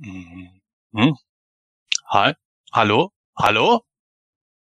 Mhm. 0.00 0.60
Hm? 0.94 1.16
Hi? 2.08 2.34
Hallo? 2.72 3.12
Hallo? 3.36 3.84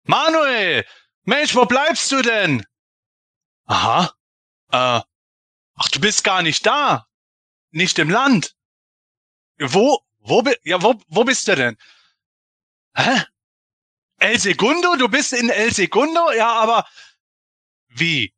Manuel! 0.03 0.85
Mensch, 1.23 1.55
wo 1.55 1.65
bleibst 1.65 2.11
du 2.11 2.21
denn? 2.23 2.65
Aha. 3.65 4.11
Äh. 4.71 5.01
Ach, 5.75 5.89
du 5.91 5.99
bist 5.99 6.23
gar 6.23 6.41
nicht 6.41 6.65
da. 6.65 7.07
Nicht 7.69 7.99
im 7.99 8.09
Land. 8.09 8.55
Wo? 9.59 9.99
Wo, 10.19 10.43
ja, 10.63 10.81
wo, 10.81 10.99
wo 11.07 11.23
bist 11.23 11.47
du 11.47 11.55
denn? 11.55 11.77
Hä? 12.95 13.23
El 14.17 14.39
Segundo? 14.39 14.95
Du 14.95 15.07
bist 15.07 15.33
in 15.33 15.49
El 15.49 15.71
Segundo? 15.71 16.31
Ja, 16.31 16.51
aber 16.53 16.87
wie? 17.89 18.33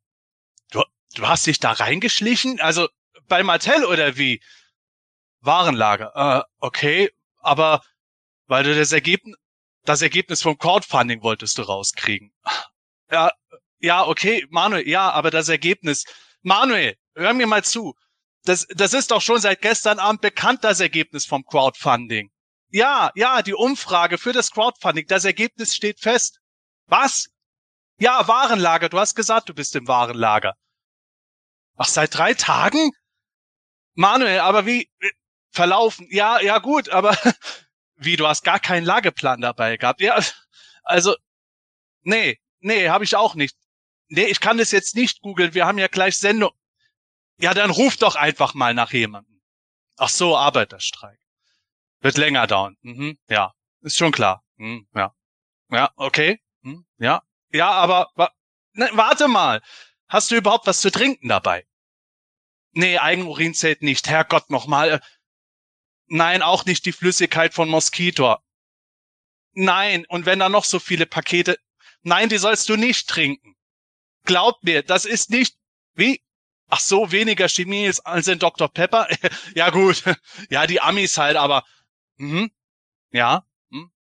Du, 0.70 0.82
du 1.14 1.26
hast 1.26 1.46
dich 1.46 1.60
da 1.60 1.72
reingeschlichen? 1.72 2.60
Also 2.60 2.88
bei 3.26 3.42
Mattel 3.42 3.84
oder 3.86 4.16
wie? 4.16 4.42
Warenlager. 5.44 6.12
Äh, 6.14 6.42
okay, 6.58 7.10
aber 7.38 7.82
weil 8.46 8.64
du 8.64 8.74
das 8.74 8.92
Ergebnis, 8.92 9.36
das 9.84 10.02
Ergebnis 10.02 10.42
vom 10.42 10.58
Crowdfunding 10.58 11.22
wolltest 11.22 11.58
du 11.58 11.62
rauskriegen. 11.62 12.32
Ja, 13.10 13.32
ja, 13.80 14.06
okay, 14.06 14.46
Manuel, 14.50 14.88
ja, 14.88 15.10
aber 15.10 15.30
das 15.30 15.48
Ergebnis. 15.48 16.04
Manuel, 16.42 16.96
hör 17.14 17.34
mir 17.34 17.46
mal 17.46 17.64
zu. 17.64 17.94
Das, 18.44 18.66
das 18.70 18.94
ist 18.94 19.10
doch 19.10 19.20
schon 19.20 19.40
seit 19.40 19.62
gestern 19.62 19.98
Abend 19.98 20.20
bekannt, 20.20 20.64
das 20.64 20.80
Ergebnis 20.80 21.26
vom 21.26 21.44
Crowdfunding. 21.44 22.30
Ja, 22.70 23.10
ja, 23.14 23.42
die 23.42 23.54
Umfrage 23.54 24.18
für 24.18 24.32
das 24.32 24.50
Crowdfunding, 24.50 25.06
das 25.06 25.24
Ergebnis 25.24 25.74
steht 25.74 26.00
fest. 26.00 26.40
Was? 26.86 27.28
Ja, 27.98 28.26
Warenlager, 28.26 28.88
du 28.88 28.98
hast 28.98 29.14
gesagt, 29.14 29.48
du 29.48 29.54
bist 29.54 29.76
im 29.76 29.86
Warenlager. 29.86 30.54
Ach, 31.76 31.88
seit 31.88 32.16
drei 32.16 32.34
Tagen? 32.34 32.90
Manuel, 33.94 34.40
aber 34.40 34.66
wie, 34.66 34.90
verlaufen. 35.54 36.06
Ja, 36.10 36.40
ja 36.40 36.58
gut, 36.58 36.88
aber 36.90 37.16
wie, 37.96 38.16
du 38.16 38.26
hast 38.26 38.44
gar 38.44 38.60
keinen 38.60 38.84
Lageplan 38.84 39.40
dabei 39.40 39.76
gehabt. 39.76 40.00
Ja, 40.00 40.20
also, 40.82 41.16
nee, 42.02 42.40
nee, 42.60 42.88
habe 42.88 43.04
ich 43.04 43.16
auch 43.16 43.34
nicht. 43.34 43.56
Nee, 44.08 44.26
ich 44.26 44.40
kann 44.40 44.58
das 44.58 44.70
jetzt 44.70 44.96
nicht 44.96 45.22
googeln, 45.22 45.54
wir 45.54 45.66
haben 45.66 45.78
ja 45.78 45.88
gleich 45.88 46.18
Sendung. 46.18 46.52
Ja, 47.38 47.54
dann 47.54 47.70
ruf 47.70 47.96
doch 47.96 48.16
einfach 48.16 48.54
mal 48.54 48.74
nach 48.74 48.92
jemandem. 48.92 49.40
Ach 49.96 50.08
so, 50.08 50.36
Arbeiterstreik. 50.36 51.18
Wird 52.00 52.16
länger 52.16 52.46
dauern. 52.46 52.76
Mhm, 52.82 53.18
ja, 53.28 53.54
ist 53.80 53.96
schon 53.96 54.12
klar. 54.12 54.44
Mhm, 54.56 54.86
ja. 54.94 55.14
Ja, 55.70 55.90
okay. 55.96 56.40
Mhm, 56.62 56.86
ja. 56.98 57.22
Ja, 57.50 57.70
aber 57.70 58.10
wa 58.14 58.30
ne, 58.72 58.90
warte 58.92 59.28
mal. 59.28 59.62
Hast 60.08 60.30
du 60.30 60.36
überhaupt 60.36 60.66
was 60.66 60.80
zu 60.80 60.90
trinken 60.90 61.28
dabei? 61.28 61.66
Nee, 62.72 62.98
Eigenurin 62.98 63.54
zählt 63.54 63.82
nicht. 63.82 64.08
Herrgott 64.08 64.50
nochmal. 64.50 65.00
Nein, 66.06 66.42
auch 66.42 66.64
nicht 66.64 66.86
die 66.86 66.92
Flüssigkeit 66.92 67.54
von 67.54 67.68
Mosquito. 67.68 68.36
Nein, 69.52 70.04
und 70.08 70.26
wenn 70.26 70.38
da 70.38 70.48
noch 70.48 70.64
so 70.64 70.78
viele 70.78 71.06
Pakete. 71.06 71.58
Nein, 72.02 72.28
die 72.28 72.38
sollst 72.38 72.68
du 72.68 72.76
nicht 72.76 73.08
trinken. 73.08 73.56
Glaub 74.24 74.62
mir, 74.62 74.82
das 74.82 75.04
ist 75.04 75.30
nicht. 75.30 75.56
Wie? 75.94 76.22
Ach 76.68 76.80
so, 76.80 77.12
weniger 77.12 77.48
Chemie 77.48 77.90
als 78.04 78.28
in 78.28 78.38
Dr. 78.38 78.68
Pepper? 78.68 79.08
ja, 79.54 79.70
gut. 79.70 80.02
Ja, 80.50 80.66
die 80.66 80.80
Amis 80.80 81.18
halt, 81.18 81.36
aber. 81.36 81.64
Mhm. 82.16 82.50
Ja. 83.12 83.46
Hm. 83.70 83.92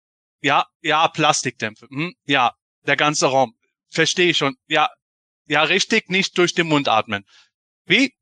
Ja, 0.41 0.67
ja, 0.81 1.09
Plastikdämpfe. 1.09 1.87
Mhm. 1.91 2.15
Ja, 2.25 2.55
der 2.87 2.97
ganze 2.97 3.27
Raum. 3.27 3.57
Verstehe 3.91 4.31
ich 4.31 4.39
schon. 4.39 4.57
Ja. 4.67 4.91
Ja, 5.47 5.65
richtig, 5.65 6.09
nicht 6.09 6.39
durch 6.39 6.55
den 6.55 6.69
Mund 6.69 6.89
atmen. 6.89 7.27
Wie? 7.85 8.15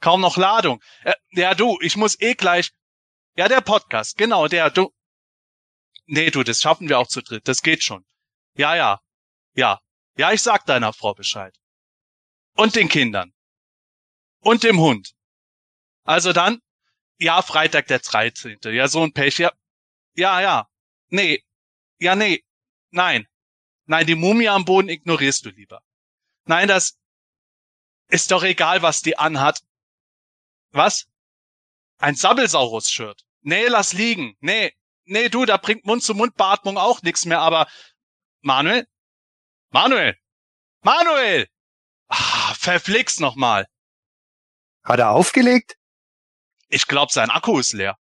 Kaum 0.00 0.20
noch 0.20 0.36
Ladung. 0.36 0.82
Äh, 1.02 1.14
ja, 1.30 1.54
du, 1.54 1.78
ich 1.80 1.96
muss 1.96 2.20
eh 2.20 2.34
gleich. 2.34 2.72
Ja, 3.38 3.46
der 3.46 3.60
Podcast, 3.60 4.18
genau, 4.18 4.48
der, 4.48 4.68
du. 4.68 4.92
Nee, 6.06 6.28
du, 6.32 6.42
das 6.42 6.60
schaffen 6.60 6.88
wir 6.88 6.98
auch 6.98 7.06
zu 7.06 7.22
dritt, 7.22 7.46
das 7.46 7.62
geht 7.62 7.84
schon. 7.84 8.04
Ja, 8.54 8.74
ja, 8.74 9.00
ja. 9.54 9.80
Ja, 10.16 10.32
ich 10.32 10.42
sag 10.42 10.66
deiner 10.66 10.92
Frau 10.92 11.14
Bescheid. 11.14 11.56
Und 12.56 12.74
den 12.74 12.88
Kindern. 12.88 13.32
Und 14.40 14.64
dem 14.64 14.80
Hund. 14.80 15.14
Also 16.02 16.32
dann, 16.32 16.60
ja, 17.18 17.40
Freitag 17.42 17.86
der 17.86 18.00
13. 18.00 18.58
Ja, 18.72 18.88
so 18.88 19.04
ein 19.04 19.12
Pech, 19.12 19.38
ja. 19.38 19.52
Ja, 20.16 20.40
ja. 20.40 20.68
Nee. 21.06 21.44
Ja, 22.00 22.16
nee. 22.16 22.42
Nein. 22.90 23.28
Nein, 23.84 24.04
die 24.08 24.16
Mumie 24.16 24.48
am 24.48 24.64
Boden 24.64 24.88
ignorierst 24.88 25.44
du 25.44 25.50
lieber. 25.50 25.80
Nein, 26.46 26.66
das 26.66 26.98
ist 28.08 28.32
doch 28.32 28.42
egal, 28.42 28.82
was 28.82 29.00
die 29.00 29.16
anhat. 29.16 29.62
Was? 30.72 31.06
Ein 31.98 32.16
Sabbelsaurus-Shirt. 32.16 33.27
Nee, 33.42 33.66
lass 33.68 33.92
liegen. 33.92 34.34
Nee, 34.40 34.72
nee, 35.04 35.28
du, 35.28 35.44
da 35.44 35.56
bringt 35.56 35.86
Mund-zu-Mund-Beatmung 35.86 36.78
auch 36.78 37.02
nichts 37.02 37.24
mehr, 37.24 37.40
aber 37.40 37.66
Manuel? 38.42 38.86
Manuel! 39.70 40.16
Manuel! 40.82 41.46
Ah, 42.08 42.54
verflixt 42.54 43.20
nochmal. 43.20 43.66
Hat 44.84 44.98
er 44.98 45.10
aufgelegt? 45.10 45.76
Ich 46.68 46.86
glaub, 46.86 47.10
sein 47.10 47.30
Akku 47.30 47.58
ist 47.58 47.72
leer. 47.72 47.96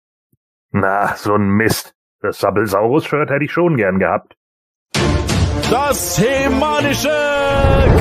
Na, 0.72 1.16
so 1.16 1.36
ein 1.36 1.50
Mist. 1.50 1.94
Das 2.22 2.40
Sabbelsaurus-Shirt 2.40 3.30
hätte 3.30 3.46
ich 3.46 3.52
schon 3.52 3.78
gern 3.78 4.00
gehabt. 4.00 4.36
Das 5.70 6.18
hemanische 6.20 7.10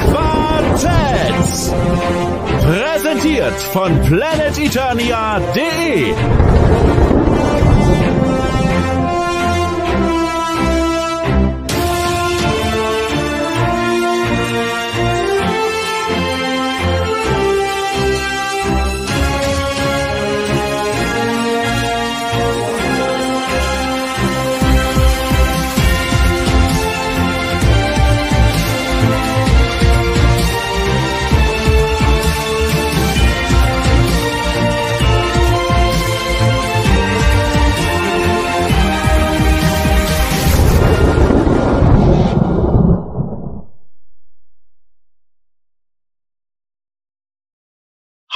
Quartett. 0.00 1.34
Präsentiert 2.64 3.60
von 3.72 4.00
planeteternia.de. 4.02 6.14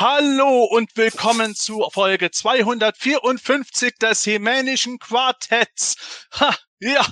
Hallo 0.01 0.63
und 0.63 0.97
willkommen 0.97 1.57
zu 1.57 1.85
Folge 1.93 2.31
254 2.31 3.97
des 3.99 4.25
Hemänischen 4.27 5.01
Quartetts. 5.01 6.29
Ha, 6.39 6.55
ja, 6.79 7.05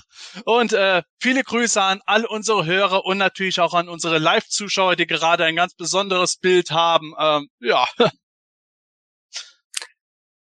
und 0.45 0.73
äh, 0.73 1.03
viele 1.21 1.43
Grüße 1.43 1.83
an 1.83 2.01
all 2.07 2.25
unsere 2.25 2.65
Hörer 2.65 3.05
und 3.05 3.19
natürlich 3.19 3.59
auch 3.59 3.75
an 3.75 3.89
unsere 3.89 4.19
Live-Zuschauer, 4.19 4.95
die 4.95 5.09
gerade 5.09 5.45
ein 5.45 5.57
ganz 5.57 5.75
besonderes 5.75 6.37
Bild 6.37 6.71
haben. 6.71 7.13
Ähm, 7.19 7.49
ja. 7.59 7.89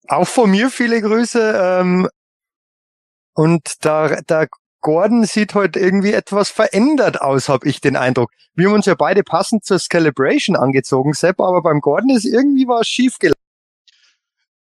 Auch 0.09 0.27
von 0.27 0.51
mir 0.51 0.69
viele 0.69 1.01
Grüße. 1.01 1.79
Ähm, 1.79 2.09
und 3.33 3.85
da, 3.85 4.19
da 4.27 4.47
Gordon 4.85 5.25
sieht 5.25 5.55
heute 5.55 5.79
irgendwie 5.79 6.13
etwas 6.13 6.51
verändert 6.51 7.19
aus, 7.19 7.49
habe 7.49 7.67
ich 7.67 7.81
den 7.81 7.95
Eindruck. 7.95 8.29
Wir 8.53 8.67
haben 8.67 8.75
uns 8.75 8.85
ja 8.85 8.93
beide 8.93 9.23
passend 9.23 9.65
zur 9.65 9.79
Celebration 9.79 10.55
angezogen, 10.55 11.13
Sepp, 11.13 11.39
aber 11.39 11.63
beim 11.63 11.81
Gordon 11.81 12.11
ist 12.11 12.23
irgendwie 12.23 12.67
was 12.67 12.87
schief 12.87 13.17
gelaufen. 13.17 13.41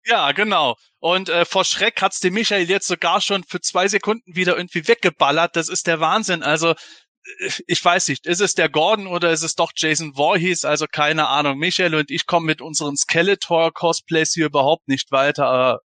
Ja, 0.05 0.31
genau. 0.31 0.77
Und 1.01 1.29
äh, 1.29 1.45
vor 1.45 1.65
Schreck 1.65 2.01
hat's 2.01 2.21
den 2.21 2.35
Michael 2.35 2.71
jetzt 2.71 2.87
sogar 2.87 3.21
schon 3.21 3.43
für 3.43 3.61
zwei 3.61 3.89
Sekunden 3.89 4.37
wieder 4.37 4.57
irgendwie 4.57 4.87
weggeballert. 4.87 5.57
Das 5.57 5.69
ist 5.69 5.89
der 5.89 5.99
Wahnsinn. 5.99 6.45
Also 6.45 6.71
äh, 6.71 7.51
ich 7.67 7.85
weiß 7.85 8.07
nicht, 8.07 8.27
ist 8.27 8.41
es 8.41 8.55
der 8.55 8.69
Gordon 8.69 9.09
oder 9.09 9.33
ist 9.33 9.43
es 9.43 9.57
doch 9.57 9.73
Jason 9.75 10.15
Voorhees? 10.15 10.65
Also 10.65 10.87
keine 10.87 11.27
Ahnung. 11.27 11.59
Michael 11.59 11.97
und 11.97 12.13
ich 12.13 12.27
kommen 12.27 12.47
mit 12.47 12.63
unseren 12.63 12.97
Skeletor-Cosplays 12.97 14.35
hier 14.35 14.47
überhaupt 14.47 14.87
nicht 14.87 15.11
weiter. 15.11 15.47
Aber 15.47 15.81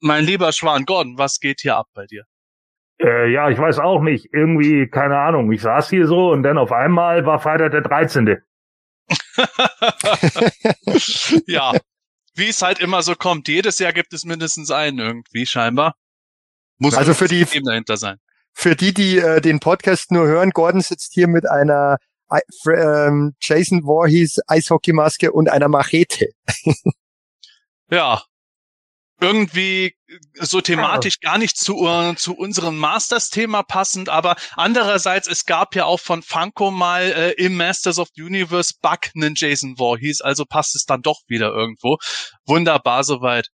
mein 0.00 0.22
lieber 0.22 0.52
Schwan, 0.52 0.84
Gordon, 0.84 1.16
was 1.16 1.40
geht 1.40 1.62
hier 1.62 1.76
ab 1.76 1.86
bei 1.94 2.04
dir? 2.04 2.26
Äh, 2.98 3.30
ja, 3.30 3.50
ich 3.50 3.58
weiß 3.58 3.78
auch 3.78 4.00
nicht. 4.00 4.32
Irgendwie, 4.32 4.88
keine 4.88 5.18
Ahnung. 5.18 5.52
Ich 5.52 5.62
saß 5.62 5.90
hier 5.90 6.06
so 6.06 6.30
und 6.30 6.42
dann 6.42 6.58
auf 6.58 6.72
einmal 6.72 7.26
war 7.26 7.40
Freitag 7.40 7.72
der 7.72 7.82
13. 7.82 8.38
ja, 11.46 11.72
wie 12.34 12.48
es 12.48 12.62
halt 12.62 12.80
immer 12.80 13.02
so 13.02 13.14
kommt. 13.14 13.48
Jedes 13.48 13.78
Jahr 13.78 13.92
gibt 13.92 14.12
es 14.12 14.24
mindestens 14.24 14.70
einen 14.70 14.98
irgendwie, 14.98 15.46
scheinbar. 15.46 15.94
Muss 16.78 16.94
also 16.94 17.14
für 17.14 17.28
die 17.28 17.44
dahinter 17.44 17.96
sein. 17.96 18.18
Für 18.52 18.74
die, 18.74 18.92
die 18.92 19.18
äh, 19.18 19.40
den 19.40 19.60
Podcast 19.60 20.10
nur 20.10 20.26
hören, 20.26 20.50
Gordon 20.50 20.80
sitzt 20.80 21.12
hier 21.12 21.28
mit 21.28 21.48
einer 21.48 21.98
äh, 22.30 22.40
ähm, 22.70 23.34
Jason 23.40 23.82
Voorhees 23.82 24.40
Eishockeymaske 24.46 25.32
und 25.32 25.50
einer 25.50 25.68
Machete. 25.68 26.30
ja, 27.90 28.22
irgendwie 29.20 29.96
so 30.34 30.60
thematisch 30.60 31.20
gar 31.20 31.38
nicht 31.38 31.56
zu, 31.56 31.78
uh, 31.78 32.14
zu 32.14 32.34
unserem 32.36 32.76
Masters-Thema 32.78 33.62
passend, 33.62 34.08
aber 34.08 34.36
andererseits, 34.54 35.26
es 35.26 35.46
gab 35.46 35.74
ja 35.74 35.84
auch 35.86 36.00
von 36.00 36.22
Funko 36.22 36.70
mal 36.70 37.02
äh, 37.02 37.32
im 37.32 37.56
Masters 37.56 37.98
of 37.98 38.08
the 38.14 38.22
Universe 38.22 38.74
Bug 38.82 39.10
einen 39.14 39.34
Jason 39.36 39.76
Voorhees, 39.76 40.20
also 40.20 40.44
passt 40.44 40.76
es 40.76 40.84
dann 40.84 41.02
doch 41.02 41.20
wieder 41.28 41.48
irgendwo. 41.48 41.98
Wunderbar 42.44 43.04
soweit. 43.04 43.48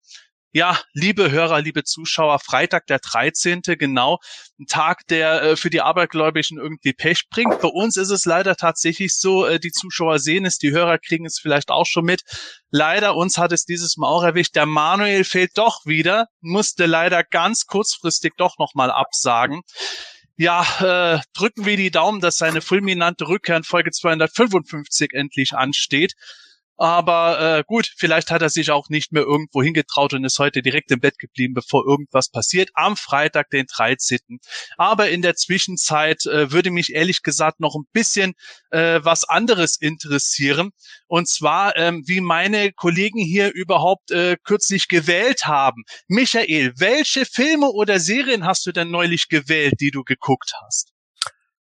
Ja, 0.55 0.79
liebe 0.93 1.31
Hörer, 1.31 1.63
liebe 1.63 1.83
Zuschauer, 1.83 2.39
Freitag 2.39 2.87
der 2.87 2.99
13. 2.99 3.63
genau, 3.79 4.19
ein 4.61 4.67
Tag, 4.67 5.07
der 5.07 5.43
äh, 5.43 5.57
für 5.57 5.71
die 5.71 5.81
Abergläubigen 5.81 6.59
irgendwie 6.59 6.93
Pech 6.93 7.31
bringt. 7.31 7.63
Bei 7.63 7.69
uns 7.69 7.97
ist 7.97 8.11
es 8.11 8.27
leider 8.27 8.55
tatsächlich 8.55 9.17
so, 9.17 9.47
äh, 9.47 9.59
die 9.59 9.73
Zuschauer 9.73 10.19
sehen 10.19 10.45
es, 10.45 10.59
die 10.59 10.71
Hörer 10.71 10.99
kriegen 10.99 11.25
es 11.25 11.39
vielleicht 11.41 11.71
auch 11.71 11.87
schon 11.87 12.05
mit. 12.05 12.21
Leider, 12.71 13.17
uns 13.17 13.39
hat 13.39 13.53
es 13.53 13.65
dieses 13.65 13.97
Mal 13.97 14.09
auch 14.09 14.25
erwischt. 14.25 14.55
Der 14.55 14.67
Manuel 14.67 15.25
fehlt 15.25 15.57
doch 15.57 15.87
wieder, 15.87 16.27
musste 16.43 16.85
leider 16.85 17.25
ganz 17.25 17.65
kurzfristig 17.65 18.35
doch 18.37 18.59
nochmal 18.59 18.91
absagen. 18.91 19.63
Ja, 20.37 20.67
äh, 20.81 21.21
drücken 21.33 21.65
wir 21.65 21.79
die 21.79 21.91
Daumen, 21.91 22.21
dass 22.21 22.37
seine 22.37 22.61
fulminante 22.61 23.27
Rückkehr 23.27 23.57
in 23.57 23.65
Folge 23.65 23.91
255 23.91 25.15
endlich 25.15 25.55
ansteht. 25.55 26.13
Aber 26.77 27.59
äh, 27.59 27.65
gut, 27.67 27.93
vielleicht 27.97 28.31
hat 28.31 28.43
er 28.43 28.51
sich 28.51 28.71
auch 28.71 28.89
nicht 28.89 29.13
mehr 29.13 29.23
irgendwo 29.23 29.63
hingetraut 29.63 30.15
und 30.15 30.25
ist 30.25 30.39
heute 30.39 30.63
direkt 30.63 30.91
im 30.91 31.01
Bett 31.01 31.19
geblieben, 31.19 31.55
bevor 31.55 31.87
irgendwas 31.87 32.31
passiert. 32.31 32.71
Am 32.75 32.97
Freitag, 32.97 33.51
den 33.51 33.67
13. 33.67 34.19
Aber 34.77 35.11
in 35.11 35.23
der 35.23 35.37
Zwischenzeit 35.37 36.25
äh, 36.27 36.51
würde 36.51 36.71
mich 36.71 36.95
ehrlich 36.95 37.23
gesagt 37.23 37.61
noch 37.61 37.75
ein 37.77 37.87
bisschen 37.93 38.35
äh, 38.71 39.01
was 39.03 39.25
anderes 39.25 39.77
interessieren. 39.81 40.71
Und 41.07 41.29
zwar, 41.29 41.77
ähm, 41.77 42.03
wie 42.07 42.21
meine 42.21 42.73
Kollegen 42.73 43.21
hier 43.21 43.53
überhaupt 43.53 44.11
äh, 44.11 44.37
kürzlich 44.43 44.89
gewählt 44.89 45.47
haben. 45.47 45.85
Michael, 46.09 46.73
welche 46.77 47.27
Filme 47.27 47.71
oder 47.71 48.01
Serien 48.01 48.47
hast 48.47 48.67
du 48.67 48.73
denn 48.73 48.91
neulich 48.91 49.29
gewählt, 49.29 49.75
die 49.81 49.91
du 49.91 50.05
geguckt 50.05 50.53
hast? 50.65 50.92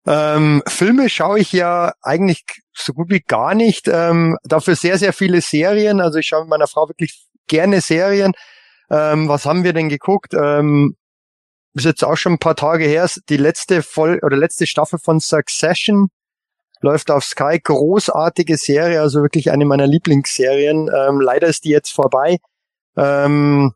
Ähm, 0.06 0.62
Filme 0.66 1.08
schaue 1.08 1.40
ich 1.40 1.52
ja 1.52 1.92
eigentlich 2.02 2.44
so 2.72 2.92
gut 2.92 3.10
wie 3.10 3.20
gar 3.20 3.54
nicht. 3.54 3.88
Ähm, 3.88 4.38
dafür 4.44 4.76
sehr, 4.76 4.98
sehr 4.98 5.12
viele 5.12 5.40
Serien. 5.40 6.00
Also 6.00 6.18
ich 6.18 6.26
schaue 6.26 6.42
mit 6.42 6.50
meiner 6.50 6.66
Frau 6.66 6.88
wirklich 6.88 7.26
gerne 7.46 7.80
Serien. 7.80 8.32
Ähm, 8.90 9.28
was 9.28 9.44
haben 9.44 9.64
wir 9.64 9.72
denn 9.72 9.88
geguckt? 9.88 10.34
Ähm, 10.34 10.96
ist 11.74 11.84
jetzt 11.84 12.04
auch 12.04 12.16
schon 12.16 12.34
ein 12.34 12.38
paar 12.38 12.56
Tage 12.56 12.84
her. 12.84 13.08
Die 13.28 13.36
letzte 13.36 13.82
Voll 13.82 14.18
oder 14.22 14.36
letzte 14.36 14.66
Staffel 14.66 14.98
von 14.98 15.20
Succession 15.20 16.08
läuft 16.80 17.10
auf 17.10 17.24
Sky. 17.24 17.60
Großartige 17.62 18.56
Serie, 18.56 19.00
also 19.00 19.22
wirklich 19.22 19.50
eine 19.50 19.66
meiner 19.66 19.86
Lieblingsserien. 19.86 20.90
Ähm, 20.94 21.20
leider 21.20 21.46
ist 21.46 21.64
die 21.64 21.70
jetzt 21.70 21.92
vorbei. 21.92 22.38
Ähm, 22.96 23.72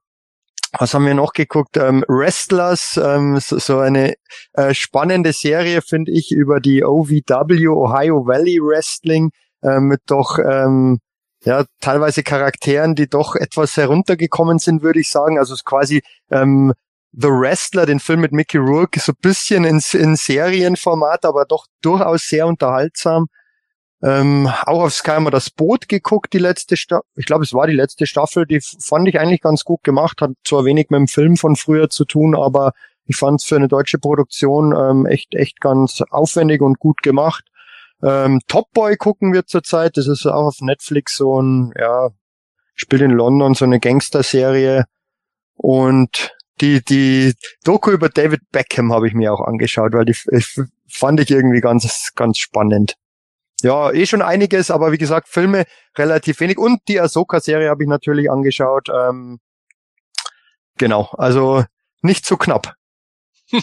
was 0.79 0.95
haben 0.95 1.07
wir 1.07 1.15
noch 1.15 1.33
geguckt? 1.33 1.77
Ähm, 1.77 2.05
Wrestlers, 2.09 3.01
ähm, 3.03 3.39
so, 3.41 3.59
so 3.59 3.79
eine 3.79 4.15
äh, 4.55 4.75
spannende 4.75 5.33
Serie, 5.33 5.83
finde 5.83 6.13
ich, 6.13 6.33
über 6.33 6.61
die 6.61 6.85
OVW, 6.85 7.69
Ohio 7.69 8.27
Valley 8.27 8.59
Wrestling, 8.61 9.31
äh, 9.63 9.81
mit 9.81 10.01
doch 10.07 10.39
ähm, 10.39 10.99
ja 11.45 11.65
teilweise 11.81 12.23
Charakteren, 12.23 12.95
die 12.95 13.09
doch 13.09 13.37
etwas 13.37 13.77
heruntergekommen 13.77 14.59
sind, 14.59 14.83
würde 14.83 15.01
ich 15.01 15.11
sagen. 15.11 15.39
Also 15.39 15.55
es 15.55 15.61
ist 15.61 15.65
quasi 15.65 16.03
ähm, 16.31 16.73
The 17.13 17.29
Wrestler, 17.29 17.87
den 17.87 18.01
Film 18.01 18.21
mit 18.21 18.33
Mickey 18.33 18.59
Rourke, 18.59 18.99
so 18.99 19.13
bisschen 19.13 19.65
ins 19.65 19.95
in 19.95 20.17
Serienformat, 20.17 21.25
aber 21.25 21.45
doch 21.45 21.67
durchaus 21.83 22.27
sehr 22.27 22.47
unterhaltsam. 22.47 23.27
Ähm, 24.05 24.51
auch 24.67 24.83
auf 24.83 24.93
Sky 24.93 25.19
wir 25.21 25.31
das 25.31 25.49
Boot 25.49 25.89
geguckt, 25.89 26.35
die 26.35 26.39
letzte 26.39 26.77
Staffel. 26.77 27.07
Ich 27.17 27.25
glaube, 27.25 27.45
es 27.45 27.55
war 27.55 27.67
die 27.67 27.75
letzte 27.75 28.07
Staffel. 28.07 28.45
Die 28.45 28.61
fand 28.61 29.09
ich 29.09 29.19
eigentlich 29.19 29.41
ganz 29.41 29.65
gut 29.65 29.83
gemacht. 29.83 30.21
Hat 30.21 30.33
zwar 30.45 30.67
wenig 30.67 30.91
mit 30.91 30.99
dem 30.99 31.09
Film 31.09 31.39
von 31.39 31.57
früher 31.57 31.89
zu 31.89 32.05
tun, 32.05 32.37
aber 32.37 32.73
ich 33.07 33.17
fand 33.17 33.41
es 33.41 33.47
für 33.47 33.57
eine 33.57 33.69
deutsche 33.69 33.99
Produktion 33.99 34.75
ähm, 34.77 35.07
echt, 35.07 35.35
echt 35.35 35.59
ganz 35.59 36.03
aufwendig 36.11 36.61
und 36.61 36.79
gut 36.79 37.03
gemacht. 37.03 37.45
Ähm, 38.03 38.41
Top 38.47 38.71
Boy 38.75 38.99
gucken 38.99 39.33
wir 39.33 39.47
zurzeit. 39.47 39.97
Das 39.97 40.07
ist 40.07 40.27
auch 40.27 40.49
auf 40.49 40.61
Netflix 40.61 41.17
so 41.17 41.41
ein, 41.41 41.73
ja, 41.79 42.11
spielt 42.75 43.01
in 43.01 43.11
London 43.11 43.55
so 43.55 43.65
eine 43.65 43.81
Gangster-Serie. 43.81 44.85
Und 45.55 46.31
die, 46.61 46.85
die 46.85 47.33
Doku 47.65 47.91
über 47.91 48.11
David 48.11 48.43
Beckham 48.53 48.93
habe 48.93 49.09
ich 49.09 49.15
mir 49.15 49.33
auch 49.33 49.41
angeschaut, 49.41 49.95
weil 49.95 50.05
die 50.05 50.17
ich, 50.31 50.61
fand 50.89 51.21
ich 51.21 51.31
irgendwie 51.31 51.63
ganz, 51.63 52.13
ganz 52.15 52.37
spannend 52.37 52.97
ja, 53.65 53.91
eh 53.91 54.07
schon 54.07 54.23
einiges, 54.23 54.71
aber 54.71 54.93
wie 54.93 54.99
gesagt, 54.99 55.29
Filme 55.29 55.65
relativ 55.97 56.39
wenig. 56.41 56.59
Und 56.59 56.81
die 56.87 57.01
Ahsoka-Serie 57.01 57.71
habe 57.71 57.83
ich 57.83 57.89
natürlich 57.89 58.31
angeschaut. 58.31 58.89
Ähm, 58.89 59.41
genau, 60.77 61.11
also 61.19 61.65
nicht 62.03 62.25
zu 62.25 62.37
knapp. 62.37 62.75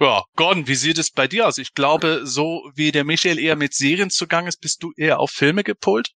Ja, 0.00 0.24
Gordon, 0.34 0.66
wie 0.66 0.74
sieht 0.74 0.98
es 0.98 1.12
bei 1.12 1.28
dir 1.28 1.46
aus? 1.46 1.58
Ich 1.58 1.74
glaube, 1.74 2.22
so 2.24 2.68
wie 2.74 2.90
der 2.90 3.04
Michael 3.04 3.38
eher 3.38 3.54
mit 3.54 3.72
Serien 3.72 4.10
zugange 4.10 4.48
ist, 4.48 4.60
bist 4.60 4.82
du 4.82 4.92
eher 4.96 5.20
auf 5.20 5.30
Filme 5.30 5.62
gepolt? 5.62 6.10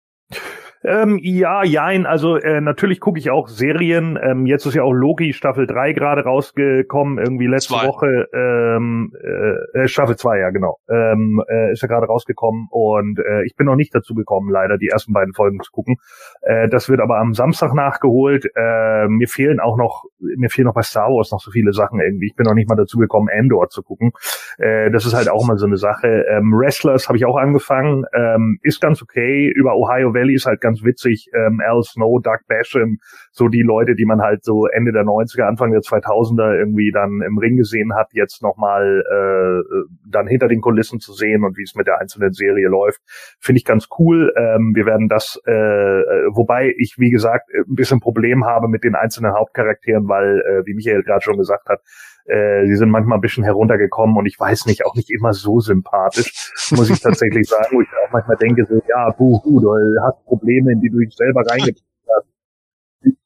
Ähm, 0.86 1.20
ja, 1.22 1.64
jein. 1.64 2.06
Also 2.06 2.38
äh, 2.38 2.60
natürlich 2.62 3.00
gucke 3.00 3.20
ich 3.20 3.30
auch 3.30 3.48
Serien. 3.48 4.20
Ähm, 4.22 4.46
jetzt 4.46 4.66
ist 4.66 4.76
ja 4.76 4.84
auch 4.84 4.92
Loki 4.92 5.34
Staffel 5.34 5.66
3 5.66 5.94
gerade 5.94 6.24
rausgekommen, 6.24 7.18
irgendwie 7.18 7.48
letzte 7.48 7.76
zwei. 7.76 7.88
Woche. 7.88 8.28
Ähm, 8.34 9.14
äh, 9.22 9.84
äh 9.84 9.88
Staffel 9.88 10.16
2, 10.18 10.40
ja 10.40 10.50
genau. 10.50 10.78
Ähm, 10.90 11.42
äh, 11.48 11.72
ist 11.72 11.82
ja 11.82 11.88
gerade 11.88 12.08
rausgekommen 12.08 12.68
und 12.70 13.20
äh, 13.20 13.46
ich 13.46 13.56
bin 13.56 13.66
noch 13.66 13.76
nicht 13.76 13.96
dazu 13.96 14.14
gekommen, 14.14 14.50
leider 14.52 14.78
die 14.78 14.88
ersten 14.88 15.14
beiden 15.14 15.34
Folgen 15.34 15.60
zu 15.62 15.72
gucken. 15.72 15.96
Äh, 16.42 16.68
das 16.70 16.90
wird 16.90 17.00
aber 17.00 17.18
am 17.18 17.34
Samstag 17.34 17.74
nachgeholt. 17.74 18.46
Äh, 18.56 19.08
mir 19.08 19.28
fehlen 19.28 19.60
auch 19.60 19.78
noch, 19.78 20.04
mir 20.20 20.50
fehlen 20.50 20.66
noch 20.66 20.74
bei 20.74 20.82
Star 20.82 21.10
Wars 21.10 21.32
noch 21.32 21.40
so 21.40 21.52
viele 21.52 21.72
Sachen 21.72 22.00
irgendwie. 22.02 22.28
Ich 22.28 22.36
bin 22.36 22.46
noch 22.46 22.54
nicht 22.54 22.70
mal 22.70 22.76
dazu 22.76 22.98
gekommen, 22.98 23.30
Endor 23.30 23.70
zu 23.70 23.84
gucken. 23.84 24.12
Äh, 24.58 24.92
das 24.92 25.06
ist 25.06 25.14
halt 25.14 25.30
auch 25.30 25.46
mal 25.46 25.58
so 25.58 25.66
eine 25.66 25.78
Sache. 25.78 26.26
Ähm, 26.30 26.52
Wrestlers 26.54 27.08
habe 27.08 27.18
ich 27.18 27.26
auch 27.26 27.38
angefangen. 27.38 28.06
Ähm, 28.14 28.60
ist 28.62 28.82
ganz 28.82 29.02
okay. 29.02 29.48
Über 29.48 29.76
Ohio 29.76 30.14
Valley 30.14 30.34
ist 30.34 30.46
halt 30.46 30.62
ganz 30.62 30.73
ganz 30.74 30.84
witzig, 30.84 31.30
ähm, 31.34 31.62
Al 31.66 31.84
Snow, 31.84 32.20
Doug 32.22 32.40
Basham, 32.48 32.98
so 33.32 33.48
die 33.48 33.62
Leute, 33.62 33.96
die 33.96 34.06
man 34.06 34.22
halt 34.22 34.44
so 34.44 34.68
Ende 34.68 34.92
der 34.92 35.04
90er, 35.04 35.44
Anfang 35.44 35.72
der 35.72 35.82
2000er 35.82 36.58
irgendwie 36.58 36.92
dann 36.92 37.22
im 37.26 37.38
Ring 37.38 37.58
gesehen 37.58 37.94
hat, 37.96 38.08
jetzt 38.14 38.42
nochmal 38.42 39.04
äh, 39.06 39.86
dann 40.10 40.28
hinter 40.28 40.48
den 40.48 40.62
Kulissen 40.62 41.00
zu 41.00 41.14
sehen 41.14 41.44
und 41.44 41.58
wie 41.58 41.64
es 41.64 41.76
mit 41.76 41.88
der 41.88 42.00
einzelnen 42.00 42.34
Serie 42.34 42.68
läuft, 42.68 43.02
finde 43.40 43.58
ich 43.58 43.66
ganz 43.66 43.88
cool. 44.00 44.34
Ähm, 44.36 44.74
wir 44.76 44.86
werden 44.86 45.08
das, 45.08 45.40
äh, 45.46 45.52
wobei 45.52 46.74
ich, 46.78 46.96
wie 46.98 47.12
gesagt, 47.12 47.50
ein 47.54 47.76
bisschen 47.76 48.00
Problem 48.00 48.46
habe 48.46 48.68
mit 48.68 48.84
den 48.84 48.96
einzelnen 48.96 49.34
Hauptcharakteren, 49.34 50.08
weil, 50.08 50.40
äh, 50.42 50.66
wie 50.66 50.74
Michael 50.74 51.04
gerade 51.04 51.22
schon 51.22 51.38
gesagt 51.38 51.70
hat, 51.70 51.82
äh, 52.26 52.66
sie 52.68 52.76
sind 52.76 52.90
manchmal 52.90 53.18
ein 53.18 53.22
bisschen 53.22 53.44
heruntergekommen 53.44 54.16
und 54.16 54.26
ich 54.26 54.40
weiß 54.40 54.66
nicht, 54.66 54.86
auch 54.86 54.96
nicht 54.96 55.10
immer 55.10 55.34
so 55.34 55.60
sympathisch, 55.60 56.52
muss 56.72 56.90
ich 56.90 57.02
tatsächlich 57.02 57.48
sagen, 57.50 57.68
wo 57.72 57.82
ich 57.82 57.88
auch 57.90 58.12
manchmal 58.12 58.38
denke, 58.38 58.66
so, 58.66 58.82
ja, 58.88 59.10
buhu, 59.12 59.60
du 59.60 59.74
hast 60.02 60.24
Probleme, 60.26 60.72
in 60.72 60.82
die 60.82 60.90
du 60.90 61.00
dich 61.00 61.16
selber 61.16 61.42
reingebracht 61.46 61.84
hast. 62.08 62.28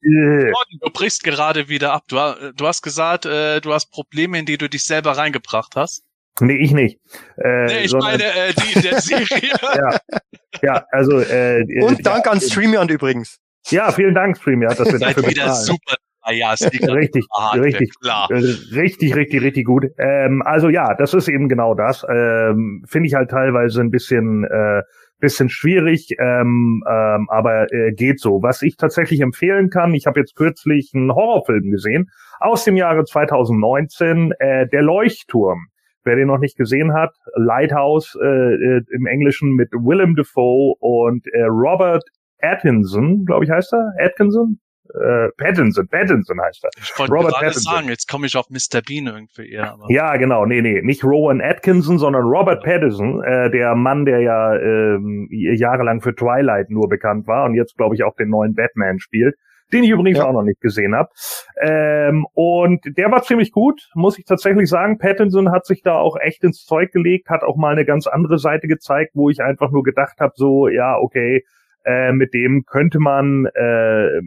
Du 0.01 0.89
brichst 0.91 1.23
gerade 1.23 1.69
wieder 1.69 1.93
ab. 1.93 2.03
Du, 2.07 2.15
du 2.55 2.67
hast 2.67 2.81
gesagt, 2.81 3.25
äh, 3.25 3.61
du 3.61 3.73
hast 3.73 3.91
Probleme, 3.91 4.39
in 4.39 4.45
die 4.45 4.57
du 4.57 4.67
dich 4.67 4.83
selber 4.83 5.11
reingebracht 5.11 5.75
hast. 5.75 6.03
Nee, 6.39 6.57
ich 6.57 6.71
nicht. 6.71 6.99
Äh, 7.37 7.65
nee, 7.65 7.79
ich 7.83 7.91
sondern, 7.91 8.11
meine 8.11 8.23
äh, 8.23 8.53
die 8.53 8.81
der 8.81 9.01
Serie. 9.01 9.27
ja, 9.61 9.99
ja, 10.61 10.85
also 10.91 11.19
äh, 11.19 11.63
und 11.83 12.05
Dank 12.05 12.25
ja, 12.25 12.31
an 12.31 12.41
StreamYard 12.41 12.89
übrigens. 12.89 13.39
Ja, 13.67 13.91
vielen 13.91 14.15
Dank 14.15 14.37
StreamYard, 14.37 14.79
dass 14.79 14.91
wir 14.91 14.99
dafür 14.99 15.27
wieder 15.27 15.45
bezahlen. 15.45 15.65
super 15.65 15.95
Ah 16.27 16.33
ja, 16.33 16.49
richtig, 16.91 17.25
richtig, 17.55 17.89
klar. 18.01 18.29
Äh, 18.29 18.35
richtig, 18.75 19.15
richtig, 19.15 19.41
richtig 19.41 19.65
gut. 19.65 19.85
Ähm, 19.97 20.41
also 20.43 20.67
ja, 20.67 20.93
das 20.93 21.13
ist 21.13 21.29
eben 21.29 21.47
genau 21.47 21.73
das. 21.73 22.05
Ähm, 22.09 22.83
Finde 22.85 23.07
ich 23.07 23.13
halt 23.13 23.31
teilweise 23.31 23.79
ein 23.79 23.91
bisschen, 23.91 24.43
äh, 24.43 24.81
bisschen 25.19 25.47
schwierig, 25.47 26.09
ähm, 26.19 26.83
ähm, 26.85 27.29
aber 27.29 27.71
äh, 27.71 27.93
geht 27.93 28.19
so. 28.19 28.43
Was 28.43 28.61
ich 28.61 28.75
tatsächlich 28.75 29.21
empfehlen 29.21 29.69
kann, 29.69 29.93
ich 29.93 30.05
habe 30.05 30.19
jetzt 30.19 30.35
kürzlich 30.35 30.91
einen 30.93 31.15
Horrorfilm 31.15 31.71
gesehen 31.71 32.09
aus 32.41 32.65
dem 32.65 32.75
Jahre 32.75 33.05
2019, 33.05 34.33
äh, 34.39 34.67
Der 34.67 34.81
Leuchtturm. 34.81 35.67
Wer 36.03 36.17
den 36.17 36.27
noch 36.27 36.39
nicht 36.39 36.57
gesehen 36.57 36.93
hat, 36.93 37.15
Lighthouse 37.35 38.17
äh, 38.21 38.25
äh, 38.25 38.81
im 38.91 39.05
Englischen 39.05 39.53
mit 39.53 39.71
Willem 39.71 40.17
Dafoe 40.17 40.75
und 40.79 41.25
äh, 41.27 41.43
Robert 41.43 42.03
Atkinson, 42.41 43.23
glaube 43.23 43.45
ich 43.45 43.51
heißt 43.51 43.73
er, 43.73 43.93
Atkinson, 43.97 44.59
äh, 44.93 45.29
Pattinson, 45.37 45.87
Pattinson 45.87 46.41
heißt 46.41 46.63
er. 46.63 46.69
Ich 46.81 46.97
wollte 46.97 47.13
Robert 47.13 47.33
gerade 47.39 47.59
sagen, 47.59 47.87
jetzt 47.89 48.07
komme 48.09 48.27
ich 48.27 48.35
auf 48.35 48.49
Mr. 48.49 48.81
Bean 48.81 49.07
irgendwie 49.07 49.51
eher. 49.51 49.73
Aber. 49.73 49.85
Ja, 49.89 50.17
genau, 50.17 50.45
nee, 50.45 50.61
nee, 50.61 50.81
nicht 50.81 51.03
Rowan 51.03 51.41
Atkinson, 51.41 51.97
sondern 51.99 52.23
Robert 52.23 52.63
Pattinson, 52.63 53.23
äh, 53.23 53.49
der 53.51 53.75
Mann, 53.75 54.05
der 54.05 54.21
ja 54.21 54.55
ähm, 54.55 55.27
jahrelang 55.31 56.01
für 56.01 56.15
Twilight 56.15 56.69
nur 56.69 56.87
bekannt 56.89 57.27
war 57.27 57.45
und 57.45 57.55
jetzt, 57.55 57.77
glaube 57.77 57.95
ich, 57.95 58.03
auch 58.03 58.15
den 58.15 58.29
neuen 58.29 58.53
Batman 58.53 58.99
spielt 58.99 59.35
den 59.73 59.83
ich 59.83 59.89
übrigens 59.89 60.19
ja. 60.19 60.25
auch 60.25 60.33
noch 60.33 60.43
nicht 60.43 60.61
gesehen 60.61 60.95
habe. 60.95 61.09
Ähm, 61.61 62.25
und 62.33 62.81
der 62.97 63.11
war 63.11 63.23
ziemlich 63.23 63.51
gut, 63.51 63.89
muss 63.93 64.17
ich 64.17 64.25
tatsächlich 64.25 64.69
sagen. 64.69 64.97
Pattinson 64.97 65.51
hat 65.51 65.65
sich 65.65 65.81
da 65.81 65.95
auch 65.95 66.17
echt 66.17 66.43
ins 66.43 66.63
Zeug 66.63 66.91
gelegt, 66.91 67.29
hat 67.29 67.43
auch 67.43 67.57
mal 67.57 67.73
eine 67.73 67.85
ganz 67.85 68.07
andere 68.07 68.37
Seite 68.39 68.67
gezeigt, 68.67 69.11
wo 69.13 69.29
ich 69.29 69.41
einfach 69.41 69.71
nur 69.71 69.83
gedacht 69.83 70.19
habe, 70.19 70.33
so, 70.35 70.67
ja, 70.67 70.97
okay, 70.97 71.43
äh, 71.83 72.11
mit 72.11 72.33
dem 72.33 72.63
könnte 72.65 72.99
man 72.99 73.45
äh, 73.53 74.21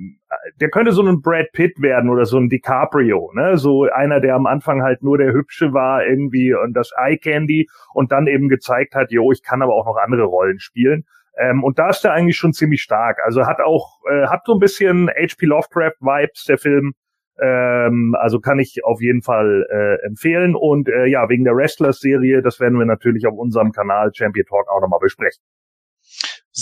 der 0.60 0.70
könnte 0.70 0.92
so 0.92 1.02
ein 1.02 1.20
Brad 1.20 1.52
Pitt 1.52 1.80
werden 1.80 2.10
oder 2.10 2.24
so 2.24 2.38
ein 2.38 2.48
DiCaprio, 2.48 3.32
ne? 3.34 3.56
So 3.56 3.88
einer, 3.92 4.20
der 4.20 4.34
am 4.34 4.46
Anfang 4.46 4.82
halt 4.82 5.02
nur 5.02 5.18
der 5.18 5.32
Hübsche 5.32 5.72
war 5.72 6.04
irgendwie 6.04 6.54
und 6.54 6.74
das 6.74 6.92
Eye 6.96 7.18
Candy 7.18 7.68
und 7.94 8.12
dann 8.12 8.26
eben 8.26 8.48
gezeigt 8.48 8.94
hat, 8.94 9.10
jo, 9.10 9.32
ich 9.32 9.42
kann 9.42 9.62
aber 9.62 9.74
auch 9.74 9.86
noch 9.86 9.96
andere 9.96 10.24
Rollen 10.24 10.60
spielen. 10.60 11.04
Ähm, 11.38 11.64
und 11.64 11.78
da 11.78 11.90
ist 11.90 12.04
er 12.04 12.12
eigentlich 12.12 12.36
schon 12.36 12.52
ziemlich 12.52 12.82
stark. 12.82 13.18
Also 13.24 13.46
hat 13.46 13.60
auch, 13.60 13.98
äh, 14.10 14.26
hat 14.26 14.42
so 14.44 14.54
ein 14.54 14.58
bisschen 14.60 15.08
H.P. 15.08 15.46
Lovecraft-Vibes, 15.46 16.44
der 16.44 16.58
Film. 16.58 16.92
Ähm, 17.40 18.14
also 18.18 18.40
kann 18.40 18.58
ich 18.58 18.84
auf 18.84 19.00
jeden 19.00 19.22
Fall 19.22 19.66
äh, 19.70 20.06
empfehlen. 20.06 20.54
Und 20.54 20.88
äh, 20.88 21.06
ja, 21.06 21.28
wegen 21.28 21.44
der 21.44 21.54
Wrestlers-Serie, 21.56 22.42
das 22.42 22.60
werden 22.60 22.78
wir 22.78 22.84
natürlich 22.84 23.26
auf 23.26 23.34
unserem 23.34 23.72
Kanal 23.72 24.10
Champion 24.14 24.46
Talk 24.46 24.68
auch 24.68 24.80
nochmal 24.80 25.00
besprechen. 25.00 25.42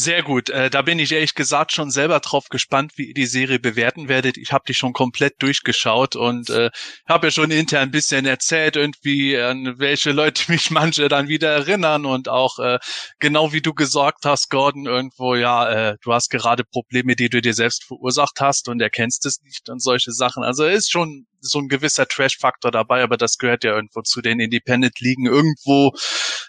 Sehr 0.01 0.23
gut. 0.23 0.49
Äh, 0.51 0.71
da 0.71 0.83
bin 0.83 1.01
ich 1.01 1.11
ehrlich 1.11 1.35
gesagt 1.35 1.73
schon 1.73 1.91
selber 1.91 2.21
drauf 2.21 2.51
gespannt, 2.51 2.93
wie 2.95 3.09
ihr 3.09 3.15
die 3.15 3.27
Serie 3.27 3.59
bewerten 3.59 4.09
werdet. 4.09 4.37
Ich 4.37 4.53
habe 4.53 4.63
die 4.69 4.75
schon 4.75 4.93
komplett 4.93 5.43
durchgeschaut 5.43 6.15
und 6.15 6.51
äh, 6.51 6.71
habe 7.09 7.27
ja 7.27 7.31
schon 7.33 7.51
intern 7.51 7.89
ein 7.89 7.91
bisschen 7.91 8.25
erzählt, 8.25 8.77
irgendwie 8.77 9.37
an 9.37 9.75
welche 9.79 10.13
Leute 10.13 10.45
mich 10.53 10.71
manche 10.71 11.09
dann 11.09 11.27
wieder 11.27 11.51
erinnern 11.51 12.07
und 12.07 12.29
auch 12.29 12.61
äh, 12.61 12.79
genau 13.19 13.53
wie 13.53 13.61
du 13.61 13.75
gesagt 13.75 14.25
hast, 14.25 14.51
Gordon, 14.51 14.87
irgendwo, 14.87 15.35
ja, 15.35 15.69
äh, 15.69 15.97
du 16.05 16.13
hast 16.13 16.31
gerade 16.31 16.63
Probleme, 16.63 17.17
die 17.17 17.29
du 17.29 17.41
dir 17.43 17.55
selbst 17.55 17.83
verursacht 17.83 18.41
hast 18.41 18.69
und 18.69 18.81
erkennst 18.81 19.27
es 19.27 19.43
nicht 19.43 19.69
und 19.69 19.83
solche 19.83 20.13
Sachen. 20.13 20.45
Also 20.45 20.65
ist 20.65 20.93
schon 20.93 21.27
so 21.41 21.59
ein 21.59 21.67
gewisser 21.67 22.07
Trash-Faktor 22.07 22.71
dabei, 22.71 23.03
aber 23.03 23.17
das 23.17 23.37
gehört 23.37 23.65
ja 23.65 23.75
irgendwo 23.75 24.03
zu 24.03 24.21
den 24.21 24.39
Independent-Ligen 24.39 25.27
irgendwo 25.27 25.93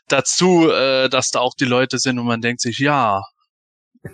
dazu, 0.08 0.70
äh, 0.70 1.10
dass 1.10 1.32
da 1.32 1.40
auch 1.40 1.56
die 1.60 1.66
Leute 1.66 1.98
sind 1.98 2.20
und 2.20 2.28
man 2.28 2.42
denkt 2.42 2.62
sich, 2.62 2.78
ja, 2.78 3.24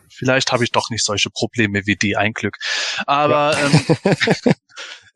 vielleicht 0.09 0.51
habe 0.51 0.63
ich 0.63 0.71
doch 0.71 0.89
nicht 0.89 1.03
solche 1.03 1.29
Probleme 1.29 1.85
wie 1.85 1.95
die, 1.95 2.15
ein 2.15 2.33
Glück. 2.33 2.57
Aber 3.05 3.57
ja. 3.57 3.65
ähm, 3.65 4.53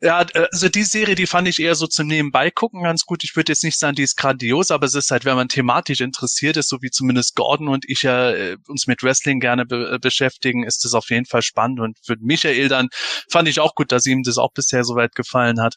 ja, 0.00 0.26
also 0.50 0.68
die 0.68 0.84
Serie, 0.84 1.14
die 1.14 1.26
fand 1.26 1.48
ich 1.48 1.60
eher 1.60 1.74
so 1.74 1.86
zum 1.86 2.06
Nebenbei 2.06 2.50
gucken 2.50 2.82
ganz 2.82 3.04
gut. 3.04 3.24
Ich 3.24 3.36
würde 3.36 3.52
jetzt 3.52 3.64
nicht 3.64 3.78
sagen, 3.78 3.96
die 3.96 4.02
ist 4.02 4.16
grandios, 4.16 4.70
aber 4.70 4.86
es 4.86 4.94
ist 4.94 5.10
halt, 5.10 5.24
wenn 5.24 5.36
man 5.36 5.48
thematisch 5.48 6.00
interessiert 6.00 6.56
ist, 6.56 6.68
so 6.68 6.82
wie 6.82 6.90
zumindest 6.90 7.34
Gordon 7.36 7.68
und 7.68 7.84
ich 7.88 8.02
ja 8.02 8.30
äh, 8.30 8.56
uns 8.68 8.86
mit 8.86 9.02
Wrestling 9.02 9.40
gerne 9.40 9.66
be 9.66 9.94
äh, 9.94 9.98
beschäftigen, 9.98 10.64
ist 10.64 10.84
das 10.84 10.94
auf 10.94 11.10
jeden 11.10 11.26
Fall 11.26 11.42
spannend. 11.42 11.80
Und 11.80 11.98
für 12.04 12.16
Michael 12.20 12.68
dann 12.68 12.88
fand 13.30 13.48
ich 13.48 13.60
auch 13.60 13.74
gut, 13.74 13.92
dass 13.92 14.06
ihm 14.06 14.22
das 14.22 14.38
auch 14.38 14.52
bisher 14.52 14.84
so 14.84 14.94
weit 14.94 15.14
gefallen 15.14 15.60
hat. 15.60 15.76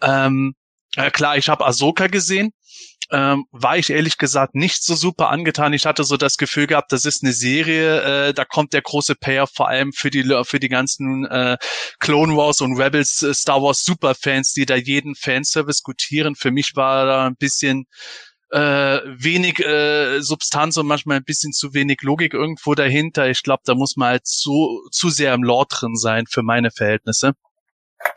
Ähm, 0.00 0.54
äh, 0.96 1.10
klar, 1.10 1.36
ich 1.36 1.48
habe 1.48 1.64
Ahsoka 1.64 2.06
gesehen 2.06 2.52
ähm, 3.12 3.44
war 3.52 3.76
ich 3.76 3.90
ehrlich 3.90 4.16
gesagt 4.16 4.54
nicht 4.54 4.82
so 4.82 4.94
super 4.94 5.28
angetan. 5.28 5.74
Ich 5.74 5.84
hatte 5.84 6.02
so 6.02 6.16
das 6.16 6.38
Gefühl 6.38 6.66
gehabt, 6.66 6.92
das 6.92 7.04
ist 7.04 7.22
eine 7.22 7.32
Serie, 7.32 8.28
äh, 8.28 8.34
da 8.34 8.44
kommt 8.46 8.72
der 8.72 8.80
große 8.80 9.14
Payer 9.14 9.46
vor 9.46 9.68
allem 9.68 9.92
für 9.92 10.10
die 10.10 10.22
für 10.44 10.58
die 10.58 10.70
ganzen 10.70 11.26
äh, 11.26 11.58
Clone 12.00 12.36
Wars 12.36 12.62
und 12.62 12.80
Rebels 12.80 13.22
äh, 13.22 13.34
Star 13.34 13.62
Wars 13.62 13.84
Superfans, 13.84 14.52
die 14.52 14.64
da 14.64 14.76
jeden 14.76 15.14
Fanservice 15.14 15.82
gutieren. 15.82 16.34
Für 16.34 16.50
mich 16.50 16.72
war 16.74 17.04
da 17.04 17.26
ein 17.26 17.36
bisschen 17.36 17.84
äh, 18.50 19.00
wenig 19.06 19.60
äh, 19.60 20.20
Substanz 20.20 20.76
und 20.78 20.86
manchmal 20.86 21.18
ein 21.18 21.24
bisschen 21.24 21.52
zu 21.52 21.74
wenig 21.74 22.02
Logik 22.02 22.34
irgendwo 22.34 22.74
dahinter. 22.74 23.28
Ich 23.28 23.42
glaube, 23.42 23.62
da 23.66 23.74
muss 23.74 23.96
man 23.96 24.08
halt 24.08 24.26
zu, 24.26 24.86
zu 24.90 25.10
sehr 25.10 25.34
im 25.34 25.42
Lore 25.42 25.66
drin 25.68 25.96
sein 25.96 26.24
für 26.26 26.42
meine 26.42 26.70
Verhältnisse. 26.70 27.32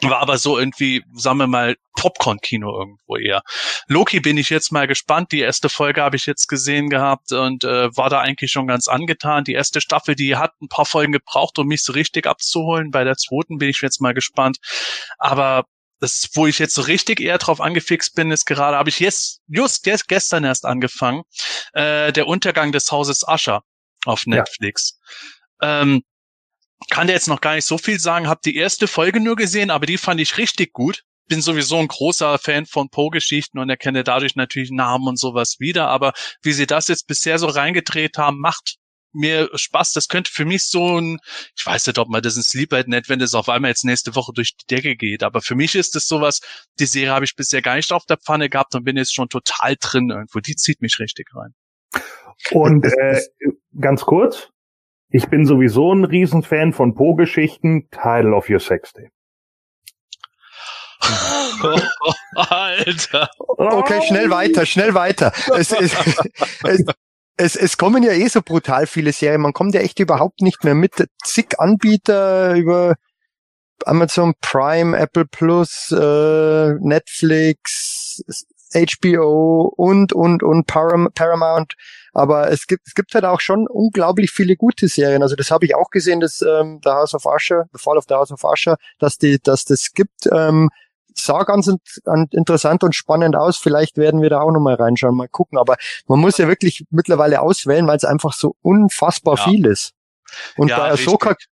War 0.01 0.19
aber 0.19 0.37
so 0.37 0.57
irgendwie, 0.57 1.03
sagen 1.13 1.37
wir 1.37 1.47
mal, 1.47 1.75
Popcorn-Kino 1.95 2.79
irgendwo 2.79 3.17
eher. 3.17 3.41
Loki 3.87 4.19
bin 4.19 4.37
ich 4.37 4.49
jetzt 4.49 4.71
mal 4.71 4.87
gespannt. 4.87 5.31
Die 5.31 5.39
erste 5.39 5.69
Folge 5.69 6.01
habe 6.01 6.15
ich 6.15 6.25
jetzt 6.25 6.47
gesehen 6.47 6.89
gehabt 6.89 7.31
und 7.31 7.63
äh, 7.63 7.95
war 7.95 8.09
da 8.09 8.19
eigentlich 8.19 8.51
schon 8.51 8.67
ganz 8.67 8.87
angetan. 8.87 9.43
Die 9.43 9.53
erste 9.53 9.81
Staffel, 9.81 10.15
die 10.15 10.35
hat 10.35 10.51
ein 10.61 10.67
paar 10.67 10.85
Folgen 10.85 11.11
gebraucht, 11.11 11.57
um 11.59 11.67
mich 11.67 11.83
so 11.83 11.93
richtig 11.93 12.27
abzuholen. 12.27 12.91
Bei 12.91 13.03
der 13.03 13.15
zweiten 13.15 13.57
bin 13.57 13.69
ich 13.69 13.79
jetzt 13.81 14.01
mal 14.01 14.13
gespannt. 14.13 14.57
Aber 15.17 15.65
das, 15.99 16.29
wo 16.33 16.45
ich 16.45 16.59
jetzt 16.59 16.75
so 16.75 16.81
richtig 16.81 17.21
eher 17.21 17.37
drauf 17.37 17.61
angefixt 17.61 18.15
bin, 18.15 18.31
ist 18.31 18.45
gerade, 18.45 18.77
habe 18.77 18.89
ich 18.89 18.99
jetzt, 18.99 19.41
just 19.47 19.85
jetzt 19.85 20.07
gestern 20.07 20.43
erst 20.43 20.65
angefangen, 20.65 21.23
äh, 21.73 22.11
der 22.11 22.27
Untergang 22.27 22.71
des 22.71 22.91
Hauses 22.91 23.27
Ascher 23.27 23.63
auf 24.05 24.25
Netflix. 24.25 24.99
Ja. 25.61 25.81
Ähm, 25.81 26.03
kann 26.89 27.07
der 27.07 27.15
jetzt 27.15 27.27
noch 27.27 27.41
gar 27.41 27.55
nicht 27.55 27.65
so 27.65 27.77
viel 27.77 27.99
sagen, 27.99 28.27
hab 28.27 28.41
die 28.41 28.55
erste 28.55 28.87
Folge 28.87 29.19
nur 29.19 29.35
gesehen, 29.35 29.71
aber 29.71 29.85
die 29.85 29.97
fand 29.97 30.19
ich 30.21 30.37
richtig 30.37 30.73
gut. 30.73 31.03
Bin 31.27 31.41
sowieso 31.41 31.77
ein 31.77 31.87
großer 31.87 32.37
Fan 32.37 32.67
von 32.67 32.89
Poe-Geschichten 32.89 33.57
und 33.57 33.69
erkenne 33.69 34.03
dadurch 34.03 34.35
natürlich 34.35 34.69
Namen 34.69 35.07
und 35.07 35.19
sowas 35.19 35.55
wieder, 35.59 35.87
aber 35.87 36.13
wie 36.43 36.53
sie 36.53 36.67
das 36.67 36.87
jetzt 36.87 37.07
bisher 37.07 37.39
so 37.39 37.47
reingedreht 37.47 38.17
haben, 38.17 38.39
macht 38.39 38.77
mir 39.15 39.49
Spaß. 39.53 39.93
Das 39.93 40.07
könnte 40.07 40.31
für 40.31 40.45
mich 40.45 40.65
so 40.65 40.99
ein, 40.99 41.17
ich 41.57 41.65
weiß 41.65 41.87
nicht, 41.87 41.97
ob 41.97 42.09
man 42.09 42.21
das 42.21 42.35
in 42.35 42.43
Sleephead 42.43 42.87
nennt, 42.87 43.09
wenn 43.09 43.19
das 43.19 43.33
auf 43.33 43.49
einmal 43.49 43.71
jetzt 43.71 43.85
nächste 43.85 44.15
Woche 44.15 44.33
durch 44.33 44.55
die 44.55 44.75
Decke 44.75 44.95
geht. 44.95 45.23
Aber 45.23 45.41
für 45.41 45.55
mich 45.55 45.73
ist 45.73 45.95
das 45.95 46.05
sowas, 46.05 46.41
die 46.79 46.85
Serie 46.85 47.11
habe 47.11 47.25
ich 47.25 47.35
bisher 47.35 47.61
gar 47.61 47.75
nicht 47.75 47.91
auf 47.91 48.05
der 48.05 48.17
Pfanne 48.17 48.49
gehabt 48.49 48.75
und 48.75 48.83
bin 48.83 48.97
jetzt 48.97 49.15
schon 49.15 49.29
total 49.29 49.75
drin 49.79 50.09
irgendwo. 50.11 50.39
Die 50.39 50.55
zieht 50.55 50.81
mich 50.81 50.99
richtig 50.99 51.29
rein. 51.33 51.53
Und 52.51 52.85
äh, 52.85 53.21
ganz 53.79 54.01
kurz, 54.01 54.49
ich 55.09 55.27
bin 55.27 55.45
sowieso 55.45 55.93
ein 55.93 56.05
Riesenfan 56.05 56.73
von 56.73 56.95
Po-Geschichten. 56.95 57.89
Title 57.89 58.33
of 58.33 58.49
your 58.49 58.59
sex 58.59 58.93
day. 58.93 59.09
Alter. 62.35 63.29
Okay, 63.47 64.01
schnell 64.07 64.29
weiter, 64.29 64.65
schnell 64.65 64.93
weiter. 64.93 65.31
Es, 65.55 65.71
es, 65.71 65.93
es, 66.63 66.83
es, 67.37 67.55
es 67.55 67.77
kommen 67.77 68.03
ja 68.03 68.11
eh 68.11 68.27
so 68.27 68.41
brutal 68.41 68.87
viele 68.87 69.11
Serien. 69.11 69.41
Man 69.41 69.53
kommt 69.53 69.73
ja 69.73 69.81
echt 69.81 69.99
überhaupt 69.99 70.41
nicht 70.41 70.63
mehr 70.63 70.75
mit. 70.75 70.93
Zig 71.23 71.59
Anbieter 71.59 72.55
über 72.55 72.95
Amazon 73.85 74.33
Prime, 74.41 74.97
Apple 74.97 75.25
Plus, 75.25 75.91
äh, 75.91 76.73
Netflix, 76.79 78.23
HBO 78.73 79.73
und, 79.75 80.13
und, 80.13 80.43
und 80.43 80.65
Paramount. 80.65 81.75
Aber 82.15 82.49
es 82.49 82.65
gibt, 82.65 82.87
es 82.87 82.95
gibt 82.95 83.13
halt 83.13 83.25
auch 83.25 83.41
schon 83.41 83.67
unglaublich 83.67 84.31
viele 84.31 84.55
gute 84.55 84.87
Serien. 84.87 85.21
Also 85.21 85.35
das 85.35 85.51
habe 85.51 85.65
ich 85.65 85.75
auch 85.75 85.89
gesehen, 85.89 86.21
dass 86.21 86.41
ähm, 86.41 86.79
The 86.81 86.91
House 86.91 87.13
of 87.13 87.25
Usher, 87.25 87.67
The 87.73 87.79
Fall 87.79 87.97
of 87.97 88.05
the 88.07 88.15
House 88.15 88.31
of 88.31 88.43
Usher, 88.43 88.77
dass 88.99 89.17
die, 89.17 89.37
dass 89.37 89.65
das 89.65 89.91
gibt. 89.93 90.27
Ähm, 90.31 90.69
sah 91.13 91.43
ganz 91.43 91.69
interessant 92.31 92.83
und 92.83 92.95
spannend 92.95 93.35
aus. 93.35 93.57
Vielleicht 93.57 93.97
werden 93.97 94.21
wir 94.21 94.29
da 94.29 94.39
auch 94.39 94.51
nochmal 94.51 94.75
reinschauen, 94.75 95.15
mal 95.15 95.27
gucken. 95.27 95.57
Aber 95.57 95.75
man 96.07 96.19
muss 96.19 96.37
ja 96.37 96.47
wirklich 96.47 96.85
mittlerweile 96.89 97.41
auswählen, 97.41 97.85
weil 97.85 97.97
es 97.97 98.05
einfach 98.05 98.33
so 98.33 98.55
unfassbar 98.61 99.37
ja. 99.37 99.43
viel 99.43 99.65
ist. 99.65 99.91
Und 100.57 100.69
ja, 100.69 100.77
bei 100.77 100.91
Ahsoka 100.91 101.29
richtig 101.29 101.49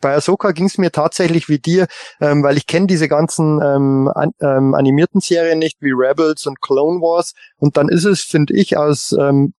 bei 0.00 0.14
Ahsoka 0.14 0.52
ging 0.52 0.64
es 0.64 0.78
mir 0.78 0.90
tatsächlich 0.90 1.48
wie 1.48 1.58
dir, 1.58 1.86
ähm, 2.22 2.42
weil 2.42 2.56
ich 2.56 2.66
kenne 2.66 2.86
diese 2.86 3.06
ganzen 3.06 3.60
ähm, 3.62 4.10
an, 4.14 4.32
ähm, 4.40 4.74
animierten 4.74 5.20
Serien 5.20 5.58
nicht, 5.58 5.76
wie 5.80 5.92
Rebels 5.92 6.46
und 6.46 6.62
Clone 6.62 7.00
Wars. 7.00 7.34
Und 7.58 7.76
dann 7.76 7.88
ist 7.88 8.04
es, 8.04 8.22
finde 8.22 8.54
ich, 8.54 8.78
aus 8.78 9.12
ähm, 9.12 9.52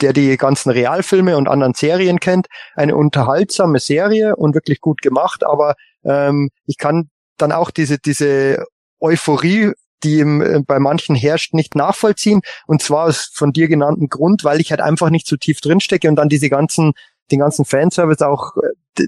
der 0.00 0.12
die 0.12 0.36
ganzen 0.36 0.70
Realfilme 0.70 1.36
und 1.36 1.48
anderen 1.48 1.74
Serien 1.74 2.20
kennt, 2.20 2.46
eine 2.74 2.96
unterhaltsame 2.96 3.78
Serie 3.78 4.36
und 4.36 4.54
wirklich 4.54 4.80
gut 4.80 5.02
gemacht, 5.02 5.44
aber 5.44 5.74
ähm, 6.04 6.50
ich 6.66 6.78
kann 6.78 7.10
dann 7.36 7.52
auch 7.52 7.70
diese, 7.70 7.98
diese 7.98 8.64
Euphorie, 9.00 9.72
die 10.02 10.20
im, 10.20 10.40
äh, 10.40 10.60
bei 10.66 10.78
manchen 10.78 11.14
herrscht, 11.14 11.54
nicht 11.54 11.74
nachvollziehen. 11.74 12.40
Und 12.66 12.82
zwar 12.82 13.06
aus 13.06 13.30
von 13.32 13.52
dir 13.52 13.68
genannten 13.68 14.08
Grund, 14.08 14.44
weil 14.44 14.60
ich 14.60 14.70
halt 14.70 14.80
einfach 14.80 15.10
nicht 15.10 15.26
so 15.26 15.36
tief 15.36 15.60
drinstecke 15.60 16.08
und 16.08 16.16
dann 16.16 16.28
diese 16.28 16.48
ganzen, 16.48 16.92
den 17.30 17.40
ganzen 17.40 17.64
Fanservice 17.64 18.22
auch 18.22 18.52
äh, 18.96 19.06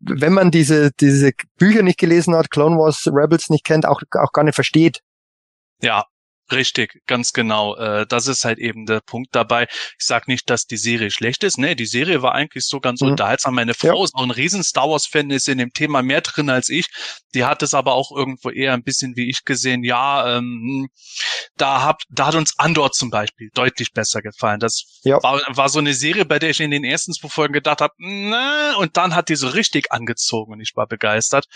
wenn 0.00 0.32
man 0.32 0.50
diese, 0.50 0.92
diese 0.92 1.32
Bücher 1.56 1.82
nicht 1.82 1.98
gelesen 1.98 2.34
hat, 2.34 2.50
Clone 2.50 2.76
Wars 2.76 3.08
Rebels 3.12 3.50
nicht 3.50 3.64
kennt, 3.64 3.86
auch, 3.86 4.00
auch 4.12 4.32
gar 4.32 4.44
nicht 4.44 4.54
versteht. 4.54 5.00
Ja, 5.82 6.04
Richtig, 6.50 7.02
ganz 7.06 7.32
genau. 7.32 7.76
Äh, 7.76 8.06
das 8.06 8.26
ist 8.26 8.44
halt 8.44 8.58
eben 8.58 8.86
der 8.86 9.00
Punkt 9.00 9.34
dabei. 9.34 9.66
Ich 9.98 10.06
sag 10.06 10.28
nicht, 10.28 10.48
dass 10.48 10.66
die 10.66 10.78
Serie 10.78 11.10
schlecht 11.10 11.44
ist. 11.44 11.58
Nee, 11.58 11.74
die 11.74 11.86
Serie 11.86 12.22
war 12.22 12.34
eigentlich 12.34 12.66
so 12.66 12.80
ganz 12.80 13.02
mhm. 13.02 13.08
unterhaltsam. 13.08 13.54
Meine 13.54 13.74
Frau 13.74 13.98
ja. 13.98 14.04
ist 14.04 14.14
auch 14.14 14.22
ein 14.22 14.30
riesen 14.30 14.62
Star 14.62 14.88
Wars-Fan, 14.88 15.30
ist 15.30 15.48
in 15.48 15.58
dem 15.58 15.72
Thema 15.72 16.02
mehr 16.02 16.22
drin 16.22 16.48
als 16.48 16.70
ich. 16.70 16.86
Die 17.34 17.44
hat 17.44 17.62
es 17.62 17.74
aber 17.74 17.92
auch 17.94 18.10
irgendwo 18.10 18.48
eher 18.50 18.72
ein 18.72 18.82
bisschen 18.82 19.14
wie 19.16 19.28
ich 19.28 19.44
gesehen. 19.44 19.84
Ja, 19.84 20.38
ähm, 20.38 20.88
da, 21.56 21.82
hab, 21.82 22.00
da 22.08 22.28
hat 22.28 22.34
uns 22.34 22.58
Andor 22.58 22.92
zum 22.92 23.10
Beispiel 23.10 23.50
deutlich 23.52 23.92
besser 23.92 24.22
gefallen. 24.22 24.60
Das 24.60 25.00
ja. 25.02 25.22
war, 25.22 25.42
war 25.48 25.68
so 25.68 25.80
eine 25.80 25.92
Serie, 25.92 26.24
bei 26.24 26.38
der 26.38 26.50
ich 26.50 26.60
in 26.60 26.70
den 26.70 26.84
ersten 26.84 27.12
zwei 27.12 27.28
Folgen 27.28 27.52
gedacht 27.52 27.80
habe, 27.80 27.94
und 27.98 28.96
dann 28.96 29.14
hat 29.14 29.28
die 29.28 29.36
so 29.36 29.48
richtig 29.48 29.92
angezogen 29.92 30.52
und 30.52 30.60
ich 30.60 30.72
war 30.76 30.86
begeistert 30.86 31.46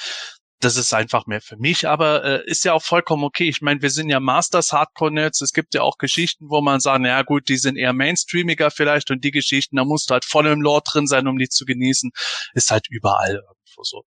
das 0.65 0.77
ist 0.77 0.93
einfach 0.95 1.27
mehr 1.27 1.41
für 1.41 1.57
mich, 1.57 1.89
aber 1.89 2.25
äh, 2.25 2.47
ist 2.47 2.65
ja 2.65 2.73
auch 2.73 2.83
vollkommen 2.83 3.25
okay. 3.25 3.49
Ich 3.49 3.63
meine, 3.63 3.83
wir 3.83 3.91
sind 3.91 4.09
ja 4.09 4.21
Masters 4.21 4.73
Hardcore 4.73 5.13
Nerds. 5.13 5.41
Es 5.41 5.53
gibt 5.53 5.75
ja 5.75 5.83
auch 5.83 5.99
Geschichten, 5.99 6.51
wo 6.51 6.61
man 6.61 6.81
sagt, 6.81 7.05
ja 7.05 7.23
gut, 7.23 7.49
die 7.49 7.57
sind 7.57 7.77
eher 7.77 7.93
Mainstreamiger 7.93 8.71
vielleicht 8.71 9.11
und 9.11 9.25
die 9.25 9.33
Geschichten, 9.33 9.77
da 9.77 9.85
musst 9.85 10.09
du 10.09 10.15
halt 10.15 10.25
voll 10.25 10.47
im 10.47 10.63
Lore 10.63 10.83
drin 10.85 11.07
sein, 11.07 11.27
um 11.27 11.39
die 11.39 11.49
zu 11.49 11.65
genießen. 11.65 12.13
Ist 12.55 12.71
halt 12.71 12.87
überall 12.91 13.35
irgendwo 13.35 13.83
so. 13.83 14.05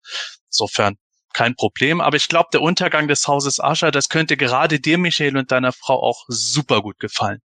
Insofern 0.47 0.95
kein 1.33 1.55
Problem. 1.55 1.99
Aber 1.99 2.15
ich 2.15 2.29
glaube, 2.29 2.49
der 2.53 2.61
Untergang 2.61 3.07
des 3.09 3.27
Hauses 3.27 3.59
Ascher, 3.59 3.91
das 3.91 4.07
könnte 4.07 4.37
gerade 4.37 4.79
dir, 4.79 4.97
Michael, 4.97 5.37
und 5.37 5.51
deiner 5.51 5.73
Frau 5.73 6.01
auch 6.01 6.23
super 6.29 6.81
gut 6.81 6.99
gefallen. 6.99 7.41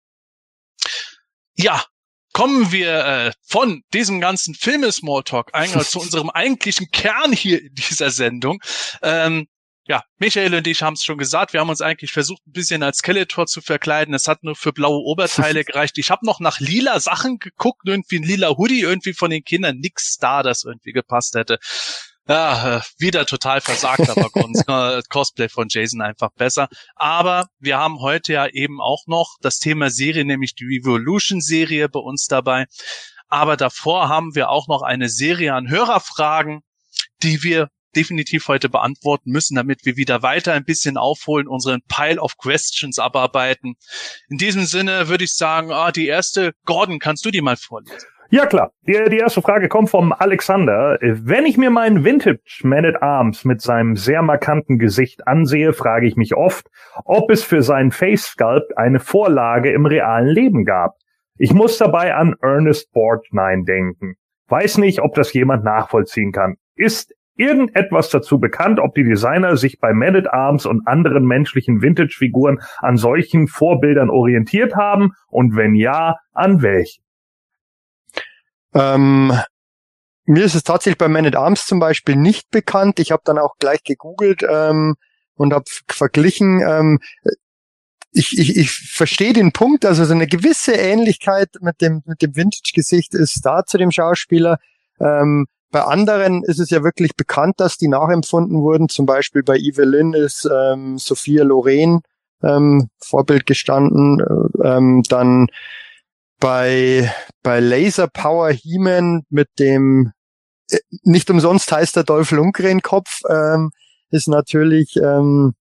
Ja, 1.56 1.86
kommen 2.36 2.74
wir 2.74 3.06
äh, 3.06 3.32
von 3.48 3.84
diesem 3.94 4.20
ganzen 4.20 4.56
Filme-Smalltalk 4.56 5.52
eigentlich 5.54 5.88
zu 5.88 6.00
unserem 6.02 6.30
eigentlichen 6.30 6.92
Kern 6.92 7.32
hier 7.32 7.62
in 7.62 7.74
dieser 7.74 8.12
Sendung. 8.12 8.60
Ähm, 9.02 9.48
ja, 9.88 10.04
Michael 10.18 10.54
und 10.54 10.68
ich 10.68 10.82
haben 10.82 10.96
es 10.96 11.04
schon 11.04 11.18
gesagt, 11.18 11.54
wir 11.54 11.62
haben 11.62 11.70
uns 11.70 11.80
eigentlich 11.80 12.12
versucht, 12.12 12.46
ein 12.46 12.52
bisschen 12.52 12.84
als 12.84 12.98
Skeletor 12.98 13.46
zu 13.46 13.62
verkleiden. 13.62 14.14
Es 14.14 14.28
hat 14.28 14.44
nur 14.44 14.58
für 14.58 14.74
blaue 14.74 15.02
Oberteile 15.06 15.64
gereicht. 15.64 15.98
Ich 15.98 16.12
habe 16.12 16.26
noch 16.26 16.42
nach 16.42 16.60
lila 16.60 17.00
Sachen 17.00 17.40
geguckt, 17.40 17.84
irgendwie 17.86 18.18
ein 18.18 18.24
lila 18.24 18.58
Hoodie 18.58 18.82
irgendwie 18.82 19.14
von 19.14 19.32
den 19.32 19.46
Kindern, 19.46 19.78
nix 19.78 20.18
da, 20.18 20.44
das 20.44 20.66
irgendwie 20.66 20.92
gepasst 20.92 21.36
hätte. 21.36 21.58
Ja, 22.28 22.78
äh, 22.78 22.82
wieder 22.98 23.26
total 23.28 23.62
versagt, 23.62 24.10
aber 24.10 24.30
Cosplay 25.10 25.48
von 25.48 25.68
Jason 25.70 26.02
einfach 26.02 26.32
besser. 26.36 26.70
Aber 26.96 27.48
wir 27.60 27.78
haben 27.78 28.00
heute 28.00 28.34
ja 28.34 28.48
eben 28.48 28.82
auch 28.82 29.04
noch 29.06 29.36
das 29.42 29.60
Thema 29.60 29.92
Serie, 29.92 30.26
nämlich 30.26 30.56
die 30.56 30.66
Revolution-Serie 30.66 31.88
bei 31.88 32.00
uns 32.00 32.26
dabei. 32.26 32.66
Aber 33.28 33.58
davor 33.58 34.10
haben 34.10 34.34
wir 34.34 34.50
auch 34.50 34.68
noch 34.68 34.82
eine 34.82 35.10
Serie 35.10 35.54
an 35.54 35.70
Hörerfragen, 35.70 36.62
die 37.22 37.44
wir 37.44 37.70
definitiv 37.96 38.48
heute 38.48 38.70
beantworten 38.70 39.32
müssen, 39.32 39.56
damit 39.56 39.86
wir 39.86 39.96
wieder 39.96 40.22
weiter 40.22 40.54
ein 40.54 40.66
bisschen 40.66 40.98
aufholen, 40.98 41.48
unseren 41.48 41.82
Pile 41.88 42.20
of 42.20 42.38
Questions 42.38 43.00
abarbeiten. 43.00 43.76
In 44.30 44.38
diesem 44.38 44.66
Sinne 44.66 45.08
würde 45.08 45.24
ich 45.24 45.36
sagen, 45.36 45.72
ah, 45.72 45.92
die 45.92 46.08
erste, 46.08 46.54
Gordon, 46.66 47.00
kannst 47.00 47.24
du 47.26 47.32
die 47.32 47.42
mal 47.42 47.56
vorlesen? 47.56 48.08
Ja 48.30 48.48
klar, 48.48 48.72
die, 48.88 48.94
die 49.10 49.18
erste 49.18 49.42
Frage 49.42 49.70
kommt 49.70 49.90
vom 49.90 50.12
Alexander. 50.12 50.98
Wenn 51.02 51.46
ich 51.46 51.58
mir 51.58 51.70
meinen 51.70 52.04
Vintage 52.04 52.62
Man 52.64 52.86
at 52.86 53.02
Arms 53.02 53.46
mit 53.46 53.62
seinem 53.62 53.96
sehr 53.96 54.24
markanten 54.24 54.80
Gesicht 54.80 55.28
ansehe, 55.28 55.74
frage 55.74 56.08
ich 56.08 56.16
mich 56.16 56.36
oft, 56.36 56.68
ob 57.04 57.30
es 57.30 57.44
für 57.44 57.62
seinen 57.62 57.92
Face 57.92 58.24
Sculpt 58.24 58.78
eine 58.78 59.00
Vorlage 59.00 59.72
im 59.72 59.86
realen 59.86 60.28
Leben 60.28 60.66
gab. 60.66 60.96
Ich 61.38 61.54
muss 61.54 61.78
dabei 61.78 62.16
an 62.16 62.36
Ernest 62.42 62.92
Borgnine 62.94 63.64
denken. 63.64 64.16
Weiß 64.48 64.80
nicht, 64.80 65.02
ob 65.02 65.14
das 65.14 65.34
jemand 65.34 65.64
nachvollziehen 65.64 66.32
kann. 66.32 66.56
Ist 66.76 67.14
irgendetwas 67.36 68.10
dazu 68.10 68.40
bekannt, 68.40 68.80
ob 68.80 68.96
die 68.96 69.04
Designer 69.04 69.56
sich 69.58 69.80
bei 69.80 69.94
Man 69.94 70.16
at 70.16 70.34
Arms 70.34 70.66
und 70.66 70.88
anderen 70.88 71.26
menschlichen 71.26 71.82
Vintage-Figuren 71.82 72.60
an 72.80 72.98
solchen 72.98 73.48
Vorbildern 73.48 74.10
orientiert 74.10 74.76
haben? 74.76 75.12
Und 75.30 75.56
wenn 75.56 75.76
ja, 75.76 76.16
an 76.34 76.62
welchen? 76.62 77.05
Ähm, 78.76 79.34
mir 80.26 80.44
ist 80.44 80.56
es 80.56 80.64
tatsächlich 80.64 80.98
bei 80.98 81.08
Man 81.08 81.26
at 81.26 81.36
Arms 81.36 81.66
zum 81.66 81.80
Beispiel 81.80 82.16
nicht 82.16 82.50
bekannt. 82.52 83.00
Ich 83.00 83.12
habe 83.12 83.22
dann 83.26 83.38
auch 83.38 83.56
gleich 83.60 83.84
gegoogelt 83.84 84.44
ähm, 84.48 84.96
und 85.36 85.54
habe 85.54 85.66
verglichen. 85.88 86.62
Ähm, 86.62 87.00
ich, 88.12 88.38
ich, 88.38 88.58
ich 88.58 88.72
verstehe 88.72 89.34
den 89.34 89.52
Punkt, 89.52 89.86
also 89.86 90.06
so 90.06 90.14
eine 90.14 90.28
gewisse 90.28 90.74
Ähnlichkeit 90.74 91.50
mit 91.60 91.82
dem, 91.82 92.02
mit 92.06 92.22
dem 92.22 92.36
Vintage-Gesicht 92.36 93.14
ist 93.14 93.42
da 93.46 93.66
zu 93.66 93.78
dem 93.78 93.92
Schauspieler. 93.92 94.58
Ähm, 95.00 95.48
bei 95.72 95.84
anderen 95.84 96.44
ist 96.44 96.60
es 96.60 96.70
ja 96.70 96.84
wirklich 96.84 97.16
bekannt, 97.16 97.56
dass 97.58 97.78
die 97.78 97.90
nachempfunden 97.90 98.62
wurden. 98.62 98.88
Zum 98.88 99.06
Beispiel 99.06 99.44
bei 99.44 99.58
Evelyn 99.58 100.14
ist 100.14 100.50
ähm, 100.50 100.98
Sophia 100.98 101.44
Loren 101.44 102.02
ähm, 102.42 102.90
Vorbild 103.04 103.46
gestanden. 103.46 104.24
Ähm, 104.64 105.04
dann 105.10 105.48
bei, 106.46 107.12
bei 107.42 107.60
Laser 107.60 108.08
Power 108.08 108.52
He-Man 108.52 109.24
mit 109.30 109.50
dem, 109.58 110.12
äh, 110.70 110.78
nicht 111.02 111.28
umsonst 111.32 111.72
heißt 111.72 111.96
der 111.96 112.04
Dolph 112.04 112.30
Lundgren 112.30 112.84
Kopf, 112.84 113.22
ähm, 113.28 113.72
ist 114.12 114.28
natürlich 114.28 114.96
ähm, 114.98 115.56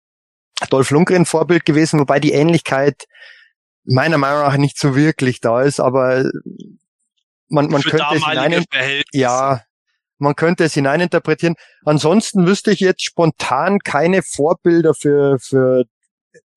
Dolph 0.71 0.91
Lundgren 0.91 1.25
Vorbild 1.25 1.65
gewesen, 1.65 2.01
wobei 2.01 2.19
die 2.19 2.33
Ähnlichkeit 2.33 3.05
meiner 3.85 4.19
Meinung 4.19 4.41
nach 4.43 4.57
nicht 4.57 4.77
so 4.77 4.97
wirklich 4.97 5.41
da 5.41 5.63
ist, 5.63 5.79
aber 5.79 6.29
man, 7.49 7.69
man 7.69 7.83
könnte 7.83 8.17
es 8.17 8.27
hinein, 8.27 8.65
ja, 9.13 9.63
man 10.19 10.35
könnte 10.35 10.65
es 10.65 10.75
hineininterpretieren. 10.75 11.55
Ansonsten 11.85 12.45
wüsste 12.45 12.73
ich 12.73 12.81
jetzt 12.81 13.05
spontan 13.05 13.79
keine 13.79 14.23
Vorbilder 14.23 14.95
für, 14.95 15.39
für 15.39 15.85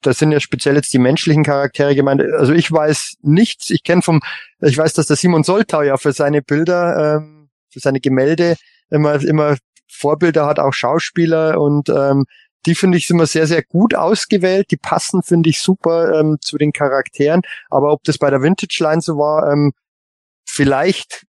das 0.05 0.17
sind 0.17 0.31
ja 0.31 0.39
speziell 0.39 0.75
jetzt 0.75 0.93
die 0.93 0.99
menschlichen 0.99 1.43
Charaktere 1.43 1.95
gemeint. 1.95 2.21
Also 2.21 2.53
ich 2.53 2.71
weiß 2.71 3.15
nichts. 3.21 3.69
Ich 3.69 3.83
kenne 3.83 4.01
vom, 4.01 4.21
ich 4.61 4.77
weiß, 4.77 4.93
dass 4.93 5.07
der 5.07 5.15
Simon 5.15 5.43
Soltau 5.43 5.81
ja 5.81 5.97
für 5.97 6.13
seine 6.13 6.41
Bilder, 6.41 7.17
ähm, 7.17 7.49
für 7.69 7.79
seine 7.79 7.99
Gemälde 7.99 8.55
immer, 8.89 9.21
immer 9.23 9.57
Vorbilder 9.89 10.45
hat, 10.45 10.59
auch 10.59 10.73
Schauspieler 10.73 11.59
und 11.59 11.89
ähm, 11.89 12.25
die 12.65 12.75
finde 12.75 12.97
ich 12.97 13.09
immer 13.09 13.27
sehr, 13.27 13.45
sehr 13.45 13.63
gut 13.63 13.93
ausgewählt. 13.93 14.71
Die 14.71 14.77
passen, 14.77 15.21
finde 15.21 15.49
ich, 15.49 15.59
super 15.59 16.19
ähm, 16.19 16.37
zu 16.41 16.57
den 16.57 16.73
Charakteren. 16.73 17.41
Aber 17.69 17.91
ob 17.91 18.03
das 18.03 18.17
bei 18.17 18.29
der 18.29 18.41
Vintage 18.41 18.77
Line 18.79 19.01
so 19.01 19.17
war, 19.17 19.51
ähm, 19.51 19.71
vielleicht 20.47 21.25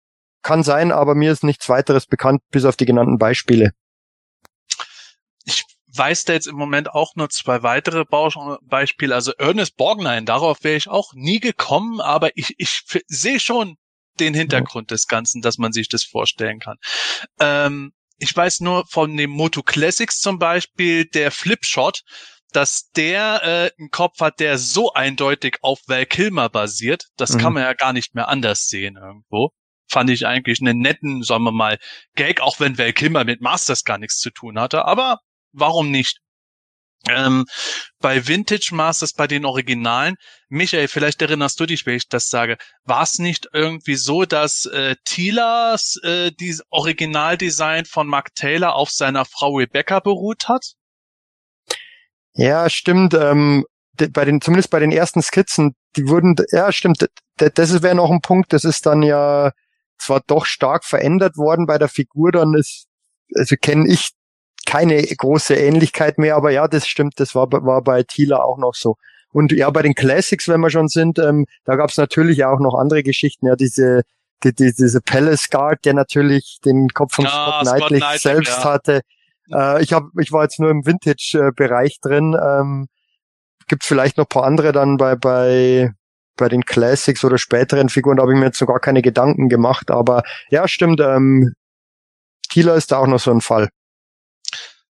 kann 0.43 0.61
sein, 0.61 0.91
aber 0.91 1.15
mir 1.15 1.31
ist 1.31 1.43
nichts 1.43 1.69
weiteres 1.69 2.05
bekannt, 2.05 2.41
bis 2.51 2.65
auf 2.65 2.75
die 2.75 2.85
genannten 2.85 3.17
Beispiele. 3.17 3.71
Weiß 5.95 6.25
da 6.25 6.33
jetzt 6.33 6.47
im 6.47 6.55
Moment 6.55 6.89
auch 6.89 7.15
nur 7.15 7.29
zwei 7.29 7.61
weitere 7.61 8.05
Beispiele. 8.61 9.13
Also 9.13 9.31
Ernest 9.33 9.77
Borgnine, 9.77 10.23
darauf 10.23 10.63
wäre 10.63 10.75
ich 10.75 10.87
auch 10.87 11.13
nie 11.13 11.39
gekommen, 11.39 12.01
aber 12.01 12.35
ich, 12.35 12.55
ich 12.57 12.83
sehe 13.07 13.39
schon 13.39 13.77
den 14.19 14.33
Hintergrund 14.33 14.91
des 14.91 15.07
Ganzen, 15.07 15.41
dass 15.41 15.57
man 15.57 15.71
sich 15.71 15.89
das 15.89 16.03
vorstellen 16.03 16.59
kann. 16.59 16.77
Ähm, 17.39 17.93
ich 18.17 18.35
weiß 18.35 18.61
nur 18.61 18.85
von 18.87 19.15
dem 19.17 19.31
Moto 19.31 19.63
Classics 19.63 20.19
zum 20.19 20.39
Beispiel, 20.39 21.05
der 21.05 21.31
Flipshot, 21.31 22.01
dass 22.51 22.89
der 22.91 23.41
äh, 23.43 23.71
einen 23.79 23.89
Kopf 23.89 24.19
hat, 24.19 24.39
der 24.39 24.57
so 24.57 24.93
eindeutig 24.93 25.57
auf 25.61 25.81
Val 25.87 26.05
Kilmer 26.05 26.49
basiert. 26.49 27.07
Das 27.17 27.33
mhm. 27.33 27.37
kann 27.39 27.53
man 27.53 27.63
ja 27.63 27.73
gar 27.73 27.93
nicht 27.93 28.15
mehr 28.15 28.27
anders 28.29 28.67
sehen 28.67 28.95
irgendwo. 28.95 29.51
Fand 29.87 30.09
ich 30.09 30.25
eigentlich 30.25 30.61
einen 30.61 30.79
netten, 30.79 31.23
sagen 31.23 31.43
wir 31.43 31.51
mal, 31.51 31.77
Gag, 32.15 32.41
auch 32.41 32.59
wenn 32.59 32.77
Val 32.77 32.93
Kilmer 32.93 33.25
mit 33.25 33.41
Masters 33.41 33.83
gar 33.83 33.97
nichts 33.97 34.19
zu 34.19 34.29
tun 34.29 34.59
hatte. 34.59 34.85
Aber 34.85 35.19
warum 35.53 35.91
nicht? 35.91 36.19
Ähm, 37.09 37.45
bei 37.99 38.27
Vintage 38.27 38.69
Masters, 38.71 39.11
bei 39.11 39.27
den 39.27 39.45
Originalen, 39.45 40.15
Michael, 40.47 40.87
vielleicht 40.87 41.21
erinnerst 41.21 41.59
du 41.59 41.65
dich, 41.65 41.85
wenn 41.85 41.95
ich 41.95 42.07
das 42.07 42.29
sage, 42.29 42.57
war 42.85 43.03
es 43.03 43.19
nicht 43.19 43.49
irgendwie 43.51 43.95
so, 43.95 44.23
dass 44.23 44.65
äh, 44.67 44.95
Tilas 45.03 45.97
äh, 46.03 46.31
die 46.31 46.57
Originaldesign 46.69 47.85
von 47.85 48.07
Mark 48.07 48.33
Taylor 48.35 48.75
auf 48.75 48.89
seiner 48.89 49.25
Frau 49.25 49.57
Rebecca 49.57 49.99
beruht 49.99 50.47
hat? 50.47 50.75
Ja, 52.35 52.69
stimmt. 52.69 53.13
Ähm, 53.13 53.65
bei 54.11 54.23
den, 54.25 54.39
zumindest 54.39 54.69
bei 54.69 54.79
den 54.79 54.91
ersten 54.91 55.21
Skizzen, 55.21 55.75
die 55.97 56.07
wurden, 56.07 56.35
ja, 56.51 56.71
stimmt. 56.71 57.05
Das 57.35 57.83
wäre 57.83 57.95
noch 57.95 58.11
ein 58.11 58.21
Punkt. 58.21 58.53
Das 58.53 58.63
ist 58.63 58.85
dann 58.85 59.03
ja 59.03 59.51
zwar 60.03 60.21
doch 60.25 60.45
stark 60.45 60.85
verändert 60.85 61.37
worden 61.37 61.65
bei 61.65 61.77
der 61.77 61.89
Figur, 61.89 62.31
dann 62.31 62.53
ist, 62.53 62.87
also 63.35 63.55
kenne 63.55 63.87
ich 63.87 64.11
keine 64.65 65.01
große 65.01 65.55
Ähnlichkeit 65.55 66.17
mehr, 66.17 66.35
aber 66.35 66.51
ja, 66.51 66.67
das 66.67 66.87
stimmt, 66.87 67.19
das 67.19 67.35
war, 67.35 67.51
war 67.51 67.81
bei 67.81 68.03
Thieler 68.03 68.45
auch 68.45 68.57
noch 68.57 68.75
so. 68.75 68.95
Und 69.31 69.51
ja, 69.51 69.69
bei 69.71 69.81
den 69.81 69.95
Classics, 69.95 70.47
wenn 70.47 70.61
wir 70.61 70.69
schon 70.69 70.87
sind, 70.87 71.19
ähm, 71.19 71.45
da 71.65 71.75
gab 71.75 71.89
es 71.89 71.97
natürlich 71.97 72.45
auch 72.45 72.59
noch 72.59 72.75
andere 72.75 73.03
Geschichten, 73.03 73.47
ja, 73.47 73.55
diese, 73.55 74.03
die, 74.43 74.53
die, 74.53 74.73
diese 74.73 75.01
Palace 75.01 75.49
Guard, 75.49 75.85
der 75.85 75.93
natürlich 75.93 76.59
den 76.63 76.89
Kopf 76.89 77.15
von 77.15 77.25
ja, 77.25 77.61
Scott 77.63 77.87
Knightley 77.87 78.01
selbst 78.17 78.57
ja. 78.59 78.63
hatte. 78.63 79.01
Äh, 79.51 79.81
ich 79.81 79.91
hab, 79.93 80.03
ich 80.19 80.31
war 80.31 80.43
jetzt 80.43 80.59
nur 80.59 80.69
im 80.69 80.85
Vintage-Bereich 80.85 81.99
drin. 81.99 82.37
Ähm, 82.39 82.87
gibt 83.67 83.83
vielleicht 83.83 84.17
noch 84.17 84.29
paar 84.29 84.43
andere 84.43 84.71
dann 84.71 84.97
bei, 84.97 85.15
bei, 85.15 85.91
bei 86.37 86.49
den 86.49 86.63
Classics 86.63 87.23
oder 87.23 87.37
späteren 87.37 87.89
Figuren, 87.89 88.17
da 88.17 88.23
habe 88.23 88.33
ich 88.33 88.39
mir 88.39 88.45
jetzt 88.45 88.61
noch 88.61 88.67
gar 88.67 88.79
keine 88.79 89.01
Gedanken 89.01 89.49
gemacht. 89.49 89.89
Aber 89.89 90.23
ja, 90.49 90.67
stimmt, 90.67 90.99
ähm, 90.99 91.53
Thieler 92.49 92.75
ist 92.75 92.91
da 92.91 92.99
auch 92.99 93.07
noch 93.07 93.19
so 93.19 93.31
ein 93.31 93.41
Fall. 93.41 93.69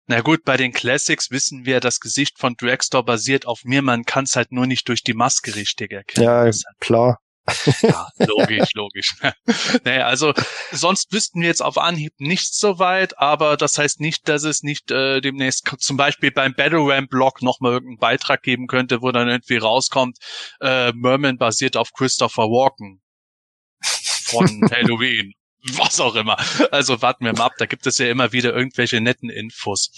Na 0.07 0.21
gut, 0.21 0.43
bei 0.45 0.55
den 0.55 0.71
Classics 0.71 1.31
wissen 1.31 1.65
wir, 1.65 1.81
das 1.81 1.99
Gesicht 1.99 2.39
von 2.39 2.55
Dragstore 2.55 3.03
basiert 3.03 3.45
auf 3.45 3.65
mir. 3.65 3.81
Man 3.81 4.05
kann 4.05 4.23
es 4.23 4.37
halt 4.37 4.53
nur 4.53 4.65
nicht 4.65 4.87
durch 4.87 5.03
die 5.03 5.13
Maske 5.13 5.55
richtig 5.55 5.91
erkennen. 5.91 6.25
Ja, 6.25 6.49
klar. 6.79 7.19
Ja, 7.81 8.07
logisch, 8.25 8.73
logisch. 8.73 9.15
nee, 9.85 9.99
also 9.99 10.33
sonst 10.71 11.11
wüssten 11.13 11.41
wir 11.41 11.47
jetzt 11.47 11.61
auf 11.61 11.77
Anhieb 11.77 12.13
nicht 12.19 12.53
so 12.53 12.79
weit, 12.79 13.17
aber 13.19 13.57
das 13.57 13.77
heißt 13.77 13.99
nicht, 13.99 14.27
dass 14.27 14.43
es 14.43 14.63
nicht 14.63 14.91
äh, 14.91 15.21
demnächst 15.21 15.69
zum 15.79 15.97
Beispiel 15.97 16.31
beim 16.31 16.53
Battle 16.53 16.79
Ram 16.79 17.07
Blog 17.07 17.41
nochmal 17.41 17.73
irgendeinen 17.73 17.99
Beitrag 17.99 18.43
geben 18.43 18.67
könnte, 18.67 19.01
wo 19.01 19.11
dann 19.11 19.27
irgendwie 19.29 19.57
rauskommt, 19.57 20.17
äh, 20.61 20.91
Merman 20.93 21.37
basiert 21.37 21.77
auf 21.77 21.93
Christopher 21.93 22.43
Walken 22.43 23.01
von 23.81 24.69
Halloween 24.71 25.33
was 25.77 25.99
auch 25.99 26.15
immer. 26.15 26.37
Also 26.71 27.01
warten 27.01 27.25
wir 27.25 27.33
mal 27.33 27.45
ab, 27.45 27.53
da 27.57 27.65
gibt 27.65 27.85
es 27.87 27.97
ja 27.97 28.09
immer 28.09 28.31
wieder 28.31 28.53
irgendwelche 28.53 29.01
netten 29.01 29.29
Infos. 29.29 29.91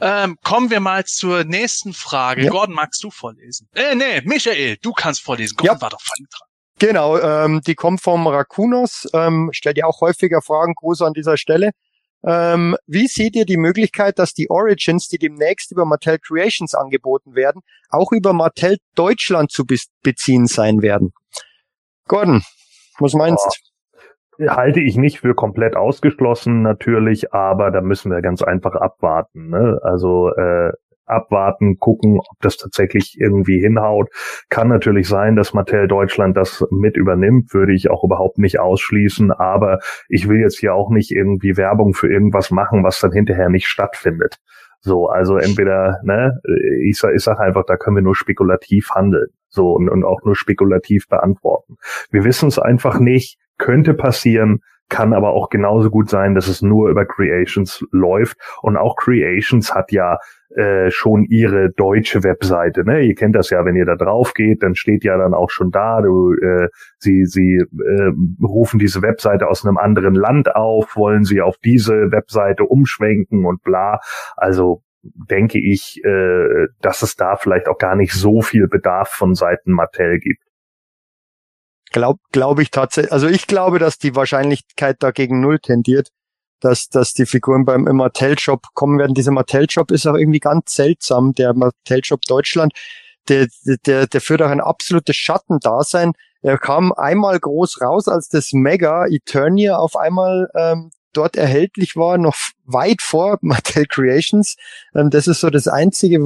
Ähm, 0.00 0.36
kommen 0.42 0.70
wir 0.70 0.80
mal 0.80 1.04
zur 1.04 1.44
nächsten 1.44 1.92
Frage. 1.92 2.44
Ja. 2.44 2.50
Gordon, 2.50 2.74
magst 2.74 3.02
du 3.02 3.10
vorlesen? 3.10 3.68
Äh, 3.74 3.94
nee, 3.94 4.20
Michael, 4.24 4.76
du 4.82 4.92
kannst 4.92 5.22
vorlesen. 5.22 5.56
Gordon 5.56 5.76
ja. 5.76 5.82
war 5.82 5.90
doch 5.90 6.00
vorhin 6.00 6.26
dran. 6.30 6.48
Genau, 6.78 7.18
ähm, 7.18 7.60
die 7.64 7.76
kommt 7.76 8.00
vom 8.00 8.26
Rakunos, 8.26 9.08
ähm, 9.12 9.50
stellt 9.52 9.78
ja 9.78 9.86
auch 9.86 10.00
häufiger 10.00 10.42
Fragen, 10.42 10.74
Gruß 10.74 11.02
an 11.02 11.12
dieser 11.12 11.36
Stelle. 11.36 11.70
Ähm, 12.26 12.76
wie 12.86 13.06
seht 13.06 13.36
ihr 13.36 13.44
die 13.44 13.58
Möglichkeit, 13.58 14.18
dass 14.18 14.32
die 14.32 14.50
Origins, 14.50 15.08
die 15.08 15.18
demnächst 15.18 15.70
über 15.70 15.84
Mattel 15.84 16.18
Creations 16.18 16.74
angeboten 16.74 17.34
werden, 17.34 17.60
auch 17.90 18.12
über 18.12 18.32
Mattel 18.32 18.78
Deutschland 18.94 19.52
zu 19.52 19.64
be 19.66 19.78
beziehen 20.02 20.46
sein 20.46 20.82
werden? 20.82 21.12
Gordon. 22.08 22.42
Was 22.98 23.12
meinst 23.12 23.44
du? 23.44 23.63
Halte 24.38 24.80
ich 24.80 24.96
nicht 24.96 25.20
für 25.20 25.34
komplett 25.34 25.76
ausgeschlossen 25.76 26.62
natürlich, 26.62 27.32
aber 27.32 27.70
da 27.70 27.80
müssen 27.80 28.10
wir 28.10 28.20
ganz 28.20 28.42
einfach 28.42 28.74
abwarten. 28.74 29.48
Ne? 29.50 29.78
Also 29.82 30.30
äh, 30.34 30.72
abwarten, 31.06 31.78
gucken, 31.78 32.18
ob 32.18 32.40
das 32.40 32.56
tatsächlich 32.56 33.16
irgendwie 33.18 33.60
hinhaut. 33.60 34.08
Kann 34.48 34.68
natürlich 34.68 35.08
sein, 35.08 35.36
dass 35.36 35.54
Mattel 35.54 35.88
Deutschland 35.88 36.36
das 36.36 36.64
mit 36.70 36.96
übernimmt, 36.96 37.52
würde 37.52 37.74
ich 37.74 37.90
auch 37.90 38.04
überhaupt 38.04 38.38
nicht 38.38 38.58
ausschließen, 38.58 39.30
aber 39.32 39.80
ich 40.08 40.28
will 40.28 40.40
jetzt 40.40 40.58
hier 40.58 40.74
auch 40.74 40.90
nicht 40.90 41.10
irgendwie 41.10 41.56
Werbung 41.56 41.94
für 41.94 42.10
irgendwas 42.10 42.50
machen, 42.50 42.84
was 42.84 43.00
dann 43.00 43.12
hinterher 43.12 43.48
nicht 43.48 43.66
stattfindet. 43.66 44.36
So, 44.80 45.06
also 45.06 45.36
entweder, 45.38 45.98
ne, 46.04 46.38
ich 46.82 46.98
sag, 46.98 47.14
ich 47.14 47.22
sag 47.22 47.40
einfach, 47.40 47.64
da 47.66 47.76
können 47.76 47.96
wir 47.96 48.02
nur 48.02 48.14
spekulativ 48.14 48.90
handeln. 48.94 49.28
So, 49.48 49.72
und, 49.72 49.88
und 49.88 50.04
auch 50.04 50.20
nur 50.24 50.34
spekulativ 50.34 51.08
beantworten. 51.08 51.76
Wir 52.10 52.24
wissen 52.24 52.48
es 52.48 52.58
einfach 52.58 52.98
nicht, 52.98 53.38
könnte 53.58 53.94
passieren, 53.94 54.60
kann 54.88 55.12
aber 55.12 55.30
auch 55.30 55.48
genauso 55.48 55.90
gut 55.90 56.10
sein, 56.10 56.34
dass 56.34 56.46
es 56.46 56.62
nur 56.62 56.90
über 56.90 57.06
Creations 57.06 57.84
läuft. 57.90 58.36
Und 58.62 58.76
auch 58.76 58.96
Creations 58.96 59.74
hat 59.74 59.92
ja 59.92 60.18
äh, 60.54 60.90
schon 60.90 61.24
ihre 61.24 61.70
deutsche 61.70 62.22
Webseite. 62.22 62.84
Ne? 62.84 63.00
Ihr 63.00 63.14
kennt 63.14 63.34
das 63.34 63.50
ja, 63.50 63.64
wenn 63.64 63.76
ihr 63.76 63.86
da 63.86 63.96
drauf 63.96 64.34
geht, 64.34 64.62
dann 64.62 64.74
steht 64.74 65.02
ja 65.02 65.16
dann 65.16 65.34
auch 65.34 65.50
schon 65.50 65.70
da, 65.70 66.00
du, 66.00 66.34
äh, 66.34 66.68
sie, 66.98 67.24
sie 67.24 67.56
äh, 67.56 68.12
rufen 68.42 68.78
diese 68.78 69.02
Webseite 69.02 69.48
aus 69.48 69.64
einem 69.64 69.78
anderen 69.78 70.14
Land 70.14 70.54
auf, 70.54 70.96
wollen 70.96 71.24
sie 71.24 71.40
auf 71.40 71.56
diese 71.64 72.12
Webseite 72.12 72.64
umschwenken 72.64 73.46
und 73.46 73.62
bla. 73.62 74.00
Also 74.36 74.82
denke 75.02 75.58
ich, 75.58 76.00
äh, 76.04 76.66
dass 76.80 77.02
es 77.02 77.16
da 77.16 77.36
vielleicht 77.36 77.68
auch 77.68 77.78
gar 77.78 77.96
nicht 77.96 78.12
so 78.12 78.42
viel 78.42 78.68
Bedarf 78.68 79.08
von 79.08 79.34
Seiten 79.34 79.72
Mattel 79.72 80.18
gibt. 80.18 80.42
Glaube 81.94 82.18
glaub 82.32 82.58
ich 82.58 82.72
tatsächlich, 82.72 83.12
also 83.12 83.28
ich 83.28 83.46
glaube, 83.46 83.78
dass 83.78 83.98
die 83.98 84.16
Wahrscheinlichkeit 84.16 84.96
dagegen 85.00 85.40
null 85.40 85.60
tendiert 85.60 86.08
dass, 86.64 86.88
dass 86.88 87.12
die 87.12 87.26
Figuren 87.26 87.66
beim 87.66 87.82
Mattel-Shop 87.82 88.68
kommen 88.72 88.98
werden. 88.98 89.12
Dieser 89.12 89.32
Mattel-Shop 89.32 89.90
ist 89.90 90.06
auch 90.06 90.14
irgendwie 90.14 90.40
ganz 90.40 90.74
seltsam, 90.74 91.34
der 91.34 91.52
Mattel-Shop 91.52 92.22
Deutschland. 92.22 92.72
Der, 93.28 93.48
der, 93.86 94.06
der 94.06 94.20
führt 94.22 94.40
auch 94.40 94.48
ein 94.48 94.62
absolutes 94.62 95.14
Schattendasein. 95.14 96.12
Er 96.40 96.56
kam 96.56 96.92
einmal 96.92 97.38
groß 97.38 97.82
raus, 97.82 98.08
als 98.08 98.28
das 98.28 98.52
Mega 98.52 99.06
Eternia 99.06 99.76
auf 99.76 99.94
einmal 99.94 100.48
ähm, 100.54 100.90
dort 101.12 101.36
erhältlich 101.36 101.96
war, 101.96 102.16
noch 102.16 102.36
weit 102.64 103.02
vor 103.02 103.38
Mattel 103.42 103.84
Creations. 103.86 104.56
Ähm, 104.94 105.10
das 105.10 105.26
ist 105.26 105.40
so 105.40 105.50
das 105.50 105.68
Einzige, 105.68 106.18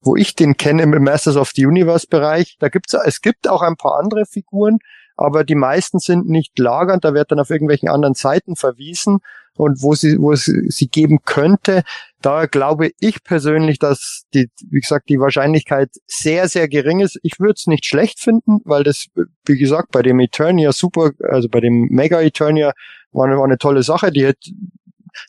wo, 0.00 0.16
ich 0.16 0.34
den 0.34 0.56
kenne 0.56 0.82
im 0.82 0.90
Masters 1.02 1.36
of 1.36 1.52
the 1.54 1.66
Universe 1.66 2.06
Bereich. 2.08 2.56
Da 2.60 2.68
gibt's, 2.68 2.94
es 2.94 3.20
gibt 3.20 3.48
auch 3.48 3.62
ein 3.62 3.76
paar 3.76 3.98
andere 3.98 4.26
Figuren, 4.26 4.78
aber 5.16 5.44
die 5.44 5.54
meisten 5.54 5.98
sind 5.98 6.28
nicht 6.28 6.58
lagernd, 6.58 7.04
da 7.04 7.14
wird 7.14 7.30
dann 7.30 7.40
auf 7.40 7.50
irgendwelchen 7.50 7.88
anderen 7.88 8.14
Seiten 8.14 8.56
verwiesen 8.56 9.20
und 9.56 9.82
wo 9.82 9.94
sie, 9.94 10.18
wo 10.18 10.32
es 10.32 10.44
sie 10.44 10.88
geben 10.88 11.20
könnte, 11.24 11.82
da 12.20 12.46
glaube 12.46 12.90
ich 12.98 13.22
persönlich, 13.22 13.78
dass 13.78 14.24
die, 14.34 14.50
wie 14.70 14.80
gesagt, 14.80 15.08
die 15.08 15.20
Wahrscheinlichkeit 15.20 15.90
sehr, 16.06 16.48
sehr 16.48 16.68
gering 16.68 17.00
ist. 17.00 17.18
Ich 17.22 17.38
würde 17.38 17.54
es 17.56 17.66
nicht 17.66 17.86
schlecht 17.86 18.18
finden, 18.18 18.58
weil 18.64 18.82
das, 18.82 19.06
wie 19.46 19.58
gesagt, 19.58 19.92
bei 19.92 20.02
dem 20.02 20.18
Eternia 20.20 20.72
super, 20.72 21.12
also 21.28 21.48
bei 21.48 21.60
dem 21.60 21.86
Mega 21.90 22.20
Eternia 22.20 22.72
war 23.12 23.26
eine, 23.26 23.36
war 23.36 23.44
eine 23.44 23.58
tolle 23.58 23.82
Sache. 23.82 24.10
Die 24.10 24.24
hätte, 24.24 24.50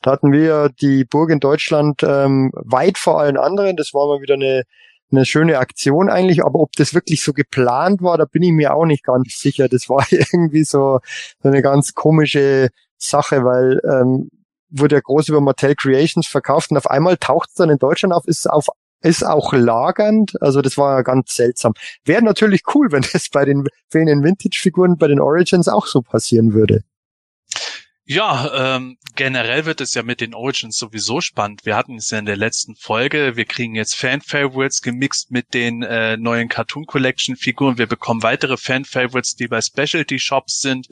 da 0.02 0.12
hatten 0.12 0.32
wir 0.32 0.70
die 0.70 1.06
Burg 1.06 1.30
in 1.30 1.40
Deutschland 1.40 2.02
ähm, 2.04 2.52
weit 2.54 2.98
vor 2.98 3.20
allen 3.20 3.38
anderen. 3.38 3.76
Das 3.76 3.94
war 3.94 4.08
mal 4.08 4.22
wieder 4.22 4.36
eine, 4.36 4.64
eine 5.12 5.26
schöne 5.26 5.60
Aktion 5.60 6.10
eigentlich, 6.10 6.44
aber 6.44 6.60
ob 6.60 6.72
das 6.74 6.94
wirklich 6.94 7.24
so 7.24 7.34
geplant 7.34 8.02
war, 8.02 8.18
da 8.18 8.26
bin 8.26 8.44
ich 8.44 8.52
mir 8.52 8.74
auch 8.74 8.86
nicht 8.86 9.04
ganz 9.04 9.40
sicher. 9.40 9.68
Das 9.70 9.90
war 9.90 10.06
irgendwie 10.10 10.64
so, 10.64 11.00
so 11.42 11.50
eine 11.50 11.62
ganz 11.62 11.94
komische 11.94 12.70
Sache, 12.98 13.44
weil 13.44 13.80
ähm, 13.84 14.30
wurde 14.70 14.96
ja 14.96 15.02
groß 15.02 15.30
über 15.30 15.42
Mattel 15.42 15.76
Creations 15.76 16.28
verkauft 16.28 16.72
und 16.72 16.78
auf 16.78 16.90
einmal 16.90 17.18
taucht 17.18 17.50
es 17.50 17.56
dann 17.56 17.70
in 17.70 17.78
Deutschland 17.78 18.14
auf, 18.14 18.26
ist 18.28 18.50
auf 18.50 18.68
ist 19.02 19.24
auch 19.24 19.54
lagernd, 19.54 20.42
also 20.42 20.62
das 20.62 20.78
war 20.78 21.04
ganz 21.04 21.36
seltsam. 21.36 21.74
Wäre 22.06 22.24
natürlich 22.24 22.64
cool, 22.74 22.92
wenn 22.92 23.04
das 23.14 23.30
bei 23.30 23.46
den 23.46 23.68
fehlenden 23.90 24.24
Vintage-Figuren 24.24 24.98
bei 24.98 25.08
den 25.08 25.20
Origins 25.20 25.68
auch 25.68 25.86
so 25.86 26.02
passieren 26.02 26.54
würde. 26.54 26.82
Ja, 28.08 28.76
ähm, 28.76 29.00
generell 29.16 29.66
wird 29.66 29.82
es 29.82 29.96
ja 29.96 30.04
mit 30.04 30.22
den 30.22 30.36
Origins 30.36 30.78
sowieso 30.78 31.22
spannend. 31.22 31.66
Wir 31.66 31.76
hatten 31.76 31.98
es 31.98 32.12
ja 32.12 32.20
in 32.20 32.26
der 32.26 32.38
letzten 32.38 32.76
Folge. 32.76 33.36
Wir 33.36 33.46
kriegen 33.46 33.74
jetzt 33.74 33.96
Fan-Favorites 33.96 34.84
gemixt 34.84 35.32
mit 35.32 35.56
den 35.56 35.82
äh, 35.82 36.16
neuen 36.16 36.48
Cartoon 36.48 36.86
Collection-Figuren. 36.86 37.80
Wir 37.80 37.88
bekommen 37.88 38.22
weitere 38.22 38.58
Fan-Favorites, 38.58 39.38
die 39.38 39.48
bei 39.48 39.60
Specialty-Shops 39.60 40.60
sind 40.60 40.88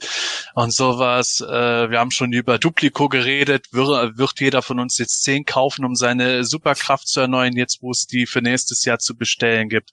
und 0.54 0.74
sowas. 0.74 1.40
Äh, 1.40 1.88
wir 1.88 2.00
haben 2.00 2.10
schon 2.10 2.32
über 2.32 2.58
Duplico 2.58 3.08
geredet. 3.08 3.68
Wir, 3.70 4.12
wird 4.16 4.40
jeder 4.40 4.62
von 4.62 4.80
uns 4.80 4.98
jetzt 4.98 5.22
zehn 5.22 5.44
kaufen, 5.44 5.84
um 5.84 5.94
seine 5.94 6.42
Superkraft 6.42 7.06
zu 7.06 7.20
erneuern, 7.20 7.56
jetzt 7.56 7.80
wo 7.80 7.92
es 7.92 8.08
die 8.08 8.26
für 8.26 8.42
nächstes 8.42 8.84
Jahr 8.84 8.98
zu 8.98 9.14
bestellen 9.14 9.68
gibt 9.68 9.92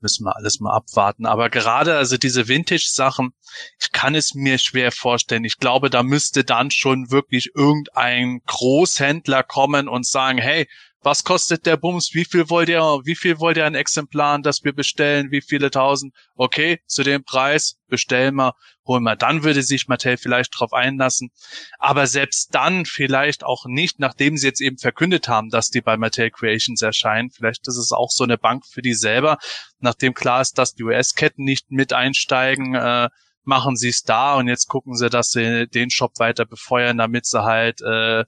müssen 0.00 0.24
wir 0.24 0.36
alles 0.36 0.60
mal 0.60 0.72
abwarten. 0.72 1.26
Aber 1.26 1.50
gerade 1.50 1.96
also 1.96 2.16
diese 2.16 2.48
Vintage-Sachen, 2.48 3.32
ich 3.80 3.92
kann 3.92 4.14
es 4.14 4.34
mir 4.34 4.58
schwer 4.58 4.92
vorstellen. 4.92 5.44
Ich 5.44 5.58
glaube, 5.58 5.90
da 5.90 6.02
müsste 6.02 6.44
dann 6.44 6.70
schon 6.70 7.10
wirklich 7.10 7.50
irgendein 7.54 8.40
Großhändler 8.46 9.42
kommen 9.42 9.88
und 9.88 10.06
sagen, 10.06 10.38
hey, 10.38 10.68
was 11.04 11.22
kostet 11.22 11.66
der 11.66 11.76
Bums? 11.76 12.14
Wie 12.14 12.24
viel 12.24 12.48
wollt 12.48 12.70
ihr, 12.70 12.80
wie 13.04 13.14
viel 13.14 13.38
wollt 13.38 13.58
ihr 13.58 13.66
an 13.66 13.74
Exemplaren, 13.74 14.42
dass 14.42 14.64
wir 14.64 14.72
bestellen? 14.72 15.30
Wie 15.30 15.42
viele 15.42 15.70
tausend? 15.70 16.14
Okay, 16.34 16.80
zu 16.86 17.02
dem 17.02 17.24
Preis 17.24 17.78
bestellen 17.88 18.36
wir, 18.36 18.54
holen 18.86 19.02
wir. 19.02 19.14
Dann 19.14 19.44
würde 19.44 19.62
sich 19.62 19.86
Mattel 19.86 20.16
vielleicht 20.16 20.58
drauf 20.58 20.72
einlassen. 20.72 21.30
Aber 21.78 22.06
selbst 22.06 22.54
dann 22.54 22.86
vielleicht 22.86 23.44
auch 23.44 23.66
nicht, 23.66 24.00
nachdem 24.00 24.38
sie 24.38 24.46
jetzt 24.46 24.62
eben 24.62 24.78
verkündet 24.78 25.28
haben, 25.28 25.50
dass 25.50 25.68
die 25.68 25.82
bei 25.82 25.98
Mattel 25.98 26.30
Creations 26.30 26.80
erscheinen. 26.80 27.30
Vielleicht 27.30 27.68
ist 27.68 27.76
es 27.76 27.92
auch 27.92 28.10
so 28.10 28.24
eine 28.24 28.38
Bank 28.38 28.64
für 28.66 28.82
die 28.82 28.94
selber. 28.94 29.38
Nachdem 29.80 30.14
klar 30.14 30.40
ist, 30.40 30.56
dass 30.58 30.74
die 30.74 30.84
US-Ketten 30.84 31.44
nicht 31.44 31.70
mit 31.70 31.92
einsteigen, 31.92 32.74
äh, 32.74 33.10
machen 33.42 33.76
sie 33.76 33.90
es 33.90 34.04
da 34.04 34.36
und 34.36 34.48
jetzt 34.48 34.68
gucken 34.68 34.96
sie, 34.96 35.10
dass 35.10 35.30
sie 35.30 35.68
den 35.68 35.90
Shop 35.90 36.18
weiter 36.18 36.46
befeuern, 36.46 36.96
damit 36.96 37.26
sie 37.26 37.44
halt 37.44 37.82
äh, 37.82 38.24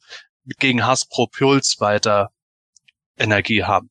gegen 0.58 0.84
Hasbro 0.84 1.26
Puls 1.26 1.76
weiter 1.80 2.32
Energie 3.16 3.64
haben. 3.64 3.90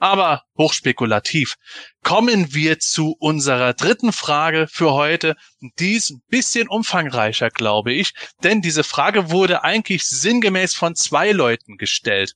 Aber 0.00 0.44
hochspekulativ. 0.56 1.56
Kommen 2.04 2.54
wir 2.54 2.78
zu 2.78 3.16
unserer 3.18 3.74
dritten 3.74 4.12
Frage 4.12 4.68
für 4.70 4.92
heute. 4.92 5.34
Die 5.80 5.94
ist 5.94 6.10
ein 6.10 6.22
bisschen 6.28 6.68
umfangreicher, 6.68 7.50
glaube 7.50 7.92
ich, 7.92 8.12
denn 8.44 8.62
diese 8.62 8.84
Frage 8.84 9.30
wurde 9.30 9.64
eigentlich 9.64 10.04
sinngemäß 10.04 10.74
von 10.74 10.94
zwei 10.94 11.32
Leuten 11.32 11.76
gestellt. 11.78 12.34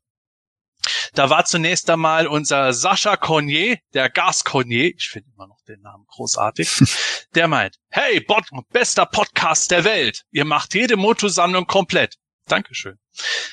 Da 1.15 1.31
war 1.31 1.45
zunächst 1.45 1.89
einmal 1.91 2.27
unser 2.27 2.73
Sascha 2.73 3.17
Cornier, 3.17 3.79
der 3.95 4.11
Gas 4.11 4.45
Cornier, 4.45 4.93
ich 4.97 5.11
finde 5.11 5.31
immer 5.35 5.47
noch 5.47 5.61
den 5.69 5.81
Namen 5.81 6.05
großartig, 6.09 6.69
der 7.35 7.47
meint, 7.49 7.77
hey, 7.91 8.21
Bot, 8.21 8.47
bester 8.71 9.07
Podcast 9.07 9.71
der 9.71 9.85
Welt, 9.85 10.25
ihr 10.33 10.45
macht 10.45 10.75
jede 10.75 10.97
Motosammlung 10.97 11.67
komplett. 11.67 12.17
Dankeschön. 12.47 12.99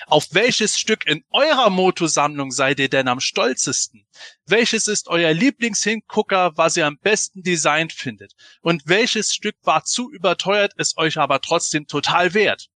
Auf 0.08 0.28
welches 0.32 0.78
Stück 0.78 1.06
in 1.06 1.24
eurer 1.32 1.70
Motosammlung 1.70 2.52
seid 2.52 2.80
ihr 2.80 2.90
denn 2.90 3.08
am 3.08 3.20
stolzesten? 3.20 4.08
Welches 4.46 4.88
ist 4.88 5.08
euer 5.08 5.34
Lieblingshingucker, 5.34 6.54
was 6.56 6.76
ihr 6.76 6.88
am 6.88 6.98
besten 6.98 7.44
designt 7.44 7.94
findet? 7.94 8.34
Und 8.62 8.84
welches 8.86 9.34
Stück 9.34 9.56
war 9.62 9.84
zu 9.84 10.12
überteuert, 10.12 10.74
ist 10.78 10.98
euch 10.98 11.18
aber 11.18 11.42
trotzdem 11.42 11.88
total 11.88 12.34
wert? 12.34 12.70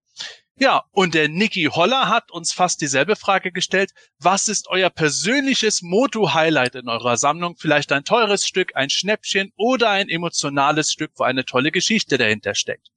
Ja, 0.57 0.85
und 0.92 1.14
der 1.14 1.29
Niki 1.29 1.64
Holler 1.64 2.09
hat 2.09 2.31
uns 2.31 2.53
fast 2.53 2.83
dieselbe 2.83 3.16
Frage 3.16 3.51
gestellt. 3.51 3.92
Was 4.18 4.48
ist 4.48 4.68
euer 4.68 4.90
persönliches 4.90 5.81
Moto-Highlight 5.83 6.75
in 6.75 6.88
eurer 6.88 7.16
Sammlung? 7.16 7.57
Vielleicht 7.59 7.90
ein 7.90 8.05
teures 8.05 8.46
Stück, 8.46 8.77
ein 8.77 8.90
Schnäppchen 8.90 9.53
oder 9.57 9.88
ein 9.88 10.09
emotionales 10.09 10.92
Stück, 10.92 11.12
wo 11.16 11.25
eine 11.25 11.46
tolle 11.46 11.72
Geschichte 11.72 12.18
dahinter 12.18 12.55
steckt. 12.55 12.90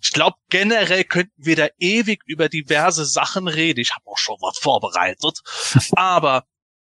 Ich 0.00 0.12
glaube, 0.12 0.36
generell 0.48 1.04
könnten 1.04 1.44
wir 1.44 1.56
da 1.56 1.68
ewig 1.78 2.22
über 2.26 2.48
diverse 2.48 3.04
Sachen 3.04 3.48
reden. 3.48 3.80
Ich 3.80 3.94
habe 3.94 4.06
auch 4.06 4.18
schon 4.18 4.36
was 4.40 4.58
vorbereitet. 4.58 5.40
Aber 5.96 6.44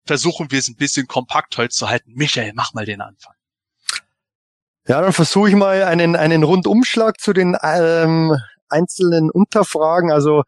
versuchen 0.07 0.51
wir 0.51 0.59
es 0.59 0.69
ein 0.69 0.77
bisschen 0.77 1.07
kompakt 1.07 1.57
heute 1.59 1.71
zu 1.71 1.89
halten. 1.89 2.13
Michael, 2.15 2.53
mach 2.55 2.75
mal 2.75 2.85
den 2.85 3.01
Anfang. 3.01 3.35
Ja, 4.89 5.01
dann 5.01 5.13
versuche 5.13 5.49
ich 5.49 5.55
mal 5.55 5.85
einen, 5.85 6.17
einen 6.17 6.43
Rundumschlag 6.43 7.21
zu 7.21 7.33
den 7.33 7.57
ähm, 7.63 8.37
einzelnen 8.69 9.31
Unterfragen. 9.31 10.11
Also 10.11 10.43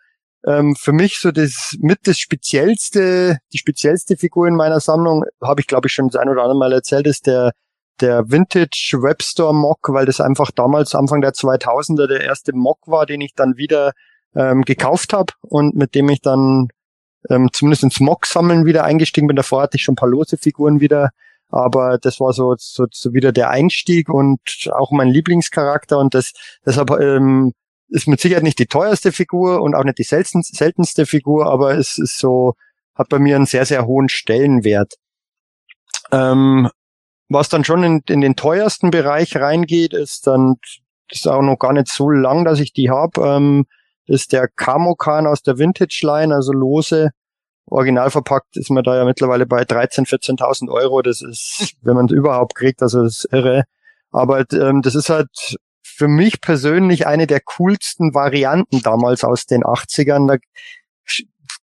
ähm, 0.47 0.75
für 0.77 0.93
mich 0.93 1.19
so 1.19 1.31
das 1.31 1.77
mit 1.79 2.01
das 2.07 2.19
speziellste, 2.19 3.39
die 3.53 3.59
speziellste 3.59 4.17
Figur 4.17 4.49
in 4.49 4.57
meiner 4.57 4.81
Sammlung, 4.81 5.25
habe 5.41 5.61
ich 5.61 5.67
glaube 5.67 5.87
ich 5.87 5.93
schon 5.93 6.09
das 6.09 6.21
ein 6.21 6.29
oder 6.29 6.43
andere 6.43 6.59
Mal 6.59 6.73
erzählt, 6.73 7.07
ist 7.07 7.27
der 7.27 7.53
der 8.01 8.31
Vintage 8.31 8.99
Webstore 9.01 9.55
Mock, 9.55 9.89
weil 9.89 10.07
das 10.07 10.21
einfach 10.21 10.51
damals 10.51 10.95
Anfang 10.95 11.21
der 11.21 11.33
2000er 11.33 12.07
der 12.07 12.23
erste 12.23 12.53
Mock 12.53 12.81
war, 12.87 13.07
den 13.07 13.21
ich 13.21 13.35
dann 13.35 13.57
wieder 13.57 13.93
ähm, 14.35 14.63
gekauft 14.63 15.13
habe 15.13 15.33
und 15.43 15.75
mit 15.75 15.95
dem 15.95 16.09
ich 16.09 16.21
dann 16.21 16.69
ähm, 17.31 17.51
zumindest 17.53 17.85
ins 17.85 18.01
Mock 18.01 18.27
sammeln 18.27 18.67
wieder 18.67 18.85
eingestiegen 18.85 19.27
bin. 19.27 19.37
Davor 19.37 19.63
hatte 19.63 19.77
ich 19.77 19.83
schon 19.83 19.93
ein 19.93 19.97
paar 19.97 20.09
lose 20.09 20.37
Figuren 20.37 20.81
wieder 20.81 21.11
aber 21.55 21.99
das 21.99 22.19
war 22.19 22.33
so, 22.33 22.57
so, 22.59 22.87
so 22.91 23.15
wieder 23.15 23.31
der 23.31 23.51
Einstieg 23.51 24.09
und 24.09 24.41
auch 24.73 24.91
mein 24.91 25.09
Lieblingscharakter 25.09 25.99
und 25.99 26.13
das 26.13 26.33
deshalb 26.67 26.91
ähm, 26.91 27.53
ist 27.89 28.09
mit 28.09 28.21
Sicherheit 28.21 28.43
nicht 28.43 28.59
die 28.59 28.67
teuerste 28.67 29.13
Figur 29.13 29.63
und 29.63 29.77
auch 29.77 29.85
nicht 29.85 29.99
die 29.99 30.05
seltenste, 30.05 30.57
seltenste 30.57 31.07
Figur, 31.07 31.47
aber 31.47 31.79
es 31.79 31.97
ist 31.97 32.19
so, 32.19 32.55
hat 32.97 33.09
bei 33.09 33.21
mir 33.21 33.37
einen 33.37 33.47
sehr, 33.47 33.67
sehr 33.67 33.87
hohen 33.87 34.09
Stellenwert. 34.09 34.95
Ähm, 36.11 36.71
was 37.29 37.49
dann 37.49 37.65
schon 37.65 37.83
in, 37.83 38.03
in 38.09 38.21
den 38.21 38.37
teuersten 38.37 38.91
Bereich 38.91 39.37
reingeht, 39.37 39.95
ist 39.95 40.27
dann, 40.27 40.57
das 41.09 41.21
ist 41.21 41.29
auch 41.29 41.43
noch 41.43 41.59
gar 41.59 41.73
nicht 41.73 41.89
so 41.89 42.11
lang, 42.11 42.45
dass 42.45 42.61
ich 42.61 42.73
die 42.73 42.91
habe, 42.91 43.21
ähm, 43.23 43.67
ist 44.07 44.33
der 44.33 44.49
Kamokan 44.49 45.27
aus 45.27 45.43
der 45.43 45.59
Vintage 45.59 46.01
Line, 46.03 46.35
also 46.35 46.53
lose. 46.53 47.11
Original 47.67 48.11
verpackt 48.11 48.57
ist 48.57 48.71
man 48.71 48.85
da 48.85 48.97
ja 48.97 49.05
mittlerweile 49.05 49.47
bei 49.47 49.63
13.000, 49.63 50.39
14.000 50.39 50.71
Euro. 50.71 51.01
Das 51.03 51.23
ist, 51.23 51.75
wenn 51.83 51.95
man 51.95 52.07
es 52.07 52.13
überhaupt 52.13 52.55
kriegt, 52.55 52.83
also 52.83 53.03
das 53.03 53.25
ist 53.25 53.33
irre. 53.33 53.65
Aber 54.11 54.45
ähm, 54.53 54.83
das 54.83 54.95
ist 54.95 55.09
halt 55.09 55.29
für 55.83 56.09
mich 56.09 56.41
persönlich 56.41 57.07
eine 57.07 57.27
der 57.27 57.41
coolsten 57.41 58.15
Varianten 58.15 58.81
damals 58.83 59.25
aus 59.25 59.47
den 59.47 59.63
80ern. 59.63 60.29
Da 60.29 60.37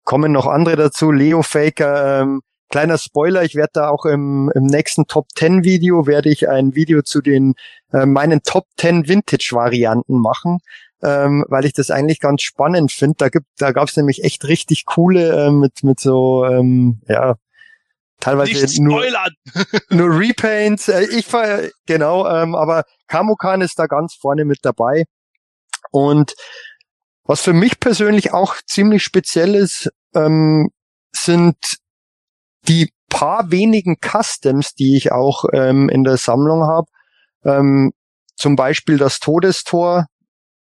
kommen 0.04 0.32
noch 0.32 0.46
andere 0.46 0.76
dazu. 0.76 1.10
Leo 1.10 1.42
Faker, 1.42 2.22
ähm, 2.22 2.42
kleiner 2.70 2.98
Spoiler, 2.98 3.44
ich 3.44 3.54
werde 3.54 3.70
da 3.74 3.88
auch 3.88 4.04
im, 4.04 4.50
im 4.54 4.64
nächsten 4.64 5.06
Top 5.06 5.26
10 5.36 5.64
Video, 5.64 6.06
werde 6.06 6.30
ich 6.30 6.48
ein 6.48 6.74
Video 6.74 7.02
zu 7.02 7.20
den 7.20 7.54
äh, 7.92 8.06
meinen 8.06 8.42
Top 8.42 8.66
10 8.78 9.08
Vintage 9.08 9.50
Varianten 9.52 10.18
machen 10.18 10.58
ähm, 11.04 11.44
weil 11.48 11.66
ich 11.66 11.74
das 11.74 11.90
eigentlich 11.90 12.18
ganz 12.18 12.42
spannend 12.42 12.90
finde. 12.90 13.16
Da 13.18 13.28
gibt, 13.28 13.46
da 13.58 13.72
gab 13.72 13.88
es 13.88 13.96
nämlich 13.96 14.24
echt 14.24 14.44
richtig 14.46 14.86
coole 14.86 15.46
äh, 15.46 15.50
mit 15.50 15.84
mit 15.84 16.00
so 16.00 16.46
ähm, 16.46 17.02
ja 17.06 17.36
teilweise 18.20 18.82
nur, 18.82 19.04
nur 19.90 20.18
Repaints. 20.18 20.88
Äh, 20.88 21.04
ich 21.12 21.30
war 21.32 21.60
genau, 21.86 22.26
ähm, 22.26 22.54
aber 22.54 22.84
Kamokan 23.06 23.60
ist 23.60 23.78
da 23.78 23.86
ganz 23.86 24.14
vorne 24.14 24.46
mit 24.46 24.60
dabei. 24.62 25.04
Und 25.90 26.34
was 27.24 27.42
für 27.42 27.52
mich 27.52 27.78
persönlich 27.80 28.32
auch 28.32 28.56
ziemlich 28.66 29.04
speziell 29.04 29.54
ist, 29.54 29.90
ähm, 30.14 30.70
sind 31.14 31.56
die 32.68 32.92
paar 33.08 33.50
wenigen 33.50 33.96
Customs, 34.00 34.74
die 34.74 34.96
ich 34.96 35.12
auch 35.12 35.44
ähm, 35.52 35.88
in 35.88 36.04
der 36.04 36.16
Sammlung 36.16 36.64
habe. 36.64 36.88
Ähm, 37.44 37.92
zum 38.34 38.56
Beispiel 38.56 38.98
das 38.98 39.20
Todestor, 39.20 40.06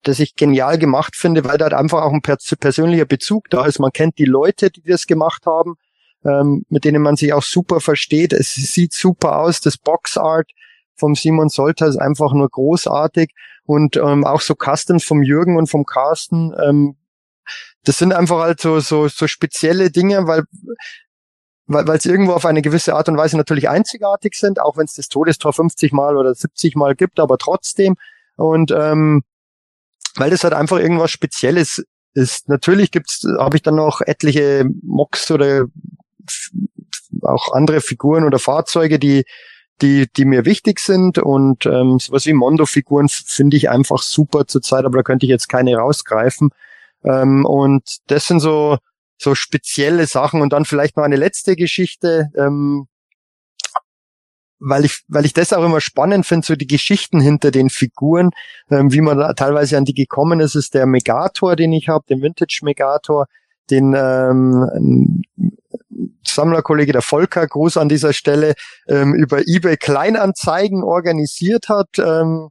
das 0.03 0.19
ich 0.19 0.35
genial 0.35 0.77
gemacht 0.77 1.15
finde, 1.15 1.45
weil 1.45 1.57
da 1.57 1.65
halt 1.65 1.73
einfach 1.73 2.03
auch 2.03 2.13
ein 2.13 2.21
persönlicher 2.21 3.05
Bezug 3.05 3.49
da 3.49 3.65
ist. 3.65 3.79
Man 3.79 3.91
kennt 3.91 4.17
die 4.19 4.25
Leute, 4.25 4.69
die 4.69 4.83
das 4.83 5.07
gemacht 5.07 5.45
haben, 5.45 5.75
ähm, 6.23 6.65
mit 6.69 6.85
denen 6.85 7.01
man 7.01 7.15
sich 7.15 7.33
auch 7.33 7.41
super 7.41 7.79
versteht. 7.79 8.33
Es 8.33 8.53
sieht 8.53 8.93
super 8.93 9.39
aus. 9.39 9.59
Das 9.59 9.77
Boxart 9.77 10.51
vom 10.95 11.15
Simon 11.15 11.49
Solter 11.49 11.87
ist 11.87 11.97
einfach 11.97 12.33
nur 12.33 12.49
großartig. 12.49 13.31
Und 13.65 13.95
ähm, 13.95 14.25
auch 14.25 14.41
so 14.41 14.55
Customs 14.55 15.05
vom 15.05 15.23
Jürgen 15.23 15.57
und 15.57 15.67
vom 15.67 15.85
Carsten, 15.85 16.53
ähm, 16.63 16.97
das 17.85 17.97
sind 17.97 18.13
einfach 18.13 18.39
halt 18.39 18.61
so, 18.61 18.79
so, 18.79 19.07
so 19.07 19.27
spezielle 19.27 19.89
Dinge, 19.89 20.27
weil 20.27 20.43
weil 21.67 21.87
weil 21.87 21.97
es 21.97 22.05
irgendwo 22.05 22.33
auf 22.33 22.45
eine 22.45 22.61
gewisse 22.61 22.95
Art 22.95 23.09
und 23.09 23.17
Weise 23.17 23.37
natürlich 23.37 23.69
einzigartig 23.69 24.35
sind, 24.35 24.59
auch 24.59 24.77
wenn 24.77 24.85
es 24.85 24.93
das 24.93 25.07
Todestor 25.07 25.53
50 25.53 25.91
Mal 25.93 26.17
oder 26.17 26.33
70 26.33 26.75
Mal 26.75 26.95
gibt, 26.95 27.19
aber 27.19 27.37
trotzdem. 27.37 27.95
Und 28.35 28.71
ähm, 28.71 29.23
weil 30.15 30.29
das 30.29 30.43
halt 30.43 30.53
einfach 30.53 30.77
irgendwas 30.77 31.11
Spezielles 31.11 31.83
ist. 32.13 32.49
Natürlich 32.49 32.91
gibt's, 32.91 33.25
habe 33.39 33.57
ich 33.57 33.63
dann 33.63 33.75
noch 33.75 34.01
etliche 34.01 34.65
Mocks 34.83 35.31
oder 35.31 35.65
auch 37.21 37.53
andere 37.53 37.81
Figuren 37.81 38.23
oder 38.23 38.39
Fahrzeuge, 38.39 38.99
die 38.99 39.25
die 39.81 40.07
die 40.15 40.25
mir 40.25 40.45
wichtig 40.45 40.79
sind 40.79 41.17
und 41.17 41.65
ähm, 41.65 41.97
sowas 41.99 42.25
wie 42.25 42.33
Mondo-Figuren 42.33 43.09
finde 43.09 43.57
ich 43.57 43.69
einfach 43.69 44.03
super 44.03 44.45
zurzeit, 44.45 44.85
aber 44.85 44.97
da 44.97 45.03
könnte 45.03 45.25
ich 45.25 45.31
jetzt 45.31 45.49
keine 45.49 45.75
rausgreifen. 45.75 46.51
Ähm, 47.03 47.43
und 47.45 47.97
das 48.07 48.27
sind 48.27 48.39
so 48.39 48.77
so 49.23 49.35
spezielle 49.35 50.05
Sachen 50.05 50.41
und 50.41 50.53
dann 50.53 50.65
vielleicht 50.65 50.97
noch 50.97 51.03
eine 51.03 51.15
letzte 51.15 51.55
Geschichte. 51.55 52.29
Ähm, 52.37 52.87
weil 54.65 54.85
ich, 54.85 55.03
weil 55.09 55.25
ich 55.25 55.33
das 55.33 55.51
auch 55.51 55.63
immer 55.63 55.81
spannend 55.81 56.25
finde, 56.25 56.47
so 56.47 56.55
die 56.55 56.67
Geschichten 56.67 57.19
hinter 57.19 57.51
den 57.51 57.69
Figuren, 57.69 58.29
ähm, 58.71 58.93
wie 58.93 59.01
man 59.01 59.17
da 59.17 59.33
teilweise 59.33 59.77
an 59.77 59.83
die 59.83 59.93
gekommen 59.93 60.39
ist, 60.39 60.55
ist 60.55 60.73
der 60.73 60.85
Megator, 60.85 61.55
den 61.57 61.73
ich 61.73 61.89
habe, 61.89 62.05
den 62.09 62.21
Vintage 62.21 62.61
Megator, 62.63 63.27
den 63.69 63.93
ähm, 63.93 65.21
Sammlerkollege 66.25 66.93
der 66.93 67.01
Volker, 67.01 67.45
Gruß 67.45 67.77
an 67.77 67.89
dieser 67.89 68.13
Stelle, 68.13 68.53
ähm, 68.87 69.13
über 69.13 69.41
eBay 69.45 69.77
Kleinanzeigen 69.77 70.83
organisiert 70.83 71.67
hat. 71.69 71.89
Ähm, 71.97 72.49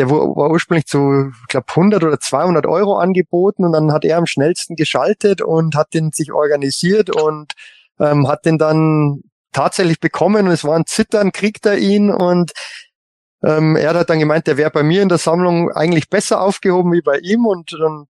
der 0.00 0.08
war 0.08 0.50
ursprünglich 0.50 0.86
zu, 0.86 1.30
ich 1.42 1.48
glaube, 1.48 1.66
100 1.68 2.02
oder 2.02 2.18
200 2.18 2.66
Euro 2.66 2.96
angeboten 2.96 3.66
und 3.66 3.72
dann 3.72 3.92
hat 3.92 4.06
er 4.06 4.16
am 4.16 4.24
schnellsten 4.24 4.74
geschaltet 4.74 5.42
und 5.42 5.76
hat 5.76 5.92
den 5.92 6.10
sich 6.10 6.32
organisiert 6.32 7.10
und 7.10 7.52
ähm, 7.98 8.26
hat 8.26 8.46
den 8.46 8.56
dann 8.56 9.20
tatsächlich 9.52 10.00
bekommen 10.00 10.46
und 10.46 10.52
es 10.52 10.64
war 10.64 10.74
ein 10.74 10.86
Zittern, 10.86 11.32
kriegt 11.32 11.66
er 11.66 11.76
ihn 11.76 12.10
und 12.10 12.52
ähm, 13.44 13.76
er 13.76 13.92
hat 13.92 14.08
dann 14.08 14.18
gemeint, 14.18 14.46
der 14.46 14.56
wäre 14.56 14.70
bei 14.70 14.82
mir 14.82 15.02
in 15.02 15.10
der 15.10 15.18
Sammlung 15.18 15.70
eigentlich 15.70 16.08
besser 16.08 16.40
aufgehoben 16.40 16.92
wie 16.92 17.02
bei 17.02 17.18
ihm 17.18 17.44
und 17.44 17.76
dann 17.78 18.06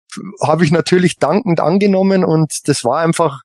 habe 0.43 0.65
ich 0.65 0.73
natürlich 0.73 1.19
dankend 1.19 1.61
angenommen 1.61 2.25
und 2.25 2.67
das 2.67 2.83
war 2.83 2.99
einfach 2.99 3.43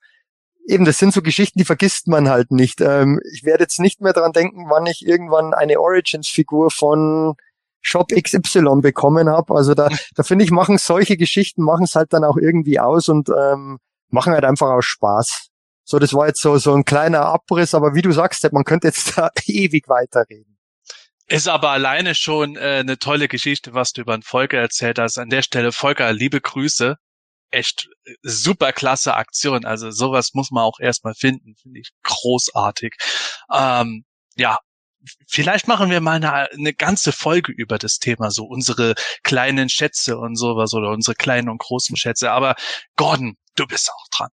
eben, 0.67 0.85
das 0.85 0.97
sind 0.97 1.13
so 1.13 1.21
Geschichten, 1.21 1.59
die 1.59 1.65
vergisst 1.65 2.07
man 2.07 2.27
halt 2.27 2.49
nicht. 2.49 2.81
Ähm, 2.81 3.19
ich 3.35 3.43
werde 3.43 3.65
jetzt 3.65 3.79
nicht 3.79 4.01
mehr 4.01 4.13
dran 4.13 4.31
denken, 4.31 4.65
wann 4.67 4.87
ich 4.87 5.05
irgendwann 5.05 5.53
eine 5.53 5.79
Origins-Figur 5.79 6.71
von 6.71 7.35
Shop 7.81 8.09
XY 8.09 8.81
bekommen 8.81 9.29
habe. 9.29 9.55
Also 9.55 9.73
da, 9.73 9.89
da 10.15 10.23
finde 10.23 10.45
ich, 10.45 10.51
machen 10.51 10.77
solche 10.77 11.17
Geschichten, 11.17 11.63
machen 11.63 11.83
es 11.83 11.95
halt 11.95 12.13
dann 12.13 12.23
auch 12.23 12.37
irgendwie 12.37 12.79
aus 12.79 13.09
und 13.09 13.29
ähm, 13.29 13.79
machen 14.09 14.33
halt 14.33 14.45
einfach 14.45 14.69
auch 14.69 14.81
Spaß. 14.81 15.47
So, 15.83 15.99
das 15.99 16.13
war 16.13 16.27
jetzt 16.27 16.41
so, 16.41 16.57
so 16.57 16.73
ein 16.73 16.85
kleiner 16.85 17.25
Abriss, 17.25 17.73
aber 17.73 17.95
wie 17.95 18.01
du 18.01 18.11
sagst, 18.11 18.49
man 18.53 18.63
könnte 18.63 18.87
jetzt 18.87 19.17
da 19.17 19.29
ewig 19.45 19.87
weiterreden. 19.87 20.57
Ist 21.27 21.47
aber 21.47 21.69
alleine 21.69 22.13
schon 22.13 22.57
äh, 22.57 22.79
eine 22.79 22.99
tolle 22.99 23.27
Geschichte, 23.27 23.73
was 23.73 23.93
du 23.93 24.01
über 24.01 24.17
den 24.17 24.21
Volker 24.21 24.57
erzählt 24.57 24.99
hast. 24.99 25.17
An 25.17 25.29
der 25.29 25.41
Stelle, 25.41 25.71
Volker, 25.71 26.11
liebe 26.11 26.41
Grüße. 26.41 26.97
Echt 27.51 27.89
äh, 28.03 28.15
super 28.21 28.73
klasse 28.73 29.15
Aktion. 29.15 29.65
Also 29.65 29.91
sowas 29.91 30.33
muss 30.33 30.51
man 30.51 30.63
auch 30.63 30.79
erstmal 30.79 31.13
finden, 31.13 31.55
finde 31.55 31.79
ich 31.79 31.91
großartig. 32.03 32.95
Ähm, 33.49 34.03
ja, 34.35 34.59
vielleicht 35.27 35.67
machen 35.67 35.89
wir 35.89 36.01
mal 36.01 36.15
eine, 36.15 36.51
eine 36.51 36.73
ganze 36.73 37.11
Folge 37.11 37.51
über 37.51 37.77
das 37.77 37.99
Thema, 37.99 38.31
so 38.31 38.45
unsere 38.45 38.93
kleinen 39.23 39.69
Schätze 39.69 40.17
und 40.17 40.35
sowas 40.35 40.73
oder 40.73 40.91
unsere 40.91 41.15
kleinen 41.15 41.49
und 41.49 41.59
großen 41.59 41.95
Schätze. 41.97 42.31
Aber 42.31 42.55
Gordon, 42.95 43.35
du 43.55 43.65
bist 43.67 43.91
auch 43.91 44.07
dran. 44.15 44.29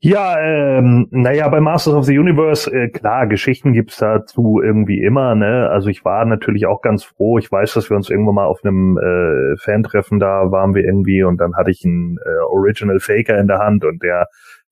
Ja, 0.00 0.38
ähm, 0.38 1.08
naja, 1.10 1.48
bei 1.48 1.60
Masters 1.60 1.94
of 1.94 2.04
the 2.04 2.18
Universe, 2.18 2.70
äh, 2.70 2.88
klar, 2.90 3.26
Geschichten 3.26 3.72
gibt's 3.72 3.96
dazu 3.96 4.60
irgendwie 4.62 5.02
immer, 5.02 5.34
ne? 5.34 5.70
Also 5.70 5.88
ich 5.88 6.04
war 6.04 6.24
natürlich 6.26 6.66
auch 6.66 6.82
ganz 6.82 7.02
froh. 7.02 7.38
Ich 7.38 7.50
weiß, 7.50 7.72
dass 7.72 7.88
wir 7.88 7.96
uns 7.96 8.10
irgendwann 8.10 8.34
mal 8.34 8.44
auf 8.44 8.60
einem 8.62 8.98
äh, 8.98 9.56
Fan-Treffen 9.56 10.18
da 10.18 10.52
waren 10.52 10.74
wir 10.74 10.84
irgendwie 10.84 11.22
und 11.24 11.38
dann 11.38 11.56
hatte 11.56 11.70
ich 11.70 11.82
einen 11.84 12.18
äh, 12.18 12.44
Original 12.50 13.00
Faker 13.00 13.38
in 13.38 13.48
der 13.48 13.58
Hand 13.58 13.84
und 13.84 14.02
der, 14.02 14.26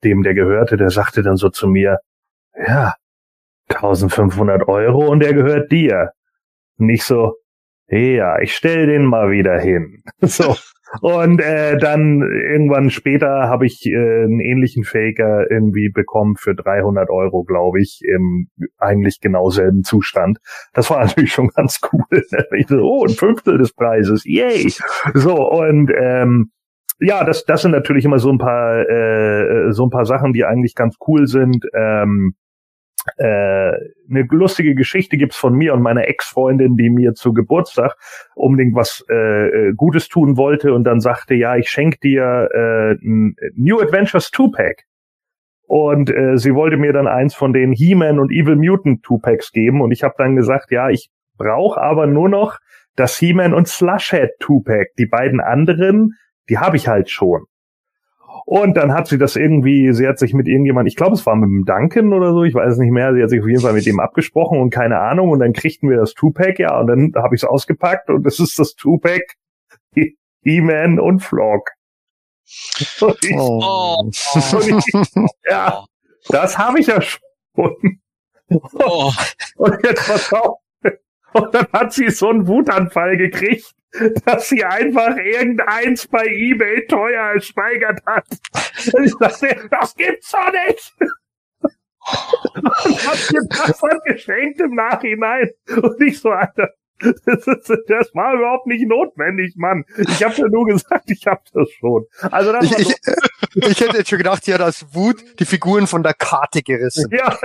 dem 0.04 0.22
der 0.22 0.34
gehörte, 0.34 0.76
der 0.76 0.90
sagte 0.90 1.22
dann 1.22 1.36
so 1.36 1.48
zu 1.48 1.68
mir, 1.68 1.98
ja, 2.54 2.92
1500 3.68 4.68
Euro 4.68 5.08
und 5.08 5.20
der 5.20 5.34
gehört 5.34 5.72
dir. 5.72 6.10
Nicht 6.76 7.04
so, 7.04 7.34
ja, 7.88 8.40
ich 8.40 8.54
stell 8.54 8.86
den 8.86 9.04
mal 9.04 9.30
wieder 9.30 9.58
hin. 9.58 10.02
So. 10.20 10.56
Und 11.00 11.40
äh, 11.40 11.76
dann 11.76 12.22
irgendwann 12.22 12.88
später 12.88 13.48
habe 13.48 13.66
ich 13.66 13.84
äh, 13.84 14.24
einen 14.24 14.38
ähnlichen 14.38 14.84
Faker 14.84 15.50
irgendwie 15.50 15.88
bekommen 15.88 16.36
für 16.36 16.54
300 16.54 17.10
Euro, 17.10 17.42
glaube 17.42 17.80
ich, 17.80 18.00
im 18.04 18.48
eigentlich 18.78 19.20
genau 19.20 19.50
selben 19.50 19.82
Zustand. 19.82 20.38
Das 20.72 20.90
war 20.90 21.00
natürlich 21.04 21.32
schon 21.32 21.48
ganz 21.48 21.80
cool. 21.92 22.04
Ich 22.56 22.68
so, 22.68 22.76
oh, 22.80 23.04
ein 23.04 23.14
Fünftel 23.14 23.58
des 23.58 23.72
Preises, 23.72 24.24
yay! 24.24 24.72
So 25.14 25.34
und 25.34 25.90
ähm, 25.98 26.52
ja, 27.00 27.24
das, 27.24 27.44
das 27.44 27.62
sind 27.62 27.72
natürlich 27.72 28.04
immer 28.04 28.20
so 28.20 28.30
ein 28.30 28.38
paar 28.38 28.88
äh, 28.88 29.72
so 29.72 29.84
ein 29.84 29.90
paar 29.90 30.04
Sachen, 30.04 30.32
die 30.32 30.44
eigentlich 30.44 30.76
ganz 30.76 30.96
cool 31.08 31.26
sind. 31.26 31.66
Ähm, 31.74 32.34
äh, 33.16 33.24
eine 33.24 34.26
lustige 34.30 34.74
Geschichte 34.74 35.16
gibt's 35.16 35.36
von 35.36 35.54
mir 35.54 35.74
und 35.74 35.82
meiner 35.82 36.08
Ex-Freundin, 36.08 36.76
die 36.76 36.90
mir 36.90 37.14
zu 37.14 37.32
Geburtstag 37.32 37.96
unbedingt 38.34 38.74
was 38.74 39.04
äh, 39.10 39.14
äh 39.68 39.72
Gutes 39.74 40.08
tun 40.08 40.36
wollte 40.36 40.72
und 40.72 40.84
dann 40.84 41.00
sagte, 41.00 41.34
ja, 41.34 41.56
ich 41.56 41.68
schenke 41.68 41.98
dir 42.02 42.48
äh, 42.52 42.92
ein 43.04 43.36
New 43.56 43.80
Adventures 43.80 44.32
2-Pack. 44.32 44.84
Und 45.66 46.10
äh, 46.10 46.36
sie 46.36 46.54
wollte 46.54 46.76
mir 46.76 46.92
dann 46.92 47.06
eins 47.06 47.34
von 47.34 47.52
den 47.52 47.72
He-Man 47.72 48.18
und 48.18 48.30
Evil 48.30 48.56
Mutant 48.56 49.04
2-Packs 49.04 49.52
geben 49.52 49.80
und 49.80 49.92
ich 49.92 50.02
habe 50.02 50.14
dann 50.18 50.36
gesagt, 50.36 50.70
ja, 50.70 50.90
ich 50.90 51.10
brauche 51.36 51.80
aber 51.80 52.06
nur 52.06 52.28
noch 52.28 52.58
das 52.96 53.16
He-Man 53.18 53.54
und 53.54 53.68
Slushhead 53.68 54.32
2-Pack. 54.40 54.88
Die 54.98 55.06
beiden 55.06 55.40
anderen, 55.40 56.12
die 56.48 56.58
habe 56.58 56.76
ich 56.76 56.88
halt 56.88 57.10
schon. 57.10 57.44
Und 58.46 58.76
dann 58.76 58.92
hat 58.92 59.06
sie 59.06 59.16
das 59.18 59.36
irgendwie, 59.36 59.92
sie 59.92 60.06
hat 60.06 60.18
sich 60.18 60.34
mit 60.34 60.46
irgendjemand, 60.48 60.88
ich 60.88 60.96
glaube, 60.96 61.14
es 61.14 61.24
war 61.24 61.34
mit 61.36 61.48
dem 61.48 61.64
Duncan 61.64 62.12
oder 62.12 62.32
so, 62.32 62.44
ich 62.44 62.54
weiß 62.54 62.72
es 62.72 62.78
nicht 62.78 62.90
mehr, 62.90 63.14
sie 63.14 63.22
hat 63.22 63.30
sich 63.30 63.40
auf 63.40 63.48
jeden 63.48 63.60
Fall 63.60 63.72
mit 63.72 63.86
dem 63.86 64.00
abgesprochen 64.00 64.60
und 64.60 64.70
keine 64.70 64.98
Ahnung. 64.98 65.30
Und 65.30 65.38
dann 65.38 65.52
kriegten 65.52 65.88
wir 65.88 65.96
das 65.96 66.14
Two-Pack, 66.14 66.58
ja, 66.58 66.78
und 66.78 66.86
dann 66.88 67.12
habe 67.16 67.34
ich 67.34 67.42
es 67.42 67.48
ausgepackt 67.48 68.10
und 68.10 68.26
es 68.26 68.38
ist 68.40 68.58
das 68.58 68.74
Two-Pack 68.74 69.36
He-Man 70.42 70.98
und 71.00 71.20
Flock. 71.20 71.70
Und 73.00 73.16
ich, 73.24 73.36
Oh. 73.36 73.96
und 74.02 74.14
ich, 74.14 74.84
ja, 75.50 75.84
das 76.28 76.58
habe 76.58 76.80
ich 76.80 76.86
ja 76.88 77.00
schon. 77.00 77.98
Oh. 78.50 79.10
Und 79.56 79.78
jetzt 79.84 80.06
pass 80.06 80.32
auf. 80.32 80.58
Und 81.32 81.52
dann 81.54 81.66
hat 81.72 81.92
sie 81.92 82.10
so 82.10 82.28
einen 82.28 82.46
Wutanfall 82.46 83.16
gekriegt, 83.16 83.74
dass 84.24 84.48
sie 84.48 84.64
einfach 84.64 85.16
irgendeins 85.16 86.06
bei 86.06 86.24
eBay 86.26 86.86
teuer 86.86 87.34
ersteigert 87.34 88.00
hat. 88.06 88.26
Ich 89.02 89.14
dachte, 89.18 89.68
das 89.70 89.94
gibt's 89.94 90.30
doch 90.30 90.52
nicht. 90.66 90.94
Und 92.84 93.06
hat 93.06 93.32
mir 93.32 93.48
das 93.48 93.80
dann 93.80 94.00
geschenkt 94.04 94.60
im 94.60 94.74
Nachhinein. 94.74 95.50
Und 95.68 96.00
ich 96.02 96.20
so, 96.20 96.30
Alter, 96.30 96.70
das, 97.00 97.46
ist, 97.46 97.70
das 97.88 98.14
war 98.14 98.34
überhaupt 98.34 98.66
nicht 98.66 98.86
notwendig, 98.86 99.54
Mann. 99.56 99.84
Ich 99.96 100.22
habe 100.22 100.34
ja 100.34 100.48
nur 100.48 100.66
gesagt, 100.66 101.10
ich 101.10 101.26
habe 101.26 101.42
das 101.52 101.70
schon. 101.72 102.06
Also 102.30 102.52
das 102.52 102.70
war 102.70 102.78
ich, 102.78 102.86
so, 102.86 103.12
ich 103.54 103.80
hätte 103.80 103.98
jetzt 103.98 104.10
schon 104.10 104.18
gedacht, 104.18 104.46
hat 104.46 104.60
aus 104.60 104.86
Wut 104.92 105.16
die 105.38 105.44
Figuren 105.44 105.86
von 105.86 106.02
der 106.02 106.14
Karte 106.14 106.62
gerissen. 106.62 107.10
ja. 107.12 107.36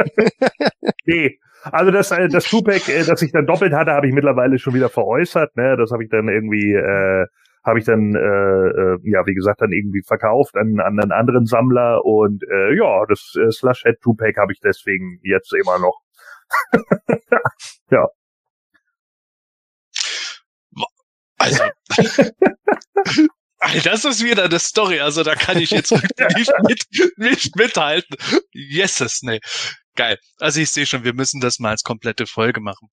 nee. 1.05 1.39
Also 1.63 1.91
das, 1.91 2.11
äh, 2.11 2.29
das 2.29 2.45
Tupac, 2.45 2.89
äh, 2.89 3.03
das 3.03 3.21
ich 3.21 3.31
dann 3.31 3.45
doppelt 3.45 3.73
hatte, 3.73 3.91
habe 3.91 4.07
ich 4.07 4.13
mittlerweile 4.13 4.57
schon 4.59 4.73
wieder 4.73 4.89
veräußert. 4.89 5.55
Ne? 5.57 5.75
Das 5.77 5.91
habe 5.91 6.03
ich 6.03 6.09
dann 6.09 6.29
irgendwie, 6.29 6.73
äh, 6.73 7.25
habe 7.65 7.79
ich 7.79 7.85
dann, 7.85 8.15
äh, 8.15 8.19
äh, 8.19 8.97
ja, 9.03 9.25
wie 9.25 9.33
gesagt, 9.33 9.61
dann 9.61 9.71
irgendwie 9.71 10.01
verkauft 10.05 10.55
an, 10.55 10.79
an 10.79 10.99
einen 10.99 11.11
anderen 11.11 11.45
Sammler. 11.45 12.05
Und 12.05 12.43
äh, 12.43 12.75
ja, 12.75 13.05
das 13.07 13.35
äh, 13.35 13.51
Slush 13.51 13.83
Head 13.83 13.99
Tupac 14.01 14.39
habe 14.39 14.53
ich 14.53 14.59
deswegen 14.61 15.19
jetzt 15.23 15.53
immer 15.53 15.79
noch. 15.79 15.99
Also. 21.39 21.63
Ey, 23.61 23.81
Das 23.81 24.05
ist 24.05 24.23
wieder 24.23 24.45
eine 24.45 24.59
Story, 24.59 24.99
also 24.99 25.23
da 25.23 25.35
kann 25.35 25.57
ich 25.59 25.71
jetzt 25.71 25.91
nicht, 26.37 26.51
mit, 26.63 26.85
nicht 27.17 27.55
mithalten. 27.55 28.15
Yeses, 28.53 29.21
nee. 29.21 29.39
Geil. 29.95 30.17
Also 30.39 30.61
ich 30.61 30.69
sehe 30.69 30.85
schon, 30.85 31.03
wir 31.03 31.13
müssen 31.13 31.41
das 31.41 31.59
mal 31.59 31.71
als 31.71 31.83
komplette 31.83 32.25
Folge 32.25 32.61
machen. 32.61 32.87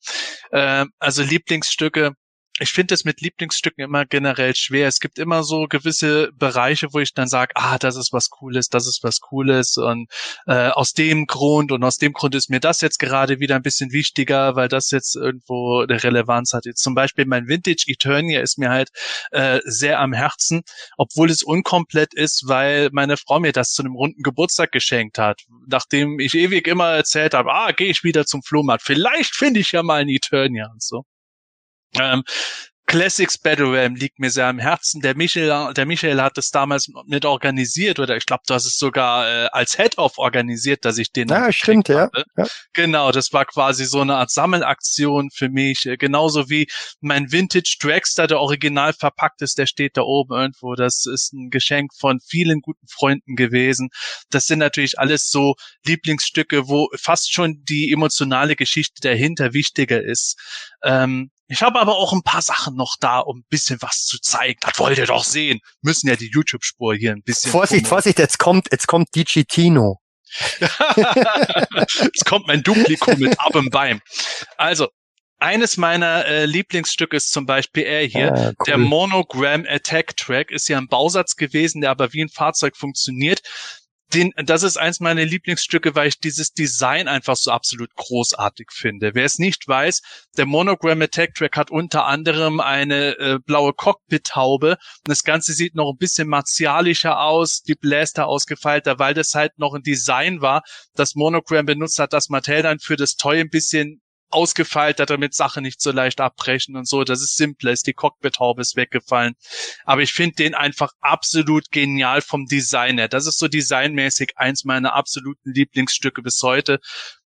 Ähm, 0.53 0.91
also 0.99 1.23
Lieblingsstücke. 1.23 2.13
Ich 2.59 2.71
finde 2.71 2.95
es 2.95 3.05
mit 3.05 3.21
Lieblingsstücken 3.21 3.85
immer 3.85 4.07
generell 4.07 4.55
schwer. 4.55 4.89
Es 4.89 4.99
gibt 4.99 5.19
immer 5.19 5.43
so 5.45 5.67
gewisse 5.69 6.31
Bereiche, 6.33 6.89
wo 6.95 7.01
ich 7.01 7.13
dann 7.13 7.29
sage, 7.29 7.53
ah, 7.55 7.77
das 7.77 7.97
ist 7.97 8.15
was 8.15 8.31
Cooles, 8.31 8.71
das 8.71 8.87
ist 8.87 9.03
was 9.03 9.21
Cooles 9.21 9.77
und 9.77 10.11
äh, 10.47 10.69
aus 10.69 10.95
dem 10.95 11.27
Grund 11.27 11.71
und 11.71 11.85
aus 11.85 11.99
dem 11.99 12.15
Grund 12.15 12.35
ist 12.35 12.49
mir 12.49 12.61
das 12.61 12.81
jetzt 12.81 12.99
gerade 12.99 13.41
wieder 13.41 13.57
ein 13.57 13.63
bisschen 13.63 13.93
wichtiger, 13.93 14.57
weil 14.57 14.69
das 14.69 14.91
jetzt 14.91 15.17
irgendwo 15.17 15.81
eine 15.83 16.03
Relevanz 16.03 16.55
hat. 16.55 16.65
Jetzt 16.65 16.83
zum 16.83 16.95
Beispiel 16.95 17.27
mein 17.27 17.47
Vintage 17.47 17.85
Eternia 17.89 18.41
ist 18.41 18.57
mir 18.57 18.71
halt 18.71 18.89
äh, 19.33 19.61
sehr 19.65 20.01
am 20.01 20.15
Herzen, 20.15 20.63
obwohl 20.97 21.31
es 21.31 21.43
unkomplett 21.43 22.15
ist, 22.15 22.45
weil 22.47 22.89
meine 22.93 23.19
Frau 23.19 23.39
mir 23.39 23.53
das 23.53 23.73
zu 23.73 23.83
einem 23.83 23.97
runden 23.97 24.23
Geburtstag 24.23 24.73
geschenkt 24.73 25.19
hat. 25.19 25.43
Nachdem 25.67 26.21
ich 26.21 26.33
ewig 26.35 26.69
immer 26.69 26.89
erzählt 26.93 27.35
habe, 27.35 27.53
ah, 27.53 27.73
gehe 27.73 27.91
ich 27.91 28.03
wieder 28.03 28.25
zum 28.25 28.43
Flohmarkt. 28.43 28.83
Vielleicht 28.83 29.35
finde 29.35 29.61
ich 29.61 29.73
ja 29.73 29.83
mal 29.83 30.01
ein 30.01 30.09
Eternia 30.09 30.71
und 30.73 30.83
so. 30.83 31.05
Ähm, 32.01 32.23
Classics 32.87 33.37
Battle 33.37 33.73
Realm 33.73 33.97
liegt 33.97 34.21
mir 34.21 34.31
sehr 34.31 34.47
am 34.47 34.61
Herzen. 34.61 35.01
Der 35.01 35.17
Michael, 35.17 35.75
der 35.75 35.87
Michael 35.87 36.23
hat 36.23 36.39
es 36.39 36.51
damals 36.51 36.89
mit 37.07 37.25
organisiert 37.25 37.99
oder 37.99 38.17
ich 38.17 38.27
glaube, 38.27 38.45
du 38.47 38.55
hast 38.55 38.65
es 38.65 38.79
sogar 38.79 39.29
äh, 39.29 39.49
als 39.51 39.77
Head-Off 39.77 40.19
organisiert, 40.19 40.85
dass 40.85 40.97
ich 40.97 41.11
den. 41.11 41.29
Ja, 41.29 41.51
stimmt, 41.51 41.89
ja. 41.89 42.09
ja. 42.37 42.47
Genau, 42.75 43.11
das 43.11 43.33
war 43.33 43.45
quasi 43.45 43.87
so 43.87 44.01
eine 44.01 44.15
Art 44.15 44.31
Sammelaktion 44.31 45.31
für 45.35 45.49
mich. 45.49 45.87
Äh, 45.87 45.97
Genauso 45.97 46.49
wie 46.49 46.69
mein 47.01 47.33
Vintage 47.33 47.77
Dragster, 47.81 48.29
der 48.29 48.39
original 48.39 48.93
verpackt 48.93 49.43
ist, 49.43 49.59
der 49.59 49.67
steht 49.67 49.97
da 49.97 50.03
oben 50.03 50.35
irgendwo. 50.35 50.77
Das 50.77 51.07
ist 51.07 51.33
ein 51.33 51.51
Geschenk 51.51 51.93
von 51.93 52.21
vielen 52.21 52.61
guten 52.61 52.87
Freunden 52.87 53.35
gewesen. 53.35 53.89
Das 54.31 54.47
sind 54.47 54.61
natürlich 54.61 55.01
alles 55.01 55.29
so 55.29 55.57
Lieblingsstücke, 55.85 56.69
wo 56.69 56.89
fast 56.95 57.33
schon 57.33 57.65
die 57.69 57.91
emotionale 57.93 58.55
Geschichte 58.55 59.01
dahinter 59.01 59.55
wichtiger 59.55 60.01
ist. 60.05 60.37
Ähm, 60.85 61.33
ich 61.49 61.63
habe 61.63 61.81
aber 61.81 61.97
auch 61.97 62.13
ein 62.13 62.23
paar 62.23 62.43
Sachen 62.43 62.75
noch 62.75 62.97
da, 63.01 63.21
um 63.21 63.39
ein 63.39 63.47
bisschen 63.49 63.79
was 63.81 64.05
zu 64.05 64.19
zeigen. 64.21 64.59
Das 64.61 64.79
wollt 64.79 64.99
ihr 64.99 65.07
doch 65.07 65.25
sehen. 65.25 65.61
Müssen 65.83 66.09
ja 66.09 66.17
die 66.17 66.31
YouTube-Spur 66.31 66.95
hier 66.95 67.13
ein 67.13 67.23
bisschen. 67.23 67.51
Vorsicht, 67.51 67.85
promoten. 67.85 67.89
Vorsicht, 67.89 68.19
jetzt 68.19 68.39
kommt, 68.39 68.69
jetzt 68.73 68.87
kommt 68.87 69.15
DJ 69.15 69.43
Tino. 69.43 70.01
Jetzt 72.03 72.27
kommt 72.27 72.47
mein 72.49 72.63
Dupliko 72.63 73.15
mit 73.17 73.41
ab 73.41 73.55
im 73.55 73.71
Bein. 73.71 74.03
Also, 74.57 74.89
eines 75.39 75.77
meiner 75.77 76.27
äh, 76.27 76.47
Lieblingsstücke 76.47 77.17
ist 77.17 77.33
zum 77.33 77.47
Beispiel 77.47 77.85
er 77.85 78.05
hier. 78.07 78.33
Ah, 78.35 78.47
cool. 78.47 78.55
Der 78.67 78.79
Monogram 78.79 79.65
Attack 79.69 80.17
Track 80.17 80.51
ist 80.51 80.69
ja 80.69 80.79
ein 80.79 80.89
Bausatz 80.89 81.37
gewesen, 81.37 81.81
der 81.81 81.91
aber 81.91 82.13
wie 82.13 82.23
ein 82.23 82.29
Fahrzeug 82.29 82.77
funktioniert. 82.77 83.43
Den, 84.15 84.33
das 84.37 84.63
ist 84.63 84.77
eins 84.77 85.01
meiner 85.01 85.25
Lieblingsstücke, 85.25 85.95
weil 85.95 86.09
ich 86.09 86.21
dieses 86.21 86.53
Design 86.53 87.09
einfach 87.09 87.37
so 87.37 87.51
absolut 87.51 87.95
großartig 87.97 88.69
finde. 88.71 89.15
Wer 89.15 89.25
es 89.25 89.39
nicht 89.39 89.67
weiß, 89.67 90.03
der 90.37 90.47
Monogram 90.47 91.03
Attack 91.03 91.35
Track 91.35 91.57
hat 91.57 91.71
unter 91.71 92.07
anderem 92.07 92.61
eine 92.61 93.19
äh, 93.19 93.39
blaue 93.45 93.73
Cockpit-Haube 93.73 94.77
das 95.05 95.25
Ganze 95.25 95.53
sieht 95.53 95.75
noch 95.75 95.93
ein 95.93 95.99
bisschen 95.99 96.29
martialischer 96.29 97.21
aus, 97.21 97.63
die 97.63 97.75
Blaster 97.75 98.27
ausgefeilter, 98.27 98.99
weil 98.99 99.15
das 99.15 99.35
halt 99.35 99.59
noch 99.59 99.75
ein 99.75 99.83
Design 99.83 100.41
war, 100.41 100.63
das 100.95 101.15
Monogram 101.15 101.67
benutzt 101.67 101.99
hat, 101.99 102.13
das 102.13 102.29
Mattel 102.29 102.63
dann 102.63 102.79
für 102.79 102.97
das 102.97 103.17
Toy 103.17 103.41
ein 103.41 103.51
bisschen 103.51 104.01
ausgefeilt 104.31 104.99
damit 104.99 105.35
Sachen 105.35 105.63
nicht 105.63 105.81
so 105.81 105.93
leicht 105.93 106.21
abbrechen 106.21 106.77
und 106.77 106.89
so. 106.89 107.05
Das 107.05 107.21
ist 107.21 107.37
simpler, 107.37 107.73
ist 107.73 107.87
die 107.87 107.95
Cockpit-Haube 107.95 108.63
ist 108.63 108.77
weggefallen. 108.77 109.35
Aber 109.85 110.03
ich 110.03 110.13
finde 110.13 110.37
den 110.37 110.55
einfach 110.55 110.93
absolut 111.01 111.71
genial 111.71 112.21
vom 112.21 112.47
Design 112.47 112.99
her. 112.99 113.09
Das 113.09 113.27
ist 113.27 113.39
so 113.39 113.49
designmäßig 113.49 114.33
eins 114.37 114.65
meiner 114.65 114.95
absoluten 114.95 115.53
Lieblingsstücke 115.53 116.23
bis 116.23 116.43
heute. 116.43 116.81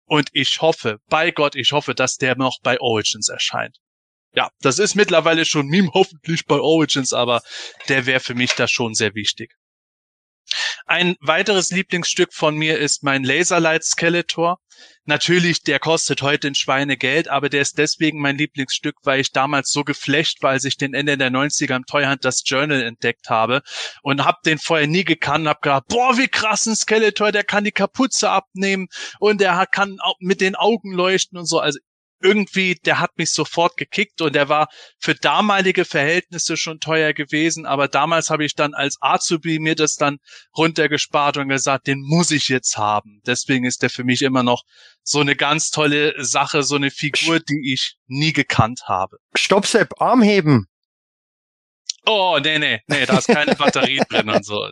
Und 0.04 0.28
ich 0.32 0.60
hoffe, 0.60 0.98
bei 1.08 1.30
Gott, 1.30 1.54
ich 1.54 1.72
hoffe, 1.72 1.94
dass 1.94 2.16
der 2.16 2.36
noch 2.36 2.58
bei 2.62 2.80
Origins 2.80 3.28
erscheint. 3.28 3.78
Ja, 4.34 4.50
das 4.60 4.78
ist 4.78 4.94
mittlerweile 4.94 5.44
schon 5.44 5.66
Meme 5.66 5.90
hoffentlich 5.94 6.46
bei 6.46 6.58
Origins, 6.58 7.12
aber 7.12 7.42
der 7.88 8.06
wäre 8.06 8.20
für 8.20 8.34
mich 8.34 8.52
da 8.52 8.68
schon 8.68 8.94
sehr 8.94 9.14
wichtig. 9.14 9.54
Ein 10.86 11.16
weiteres 11.20 11.70
Lieblingsstück 11.70 12.32
von 12.32 12.56
mir 12.56 12.78
ist 12.78 13.02
mein 13.02 13.24
Laserlight 13.24 13.84
Skeletor. 13.84 14.58
Natürlich, 15.04 15.62
der 15.62 15.78
kostet 15.78 16.22
heute 16.22 16.48
ein 16.48 16.54
Schweinegeld, 16.54 17.28
aber 17.28 17.48
der 17.48 17.62
ist 17.62 17.78
deswegen 17.78 18.20
mein 18.20 18.38
Lieblingsstück, 18.38 18.96
weil 19.02 19.20
ich 19.20 19.32
damals 19.32 19.70
so 19.70 19.84
geflecht, 19.84 20.38
weil 20.42 20.58
ich 20.64 20.76
den 20.76 20.94
Ende 20.94 21.18
der 21.18 21.30
90er 21.30 21.76
im 21.76 21.86
Toyhunt 21.86 22.24
das 22.24 22.42
Journal 22.44 22.82
entdeckt 22.82 23.28
habe 23.28 23.62
und 24.02 24.24
hab 24.24 24.42
den 24.42 24.58
vorher 24.58 24.86
nie 24.86 25.04
gekannt, 25.04 25.48
hab 25.48 25.62
gedacht, 25.62 25.84
boah, 25.88 26.16
wie 26.18 26.28
krass 26.28 26.66
ein 26.66 26.76
Skeletor, 26.76 27.32
der 27.32 27.44
kann 27.44 27.64
die 27.64 27.72
Kapuze 27.72 28.30
abnehmen 28.30 28.88
und 29.18 29.40
der 29.40 29.66
kann 29.66 29.98
mit 30.20 30.40
den 30.40 30.54
Augen 30.54 30.92
leuchten 30.92 31.38
und 31.38 31.46
so. 31.46 31.58
Also 31.58 31.78
irgendwie, 32.22 32.74
der 32.74 33.00
hat 33.00 33.16
mich 33.18 33.32
sofort 33.32 33.76
gekickt 33.76 34.20
und 34.20 34.34
der 34.34 34.48
war 34.48 34.68
für 34.98 35.14
damalige 35.14 35.84
Verhältnisse 35.84 36.56
schon 36.56 36.80
teuer 36.80 37.12
gewesen, 37.12 37.66
aber 37.66 37.88
damals 37.88 38.30
habe 38.30 38.44
ich 38.44 38.54
dann 38.54 38.74
als 38.74 38.96
Azubi 39.00 39.58
mir 39.58 39.74
das 39.74 39.96
dann 39.96 40.18
runtergespart 40.56 41.36
und 41.36 41.48
gesagt, 41.48 41.86
den 41.86 42.00
muss 42.00 42.30
ich 42.30 42.48
jetzt 42.48 42.76
haben. 42.78 43.20
Deswegen 43.26 43.64
ist 43.64 43.82
der 43.82 43.90
für 43.90 44.04
mich 44.04 44.22
immer 44.22 44.42
noch 44.42 44.62
so 45.02 45.20
eine 45.20 45.36
ganz 45.36 45.70
tolle 45.70 46.14
Sache, 46.24 46.62
so 46.62 46.76
eine 46.76 46.90
Figur, 46.90 47.40
die 47.40 47.72
ich 47.72 47.96
nie 48.06 48.32
gekannt 48.32 48.82
habe. 48.86 49.16
Stopp, 49.34 49.66
Sepp, 49.66 50.00
Arm 50.00 50.22
heben. 50.22 50.66
Oh, 52.04 52.38
nee, 52.42 52.58
nee, 52.58 52.80
nee, 52.88 53.06
da 53.06 53.18
ist 53.18 53.28
keine 53.28 53.54
Batterie 53.54 54.00
drin 54.08 54.28
und 54.28 54.44
so. 54.44 54.68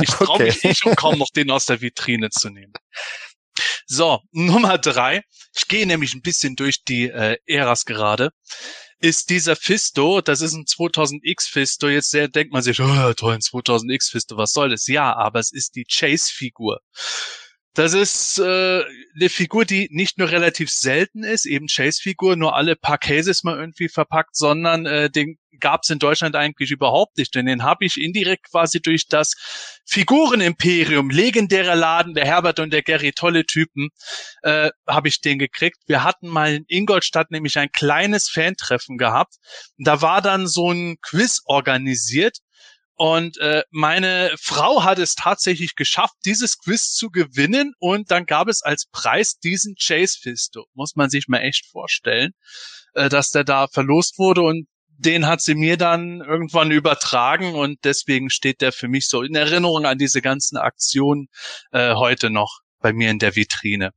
Ich 0.00 0.10
traue 0.10 0.28
Okay. 0.28 0.44
mich 0.44 0.62
nicht, 0.62 0.86
um 0.86 0.94
kaum 0.94 1.18
noch 1.18 1.30
den 1.34 1.50
aus 1.50 1.66
der 1.66 1.80
Vitrine 1.80 2.30
zu 2.30 2.50
nehmen. 2.50 2.72
So, 3.86 4.20
Nummer 4.30 4.78
drei. 4.78 5.22
Ich 5.58 5.66
gehe 5.66 5.86
nämlich 5.86 6.14
ein 6.14 6.22
bisschen 6.22 6.54
durch 6.54 6.84
die 6.84 7.08
äh, 7.08 7.36
Äras 7.46 7.84
gerade. 7.84 8.30
Ist 9.00 9.30
dieser 9.30 9.56
Fisto, 9.56 10.20
das 10.20 10.40
ist 10.40 10.54
ein 10.54 10.64
2000X 10.64 11.48
Fisto. 11.50 11.88
Jetzt 11.88 12.10
sehr, 12.10 12.28
denkt 12.28 12.52
man 12.52 12.62
sich, 12.62 12.80
oh, 12.80 13.12
toll, 13.14 13.34
ein 13.34 13.40
2000X 13.40 14.10
Fisto, 14.10 14.36
was 14.36 14.52
soll 14.52 14.70
das? 14.70 14.86
Ja, 14.86 15.14
aber 15.14 15.40
es 15.40 15.52
ist 15.52 15.74
die 15.74 15.84
Chase-Figur. 15.84 16.80
Das 17.78 17.94
ist 17.94 18.40
äh, 18.40 18.42
eine 18.42 19.28
Figur, 19.28 19.64
die 19.64 19.86
nicht 19.92 20.18
nur 20.18 20.30
relativ 20.30 20.68
selten 20.68 21.22
ist, 21.22 21.46
eben 21.46 21.68
Chase-Figur, 21.68 22.34
nur 22.34 22.56
alle 22.56 22.74
paar 22.74 22.98
Cases 22.98 23.44
mal 23.44 23.56
irgendwie 23.56 23.88
verpackt, 23.88 24.34
sondern 24.34 24.84
äh, 24.84 25.08
den 25.08 25.38
gab 25.60 25.82
es 25.84 25.90
in 25.90 26.00
Deutschland 26.00 26.34
eigentlich 26.34 26.72
überhaupt 26.72 27.18
nicht. 27.18 27.36
Denn 27.36 27.46
den 27.46 27.62
habe 27.62 27.84
ich 27.84 27.96
indirekt 27.96 28.50
quasi 28.50 28.80
durch 28.80 29.06
das 29.06 29.34
Figurenimperium, 29.86 31.08
legendärer 31.08 31.76
Laden, 31.76 32.14
der 32.14 32.24
Herbert 32.24 32.58
und 32.58 32.72
der 32.72 32.82
Gary, 32.82 33.12
tolle 33.12 33.46
Typen, 33.46 33.90
äh, 34.42 34.70
habe 34.88 35.06
ich 35.06 35.20
den 35.20 35.38
gekriegt. 35.38 35.76
Wir 35.86 36.02
hatten 36.02 36.26
mal 36.26 36.56
in 36.56 36.64
Ingolstadt 36.66 37.30
nämlich 37.30 37.58
ein 37.58 37.70
kleines 37.70 38.28
Fantreffen 38.28 38.98
gehabt. 38.98 39.36
Da 39.78 40.02
war 40.02 40.20
dann 40.20 40.48
so 40.48 40.72
ein 40.72 40.96
Quiz 41.00 41.42
organisiert 41.44 42.38
Und 42.98 43.38
äh, 43.38 43.62
meine 43.70 44.32
Frau 44.40 44.82
hat 44.82 44.98
es 44.98 45.14
tatsächlich 45.14 45.76
geschafft, 45.76 46.14
dieses 46.24 46.58
Quiz 46.58 46.94
zu 46.94 47.10
gewinnen. 47.10 47.72
Und 47.78 48.10
dann 48.10 48.26
gab 48.26 48.48
es 48.48 48.60
als 48.60 48.86
Preis 48.90 49.38
diesen 49.38 49.76
Chase 49.76 50.18
Fisto. 50.20 50.66
Muss 50.74 50.96
man 50.96 51.08
sich 51.08 51.28
mal 51.28 51.38
echt 51.38 51.66
vorstellen, 51.70 52.32
äh, 52.94 53.08
dass 53.08 53.30
der 53.30 53.44
da 53.44 53.68
verlost 53.68 54.18
wurde. 54.18 54.42
Und 54.42 54.66
den 54.88 55.28
hat 55.28 55.40
sie 55.40 55.54
mir 55.54 55.76
dann 55.76 56.22
irgendwann 56.22 56.72
übertragen. 56.72 57.54
Und 57.54 57.78
deswegen 57.84 58.30
steht 58.30 58.60
der 58.62 58.72
für 58.72 58.88
mich 58.88 59.06
so 59.06 59.22
in 59.22 59.36
Erinnerung 59.36 59.86
an 59.86 59.98
diese 59.98 60.20
ganzen 60.20 60.56
Aktionen 60.56 61.28
äh, 61.70 61.94
heute 61.94 62.30
noch 62.30 62.58
bei 62.80 62.92
mir 62.92 63.10
in 63.10 63.20
der 63.20 63.36
Vitrine. 63.36 63.92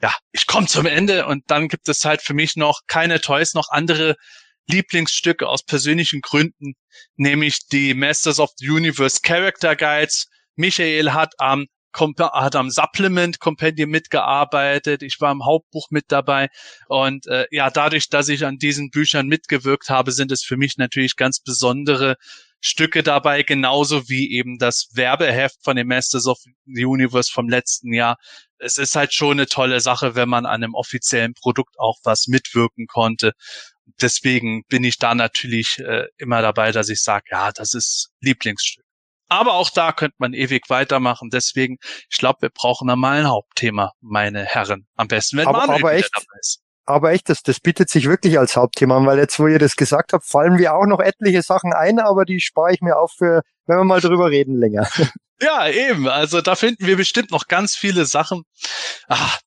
Ja, 0.00 0.14
ich 0.32 0.46
komme 0.46 0.66
zum 0.66 0.86
Ende 0.86 1.26
und 1.26 1.44
dann 1.48 1.68
gibt 1.68 1.90
es 1.90 2.06
halt 2.06 2.22
für 2.22 2.32
mich 2.32 2.56
noch 2.56 2.80
keine 2.86 3.20
Toys, 3.20 3.52
noch 3.52 3.68
andere 3.68 4.16
Lieblingsstücke 4.68 5.48
aus 5.48 5.64
persönlichen 5.64 6.20
Gründen, 6.20 6.74
nämlich 7.16 7.66
die 7.68 7.94
Masters 7.94 8.40
of 8.40 8.50
the 8.56 8.68
Universe 8.68 9.20
Character 9.22 9.76
Guides. 9.76 10.28
Michael 10.56 11.12
hat 11.12 11.34
am 11.38 11.66
hat 11.92 12.54
am 12.54 12.70
Supplement 12.70 13.40
Compendium 13.40 13.90
mitgearbeitet. 13.90 15.02
Ich 15.02 15.20
war 15.20 15.32
im 15.32 15.44
Hauptbuch 15.44 15.88
mit 15.90 16.04
dabei. 16.08 16.48
Und 16.86 17.26
äh, 17.26 17.46
ja, 17.50 17.70
dadurch, 17.70 18.08
dass 18.08 18.28
ich 18.28 18.46
an 18.46 18.58
diesen 18.58 18.90
Büchern 18.90 19.26
mitgewirkt 19.26 19.90
habe, 19.90 20.12
sind 20.12 20.30
es 20.30 20.44
für 20.44 20.56
mich 20.56 20.76
natürlich 20.76 21.16
ganz 21.16 21.40
besondere 21.40 22.16
Stücke 22.60 23.02
dabei, 23.02 23.42
genauso 23.42 24.08
wie 24.08 24.36
eben 24.36 24.58
das 24.58 24.88
Werbeheft 24.92 25.56
von 25.62 25.76
den 25.76 25.88
Masters 25.88 26.26
of 26.26 26.38
the 26.66 26.84
Universe 26.84 27.30
vom 27.32 27.48
letzten 27.48 27.92
Jahr. 27.94 28.18
Es 28.58 28.76
ist 28.76 28.94
halt 28.94 29.14
schon 29.14 29.32
eine 29.32 29.46
tolle 29.46 29.80
Sache, 29.80 30.14
wenn 30.14 30.28
man 30.28 30.44
an 30.44 30.62
einem 30.62 30.74
offiziellen 30.74 31.32
Produkt 31.32 31.78
auch 31.78 31.98
was 32.04 32.26
mitwirken 32.28 32.86
konnte. 32.86 33.32
Deswegen 34.00 34.64
bin 34.68 34.84
ich 34.84 34.98
da 34.98 35.14
natürlich 35.14 35.78
äh, 35.78 36.06
immer 36.18 36.42
dabei, 36.42 36.72
dass 36.72 36.88
ich 36.88 37.02
sage, 37.02 37.24
ja, 37.30 37.52
das 37.52 37.74
ist 37.74 38.10
Lieblingsstück. 38.20 38.84
Aber 39.28 39.54
auch 39.54 39.70
da 39.70 39.92
könnte 39.92 40.16
man 40.18 40.34
ewig 40.34 40.68
weitermachen. 40.68 41.30
Deswegen, 41.32 41.76
ich 42.10 42.18
glaube, 42.18 42.42
wir 42.42 42.50
brauchen 42.50 42.88
da 42.88 42.96
mal 42.96 43.20
ein 43.20 43.28
Hauptthema, 43.28 43.92
meine 44.00 44.44
Herren. 44.44 44.88
Am 44.96 45.06
besten, 45.06 45.38
wenn 45.38 45.46
aber, 45.46 45.58
Manuel 45.58 45.80
aber 45.80 45.92
echt, 45.94 46.10
dabei 46.12 46.38
ist 46.40 46.60
aber 46.90 47.12
echt, 47.12 47.28
das, 47.28 47.42
das 47.42 47.60
bietet 47.60 47.88
sich 47.88 48.06
wirklich 48.06 48.38
als 48.38 48.56
Hauptthema 48.56 48.96
an, 48.96 49.06
weil 49.06 49.18
jetzt, 49.18 49.38
wo 49.38 49.46
ihr 49.46 49.60
das 49.60 49.76
gesagt 49.76 50.12
habt, 50.12 50.26
fallen 50.26 50.54
mir 50.54 50.74
auch 50.74 50.86
noch 50.86 50.98
etliche 50.98 51.42
Sachen 51.42 51.72
ein, 51.72 52.00
aber 52.00 52.24
die 52.24 52.40
spare 52.40 52.74
ich 52.74 52.80
mir 52.80 52.96
auf 52.96 53.12
für, 53.16 53.42
wenn 53.66 53.78
wir 53.78 53.84
mal 53.84 54.00
drüber 54.00 54.30
reden 54.30 54.58
länger. 54.58 54.88
Ja, 55.42 55.66
eben. 55.68 56.06
Also 56.06 56.42
da 56.42 56.54
finden 56.54 56.86
wir 56.86 56.98
bestimmt 56.98 57.30
noch 57.30 57.46
ganz 57.46 57.74
viele 57.74 58.04
Sachen. 58.04 58.42
Ah, 59.08 59.38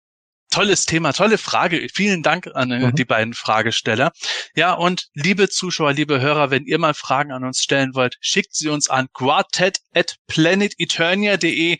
tolles 0.53 0.85
Thema, 0.85 1.13
tolle 1.13 1.39
Frage. 1.39 1.87
Vielen 1.91 2.21
Dank 2.21 2.47
an 2.53 2.71
äh, 2.71 2.79
mhm. 2.79 2.95
die 2.95 3.05
beiden 3.05 3.33
Fragesteller. 3.33 4.11
Ja, 4.55 4.73
und 4.73 5.07
liebe 5.15 5.49
Zuschauer, 5.49 5.93
liebe 5.93 6.21
Hörer, 6.21 6.51
wenn 6.51 6.65
ihr 6.65 6.77
mal 6.77 6.93
Fragen 6.93 7.31
an 7.31 7.43
uns 7.43 7.63
stellen 7.63 7.95
wollt, 7.95 8.17
schickt 8.21 8.53
sie 8.53 8.69
uns 8.69 8.87
an 8.87 9.07
quartet 9.13 9.79
at 9.95 10.17
planeteternia.de. 10.27 11.79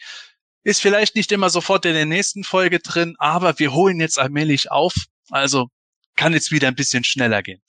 Ist 0.64 0.82
vielleicht 0.82 1.16
nicht 1.16 1.32
immer 1.32 1.52
sofort 1.52 1.86
in 1.86 1.94
der 1.94 2.06
nächsten 2.06 2.44
Folge 2.44 2.80
drin, 2.80 3.16
aber 3.20 3.60
wir 3.60 3.74
holen 3.74 4.00
jetzt 4.00 4.18
allmählich 4.18 4.72
auf. 4.72 4.96
Also 5.30 5.68
kann 6.16 6.34
jetzt 6.34 6.52
wieder 6.52 6.68
ein 6.68 6.76
bisschen 6.76 7.04
schneller 7.04 7.44
gehen. 7.44 7.62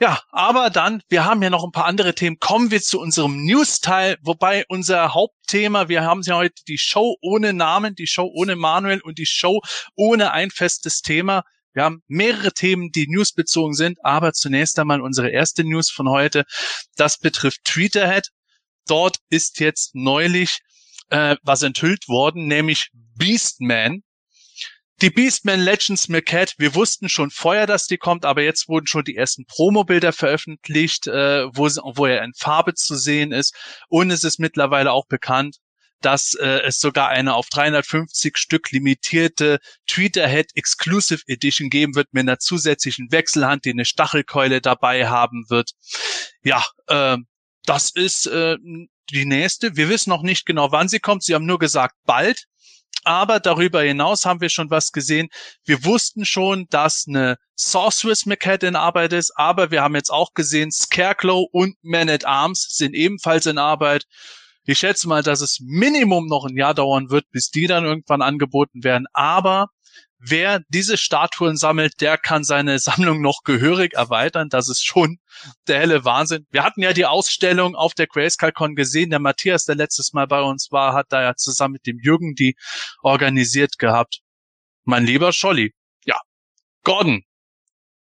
Ja, 0.00 0.20
aber 0.30 0.70
dann, 0.70 1.02
wir 1.08 1.24
haben 1.24 1.42
ja 1.42 1.50
noch 1.50 1.64
ein 1.64 1.70
paar 1.70 1.84
andere 1.84 2.14
Themen. 2.14 2.38
Kommen 2.38 2.70
wir 2.70 2.80
zu 2.80 2.98
unserem 2.98 3.44
News-Teil, 3.44 4.16
wobei 4.22 4.64
unser 4.68 5.14
Hauptthema, 5.14 5.88
wir 5.88 6.02
haben 6.02 6.22
ja 6.22 6.36
heute 6.36 6.62
die 6.66 6.78
Show 6.78 7.16
ohne 7.20 7.52
Namen, 7.52 7.94
die 7.94 8.06
Show 8.06 8.30
ohne 8.34 8.56
Manuel 8.56 9.00
und 9.00 9.18
die 9.18 9.26
Show 9.26 9.60
ohne 9.94 10.32
ein 10.32 10.50
festes 10.50 11.02
Thema. 11.02 11.44
Wir 11.74 11.84
haben 11.84 12.02
mehrere 12.06 12.52
Themen, 12.52 12.90
die 12.90 13.06
newsbezogen 13.08 13.74
sind, 13.74 14.04
aber 14.04 14.32
zunächst 14.32 14.78
einmal 14.78 15.00
unsere 15.00 15.30
erste 15.30 15.64
News 15.64 15.90
von 15.90 16.08
heute. 16.08 16.44
Das 16.96 17.18
betrifft 17.18 17.64
Tweeterhead. 17.64 18.28
Dort 18.86 19.18
ist 19.30 19.60
jetzt 19.60 19.94
neulich 19.94 20.58
äh, 21.10 21.36
was 21.42 21.62
enthüllt 21.62 22.08
worden, 22.08 22.46
nämlich 22.46 22.90
Beastman. 22.92 24.02
Die 25.02 25.10
Beastman 25.10 25.58
Legends 25.58 26.08
Maquette, 26.08 26.54
wir 26.58 26.76
wussten 26.76 27.08
schon 27.08 27.32
vorher, 27.32 27.66
dass 27.66 27.88
die 27.88 27.98
kommt, 27.98 28.24
aber 28.24 28.42
jetzt 28.42 28.68
wurden 28.68 28.86
schon 28.86 29.02
die 29.02 29.16
ersten 29.16 29.44
Promo-Bilder 29.46 30.12
veröffentlicht, 30.12 31.08
äh, 31.08 31.44
wo, 31.46 31.64
wo 31.96 32.06
er 32.06 32.22
in 32.22 32.34
Farbe 32.34 32.74
zu 32.74 32.94
sehen 32.94 33.32
ist. 33.32 33.52
Und 33.88 34.12
es 34.12 34.22
ist 34.22 34.38
mittlerweile 34.38 34.92
auch 34.92 35.06
bekannt, 35.08 35.56
dass 36.02 36.34
äh, 36.34 36.60
es 36.60 36.78
sogar 36.78 37.08
eine 37.08 37.34
auf 37.34 37.48
350 37.48 38.38
Stück 38.38 38.70
limitierte 38.70 39.58
Tweeterhead 39.88 40.52
Exclusive 40.54 41.22
Edition 41.26 41.68
geben 41.68 41.96
wird 41.96 42.12
mit 42.12 42.20
einer 42.20 42.38
zusätzlichen 42.38 43.10
Wechselhand, 43.10 43.64
die 43.64 43.70
eine 43.70 43.84
Stachelkeule 43.84 44.60
dabei 44.60 45.08
haben 45.08 45.46
wird. 45.48 45.72
Ja, 46.44 46.64
äh, 46.86 47.16
das 47.66 47.90
ist 47.90 48.26
äh, 48.26 48.56
die 49.10 49.24
nächste. 49.24 49.76
Wir 49.76 49.88
wissen 49.88 50.10
noch 50.10 50.22
nicht 50.22 50.46
genau, 50.46 50.70
wann 50.70 50.88
sie 50.88 51.00
kommt. 51.00 51.24
Sie 51.24 51.34
haben 51.34 51.46
nur 51.46 51.58
gesagt, 51.58 51.96
bald. 52.04 52.46
Aber 53.04 53.40
darüber 53.40 53.82
hinaus 53.82 54.24
haben 54.24 54.40
wir 54.40 54.48
schon 54.48 54.70
was 54.70 54.92
gesehen. 54.92 55.28
Wir 55.64 55.84
wussten 55.84 56.24
schon, 56.24 56.66
dass 56.70 57.06
eine 57.08 57.36
Sorceress 57.56 58.26
Maquette 58.26 58.66
in 58.66 58.76
Arbeit 58.76 59.12
ist, 59.12 59.32
aber 59.36 59.70
wir 59.70 59.82
haben 59.82 59.96
jetzt 59.96 60.10
auch 60.10 60.34
gesehen, 60.34 60.70
Scarecrow 60.70 61.46
und 61.52 61.76
Man 61.82 62.08
at 62.08 62.24
Arms 62.24 62.68
sind 62.70 62.94
ebenfalls 62.94 63.46
in 63.46 63.58
Arbeit. 63.58 64.04
Ich 64.64 64.78
schätze 64.78 65.08
mal, 65.08 65.22
dass 65.22 65.40
es 65.40 65.58
Minimum 65.60 66.26
noch 66.26 66.44
ein 66.44 66.56
Jahr 66.56 66.74
dauern 66.74 67.10
wird, 67.10 67.28
bis 67.32 67.50
die 67.50 67.66
dann 67.66 67.84
irgendwann 67.84 68.22
angeboten 68.22 68.84
werden. 68.84 69.06
Aber 69.12 69.68
wer 70.24 70.60
diese 70.68 70.96
Statuen 70.96 71.56
sammelt, 71.56 72.00
der 72.00 72.16
kann 72.16 72.44
seine 72.44 72.78
Sammlung 72.78 73.20
noch 73.20 73.42
gehörig 73.44 73.94
erweitern. 73.94 74.48
Das 74.48 74.68
ist 74.68 74.84
schon 74.84 75.18
der 75.66 75.80
helle 75.80 76.04
Wahnsinn. 76.04 76.46
Wir 76.50 76.62
hatten 76.64 76.82
ja 76.82 76.92
die 76.92 77.06
Ausstellung 77.06 77.74
auf 77.74 77.94
der 77.94 78.06
GraceCalCon 78.06 78.74
gesehen. 78.74 79.10
Der 79.10 79.18
Matthias, 79.18 79.64
der 79.64 79.74
letztes 79.74 80.12
Mal 80.12 80.26
bei 80.26 80.40
uns 80.40 80.70
war, 80.70 80.94
hat 80.94 81.06
da 81.10 81.22
ja 81.22 81.34
zusammen 81.34 81.72
mit 81.74 81.86
dem 81.86 81.98
Jürgen 81.98 82.34
die 82.34 82.56
organisiert 83.02 83.78
gehabt. 83.78 84.20
Mein 84.84 85.04
lieber 85.04 85.32
Scholli. 85.32 85.74
Ja. 86.04 86.18
Gordon, 86.84 87.22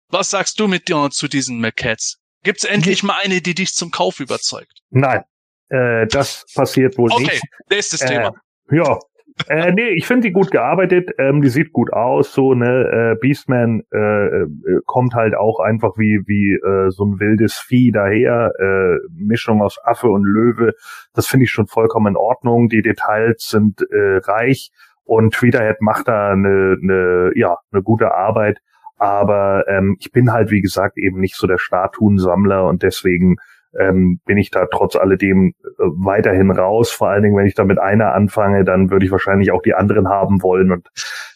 was 0.09 0.29
sagst 0.29 0.59
du 0.59 0.67
mit 0.67 0.87
dir 0.87 1.09
zu 1.11 1.27
diesen 1.27 1.59
Maquettes? 1.59 2.17
Gibt's 2.43 2.63
endlich 2.63 3.03
mal 3.03 3.17
eine, 3.21 3.41
die 3.41 3.53
dich 3.53 3.73
zum 3.73 3.91
Kauf 3.91 4.19
überzeugt? 4.19 4.81
Nein, 4.89 5.23
äh, 5.69 6.07
das 6.07 6.45
passiert 6.53 6.97
wohl 6.97 7.11
okay, 7.11 7.23
nicht. 7.23 7.33
Okay, 7.33 7.75
nächstes 7.75 8.01
äh, 8.01 8.07
Thema. 8.07 8.33
Ja, 8.71 8.99
äh, 9.47 9.71
nee, 9.71 9.89
ich 9.89 10.07
finde 10.07 10.27
die 10.27 10.33
gut 10.33 10.51
gearbeitet. 10.51 11.11
Ähm, 11.17 11.41
die 11.41 11.49
sieht 11.49 11.73
gut 11.73 11.93
aus. 11.93 12.33
So 12.33 12.53
ne, 12.53 13.13
äh, 13.13 13.15
Beastman 13.19 13.83
äh, 13.91 13.97
äh, 13.97 14.47
kommt 14.85 15.13
halt 15.13 15.35
auch 15.35 15.59
einfach 15.59 15.97
wie 15.97 16.21
wie 16.25 16.53
äh, 16.53 16.89
so 16.91 17.05
ein 17.05 17.19
wildes 17.19 17.57
Vieh 17.57 17.91
daher. 17.91 18.51
Äh, 18.59 18.97
Mischung 19.13 19.61
aus 19.61 19.77
Affe 19.83 20.07
und 20.07 20.23
Löwe. 20.23 20.73
Das 21.13 21.27
finde 21.27 21.45
ich 21.45 21.51
schon 21.51 21.67
vollkommen 21.67 22.13
in 22.13 22.17
Ordnung. 22.17 22.69
Die 22.69 22.81
Details 22.81 23.47
sind 23.47 23.81
äh, 23.91 24.17
reich 24.23 24.71
und 25.03 25.33
Tweeterhead 25.33 25.81
macht 25.81 26.07
da 26.07 26.31
eine, 26.31 26.77
eine 26.81 27.31
ja 27.35 27.57
eine 27.71 27.83
gute 27.83 28.13
Arbeit. 28.13 28.59
Aber 28.97 29.65
ähm, 29.67 29.97
ich 29.99 30.11
bin 30.11 30.31
halt 30.31 30.51
wie 30.51 30.61
gesagt 30.61 30.97
eben 30.97 31.19
nicht 31.19 31.35
so 31.35 31.47
der 31.47 31.57
Statuensammler 31.57 32.65
und 32.67 32.83
deswegen 32.83 33.37
ähm, 33.79 34.19
bin 34.25 34.37
ich 34.37 34.51
da 34.51 34.65
trotz 34.69 34.95
alledem 34.95 35.53
äh, 35.63 35.71
weiterhin 35.77 36.51
raus. 36.51 36.91
Vor 36.91 37.09
allen 37.09 37.23
Dingen, 37.23 37.37
wenn 37.37 37.45
ich 37.45 37.55
da 37.55 37.63
mit 37.63 37.79
einer 37.79 38.13
anfange, 38.13 38.63
dann 38.63 38.89
würde 38.89 39.05
ich 39.05 39.11
wahrscheinlich 39.11 39.51
auch 39.51 39.61
die 39.61 39.73
anderen 39.73 40.09
haben 40.09 40.41
wollen. 40.41 40.71
Und 40.71 40.89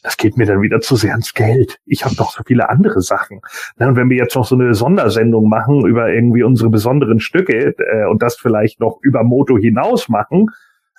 das 0.03 0.17
geht 0.17 0.37
mir 0.37 0.45
dann 0.45 0.61
wieder 0.61 0.81
zu 0.81 0.95
sehr 0.95 1.15
ins 1.15 1.33
Geld. 1.33 1.77
Ich 1.85 2.03
habe 2.05 2.15
noch 2.15 2.31
so 2.31 2.43
viele 2.45 2.69
andere 2.69 3.01
Sachen. 3.01 3.41
Na, 3.77 3.87
und 3.87 3.95
wenn 3.95 4.09
wir 4.09 4.17
jetzt 4.17 4.35
noch 4.35 4.45
so 4.45 4.55
eine 4.55 4.73
Sondersendung 4.73 5.47
machen 5.49 5.85
über 5.85 6.09
irgendwie 6.09 6.43
unsere 6.43 6.69
besonderen 6.69 7.19
Stücke 7.19 7.75
äh, 7.77 8.05
und 8.05 8.21
das 8.21 8.35
vielleicht 8.35 8.79
noch 8.79 8.99
über 9.01 9.23
Moto 9.23 9.57
hinaus 9.57 10.09
machen, 10.09 10.47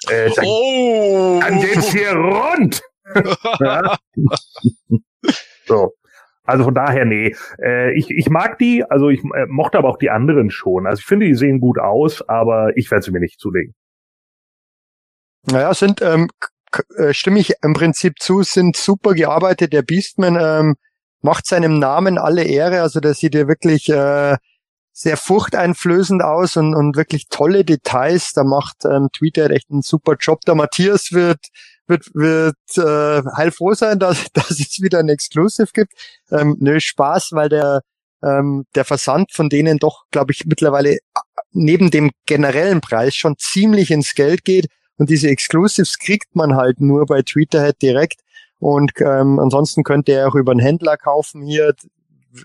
äh, 0.09 0.30
dann, 0.34 0.45
oh. 0.47 1.41
dann 1.41 1.61
geht's 1.61 1.93
hier 1.93 2.12
rund. 2.12 2.82
so. 5.66 5.93
Also 6.47 6.64
von 6.64 6.74
daher, 6.74 7.05
nee. 7.05 7.34
Äh, 7.62 7.97
ich, 7.97 8.11
ich 8.11 8.30
mag 8.30 8.59
die, 8.59 8.84
also 8.84 9.09
ich 9.09 9.20
äh, 9.20 9.47
mochte 9.49 9.78
aber 9.78 9.88
auch 9.88 9.99
die 9.99 10.11
anderen 10.11 10.51
schon. 10.51 10.86
Also 10.86 11.01
ich 11.01 11.07
finde, 11.07 11.26
die 11.26 11.34
sehen 11.34 11.61
gut 11.61 11.78
aus, 11.78 12.26
aber 12.28 12.76
ich 12.76 12.90
werde 12.90 13.05
sie 13.05 13.11
mir 13.11 13.20
nicht 13.20 13.40
zulegen. 13.40 13.74
Naja, 15.49 15.72
sind, 15.74 16.03
ähm, 16.03 16.28
äh, 16.97 17.12
stimme 17.12 17.38
ich 17.38 17.55
im 17.62 17.74
Prinzip 17.74 18.18
zu, 18.18 18.42
sind 18.42 18.76
super 18.76 19.14
gearbeitet. 19.14 19.72
Der 19.72 19.82
Beastman 19.82 20.38
ähm, 20.40 20.76
macht 21.20 21.47
seinem 21.47 21.78
Namen 21.78 22.18
alle 22.18 22.44
Ehre. 22.44 22.82
Also 22.82 23.01
der 23.01 23.14
sieht 23.14 23.34
ja 23.34 23.49
wirklich 23.49 23.88
äh, 23.88 24.36
sehr 24.92 25.16
furchteinflößend 25.16 26.22
aus 26.22 26.57
und, 26.57 26.74
und 26.74 26.97
wirklich 26.97 27.28
tolle 27.28 27.64
Details. 27.64 28.32
Da 28.32 28.44
macht 28.44 28.84
ähm, 28.84 29.09
Twitter 29.16 29.51
echt 29.51 29.70
einen 29.70 29.82
super 29.82 30.16
Job. 30.18 30.40
Der 30.47 30.55
Matthias 30.55 31.12
wird 31.12 31.49
wird, 31.87 32.14
wird 32.14 32.57
äh, 32.76 33.22
heilfroh 33.37 33.74
sein, 33.74 33.99
dass, 33.99 34.26
dass 34.32 34.51
es 34.51 34.80
wieder 34.80 34.99
ein 34.99 35.09
Exclusive 35.09 35.68
gibt. 35.72 35.93
Ähm, 36.30 36.57
nö, 36.61 36.80
Spaß, 36.80 37.32
weil 37.32 37.49
der, 37.49 37.82
ähm, 38.22 38.64
der 38.74 38.84
Versand 38.84 39.32
von 39.32 39.49
denen 39.49 39.78
doch, 39.78 40.05
glaube 40.11 40.32
ich, 40.32 40.47
mittlerweile 40.47 40.95
äh, 40.95 40.99
neben 41.53 41.91
dem 41.91 42.11
generellen 42.26 42.80
Preis 42.80 43.14
schon 43.14 43.37
ziemlich 43.39 43.91
ins 43.91 44.14
Geld 44.14 44.45
geht. 44.45 44.66
Und 44.99 45.11
diese 45.11 45.28
Exclusives 45.28 45.99
kriegt 45.99 46.34
man 46.34 46.57
halt 46.57 46.80
nur 46.80 47.07
bei 47.07 47.22
Tweeterhead 47.22 47.80
direkt. 47.82 48.20
Und 48.59 48.93
ähm, 49.01 49.39
ansonsten 49.39 49.82
könnt 49.82 50.09
ihr 50.09 50.26
auch 50.26 50.34
über 50.34 50.53
einen 50.53 50.61
Händler 50.61 50.97
kaufen 50.97 51.43
hier 51.43 51.74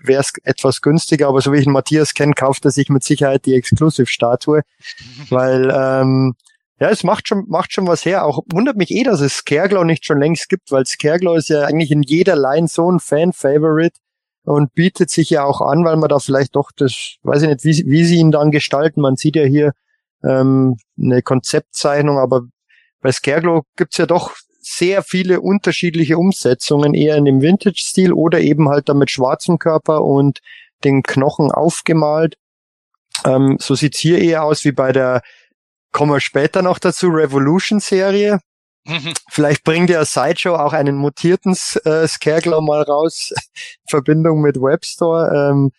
wäre 0.04 0.20
es 0.20 0.32
etwas 0.44 0.80
günstiger, 0.80 1.28
aber 1.28 1.40
so 1.40 1.52
wie 1.52 1.58
ich 1.58 1.64
den 1.64 1.72
Matthias 1.72 2.14
kenne, 2.14 2.32
kauft 2.34 2.64
er 2.64 2.70
sich 2.70 2.88
mit 2.88 3.02
Sicherheit 3.02 3.46
die 3.46 3.54
Exclusive-Statue, 3.54 4.62
weil 5.30 5.72
ähm, 5.74 6.34
ja, 6.82 6.90
es 6.90 7.04
macht 7.04 7.28
schon, 7.28 7.44
macht 7.46 7.72
schon 7.72 7.86
was 7.86 8.04
her. 8.04 8.24
Auch 8.24 8.40
wundert 8.52 8.76
mich 8.76 8.90
eh, 8.90 9.04
dass 9.04 9.20
es 9.20 9.34
Scareglow 9.34 9.84
nicht 9.84 10.04
schon 10.04 10.18
längst 10.18 10.48
gibt, 10.48 10.72
weil 10.72 10.84
Scareglow 10.84 11.34
ist 11.34 11.48
ja 11.48 11.62
eigentlich 11.62 11.92
in 11.92 12.02
jeder 12.02 12.34
Line 12.34 12.66
so 12.66 12.90
ein 12.90 12.98
Fan-Favorite 12.98 14.00
und 14.42 14.74
bietet 14.74 15.08
sich 15.08 15.30
ja 15.30 15.44
auch 15.44 15.60
an, 15.60 15.84
weil 15.84 15.94
man 15.94 16.08
da 16.08 16.18
vielleicht 16.18 16.56
doch 16.56 16.72
das, 16.76 17.18
weiß 17.22 17.42
ich 17.42 17.48
nicht, 17.50 17.64
wie, 17.64 17.84
wie 17.88 18.04
sie 18.04 18.16
ihn 18.16 18.32
dann 18.32 18.50
gestalten. 18.50 19.00
Man 19.00 19.14
sieht 19.14 19.36
ja 19.36 19.44
hier 19.44 19.74
ähm, 20.24 20.76
eine 21.00 21.22
Konzeptzeichnung, 21.22 22.18
aber 22.18 22.46
bei 23.00 23.12
Scareglow 23.12 23.62
gibt's 23.76 23.98
ja 23.98 24.06
doch 24.06 24.34
sehr 24.60 25.04
viele 25.04 25.40
unterschiedliche 25.40 26.18
Umsetzungen, 26.18 26.94
eher 26.94 27.14
in 27.14 27.26
dem 27.26 27.42
Vintage-Stil 27.42 28.12
oder 28.12 28.40
eben 28.40 28.68
halt 28.68 28.88
dann 28.88 28.98
mit 28.98 29.12
schwarzem 29.12 29.60
Körper 29.60 30.02
und 30.02 30.40
den 30.82 31.04
Knochen 31.04 31.52
aufgemalt. 31.52 32.34
Ähm, 33.24 33.58
so 33.60 33.76
sieht's 33.76 34.00
hier 34.00 34.18
eher 34.18 34.42
aus 34.42 34.64
wie 34.64 34.72
bei 34.72 34.90
der, 34.90 35.22
kommen 35.92 36.12
wir 36.12 36.20
später 36.20 36.62
noch 36.62 36.78
dazu, 36.78 37.08
Revolution-Serie. 37.08 38.40
Mhm. 38.84 39.14
Vielleicht 39.30 39.62
bringt 39.62 39.90
ja 39.90 40.04
Sideshow 40.04 40.54
auch 40.54 40.72
einen 40.72 40.96
mutierten 40.96 41.52
äh, 41.84 42.08
Scareglow 42.08 42.60
mal 42.60 42.82
raus, 42.82 43.30
in 43.30 43.36
Verbindung 43.88 44.40
mit 44.40 44.56
Webstore. 44.56 45.50
Ähm, 45.50 45.70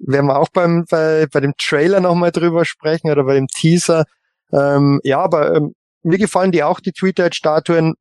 werden 0.00 0.26
wir 0.26 0.38
auch 0.38 0.48
beim, 0.48 0.84
bei, 0.90 1.26
bei 1.30 1.40
dem 1.40 1.54
Trailer 1.56 2.00
nochmal 2.00 2.32
drüber 2.32 2.64
sprechen 2.64 3.10
oder 3.10 3.24
bei 3.24 3.34
dem 3.34 3.46
Teaser. 3.46 4.04
Ähm, 4.52 5.00
ja, 5.04 5.20
aber 5.20 5.54
ähm, 5.54 5.74
mir 6.02 6.18
gefallen 6.18 6.52
die 6.52 6.62
auch, 6.62 6.80
die 6.80 6.92
Tweeter-Statuen. 6.92 7.94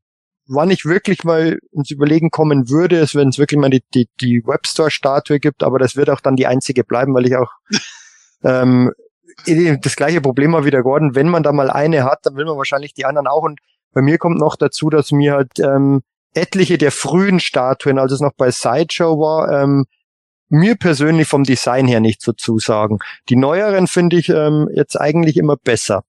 Wann 0.47 0.71
ich 0.71 0.83
wirklich 0.83 1.23
mal 1.23 1.57
ins 1.71 1.91
Überlegen 1.91 2.29
kommen 2.29 2.69
würde, 2.69 2.97
ist, 2.97 3.15
wenn 3.15 3.29
es 3.29 3.37
wirklich 3.37 3.59
mal 3.59 3.69
die, 3.69 3.83
die, 3.93 4.09
die 4.19 4.43
Webstore-Statue 4.45 5.39
gibt, 5.39 5.63
aber 5.63 5.79
das 5.79 5.95
wird 5.95 6.09
auch 6.09 6.19
dann 6.19 6.35
die 6.35 6.47
einzige 6.47 6.83
bleiben, 6.83 7.13
weil 7.13 7.27
ich 7.27 7.35
auch 7.37 7.51
ähm, 8.43 8.91
das 9.81 9.95
gleiche 9.95 10.21
Problem 10.21 10.55
habe 10.55 10.65
wie 10.65 10.71
der 10.71 10.83
Gordon. 10.83 11.15
Wenn 11.15 11.29
man 11.29 11.43
da 11.43 11.51
mal 11.51 11.69
eine 11.69 12.03
hat, 12.03 12.19
dann 12.23 12.35
will 12.35 12.45
man 12.45 12.57
wahrscheinlich 12.57 12.93
die 12.93 13.05
anderen 13.05 13.27
auch. 13.27 13.43
Und 13.43 13.59
bei 13.93 14.01
mir 14.01 14.17
kommt 14.17 14.39
noch 14.39 14.55
dazu, 14.55 14.89
dass 14.89 15.11
mir 15.11 15.33
halt 15.33 15.59
ähm, 15.59 16.01
etliche 16.33 16.77
der 16.77 16.91
frühen 16.91 17.39
Statuen, 17.39 17.99
als 17.99 18.11
es 18.11 18.21
noch 18.21 18.33
bei 18.35 18.51
Sideshow 18.51 19.19
war, 19.19 19.63
ähm, 19.63 19.85
mir 20.49 20.75
persönlich 20.75 21.27
vom 21.27 21.43
Design 21.43 21.87
her 21.87 21.99
nicht 21.99 22.21
so 22.21 22.31
zusagen. 22.33 22.99
Die 23.29 23.35
neueren 23.35 23.87
finde 23.87 24.17
ich 24.17 24.29
ähm, 24.29 24.69
jetzt 24.73 24.99
eigentlich 24.99 25.37
immer 25.37 25.57
besser. 25.57 26.03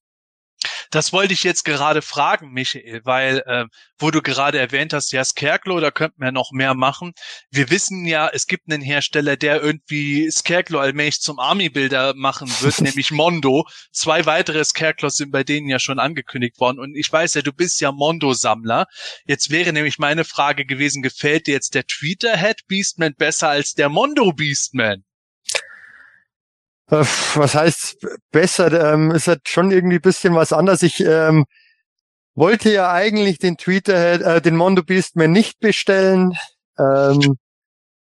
Das 0.91 1.13
wollte 1.13 1.33
ich 1.33 1.43
jetzt 1.43 1.65
gerade 1.65 2.03
fragen, 2.03 2.53
Michael, 2.53 3.01
weil 3.05 3.43
äh, 3.47 3.65
wo 3.99 4.11
du 4.11 4.23
gerade 4.23 4.59
erwähnt 4.59 4.93
hast, 4.93 5.13
ja, 5.13 5.25
Scarecrow, 5.25 5.81
da 5.81 5.91
könnten 5.91 6.21
wir 6.21 6.33
noch 6.33 6.51
mehr 6.53 6.75
machen. 6.75 7.13
Wir 7.51 7.71
wissen 7.71 8.07
ja, 8.07 8.29
es 8.29 8.47
gibt 8.47 8.71
einen 8.71 8.83
Hersteller, 8.83 9.37
der 9.37 9.63
irgendwie 9.63 10.31
Scarecrow 10.31 10.81
allmählich 10.81 11.21
zum 11.21 11.39
Army-Bilder 11.39 12.15
machen 12.15 12.49
wird, 12.61 12.81
nämlich 12.81 13.11
Mondo. 13.11 13.67
Zwei 13.93 14.27
weitere 14.27 14.65
Scarecrows 14.65 15.17
sind 15.17 15.31
bei 15.31 15.45
denen 15.45 15.69
ja 15.69 15.79
schon 15.79 15.99
angekündigt 15.99 16.59
worden. 16.61 16.79
Und 16.79 16.95
ich 16.97 17.11
weiß 17.11 17.35
ja, 17.35 17.43
du 17.43 17.53
bist 17.53 17.81
ja 17.81 17.93
Mondo-Sammler. 17.93 18.87
Jetzt 19.27 19.51
wäre 19.51 19.73
nämlich 19.73 19.99
meine 19.99 20.25
Frage 20.25 20.67
gewesen, 20.67 21.03
gefällt 21.03 21.47
dir 21.47 21.55
jetzt 21.55 21.75
der 21.75 21.87
Tweeter-Head 21.87 22.67
Beastman 22.67 23.15
besser 23.17 23.49
als 23.49 23.75
der 23.75 23.89
Mondo 23.89 24.33
Beastman? 24.33 25.05
Äh, 26.91 27.05
was 27.35 27.55
heißt 27.55 28.07
besser? 28.31 28.93
Ähm, 28.93 29.11
ist 29.11 29.29
halt 29.29 29.49
schon 29.49 29.71
irgendwie 29.71 29.99
bisschen 29.99 30.35
was 30.35 30.53
anderes. 30.53 30.83
Ich 30.83 31.01
ähm, 31.01 31.45
wollte 32.35 32.71
ja 32.73 32.93
eigentlich 32.93 33.39
den 33.39 33.57
Tweeter, 33.57 34.37
äh, 34.37 34.43
den 34.43 34.57
Mondo 34.57 34.83
Beastman 34.83 35.33
nicht 35.33 35.61
bestellen. 35.61 36.37
Ähm, 36.79 37.39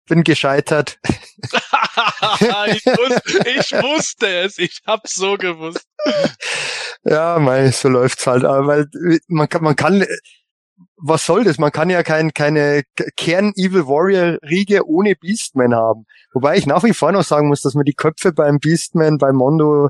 bin 0.07 0.24
gescheitert. 0.24 0.97
ich, 1.43 2.86
wusste, 2.86 3.49
ich, 3.49 3.72
wusste, 3.72 4.28
es, 4.39 4.57
ich 4.57 4.82
hab's 4.86 5.15
so 5.15 5.38
gewusst. 5.38 5.88
Ja, 7.05 7.39
mei, 7.39 7.72
so 7.72 7.88
läuft's 7.88 8.28
halt. 8.28 8.43
Aber 8.43 8.67
weil 8.67 9.20
man 9.28 9.47
kann, 9.47 9.63
man 9.63 9.76
kann, 9.76 10.05
was 11.02 11.26
soll 11.26 11.43
das? 11.43 11.58
Man 11.58 11.72
kann 11.72 11.89
ja 11.89 12.04
kein, 12.04 12.34
keine 12.34 12.84
Kern-Evil 13.18 13.88
Warrior-Riege 13.88 14.86
ohne 14.88 15.16
Beastman 15.16 15.74
haben. 15.74 16.06
Wobei 16.34 16.58
ich 16.58 16.66
nach 16.66 16.84
wie 16.84 16.93
vor 16.93 17.12
noch 17.12 17.24
sagen 17.24 17.47
muss, 17.47 17.62
dass 17.62 17.74
mir 17.74 17.86
die 17.86 17.93
Köpfe 17.93 18.34
beim 18.34 18.60
Beastman, 18.60 19.18
bei 19.18 19.32
Mondo, 19.32 19.89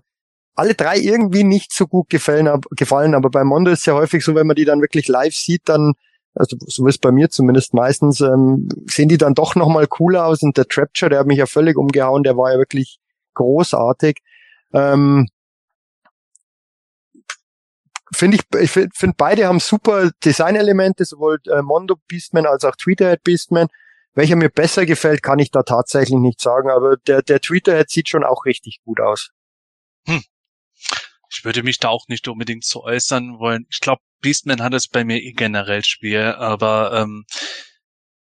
alle 0.55 0.75
drei 0.75 0.97
irgendwie 0.97 1.43
nicht 1.43 1.73
so 1.73 1.87
gut 1.87 2.09
gefallen, 2.09 2.49
gefallen. 2.71 3.15
Aber 3.15 3.29
bei 3.29 3.43
Mondo 3.43 3.71
ist 3.71 3.85
ja 3.85 3.93
häufig 3.93 4.23
so, 4.23 4.35
wenn 4.35 4.47
man 4.47 4.55
die 4.55 4.65
dann 4.65 4.81
wirklich 4.81 5.07
live 5.07 5.33
sieht, 5.33 5.63
dann, 5.65 5.93
also 6.35 6.57
so 6.59 6.85
ist 6.87 7.01
bei 7.01 7.11
mir 7.11 7.29
zumindest 7.29 7.73
meistens, 7.73 8.21
ähm, 8.21 8.69
sehen 8.87 9.09
die 9.09 9.17
dann 9.17 9.33
doch 9.33 9.55
nochmal 9.55 9.87
cooler 9.87 10.25
aus. 10.25 10.43
Und 10.43 10.57
der 10.57 10.67
Trapture, 10.67 11.09
der 11.09 11.19
hat 11.19 11.27
mich 11.27 11.37
ja 11.37 11.45
völlig 11.45 11.77
umgehauen, 11.77 12.23
der 12.23 12.37
war 12.37 12.51
ja 12.51 12.57
wirklich 12.57 12.99
großartig. 13.33 14.17
Ähm, 14.73 15.27
finde 18.13 18.37
ich, 18.37 18.59
ich 18.61 18.71
finde 18.71 19.15
beide 19.17 19.47
haben 19.47 19.59
super 19.59 20.11
Designelemente, 20.23 21.05
sowohl 21.05 21.39
äh, 21.47 21.61
Mondo 21.61 21.95
Beastman 22.07 22.45
als 22.45 22.63
auch 22.63 22.75
Tweeterhead 22.75 23.23
Beastman. 23.23 23.67
Welcher 24.13 24.35
mir 24.35 24.49
besser 24.49 24.85
gefällt, 24.85 25.23
kann 25.23 25.39
ich 25.39 25.51
da 25.51 25.63
tatsächlich 25.63 26.19
nicht 26.19 26.41
sagen, 26.41 26.69
aber 26.69 26.97
der, 26.97 27.21
der 27.21 27.39
Tweeterhead 27.39 27.89
sieht 27.89 28.09
schon 28.09 28.23
auch 28.23 28.45
richtig 28.45 28.79
gut 28.83 28.99
aus. 28.99 29.29
Hm. 30.05 30.23
Ich 31.31 31.45
würde 31.45 31.63
mich 31.63 31.77
da 31.77 31.89
auch 31.89 32.07
nicht 32.07 32.27
unbedingt 32.27 32.65
zu 32.65 32.81
äußern 32.81 33.37
wollen. 33.37 33.65
Ich 33.69 33.79
glaube, 33.79 34.01
Beastman 34.21 34.61
hat 34.61 34.73
es 34.73 34.87
bei 34.87 35.03
mir 35.03 35.21
eh 35.21 35.33
generell 35.33 35.83
schwer, 35.83 36.39
aber 36.39 36.91
ähm, 36.93 37.25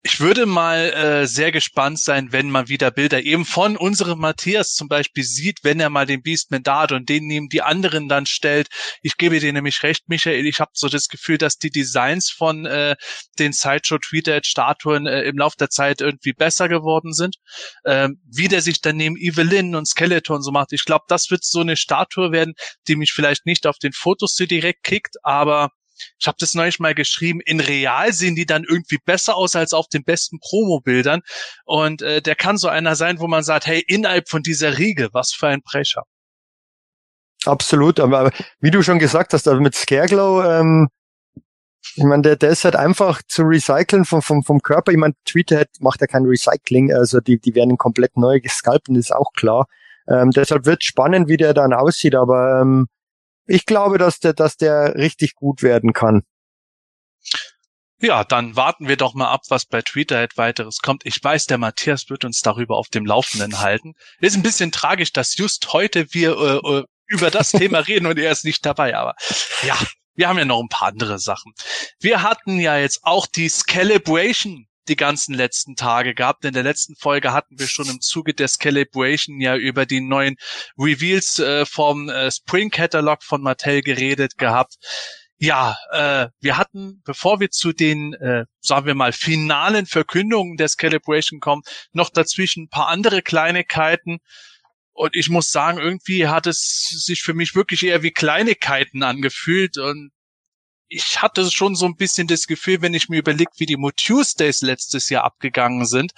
ich 0.02 0.20
würde 0.20 0.46
mal 0.46 0.92
äh, 0.92 1.26
sehr 1.26 1.50
gespannt 1.50 1.98
sein, 1.98 2.30
wenn 2.30 2.50
man 2.50 2.68
wieder 2.68 2.92
Bilder 2.92 3.22
eben 3.24 3.44
von 3.44 3.76
unserem 3.76 4.20
Matthias 4.20 4.74
zum 4.74 4.86
Beispiel 4.86 5.24
sieht, 5.24 5.58
wenn 5.64 5.80
er 5.80 5.90
mal 5.90 6.06
den 6.06 6.22
Beastman 6.22 6.62
da 6.62 6.82
hat 6.82 6.92
und 6.92 7.08
den 7.08 7.26
neben 7.26 7.48
die 7.48 7.62
anderen 7.62 8.08
dann 8.08 8.24
stellt. 8.24 8.68
Ich 9.02 9.16
gebe 9.16 9.40
dir 9.40 9.52
nämlich 9.52 9.82
recht, 9.82 10.08
Michael. 10.08 10.46
Ich 10.46 10.60
habe 10.60 10.70
so 10.74 10.88
das 10.88 11.08
Gefühl, 11.08 11.36
dass 11.36 11.58
die 11.58 11.70
Designs 11.70 12.30
von 12.30 12.64
äh, 12.64 12.94
den 13.40 13.52
Sideshow 13.52 13.98
Tweeted 13.98 14.46
Statuen 14.46 15.06
äh, 15.06 15.22
im 15.22 15.36
Laufe 15.36 15.56
der 15.58 15.68
Zeit 15.68 16.00
irgendwie 16.00 16.32
besser 16.32 16.68
geworden 16.68 17.12
sind. 17.12 17.36
Ähm, 17.84 18.20
wie 18.24 18.46
der 18.46 18.62
sich 18.62 18.80
dann 18.80 18.96
neben 18.96 19.16
Evelyn 19.16 19.74
und 19.74 19.88
Skeleton 19.88 20.42
so 20.42 20.52
macht. 20.52 20.72
Ich 20.72 20.84
glaube, 20.84 21.06
das 21.08 21.30
wird 21.30 21.44
so 21.44 21.60
eine 21.60 21.76
Statue 21.76 22.30
werden, 22.30 22.54
die 22.86 22.94
mich 22.94 23.12
vielleicht 23.12 23.46
nicht 23.46 23.66
auf 23.66 23.78
den 23.78 23.92
Fotos 23.92 24.36
so 24.36 24.46
direkt 24.46 24.84
kickt, 24.84 25.16
aber 25.24 25.70
ich 26.18 26.26
habe 26.26 26.36
das 26.40 26.54
neulich 26.54 26.78
mal 26.78 26.94
geschrieben, 26.94 27.40
in 27.44 27.60
real 27.60 28.12
sehen 28.12 28.34
die 28.34 28.46
dann 28.46 28.64
irgendwie 28.64 28.98
besser 29.04 29.36
aus 29.36 29.56
als 29.56 29.72
auf 29.72 29.88
den 29.88 30.04
besten 30.04 30.38
Promo-Bildern. 30.40 31.20
Und 31.64 32.02
äh, 32.02 32.22
der 32.22 32.34
kann 32.34 32.56
so 32.56 32.68
einer 32.68 32.96
sein, 32.96 33.20
wo 33.20 33.26
man 33.26 33.42
sagt, 33.42 33.66
hey, 33.66 33.82
innerhalb 33.86 34.28
von 34.28 34.42
dieser 34.42 34.78
Riege, 34.78 35.08
was 35.12 35.32
für 35.32 35.48
ein 35.48 35.62
Brecher. 35.62 36.04
Absolut, 37.44 38.00
aber 38.00 38.30
wie 38.60 38.70
du 38.70 38.82
schon 38.82 38.98
gesagt 38.98 39.32
hast, 39.32 39.46
also 39.46 39.60
mit 39.60 39.74
Scareglow, 39.74 40.42
ähm, 40.42 40.88
ich 41.94 42.04
meine, 42.04 42.22
der, 42.22 42.36
der 42.36 42.50
ist 42.50 42.64
halt 42.64 42.76
einfach 42.76 43.22
zu 43.26 43.42
recyceln 43.42 44.04
vom, 44.04 44.22
vom, 44.22 44.42
vom 44.42 44.60
Körper. 44.60 44.92
Ich 44.92 44.98
meine, 44.98 45.14
Tweethead 45.24 45.68
macht 45.80 46.00
ja 46.00 46.06
kein 46.06 46.24
Recycling, 46.24 46.92
also 46.92 47.20
die, 47.20 47.38
die 47.38 47.54
werden 47.54 47.78
komplett 47.78 48.16
neu 48.16 48.40
gesculpten, 48.40 48.96
ist 48.96 49.14
auch 49.14 49.32
klar. 49.34 49.66
Ähm, 50.08 50.30
deshalb 50.30 50.66
wird 50.66 50.84
spannend, 50.84 51.28
wie 51.28 51.36
der 51.36 51.54
dann 51.54 51.72
aussieht, 51.72 52.14
aber 52.14 52.60
ähm, 52.62 52.88
ich 53.48 53.66
glaube, 53.66 53.98
dass 53.98 54.20
der, 54.20 54.34
dass 54.34 54.56
der 54.56 54.94
richtig 54.94 55.34
gut 55.34 55.62
werden 55.62 55.92
kann. 55.92 56.22
Ja, 58.00 58.22
dann 58.22 58.54
warten 58.54 58.86
wir 58.86 58.96
doch 58.96 59.14
mal 59.14 59.28
ab, 59.28 59.40
was 59.48 59.66
bei 59.66 59.82
Tweeterhead 59.82 60.36
weiteres 60.36 60.78
kommt. 60.78 61.04
Ich 61.04 61.22
weiß, 61.22 61.46
der 61.46 61.58
Matthias 61.58 62.08
wird 62.08 62.24
uns 62.24 62.40
darüber 62.42 62.76
auf 62.76 62.88
dem 62.88 63.04
Laufenden 63.04 63.58
halten. 63.58 63.94
Ist 64.20 64.36
ein 64.36 64.42
bisschen 64.42 64.70
tragisch, 64.70 65.12
dass 65.12 65.36
just 65.36 65.72
heute 65.72 66.06
wir 66.12 66.36
äh, 66.38 66.78
äh 66.78 66.84
über 67.08 67.30
das 67.30 67.50
Thema 67.50 67.78
reden 67.88 68.06
und 68.06 68.18
er 68.18 68.30
ist 68.30 68.44
nicht 68.44 68.64
dabei, 68.64 68.94
aber 68.94 69.16
ja, 69.66 69.76
wir 70.14 70.28
haben 70.28 70.38
ja 70.38 70.44
noch 70.44 70.60
ein 70.60 70.68
paar 70.68 70.88
andere 70.88 71.18
Sachen. 71.18 71.54
Wir 72.00 72.22
hatten 72.22 72.60
ja 72.60 72.76
jetzt 72.76 73.00
auch 73.02 73.26
die 73.26 73.48
Scalibration 73.48 74.67
die 74.88 74.96
ganzen 74.96 75.34
letzten 75.34 75.76
Tage 75.76 76.14
gehabt. 76.14 76.44
In 76.44 76.54
der 76.54 76.62
letzten 76.62 76.96
Folge 76.96 77.32
hatten 77.32 77.58
wir 77.58 77.66
schon 77.66 77.88
im 77.88 78.00
Zuge 78.00 78.34
der 78.34 78.48
Scalibration 78.48 79.40
ja 79.40 79.56
über 79.56 79.86
die 79.86 80.00
neuen 80.00 80.36
Reveals 80.78 81.38
äh, 81.38 81.66
vom 81.66 82.08
äh, 82.08 82.30
Spring 82.30 82.70
Catalog 82.70 83.22
von 83.22 83.42
Mattel 83.42 83.82
geredet 83.82 84.38
gehabt. 84.38 84.76
Ja, 85.40 85.76
äh, 85.92 86.28
wir 86.40 86.56
hatten, 86.56 87.00
bevor 87.04 87.38
wir 87.38 87.50
zu 87.50 87.72
den, 87.72 88.14
äh, 88.14 88.44
sagen 88.60 88.86
wir 88.86 88.94
mal, 88.94 89.12
finalen 89.12 89.86
Verkündungen 89.86 90.56
der 90.56 90.66
Scalibration 90.66 91.38
kommen, 91.38 91.62
noch 91.92 92.10
dazwischen 92.10 92.64
ein 92.64 92.68
paar 92.68 92.88
andere 92.88 93.22
Kleinigkeiten. 93.22 94.18
Und 94.92 95.14
ich 95.14 95.28
muss 95.28 95.50
sagen, 95.50 95.78
irgendwie 95.78 96.26
hat 96.26 96.48
es 96.48 96.88
sich 97.06 97.22
für 97.22 97.34
mich 97.34 97.54
wirklich 97.54 97.84
eher 97.84 98.02
wie 98.02 98.10
Kleinigkeiten 98.10 99.04
angefühlt. 99.04 99.78
Und 99.78 100.10
ich 100.88 101.20
hatte 101.22 101.50
schon 101.50 101.74
so 101.74 101.86
ein 101.86 101.96
bisschen 101.96 102.26
das 102.26 102.46
Gefühl, 102.46 102.82
wenn 102.82 102.94
ich 102.94 103.08
mir 103.08 103.18
überlege, 103.18 103.50
wie 103.56 103.66
die 103.66 103.76
Mo 103.76 103.90
Tuesdays 103.90 104.62
letztes 104.62 105.10
Jahr 105.10 105.24
abgegangen 105.24 105.86
sind, 105.86 106.12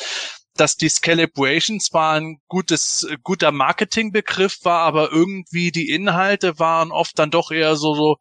dass 0.54 0.76
die 0.76 0.88
Scalibration 0.88 1.80
zwar 1.80 2.14
ein 2.14 2.38
gutes, 2.48 3.06
guter 3.22 3.52
Marketingbegriff 3.52 4.58
war, 4.64 4.80
aber 4.82 5.10
irgendwie 5.10 5.70
die 5.70 5.90
Inhalte 5.90 6.58
waren 6.58 6.92
oft 6.92 7.18
dann 7.18 7.30
doch 7.30 7.50
eher 7.50 7.76
so, 7.76 7.94
so, 7.94 8.16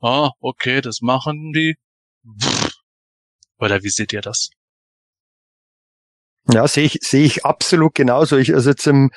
ah, 0.00 0.30
okay, 0.40 0.80
das 0.80 1.00
machen 1.00 1.52
die. 1.52 1.76
Oder 3.58 3.82
wie 3.82 3.90
seht 3.90 4.12
ihr 4.12 4.22
das? 4.22 4.50
Ja, 6.50 6.66
sehe 6.66 6.84
ich, 6.84 6.98
sehe 7.02 7.24
ich 7.24 7.44
absolut 7.44 7.94
genauso. 7.94 8.36
Ich, 8.36 8.52
also 8.52 8.72
im 8.90 9.10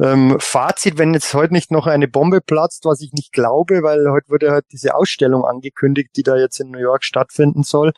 ähm, 0.00 0.36
Fazit, 0.38 0.98
wenn 0.98 1.14
jetzt 1.14 1.34
heute 1.34 1.52
nicht 1.52 1.70
noch 1.70 1.86
eine 1.86 2.08
Bombe 2.08 2.40
platzt, 2.40 2.84
was 2.84 3.00
ich 3.00 3.12
nicht 3.12 3.32
glaube, 3.32 3.82
weil 3.82 4.10
heute 4.10 4.28
wurde 4.28 4.50
halt 4.52 4.66
diese 4.72 4.94
Ausstellung 4.94 5.44
angekündigt, 5.44 6.10
die 6.16 6.22
da 6.22 6.36
jetzt 6.36 6.60
in 6.60 6.70
New 6.70 6.78
York 6.78 7.04
stattfinden 7.04 7.64
soll, 7.64 7.92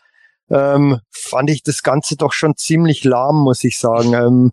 ähm, 0.49 1.01
fand 1.11 1.51
ich 1.51 1.63
das 1.63 1.83
Ganze 1.83 2.17
doch 2.17 2.33
schon 2.33 2.57
ziemlich 2.57 3.05
lahm, 3.05 3.37
muss 3.37 3.65
ich 3.65 3.79
sagen. 3.79 4.15
Ähm, 4.15 4.53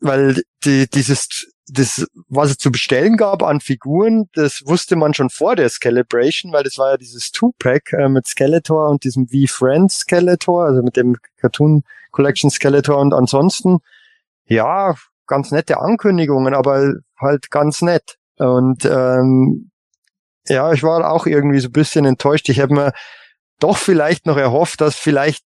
weil 0.00 0.42
die, 0.64 0.88
dieses, 0.90 1.48
das, 1.68 2.06
was 2.28 2.50
es 2.50 2.58
zu 2.58 2.70
bestellen 2.70 3.16
gab 3.16 3.42
an 3.42 3.60
Figuren, 3.60 4.28
das 4.34 4.62
wusste 4.66 4.96
man 4.96 5.14
schon 5.14 5.30
vor 5.30 5.56
der 5.56 5.70
Celebration, 5.70 6.52
weil 6.52 6.64
das 6.64 6.76
war 6.76 6.90
ja 6.90 6.96
dieses 6.96 7.30
Two-Pack 7.30 7.92
äh, 7.92 8.08
mit 8.08 8.26
Skeletor 8.26 8.90
und 8.90 9.04
diesem 9.04 9.28
V-Friend 9.28 9.90
Skeletor, 9.90 10.66
also 10.66 10.82
mit 10.82 10.96
dem 10.96 11.16
Cartoon 11.40 11.84
Collection 12.10 12.50
Skeletor 12.50 12.98
und 12.98 13.14
ansonsten, 13.14 13.78
ja, 14.46 14.94
ganz 15.26 15.50
nette 15.50 15.80
Ankündigungen, 15.80 16.54
aber 16.54 16.94
halt 17.18 17.50
ganz 17.50 17.82
nett. 17.82 18.16
Und 18.38 18.84
ähm, 18.84 19.70
ja, 20.48 20.72
ich 20.72 20.82
war 20.82 21.10
auch 21.10 21.26
irgendwie 21.26 21.60
so 21.60 21.68
ein 21.68 21.72
bisschen 21.72 22.04
enttäuscht. 22.04 22.48
Ich 22.48 22.60
habe 22.60 22.74
mir 22.74 22.92
doch 23.60 23.76
vielleicht 23.76 24.26
noch 24.26 24.36
erhofft, 24.36 24.80
dass 24.80 24.96
vielleicht 24.96 25.44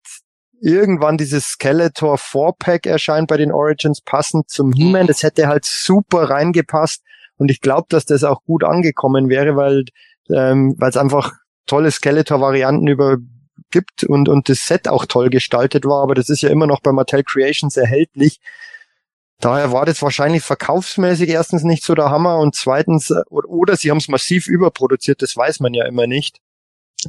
irgendwann 0.59 1.17
dieses 1.17 1.45
Skeletor 1.45 2.15
4-Pack 2.15 2.87
erscheint 2.87 3.27
bei 3.27 3.37
den 3.37 3.51
Origins 3.51 4.01
passend 4.01 4.49
zum 4.49 4.73
He-Man. 4.73 5.03
Mhm. 5.03 5.07
Das 5.07 5.23
hätte 5.23 5.47
halt 5.47 5.65
super 5.65 6.29
reingepasst 6.29 7.03
und 7.37 7.51
ich 7.51 7.61
glaube, 7.61 7.87
dass 7.89 8.05
das 8.05 8.23
auch 8.23 8.43
gut 8.43 8.63
angekommen 8.63 9.29
wäre, 9.29 9.55
weil 9.55 9.85
ähm, 10.29 10.75
weil 10.77 10.89
es 10.89 10.97
einfach 10.97 11.33
tolle 11.67 11.91
Skeletor-Varianten 11.91 12.87
über 12.87 13.17
gibt 13.71 14.03
und 14.03 14.29
und 14.29 14.49
das 14.49 14.65
Set 14.65 14.87
auch 14.87 15.05
toll 15.05 15.29
gestaltet 15.29 15.85
war. 15.85 16.01
Aber 16.01 16.15
das 16.15 16.29
ist 16.29 16.41
ja 16.41 16.49
immer 16.49 16.67
noch 16.67 16.81
bei 16.81 16.91
Mattel 16.91 17.23
Creations 17.23 17.77
erhältlich. 17.77 18.39
Daher 19.39 19.71
war 19.71 19.85
das 19.85 20.01
wahrscheinlich 20.01 20.43
verkaufsmäßig 20.43 21.29
erstens 21.29 21.63
nicht 21.63 21.83
so 21.83 21.93
der 21.93 22.09
Hammer 22.09 22.39
und 22.39 22.55
zweitens, 22.55 23.11
äh, 23.11 23.21
oder, 23.29 23.49
oder 23.49 23.77
sie 23.77 23.91
haben 23.91 23.99
es 23.99 24.07
massiv 24.07 24.47
überproduziert, 24.47 25.21
das 25.21 25.37
weiß 25.37 25.59
man 25.59 25.73
ja 25.73 25.85
immer 25.85 26.07
nicht. 26.07 26.39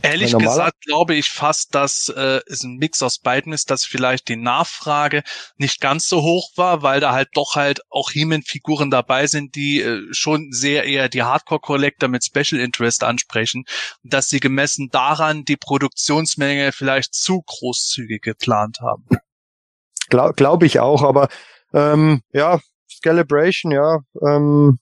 Ehrlich 0.03 0.37
gesagt 0.37 0.83
glaube 0.85 1.15
ich 1.15 1.31
fast, 1.31 1.75
dass 1.75 2.13
äh, 2.15 2.41
es 2.47 2.63
ein 2.63 2.77
Mix 2.77 3.03
aus 3.03 3.19
beiden 3.19 3.55
ist, 3.55 3.71
dass 3.71 3.87
vielleicht 3.87 4.29
die 4.29 4.37
Nachfrage 4.37 5.23
nicht 5.57 5.81
ganz 5.81 6.07
so 6.07 6.21
hoch 6.21 6.51
war, 6.57 6.83
weil 6.83 7.01
da 7.01 7.13
halt 7.13 7.31
doch 7.33 7.55
halt 7.57 7.81
auch 7.89 8.11
He-Man-Figuren 8.11 8.91
dabei 8.91 9.27
sind, 9.27 9.55
die 9.55 9.81
äh, 9.81 10.03
schon 10.11 10.53
sehr 10.53 10.85
eher 10.85 11.09
die 11.09 11.23
Hardcore-Collector 11.23 12.11
mit 12.11 12.23
Special 12.23 12.61
Interest 12.61 13.03
ansprechen 13.03 13.65
dass 14.03 14.29
sie 14.29 14.41
gemessen 14.41 14.89
daran 14.91 15.45
die 15.45 15.57
Produktionsmenge 15.57 16.73
vielleicht 16.73 17.15
zu 17.15 17.43
großzügig 17.47 18.23
geplant 18.23 18.81
haben. 18.81 19.07
Glaube 20.09 20.35
glaub 20.35 20.63
ich 20.63 20.81
auch, 20.81 21.03
aber 21.03 21.29
ähm, 21.73 22.23
ja, 22.33 22.59
Celebration, 23.03 23.73
ja, 23.73 24.01
ähm, 24.23 24.79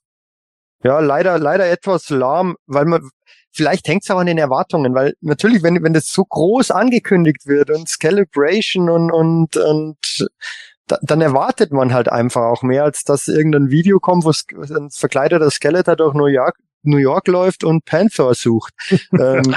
ja, 0.82 1.00
leider, 1.00 1.38
leider 1.38 1.68
etwas 1.68 2.10
lahm, 2.10 2.56
weil 2.66 2.84
man, 2.84 3.10
vielleicht 3.52 3.88
hängt 3.88 4.04
es 4.04 4.10
auch 4.10 4.18
an 4.18 4.26
den 4.26 4.38
Erwartungen, 4.38 4.94
weil 4.94 5.14
natürlich, 5.20 5.62
wenn, 5.62 5.82
wenn 5.82 5.94
das 5.94 6.06
so 6.06 6.24
groß 6.24 6.70
angekündigt 6.70 7.46
wird 7.46 7.70
und 7.70 7.88
Celebration 7.88 8.90
und, 8.90 9.10
und, 9.10 9.56
und 9.56 10.28
da, 10.86 10.98
dann 11.02 11.20
erwartet 11.20 11.72
man 11.72 11.92
halt 11.92 12.08
einfach 12.08 12.42
auch 12.42 12.62
mehr, 12.62 12.84
als 12.84 13.02
dass 13.02 13.26
irgendein 13.26 13.70
Video 13.70 13.98
kommt, 13.98 14.24
wo 14.24 14.30
ein 14.30 14.90
verkleideter 14.90 15.50
Skeletor 15.50 15.96
durch 15.96 16.14
New 16.14 16.26
York, 16.26 16.56
New 16.82 16.98
York 16.98 17.26
läuft 17.26 17.64
und 17.64 17.84
Panther 17.84 18.34
sucht. 18.34 18.72
ähm, 18.90 19.42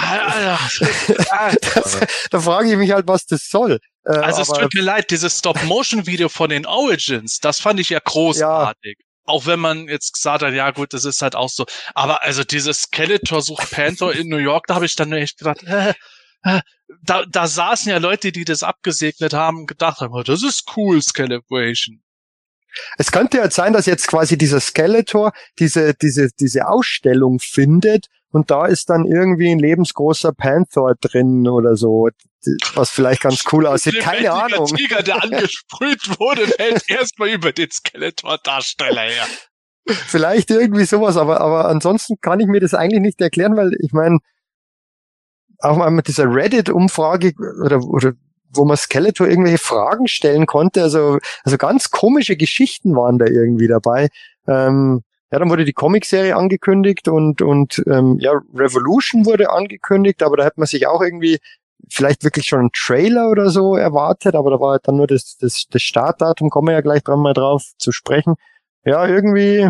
das, 1.75 1.99
da 2.31 2.39
frage 2.39 2.71
ich 2.71 2.77
mich 2.77 2.91
halt, 2.91 3.07
was 3.07 3.25
das 3.25 3.49
soll. 3.49 3.79
Äh, 4.09 4.17
also 4.17 4.41
es 4.41 4.47
tut 4.47 4.73
mir 4.73 4.81
leid, 4.81 5.11
dieses 5.11 5.37
Stop-Motion-Video 5.37 6.29
von 6.29 6.49
den 6.49 6.65
Origins, 6.65 7.39
das 7.39 7.59
fand 7.59 7.79
ich 7.79 7.89
ja 7.89 7.99
großartig. 8.03 8.97
Ja, 8.97 9.05
auch 9.25 9.45
wenn 9.45 9.59
man 9.59 9.87
jetzt 9.87 10.13
gesagt 10.13 10.41
hat, 10.41 10.53
ja 10.53 10.71
gut, 10.71 10.93
das 10.93 11.05
ist 11.05 11.21
halt 11.21 11.35
auch 11.35 11.49
so. 11.49 11.65
Aber 11.93 12.23
also 12.23 12.43
dieses 12.43 12.81
Skeletor 12.81 13.43
sucht 13.43 13.69
Panther 13.69 14.11
in 14.13 14.27
New 14.27 14.37
York, 14.37 14.65
da 14.67 14.75
habe 14.75 14.85
ich 14.85 14.95
dann 14.95 15.13
echt 15.13 15.37
gedacht, 15.37 15.61
äh, 15.63 15.93
äh, 16.43 16.61
da, 17.03 17.23
da 17.29 17.45
saßen 17.45 17.91
ja 17.91 17.99
Leute, 17.99 18.31
die 18.31 18.45
das 18.45 18.63
abgesegnet 18.63 19.33
haben, 19.33 19.67
gedacht 19.67 20.01
haben, 20.01 20.13
oh, 20.13 20.23
das 20.23 20.41
ist 20.41 20.63
cool, 20.75 20.99
Celebration. 21.01 22.01
Es 22.97 23.11
könnte 23.11 23.37
ja 23.37 23.51
sein, 23.51 23.73
dass 23.73 23.85
jetzt 23.85 24.07
quasi 24.07 24.37
dieser 24.37 24.59
Skeletor 24.59 25.33
diese, 25.59 25.93
diese, 25.93 26.29
diese 26.39 26.67
Ausstellung 26.67 27.39
findet 27.39 28.07
und 28.31 28.49
da 28.49 28.65
ist 28.65 28.89
dann 28.89 29.05
irgendwie 29.05 29.51
ein 29.51 29.59
lebensgroßer 29.59 30.33
Panther 30.33 30.93
drin 30.99 31.47
oder 31.47 31.75
so, 31.75 32.09
was 32.75 32.89
vielleicht 32.89 33.21
ganz 33.21 33.43
cool 33.51 33.67
aussieht. 33.67 33.99
Keine 33.99 34.31
Ahnung. 34.31 34.65
Der 34.67 34.77
Tiger, 34.77 35.03
der 35.03 35.23
angesprüht 35.23 36.19
wurde, 36.19 36.47
fällt 36.57 36.89
erstmal 36.89 37.29
über 37.29 37.51
den 37.51 37.69
Skeletor-Darsteller 37.69 39.01
her. 39.01 39.27
Vielleicht 39.85 40.51
irgendwie 40.51 40.85
sowas, 40.85 41.17
aber, 41.17 41.41
aber 41.41 41.67
ansonsten 41.67 42.15
kann 42.21 42.39
ich 42.39 42.47
mir 42.47 42.59
das 42.59 42.73
eigentlich 42.73 43.01
nicht 43.01 43.19
erklären, 43.21 43.57
weil 43.57 43.71
ich 43.79 43.91
meine, 43.91 44.19
auch 45.59 45.77
mal 45.77 45.89
mit 45.91 46.07
dieser 46.07 46.33
Reddit-Umfrage 46.33 47.33
oder, 47.63 47.83
oder 47.83 48.13
wo 48.51 48.65
man 48.65 48.77
Skeletor 48.77 49.27
irgendwelche 49.27 49.57
Fragen 49.57 50.07
stellen 50.07 50.45
konnte, 50.45 50.83
also, 50.83 51.19
also 51.43 51.57
ganz 51.57 51.91
komische 51.91 52.35
Geschichten 52.35 52.95
waren 52.95 53.17
da 53.17 53.25
irgendwie 53.25 53.67
dabei. 53.67 54.09
Ähm, 54.47 55.01
ja, 55.31 55.37
dann 55.37 55.49
wurde 55.49 55.65
die 55.65 55.73
Comicserie 55.73 56.35
angekündigt 56.35 57.07
und, 57.07 57.41
und 57.41 57.83
ähm, 57.87 58.17
ja, 58.19 58.31
Revolution 58.55 59.25
wurde 59.25 59.51
angekündigt, 59.51 60.23
aber 60.23 60.37
da 60.37 60.45
hat 60.45 60.57
man 60.57 60.65
sich 60.65 60.87
auch 60.87 61.01
irgendwie 61.01 61.39
vielleicht 61.89 62.23
wirklich 62.23 62.45
schon 62.45 62.59
einen 62.59 62.71
Trailer 62.73 63.29
oder 63.29 63.49
so 63.49 63.75
erwartet, 63.75 64.35
aber 64.35 64.51
da 64.51 64.59
war 64.59 64.71
halt 64.71 64.87
dann 64.87 64.97
nur 64.97 65.07
das, 65.07 65.37
das, 65.37 65.65
das 65.69 65.81
Startdatum, 65.81 66.49
kommen 66.49 66.67
wir 66.67 66.73
ja 66.73 66.81
gleich 66.81 67.03
dran 67.03 67.19
mal 67.19 67.33
drauf 67.33 67.63
zu 67.77 67.91
sprechen. 67.91 68.35
Ja, 68.83 69.07
irgendwie 69.07 69.69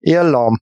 eher 0.00 0.24
lahm. 0.24 0.58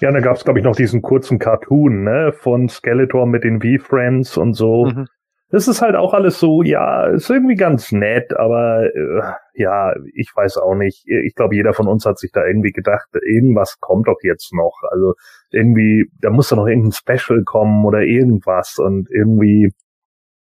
Ja, 0.00 0.12
da 0.12 0.20
gab's 0.20 0.40
es, 0.40 0.44
glaube 0.44 0.60
ich, 0.60 0.64
noch 0.64 0.76
diesen 0.76 1.02
kurzen 1.02 1.38
Cartoon, 1.38 2.04
ne, 2.04 2.32
von 2.32 2.68
Skeletor 2.68 3.26
mit 3.26 3.44
den 3.44 3.60
V-Friends 3.60 4.36
und 4.36 4.54
so. 4.54 4.86
Mhm 4.86 5.08
das 5.50 5.66
ist 5.66 5.80
halt 5.80 5.96
auch 5.96 6.12
alles 6.12 6.38
so, 6.38 6.62
ja, 6.62 7.06
ist 7.06 7.30
irgendwie 7.30 7.54
ganz 7.54 7.90
nett, 7.90 8.36
aber 8.36 8.84
äh, 8.84 9.22
ja, 9.58 9.92
ich 10.14 10.30
weiß 10.34 10.58
auch 10.58 10.74
nicht. 10.74 11.04
Ich 11.06 11.34
glaube, 11.34 11.56
jeder 11.56 11.74
von 11.74 11.88
uns 11.88 12.06
hat 12.06 12.18
sich 12.18 12.30
da 12.32 12.46
irgendwie 12.46 12.70
gedacht, 12.70 13.08
irgendwas 13.12 13.78
kommt 13.80 14.06
doch 14.06 14.18
jetzt 14.22 14.54
noch. 14.54 14.74
Also 14.90 15.14
irgendwie, 15.50 16.06
da 16.20 16.30
muss 16.30 16.48
doch 16.48 16.56
noch 16.56 16.66
irgendein 16.66 16.92
Special 16.92 17.42
kommen 17.44 17.84
oder 17.84 18.02
irgendwas 18.02 18.78
und 18.78 19.08
irgendwie, 19.10 19.72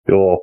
ja, 0.06 0.36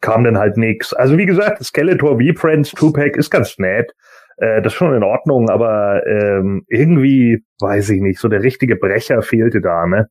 kam 0.00 0.24
dann 0.24 0.38
halt 0.38 0.56
nix. 0.56 0.92
Also 0.92 1.16
wie 1.16 1.26
gesagt, 1.26 1.64
Skeletor 1.64 2.18
V-Friends 2.18 2.72
Tupac 2.72 3.16
ist 3.16 3.30
ganz 3.30 3.56
nett. 3.58 3.92
Äh, 4.36 4.62
das 4.62 4.72
ist 4.72 4.78
schon 4.78 4.94
in 4.94 5.04
Ordnung, 5.04 5.48
aber 5.48 6.04
ähm, 6.06 6.64
irgendwie, 6.68 7.44
weiß 7.60 7.90
ich 7.90 8.00
nicht, 8.00 8.18
so 8.18 8.28
der 8.28 8.42
richtige 8.42 8.76
Brecher 8.76 9.22
fehlte 9.22 9.60
da, 9.60 9.86
ne? 9.86 10.06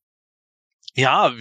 Ja, 0.96 1.32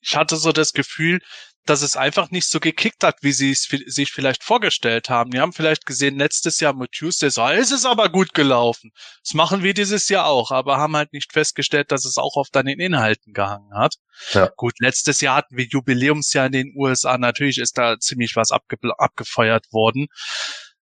ich 0.00 0.16
hatte 0.16 0.36
so 0.36 0.52
das 0.52 0.72
Gefühl, 0.72 1.20
dass 1.64 1.82
es 1.82 1.96
einfach 1.96 2.30
nicht 2.30 2.48
so 2.48 2.58
gekickt 2.58 3.04
hat, 3.04 3.18
wie 3.22 3.32
sie 3.32 3.52
es 3.52 3.68
sich 3.86 4.10
vielleicht 4.10 4.42
vorgestellt 4.42 5.08
haben. 5.08 5.30
Die 5.30 5.40
haben 5.40 5.52
vielleicht 5.52 5.86
gesehen, 5.86 6.18
letztes 6.18 6.58
Jahr 6.60 6.74
mit 6.74 6.92
Tuesday, 6.92 7.30
so, 7.30 7.46
es 7.48 7.70
ist 7.70 7.86
aber 7.86 8.08
gut 8.08 8.34
gelaufen. 8.34 8.90
Das 9.22 9.34
machen 9.34 9.62
wir 9.62 9.72
dieses 9.72 10.08
Jahr 10.08 10.26
auch, 10.26 10.50
aber 10.50 10.78
haben 10.78 10.96
halt 10.96 11.12
nicht 11.12 11.32
festgestellt, 11.32 11.92
dass 11.92 12.04
es 12.04 12.18
auch 12.18 12.36
auf 12.36 12.48
deinen 12.50 12.80
Inhalten 12.80 13.32
gehangen 13.32 13.72
hat. 13.74 13.94
Ja. 14.32 14.50
Gut, 14.56 14.74
letztes 14.80 15.20
Jahr 15.20 15.36
hatten 15.36 15.56
wir 15.56 15.66
Jubiläumsjahr 15.66 16.46
in 16.46 16.52
den 16.52 16.72
USA. 16.74 17.16
Natürlich 17.16 17.58
ist 17.58 17.78
da 17.78 17.98
ziemlich 17.98 18.34
was 18.34 18.50
abge 18.50 18.76
abgefeuert 18.98 19.72
worden. 19.72 20.08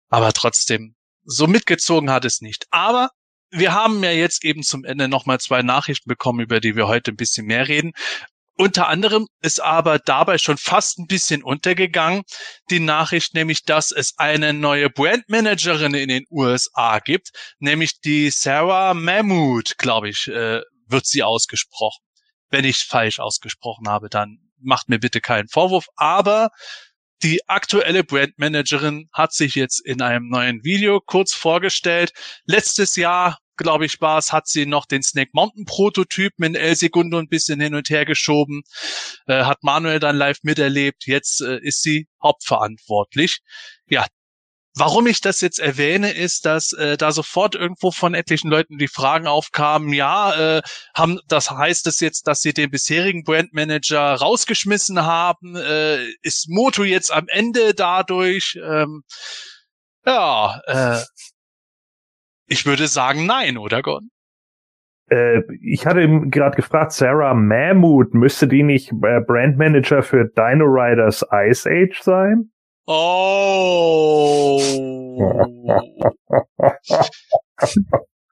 Aber 0.09 0.33
trotzdem, 0.33 0.95
so 1.24 1.47
mitgezogen 1.47 2.11
hat 2.11 2.24
es 2.24 2.41
nicht. 2.41 2.66
Aber 2.70 3.11
wir 3.51 3.72
haben 3.72 4.03
ja 4.03 4.11
jetzt 4.11 4.45
eben 4.45 4.62
zum 4.62 4.85
Ende 4.85 5.09
nochmal 5.09 5.41
zwei 5.41 5.62
Nachrichten 5.62 6.09
bekommen, 6.09 6.41
über 6.41 6.61
die 6.61 6.77
wir 6.77 6.87
heute 6.87 7.12
ein 7.12 7.16
bisschen 7.16 7.47
mehr 7.47 7.68
reden. 7.68 7.93
Unter 8.59 8.88
anderem 8.88 9.26
ist 9.42 9.61
aber 9.61 9.98
dabei 9.98 10.38
schon 10.38 10.57
fast 10.57 10.98
ein 10.98 11.07
bisschen 11.07 11.42
untergegangen, 11.42 12.22
die 12.70 12.80
Nachricht 12.80 13.34
nämlich, 13.34 13.64
dass 13.64 13.92
es 13.92 14.14
eine 14.16 14.54
neue 14.54 14.88
Brandmanagerin 14.88 15.92
in 15.92 16.09
den 16.09 16.24
USA 16.30 16.98
gibt, 17.00 17.30
nämlich 17.59 18.00
die 18.00 18.30
Sarah 18.30 18.94
Mahmood, 18.94 19.76
glaube 19.76 20.09
ich, 20.09 20.28
äh, 20.28 20.62
wird 20.86 21.07
sie 21.07 21.22
ausgesprochen. 21.22 22.02
Wenn 22.48 22.64
ich 22.64 22.78
falsch 22.78 23.20
ausgesprochen 23.20 23.88
habe, 23.88 24.09
dann 24.09 24.38
macht 24.59 24.88
mir 24.88 24.98
bitte 24.98 25.20
keinen 25.20 25.48
Vorwurf, 25.48 25.86
aber 25.96 26.48
die 27.22 27.46
aktuelle 27.48 28.04
Brandmanagerin 28.04 29.09
hat 29.12 29.34
sich 29.34 29.54
jetzt 29.54 29.84
in 29.84 30.00
einem 30.00 30.28
neuen 30.28 30.64
Video 30.64 31.00
kurz 31.00 31.34
vorgestellt. 31.34 32.12
Letztes 32.44 32.96
Jahr 32.96 33.38
glaube 33.57 33.86
ich, 33.86 34.00
war 34.00 34.18
es, 34.18 34.32
hat 34.32 34.48
sie 34.48 34.66
noch 34.66 34.86
den 34.86 35.02
Snake 35.02 35.30
Mountain 35.32 35.64
Prototypen 35.64 36.44
in 36.44 36.54
El 36.54 36.76
Segundo 36.76 37.18
ein 37.18 37.28
bisschen 37.28 37.61
hin 37.61 37.74
und 37.74 37.90
her 37.90 38.04
geschoben, 38.04 38.62
äh, 39.26 39.44
hat 39.44 39.62
Manuel 39.62 40.00
dann 40.00 40.16
live 40.16 40.38
miterlebt, 40.42 41.07
jetzt 41.07 41.40
äh, 41.40 41.59
ist 41.61 41.82
sie 41.82 42.07
hauptverantwortlich. 42.22 43.40
Ja, 43.88 44.07
Warum 44.78 45.07
ich 45.07 45.22
das 45.22 45.40
jetzt 45.40 45.59
erwähne, 45.59 46.11
ist, 46.12 46.44
dass 46.44 46.74
äh, 46.74 46.98
da 46.98 47.11
sofort 47.11 47.54
irgendwo 47.54 47.90
von 47.90 48.12
etlichen 48.12 48.50
Leuten 48.50 48.76
die 48.76 48.88
Fragen 48.88 49.26
aufkamen, 49.26 49.94
ja, 49.94 50.59
äh, 50.59 50.62
haben, 50.94 51.18
das 51.28 51.50
heißt 51.50 51.86
es 51.86 52.00
jetzt, 52.00 52.26
dass 52.26 52.42
sie 52.42 52.52
den 52.52 52.70
bisherigen 52.70 53.24
Brandmanager 53.24 54.16
rausgeschmissen 54.16 55.02
haben? 55.02 55.57
Äh, 55.57 56.04
ist 56.20 56.50
Moto 56.50 56.84
jetzt 56.84 57.11
am 57.11 57.26
Ende 57.28 57.72
dadurch? 57.72 58.59
Ähm, 58.62 59.02
ja, 60.04 60.61
äh, 60.66 61.02
ich 62.47 62.66
würde 62.66 62.86
sagen 62.86 63.26
nein, 63.26 63.59
oder 63.59 63.82
Gordon? 63.82 64.11
Äh, 65.09 65.42
ich 65.62 65.86
hatte 65.86 66.09
gerade 66.30 66.57
gefragt, 66.57 66.92
Sarah 66.92 67.34
Mahmood, 67.34 68.14
müsste 68.14 68.49
die 68.49 68.62
nicht 68.62 68.90
äh, 68.90 69.20
Brandmanager 69.20 70.03
für 70.03 70.24
Dino 70.24 70.64
Riders 70.64 71.24
Ice 71.32 71.68
Age 71.68 72.01
sein? 72.01 72.51
Oh. 72.86 74.61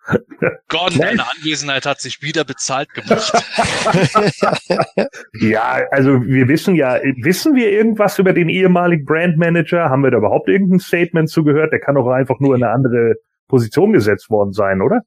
Gordon, 0.68 0.98
deine 0.98 1.22
Anwesenheit 1.22 1.86
hat 1.86 2.00
sich 2.00 2.20
wieder 2.20 2.44
bezahlt 2.44 2.92
gemacht. 2.92 3.32
ja, 5.40 5.80
also 5.90 6.22
wir 6.24 6.46
wissen 6.48 6.74
ja, 6.74 7.00
wissen 7.22 7.54
wir 7.54 7.70
irgendwas 7.70 8.18
über 8.18 8.34
den 8.34 8.50
ehemaligen 8.50 9.06
Brandmanager? 9.06 9.88
Haben 9.88 10.02
wir 10.02 10.10
da 10.10 10.18
überhaupt 10.18 10.48
irgendein 10.48 10.80
Statement 10.80 11.30
zugehört? 11.30 11.72
Der 11.72 11.80
kann 11.80 11.94
doch 11.94 12.06
einfach 12.08 12.38
nur 12.38 12.54
in 12.54 12.62
eine 12.62 12.72
andere 12.72 13.14
Position 13.54 13.92
gesetzt 13.92 14.30
worden 14.30 14.52
sein, 14.52 14.82
oder? 14.82 15.02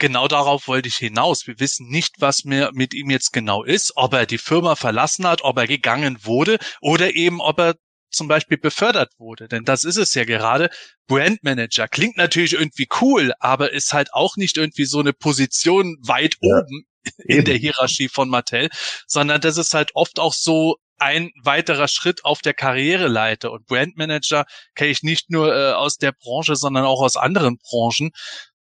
Genau 0.00 0.26
darauf 0.26 0.66
wollte 0.66 0.88
ich 0.88 0.96
hinaus. 0.96 1.46
Wir 1.46 1.60
wissen 1.60 1.88
nicht, 1.88 2.16
was 2.18 2.44
mir 2.44 2.70
mit 2.74 2.94
ihm 2.94 3.10
jetzt 3.10 3.32
genau 3.32 3.62
ist, 3.62 3.92
ob 3.94 4.12
er 4.12 4.26
die 4.26 4.38
Firma 4.38 4.74
verlassen 4.74 5.24
hat, 5.24 5.42
ob 5.42 5.56
er 5.56 5.68
gegangen 5.68 6.18
wurde 6.24 6.58
oder 6.80 7.14
eben, 7.14 7.40
ob 7.40 7.60
er 7.60 7.76
zum 8.10 8.26
Beispiel 8.26 8.58
befördert 8.58 9.12
wurde. 9.18 9.46
Denn 9.46 9.64
das 9.64 9.84
ist 9.84 9.98
es 9.98 10.14
ja 10.14 10.24
gerade. 10.24 10.68
Brandmanager 11.06 11.86
klingt 11.86 12.16
natürlich 12.16 12.54
irgendwie 12.54 12.88
cool, 13.00 13.32
aber 13.38 13.72
ist 13.72 13.92
halt 13.92 14.12
auch 14.12 14.36
nicht 14.36 14.56
irgendwie 14.56 14.84
so 14.84 14.98
eine 14.98 15.12
Position 15.12 15.96
weit 16.02 16.34
ja, 16.40 16.56
oben 16.56 16.86
in 17.24 17.36
eben. 17.36 17.44
der 17.44 17.56
Hierarchie 17.56 18.08
von 18.08 18.28
Mattel, 18.28 18.68
sondern 19.06 19.40
das 19.40 19.58
ist 19.58 19.74
halt 19.74 19.92
oft 19.94 20.18
auch 20.18 20.34
so 20.34 20.76
ein 20.98 21.30
weiterer 21.42 21.88
Schritt 21.88 22.24
auf 22.24 22.40
der 22.40 22.54
Karriereleiter. 22.54 23.52
Und 23.52 23.66
Brandmanager 23.66 24.44
kenne 24.74 24.90
ich 24.90 25.02
nicht 25.02 25.30
nur 25.30 25.54
äh, 25.54 25.72
aus 25.72 25.96
der 25.96 26.12
Branche, 26.12 26.56
sondern 26.56 26.84
auch 26.84 27.02
aus 27.02 27.16
anderen 27.16 27.58
Branchen. 27.58 28.10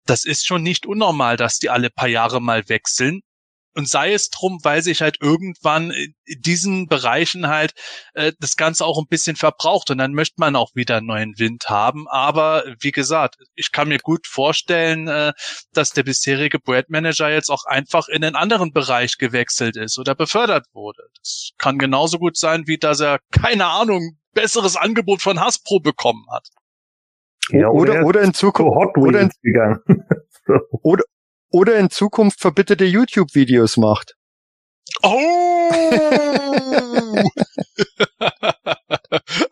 Das 0.07 0.24
ist 0.24 0.47
schon 0.47 0.62
nicht 0.62 0.87
unnormal, 0.87 1.37
dass 1.37 1.59
die 1.59 1.70
alle 1.70 1.91
paar 1.91 2.09
Jahre 2.09 2.41
mal 2.41 2.68
wechseln. 2.68 3.20
Und 3.75 3.89
sei 3.89 4.12
es 4.12 4.29
drum, 4.31 4.61
weil 4.62 4.83
sich 4.83 5.01
halt 5.01 5.16
irgendwann 5.20 5.91
in 5.91 6.43
diesen 6.43 6.89
Bereichen 6.89 7.49
halt 7.49 7.73
äh, 8.14 8.33
das 8.39 8.57
Ganze 8.57 8.85
auch 8.85 8.99
ein 8.99 9.09
bisschen 9.09 9.37
verbraucht 9.37 9.91
und 9.91 9.99
dann 9.99 10.12
möchte 10.12 10.35
man 10.39 10.57
auch 10.57 10.75
wieder 10.75 11.01
neuen 11.01 11.39
Wind 11.39 11.68
haben. 11.68 12.07
Aber 12.09 12.64
wie 12.81 12.93
gesagt, 12.93 13.37
ich 13.55 13.73
kann 13.73 13.89
mir 13.89 13.99
gut 13.99 14.27
vorstellen, 14.27 15.09
äh, 15.09 15.33
dass 15.73 15.91
der 15.91 16.03
bisherige 16.03 16.59
Brandmanager 16.59 17.31
jetzt 17.31 17.51
auch 17.51 17.64
einfach 17.64 18.09
in 18.09 18.25
einen 18.25 18.37
anderen 18.37 18.73
Bereich 18.73 19.18
gewechselt 19.18 19.77
ist 19.77 19.99
oder 19.99 20.14
befördert 20.14 20.66
wurde. 20.73 21.03
Das 21.18 21.51
kann 21.59 21.79
genauso 21.79 22.18
gut 22.18 22.37
sein, 22.37 22.66
wie 22.66 22.79
dass 22.79 23.01
er, 23.01 23.20
keine 23.31 23.66
Ahnung, 23.66 24.18
besseres 24.35 24.77
Angebot 24.77 25.23
von 25.23 25.41
Hasbro 25.41 25.81
bekommen 25.81 26.27
hat. 26.31 26.49
Ja, 27.51 27.68
oder, 27.68 27.93
oder, 27.93 28.07
oder 28.07 28.23
in 28.23 28.35
Zukunft, 28.35 28.97
oder 28.97 29.20
in, 29.20 29.31
oder, 30.83 31.05
oder 31.53 31.78
in 31.78 31.90
Zukunft 31.90 32.40
verbitterte 32.40 32.84
YouTube-Videos 32.84 33.76
macht. 33.76 34.16
Oh! 35.03 35.70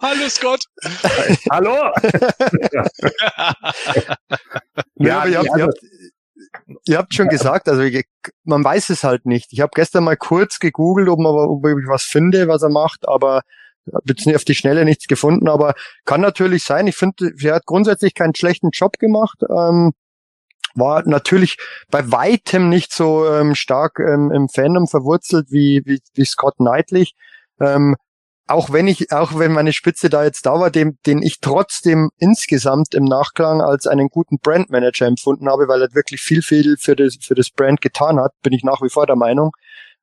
Hallo 0.01 0.28
Scott. 0.28 0.64
Hallo. 1.51 1.76
ja, 4.96 5.26
ja, 5.26 5.26
ihr, 5.26 5.38
habt, 5.38 5.48
ihr, 5.57 5.62
habt, 5.62 5.78
ihr 6.86 6.98
habt 6.98 7.14
schon 7.14 7.28
gesagt, 7.28 7.68
also 7.68 7.82
man 8.44 8.64
weiß 8.64 8.90
es 8.90 9.05
halt 9.05 9.26
nicht. 9.26 9.53
Ich 9.53 9.61
habe 9.61 9.70
gestern 9.74 10.05
mal 10.05 10.16
kurz 10.16 10.59
gegoogelt, 10.59 11.09
ob, 11.09 11.18
man, 11.20 11.32
ob 11.32 11.64
ich 11.64 11.86
was 11.86 12.05
finde, 12.05 12.48
was 12.48 12.62
er 12.62 12.70
macht, 12.70 13.07
aber 13.07 13.42
jetzt 14.05 14.26
nicht 14.26 14.36
auf 14.36 14.44
die 14.44 14.55
Schnelle 14.55 14.84
nichts 14.84 15.07
gefunden, 15.07 15.48
aber 15.48 15.74
kann 16.05 16.20
natürlich 16.20 16.64
sein. 16.64 16.86
Ich 16.86 16.96
finde, 16.96 17.32
er 17.42 17.55
hat 17.57 17.66
grundsätzlich 17.66 18.14
keinen 18.14 18.34
schlechten 18.34 18.70
Job 18.70 18.98
gemacht. 18.98 19.38
Ähm, 19.48 19.92
war 20.75 21.03
natürlich 21.07 21.57
bei 21.91 22.11
weitem 22.11 22.68
nicht 22.68 22.93
so 22.93 23.27
ähm, 23.27 23.55
stark 23.55 23.99
ähm, 23.99 24.31
im 24.31 24.49
Fandom 24.49 24.87
verwurzelt 24.87 25.47
wie, 25.51 25.83
wie, 25.85 26.01
wie 26.14 26.25
Scott 26.25 26.57
Knightley. 26.57 27.09
Ähm, 27.61 27.97
auch 28.51 28.73
wenn 28.73 28.89
ich, 28.89 29.12
auch 29.12 29.39
wenn 29.39 29.53
meine 29.53 29.73
Spitze 29.73 30.11
da 30.11 30.25
jetzt 30.25 30.45
da 30.45 30.59
war, 30.59 30.71
dem, 30.71 30.99
den 31.07 31.23
ich 31.23 31.39
trotzdem 31.41 32.11
insgesamt 32.18 32.95
im 32.95 33.05
Nachklang 33.05 33.61
als 33.61 33.87
einen 33.87 34.09
guten 34.09 34.39
Brandmanager 34.39 35.07
empfunden 35.07 35.49
habe, 35.49 35.68
weil 35.68 35.83
er 35.83 35.95
wirklich 35.95 36.21
viel, 36.21 36.43
viel 36.43 36.77
für 36.77 36.97
das, 36.97 37.16
für 37.23 37.35
das 37.35 37.51
Brand 37.51 37.81
getan 37.81 38.18
hat, 38.18 38.33
bin 38.43 38.53
ich 38.53 38.64
nach 38.64 38.83
wie 38.83 38.91
vor 38.91 39.07
der 39.07 39.14
Meinung, 39.14 39.53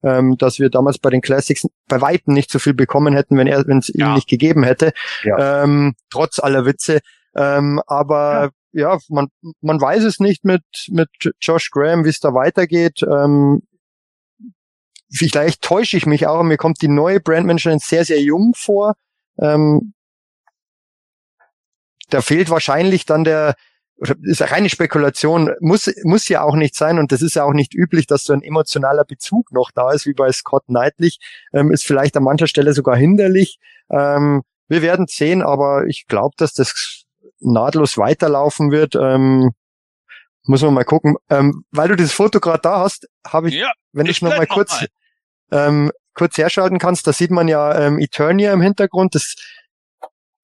ähm, 0.01 0.38
dass 0.38 0.59
wir 0.59 0.70
damals 0.70 0.97
bei 0.97 1.09
den 1.09 1.22
Classics 1.22 1.68
bei 1.89 1.99
Weitem 1.99 2.34
nicht 2.34 2.49
so 2.49 2.59
viel 2.59 2.74
bekommen 2.74 3.13
hätten, 3.13 3.38
wenn 3.38 3.47
er, 3.47 3.68
wenn 3.68 3.80
es 3.80 3.91
ja. 3.93 4.07
ihm 4.07 4.13
nicht 4.13 4.30
gegeben 4.30 4.63
hätte, 4.63 4.93
ja. 5.24 5.63
ähm, 5.63 5.95
trotz 6.09 6.39
aller 6.39 6.65
Witze. 6.65 6.99
Ähm, 7.36 7.82
aber 7.86 8.43
ja 8.43 8.49
ja, 8.78 8.97
man, 9.09 9.28
man 9.61 9.82
weiß 9.82 10.03
es 10.03 10.19
nicht 10.19 10.45
mit, 10.45 10.61
mit 10.89 11.09
Josh 11.41 11.71
Graham, 11.71 12.05
wie 12.05 12.09
es 12.09 12.19
da 12.19 12.34
weitergeht. 12.34 13.01
Ähm, 13.03 13.63
vielleicht 15.11 15.63
täusche 15.63 15.97
ich 15.97 16.05
mich 16.05 16.28
auch. 16.28 16.43
Mir 16.43 16.57
kommt 16.57 16.82
die 16.82 16.88
neue 16.88 17.19
Brandmanagerin 17.19 17.80
sehr, 17.80 18.05
sehr 18.05 18.21
jung 18.21 18.53
vor. 18.55 18.93
Ähm, 19.39 19.93
da 22.09 22.21
fehlt 22.21 22.51
wahrscheinlich 22.51 23.05
dann 23.05 23.23
der, 23.23 23.55
ist 24.21 24.43
eine 24.43 24.51
reine 24.51 24.69
Spekulation, 24.69 25.51
muss, 25.59 25.91
muss 26.03 26.30
ja 26.30 26.43
auch 26.43 26.55
nicht 26.55 26.75
sein 26.75 26.99
und 26.99 27.11
das 27.11 27.23
ist 27.23 27.36
ja 27.36 27.43
auch 27.43 27.53
nicht 27.53 27.73
üblich, 27.73 28.05
dass 28.05 28.23
so 28.23 28.34
ein 28.34 28.43
emotionaler 28.43 29.05
Bezug 29.05 29.51
noch 29.51 29.71
da 29.71 29.91
ist, 29.91 30.05
wie 30.05 30.13
bei 30.13 30.32
Scott 30.32 30.65
Knightley, 30.67 31.13
ähm, 31.51 31.71
ist 31.71 31.84
vielleicht 31.84 32.15
an 32.15 32.23
mancher 32.23 32.47
Stelle 32.47 32.73
sogar 32.73 32.95
hinderlich. 32.95 33.57
Ähm, 33.89 34.43
wir 34.67 34.84
werden 34.84 35.07
sehen, 35.07 35.41
aber 35.41 35.88
ich 35.88 36.05
glaube, 36.07 36.36
dass 36.38 36.53
das 36.53 37.07
nahtlos 37.39 37.97
weiterlaufen 37.97 38.71
wird. 38.71 38.95
Ähm, 38.95 39.51
muss 40.47 40.61
man 40.61 40.73
mal 40.73 40.86
gucken. 40.86 41.15
Ähm, 41.30 41.63
weil 41.71 41.89
du 41.89 41.95
dieses 41.95 42.13
Foto 42.13 42.39
gerade 42.39 42.61
da 42.61 42.80
hast, 42.80 43.07
habe 43.25 43.49
ich, 43.49 43.55
ja, 43.55 43.71
wenn 43.91 44.05
ich, 44.05 44.13
ich 44.13 44.21
noch 44.21 44.36
mal 44.36 44.47
kurz, 44.47 44.82
mal. 44.82 44.88
Ähm, 45.51 45.91
kurz 46.13 46.38
herschalten 46.38 46.80
kannst, 46.80 47.05
da 47.07 47.13
sieht 47.13 47.32
man 47.32 47.47
ja 47.47 47.78
ähm, 47.80 47.99
Eternia 47.99 48.53
im 48.53 48.61
Hintergrund. 48.61 49.15
Das 49.15 49.36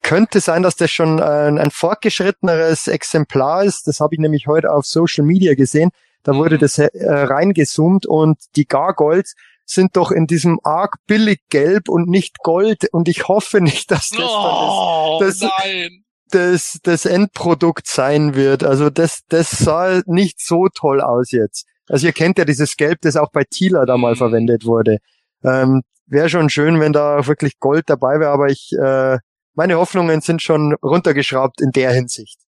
könnte 0.01 0.41
sein, 0.41 0.63
dass 0.63 0.75
das 0.75 0.91
schon 0.91 1.19
äh, 1.19 1.23
ein 1.23 1.71
fortgeschritteneres 1.71 2.87
Exemplar 2.87 3.63
ist. 3.63 3.87
Das 3.87 3.99
habe 3.99 4.15
ich 4.15 4.19
nämlich 4.19 4.47
heute 4.47 4.71
auf 4.71 4.85
Social 4.85 5.25
Media 5.25 5.55
gesehen. 5.55 5.91
Da 6.23 6.35
wurde 6.35 6.55
mhm. 6.55 6.59
das 6.59 6.77
äh, 6.77 6.89
reingezoomt 7.01 8.05
und 8.05 8.37
die 8.55 8.65
Gargoyles 8.65 9.35
sind 9.65 9.95
doch 9.95 10.11
in 10.11 10.27
diesem 10.27 10.59
arg 10.63 10.97
billig 11.07 11.39
gelb 11.49 11.87
und 11.87 12.09
nicht 12.09 12.39
gold 12.39 12.91
und 12.91 13.07
ich 13.07 13.29
hoffe 13.29 13.61
nicht, 13.61 13.91
dass 13.91 14.09
das, 14.09 14.19
oh, 14.19 15.19
das, 15.21 15.39
das 15.39 15.51
nein 15.59 16.02
das, 16.33 16.79
das 16.83 17.05
Endprodukt 17.05 17.87
sein 17.87 18.35
wird. 18.35 18.63
Also 18.63 18.89
das, 18.89 19.21
das 19.29 19.49
sah 19.51 20.01
nicht 20.05 20.39
so 20.39 20.67
toll 20.73 21.01
aus 21.01 21.31
jetzt. 21.31 21.65
Also 21.87 22.07
ihr 22.07 22.13
kennt 22.13 22.37
ja 22.37 22.45
dieses 22.45 22.75
Gelb, 22.75 23.01
das 23.01 23.15
auch 23.15 23.31
bei 23.31 23.43
Tila 23.43 23.85
da 23.85 23.97
mal 23.97 24.13
mhm. 24.13 24.17
verwendet 24.17 24.65
wurde. 24.65 24.97
Ähm, 25.43 25.81
wäre 26.05 26.29
schon 26.29 26.49
schön, 26.49 26.79
wenn 26.79 26.93
da 26.93 27.25
wirklich 27.27 27.59
Gold 27.59 27.89
dabei 27.89 28.19
wäre, 28.19 28.31
aber 28.31 28.47
ich, 28.47 28.71
äh, 28.73 29.17
meine 29.53 29.77
Hoffnungen 29.77 30.21
sind 30.21 30.41
schon 30.41 30.75
runtergeschraubt 30.81 31.61
in 31.61 31.71
der 31.71 31.91
Hinsicht. 31.91 32.39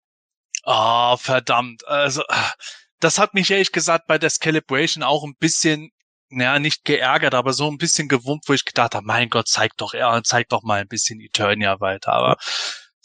Ah, 0.63 1.13
oh, 1.13 1.17
verdammt. 1.17 1.88
Also, 1.88 2.23
das 2.99 3.19
hat 3.19 3.33
mich 3.33 3.51
ehrlich 3.51 3.71
gesagt 3.71 4.07
bei 4.07 4.17
der 4.17 4.31
Calibration 4.39 5.03
auch 5.03 5.23
ein 5.23 5.36
bisschen, 5.39 5.91
naja, 6.29 6.57
nicht 6.59 6.86
geärgert, 6.86 7.36
aber 7.36 7.53
so 7.53 7.69
ein 7.69 7.77
bisschen 7.77 8.07
gewummt, 8.07 8.45
wo 8.47 8.53
ich 8.53 8.65
gedacht 8.65 8.95
habe, 8.95 9.05
mein 9.05 9.29
Gott, 9.29 9.47
zeig 9.47 9.77
doch, 9.77 9.93
ja, 9.93 10.21
zeig 10.23 10.49
doch 10.49 10.63
mal 10.63 10.81
ein 10.81 10.88
bisschen 10.88 11.21
Eternia 11.21 11.79
weiter. 11.79 12.13
Aber 12.13 12.38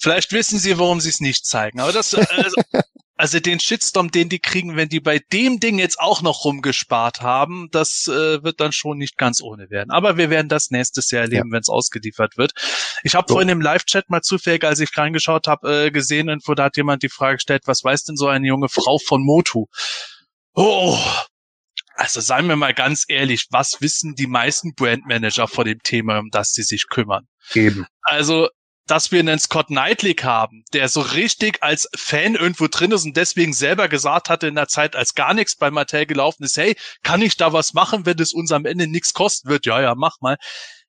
Vielleicht 0.00 0.32
wissen 0.32 0.58
sie, 0.58 0.78
warum 0.78 0.98
sie 1.00 1.10
es 1.10 1.20
nicht 1.20 1.44
zeigen. 1.44 1.78
Aber 1.78 1.92
das, 1.92 2.14
also, 2.14 2.56
also 3.16 3.38
den 3.38 3.60
Shitstorm, 3.60 4.10
den 4.10 4.30
die 4.30 4.38
kriegen, 4.38 4.74
wenn 4.74 4.88
die 4.88 4.98
bei 4.98 5.20
dem 5.30 5.60
Ding 5.60 5.78
jetzt 5.78 6.00
auch 6.00 6.22
noch 6.22 6.46
rumgespart 6.46 7.20
haben, 7.20 7.68
das 7.70 8.08
äh, 8.08 8.42
wird 8.42 8.60
dann 8.60 8.72
schon 8.72 8.96
nicht 8.96 9.18
ganz 9.18 9.42
ohne 9.42 9.68
werden. 9.68 9.90
Aber 9.90 10.16
wir 10.16 10.30
werden 10.30 10.48
das 10.48 10.70
nächstes 10.70 11.10
Jahr 11.10 11.24
erleben, 11.24 11.50
ja. 11.50 11.52
wenn 11.52 11.60
es 11.60 11.68
ausgeliefert 11.68 12.38
wird. 12.38 12.52
Ich 13.02 13.14
habe 13.14 13.26
so. 13.28 13.34
vorhin 13.34 13.50
im 13.50 13.60
Live-Chat 13.60 14.08
mal 14.08 14.22
zufällig, 14.22 14.64
als 14.64 14.80
ich 14.80 14.96
reingeschaut 14.96 15.46
habe, 15.46 15.86
äh, 15.86 15.90
gesehen, 15.90 16.28
irgendwo 16.28 16.54
da 16.54 16.64
hat 16.64 16.78
jemand 16.78 17.02
die 17.02 17.10
Frage 17.10 17.36
gestellt, 17.36 17.64
was 17.66 17.84
weiß 17.84 18.04
denn 18.04 18.16
so 18.16 18.26
eine 18.26 18.46
junge 18.46 18.70
Frau 18.70 18.98
von 18.98 19.22
Motu? 19.22 19.66
Oh, 20.54 20.98
also 21.94 22.22
seien 22.22 22.46
wir 22.46 22.56
mal 22.56 22.72
ganz 22.72 23.04
ehrlich, 23.06 23.48
was 23.50 23.82
wissen 23.82 24.14
die 24.14 24.26
meisten 24.26 24.74
Brandmanager 24.74 25.46
vor 25.46 25.64
dem 25.64 25.80
Thema, 25.82 26.20
um 26.20 26.30
das 26.30 26.52
sie 26.52 26.62
sich 26.62 26.88
kümmern? 26.88 27.28
Eben. 27.52 27.86
Also 28.00 28.48
dass 28.90 29.12
wir 29.12 29.20
einen 29.20 29.38
Scott 29.38 29.68
Knightley 29.68 30.14
haben, 30.14 30.64
der 30.72 30.88
so 30.88 31.00
richtig 31.00 31.62
als 31.62 31.88
Fan 31.94 32.34
irgendwo 32.34 32.66
drin 32.66 32.90
ist 32.90 33.04
und 33.04 33.16
deswegen 33.16 33.52
selber 33.52 33.88
gesagt 33.88 34.28
hatte 34.28 34.48
in 34.48 34.56
der 34.56 34.66
Zeit, 34.66 34.96
als 34.96 35.14
gar 35.14 35.32
nichts 35.32 35.54
bei 35.54 35.70
Mattel 35.70 36.06
gelaufen 36.06 36.42
ist, 36.42 36.56
hey, 36.56 36.76
kann 37.04 37.22
ich 37.22 37.36
da 37.36 37.52
was 37.52 37.72
machen, 37.72 38.04
wenn 38.04 38.18
es 38.18 38.32
uns 38.32 38.50
am 38.50 38.66
Ende 38.66 38.88
nichts 38.88 39.14
kosten 39.14 39.48
wird? 39.48 39.64
Ja, 39.64 39.80
ja, 39.80 39.94
mach 39.94 40.20
mal. 40.20 40.38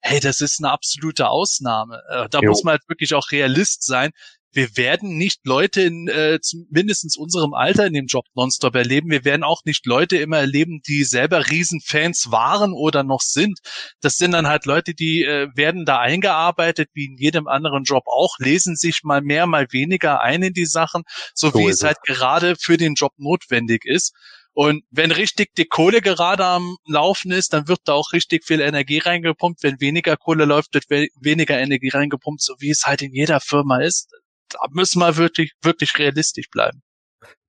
Hey, 0.02 0.20
das 0.20 0.42
ist 0.42 0.60
eine 0.60 0.72
absolute 0.72 1.30
Ausnahme. 1.30 2.02
Äh, 2.10 2.28
da 2.30 2.40
jo. 2.40 2.50
muss 2.50 2.64
man 2.64 2.72
halt 2.72 2.90
wirklich 2.90 3.14
auch 3.14 3.32
Realist 3.32 3.86
sein. 3.86 4.12
Wir 4.54 4.76
werden 4.76 5.18
nicht 5.18 5.46
Leute 5.46 5.82
in 5.82 6.08
äh, 6.08 6.40
mindestens 6.70 7.18
unserem 7.18 7.54
Alter 7.54 7.86
in 7.88 7.94
dem 7.94 8.08
Job 8.08 8.26
nonstop 8.36 8.76
erleben. 8.76 9.10
Wir 9.10 9.24
werden 9.24 9.44
auch 9.44 9.62
nicht 9.66 9.86
Leute 9.86 10.18
immer 10.18 10.38
erleben, 10.38 10.82
die 10.88 11.04
selber 11.04 11.50
Riesenfans 11.50 12.32
waren 12.32 12.74
oder 12.74 13.04
noch 13.04 13.22
sind. 13.22 13.60
Das 14.02 14.18
sind 14.18 14.32
dann 14.32 14.48
halt 14.48 14.66
Leute, 14.66 14.94
die 14.94 15.24
äh, 15.24 15.48
werden 15.56 15.86
da 15.86 16.00
eingearbeitet, 16.00 16.90
wie 16.94 17.06
in 17.06 17.18
jedem 17.18 17.48
anderen 17.48 17.84
Job 17.84 18.04
auch, 18.08 18.38
lesen 18.40 18.76
sich 18.76 19.02
mal 19.04 19.22
mehr, 19.22 19.48
mal 19.48 19.68
weniger 19.72 20.22
ein 20.22 20.44
in 20.44 20.54
die 20.54 20.66
Sachen, 20.66 21.04
so, 21.34 21.50
so 21.50 21.60
wie 21.60 21.68
es 21.68 21.84
halt 21.84 21.98
gerade 22.04 22.56
für 22.60 22.78
den 22.78 22.96
Job 22.96 23.14
notwendig 23.18 23.86
ist. 23.86 24.14
Und 24.54 24.84
wenn 24.92 25.12
richtig 25.12 25.56
die 25.56 25.66
Kohle 25.66 26.02
gerade 26.02 26.46
am 26.46 26.76
Laufen 26.86 27.32
ist, 27.32 27.54
dann 27.54 27.70
wird 27.70 27.80
da 27.86 27.94
auch 27.94 28.12
richtig 28.12 28.46
viel 28.46 28.60
Energie 28.60 28.98
reingepumpt. 28.98 29.64
Wenn 29.64 29.80
weniger 29.80 30.18
Kohle 30.18 30.44
läuft, 30.44 30.74
wird 30.74 30.90
weniger 30.90 31.58
Energie 31.58 31.90
reingepumpt, 31.90 32.42
so 32.42 32.56
wie 32.60 32.70
es 32.70 32.84
halt 32.86 33.02
in 33.02 33.14
jeder 33.14 33.40
Firma 33.40 33.82
ist. 33.82 34.12
Da 34.54 34.60
müssen 34.72 35.00
wir 35.00 35.18
wirklich, 35.18 35.54
wirklich 35.62 35.98
realistisch 35.98 36.50
bleiben. 36.50 36.82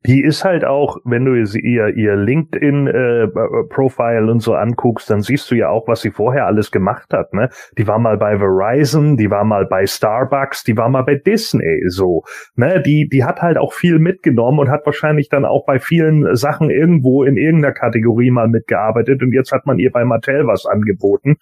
Die 0.05 0.21
ist 0.21 0.45
halt 0.45 0.65
auch, 0.65 0.97
wenn 1.05 1.25
du 1.25 1.37
ihr, 1.37 1.97
ihr 1.97 2.17
LinkedIn-Profile 2.17 4.27
äh, 4.27 4.31
und 4.31 4.41
so 4.41 4.55
anguckst, 4.55 5.09
dann 5.09 5.21
siehst 5.21 5.49
du 5.49 5.55
ja 5.55 5.69
auch, 5.69 5.87
was 5.87 6.01
sie 6.01 6.11
vorher 6.11 6.47
alles 6.47 6.73
gemacht 6.73 7.13
hat. 7.13 7.33
Ne? 7.33 7.51
Die 7.79 7.87
war 7.87 8.01
mal 8.01 8.17
bei 8.17 8.37
Verizon, 8.37 9.17
die 9.17 9.31
war 9.31 9.45
mal 9.45 9.65
bei 9.65 9.87
Starbucks, 9.87 10.65
die 10.65 10.77
war 10.77 10.89
mal 10.89 11.03
bei 11.03 11.15
Disney. 11.15 11.85
So, 11.87 12.25
ne? 12.57 12.83
Die, 12.83 13.09
die 13.09 13.23
hat 13.23 13.43
halt 13.43 13.59
auch 13.59 13.73
viel 13.73 14.01
mitgenommen 14.01 14.59
und 14.59 14.71
hat 14.71 14.85
wahrscheinlich 14.87 15.29
dann 15.29 15.45
auch 15.45 15.65
bei 15.67 15.79
vielen 15.79 16.35
Sachen 16.35 16.71
irgendwo 16.71 17.23
in 17.23 17.37
irgendeiner 17.37 17.75
Kategorie 17.75 18.33
mal 18.33 18.49
mitgearbeitet. 18.49 19.23
Und 19.23 19.33
jetzt 19.33 19.53
hat 19.53 19.67
man 19.67 19.79
ihr 19.79 19.93
bei 19.93 20.05
Mattel 20.05 20.49
was 20.49 20.67
angeboten. 20.67 21.37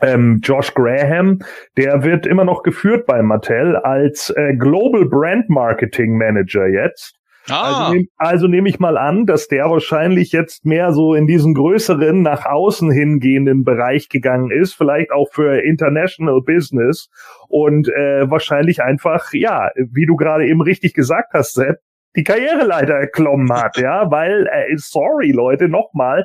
Ähm, 0.00 0.40
Josh 0.42 0.72
Graham, 0.74 1.40
der 1.76 2.02
wird 2.02 2.26
immer 2.26 2.44
noch 2.44 2.62
geführt 2.62 3.06
bei 3.06 3.22
Mattel 3.22 3.76
als 3.76 4.30
äh, 4.30 4.54
Global 4.54 5.04
Brand 5.06 5.48
Marketing 5.50 6.16
Manager 6.16 6.66
jetzt. 6.66 7.20
Ah. 7.48 7.62
Also, 7.62 7.94
nehm, 7.94 8.08
also 8.16 8.46
nehme 8.46 8.68
ich 8.68 8.78
mal 8.78 8.96
an, 8.98 9.26
dass 9.26 9.48
der 9.48 9.70
wahrscheinlich 9.70 10.32
jetzt 10.32 10.64
mehr 10.64 10.92
so 10.92 11.14
in 11.14 11.26
diesen 11.26 11.54
größeren, 11.54 12.22
nach 12.22 12.46
außen 12.46 12.90
hingehenden 12.90 13.64
Bereich 13.64 14.08
gegangen 14.08 14.50
ist, 14.50 14.74
vielleicht 14.74 15.10
auch 15.10 15.28
für 15.32 15.62
International 15.62 16.40
Business 16.44 17.08
und 17.48 17.88
äh, 17.88 18.30
wahrscheinlich 18.30 18.82
einfach, 18.82 19.32
ja, 19.32 19.70
wie 19.74 20.06
du 20.06 20.16
gerade 20.16 20.46
eben 20.46 20.60
richtig 20.60 20.94
gesagt 20.94 21.32
hast, 21.32 21.54
Sepp, 21.54 21.78
die 22.16 22.24
Karriereleiter 22.24 22.94
erklommen 22.94 23.52
hat, 23.52 23.76
ja, 23.80 24.10
weil, 24.10 24.46
äh, 24.46 24.76
sorry 24.76 25.32
Leute, 25.32 25.68
nochmal, 25.68 26.24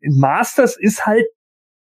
Masters 0.00 0.76
ist 0.76 1.06
halt 1.06 1.26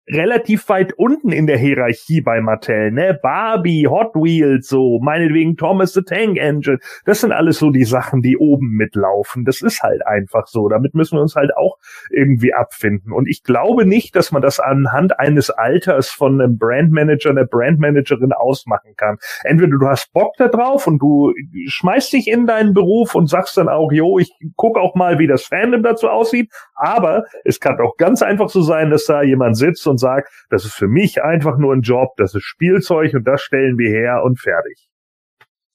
relativ 0.08 0.68
weit 0.68 0.92
unten 0.94 1.30
in 1.30 1.46
der 1.46 1.58
Hierarchie 1.58 2.20
bei 2.20 2.40
Mattel, 2.40 2.90
ne? 2.90 3.18
Barbie, 3.22 3.86
Hot 3.86 4.14
Wheels, 4.14 4.68
so, 4.68 4.98
meinetwegen 5.00 5.56
Thomas 5.56 5.92
the 5.92 6.02
Tank 6.02 6.38
Engine. 6.38 6.78
Das 7.04 7.20
sind 7.20 7.32
alles 7.32 7.58
so 7.58 7.70
die 7.70 7.84
Sachen, 7.84 8.20
die 8.20 8.36
oben 8.36 8.70
mitlaufen. 8.70 9.44
Das 9.44 9.62
ist 9.62 9.82
halt 9.82 10.06
einfach 10.06 10.46
so. 10.46 10.68
Damit 10.68 10.94
müssen 10.94 11.16
wir 11.16 11.22
uns 11.22 11.36
halt 11.36 11.56
auch 11.56 11.78
irgendwie 12.10 12.52
abfinden. 12.52 13.12
Und 13.12 13.28
ich 13.28 13.44
glaube 13.44 13.86
nicht, 13.86 14.16
dass 14.16 14.32
man 14.32 14.42
das 14.42 14.58
anhand 14.58 15.18
eines 15.18 15.50
Alters 15.50 16.08
von 16.08 16.40
einem 16.40 16.58
Brandmanager, 16.58 17.30
einer 17.30 17.46
Brandmanagerin 17.46 18.32
ausmachen 18.32 18.94
kann. 18.96 19.18
Entweder 19.44 19.78
du 19.78 19.86
hast 19.86 20.12
Bock 20.12 20.34
da 20.36 20.48
drauf 20.48 20.86
und 20.86 20.98
du 20.98 21.32
schmeißt 21.66 22.12
dich 22.12 22.28
in 22.28 22.46
deinen 22.46 22.74
Beruf 22.74 23.14
und 23.14 23.28
sagst 23.28 23.56
dann 23.56 23.68
auch, 23.68 23.92
jo, 23.92 24.18
ich 24.18 24.32
guck 24.56 24.78
auch 24.78 24.94
mal, 24.94 25.18
wie 25.18 25.26
das 25.26 25.44
Fandom 25.44 25.82
dazu 25.82 26.08
aussieht. 26.08 26.50
Aber 26.74 27.24
es 27.44 27.60
kann 27.60 27.80
auch 27.80 27.96
ganz 27.96 28.22
einfach 28.22 28.48
so 28.48 28.62
sein, 28.62 28.90
dass 28.90 29.06
da 29.06 29.22
jemand 29.22 29.56
sitzt 29.56 29.86
und 29.92 29.98
sagt, 29.98 30.28
das 30.50 30.64
ist 30.64 30.74
für 30.74 30.88
mich 30.88 31.22
einfach 31.22 31.56
nur 31.56 31.72
ein 31.72 31.82
Job, 31.82 32.10
das 32.16 32.34
ist 32.34 32.44
Spielzeug 32.44 33.14
und 33.14 33.24
das 33.24 33.40
stellen 33.40 33.78
wir 33.78 33.90
her 33.90 34.22
und 34.24 34.40
fertig. 34.40 34.88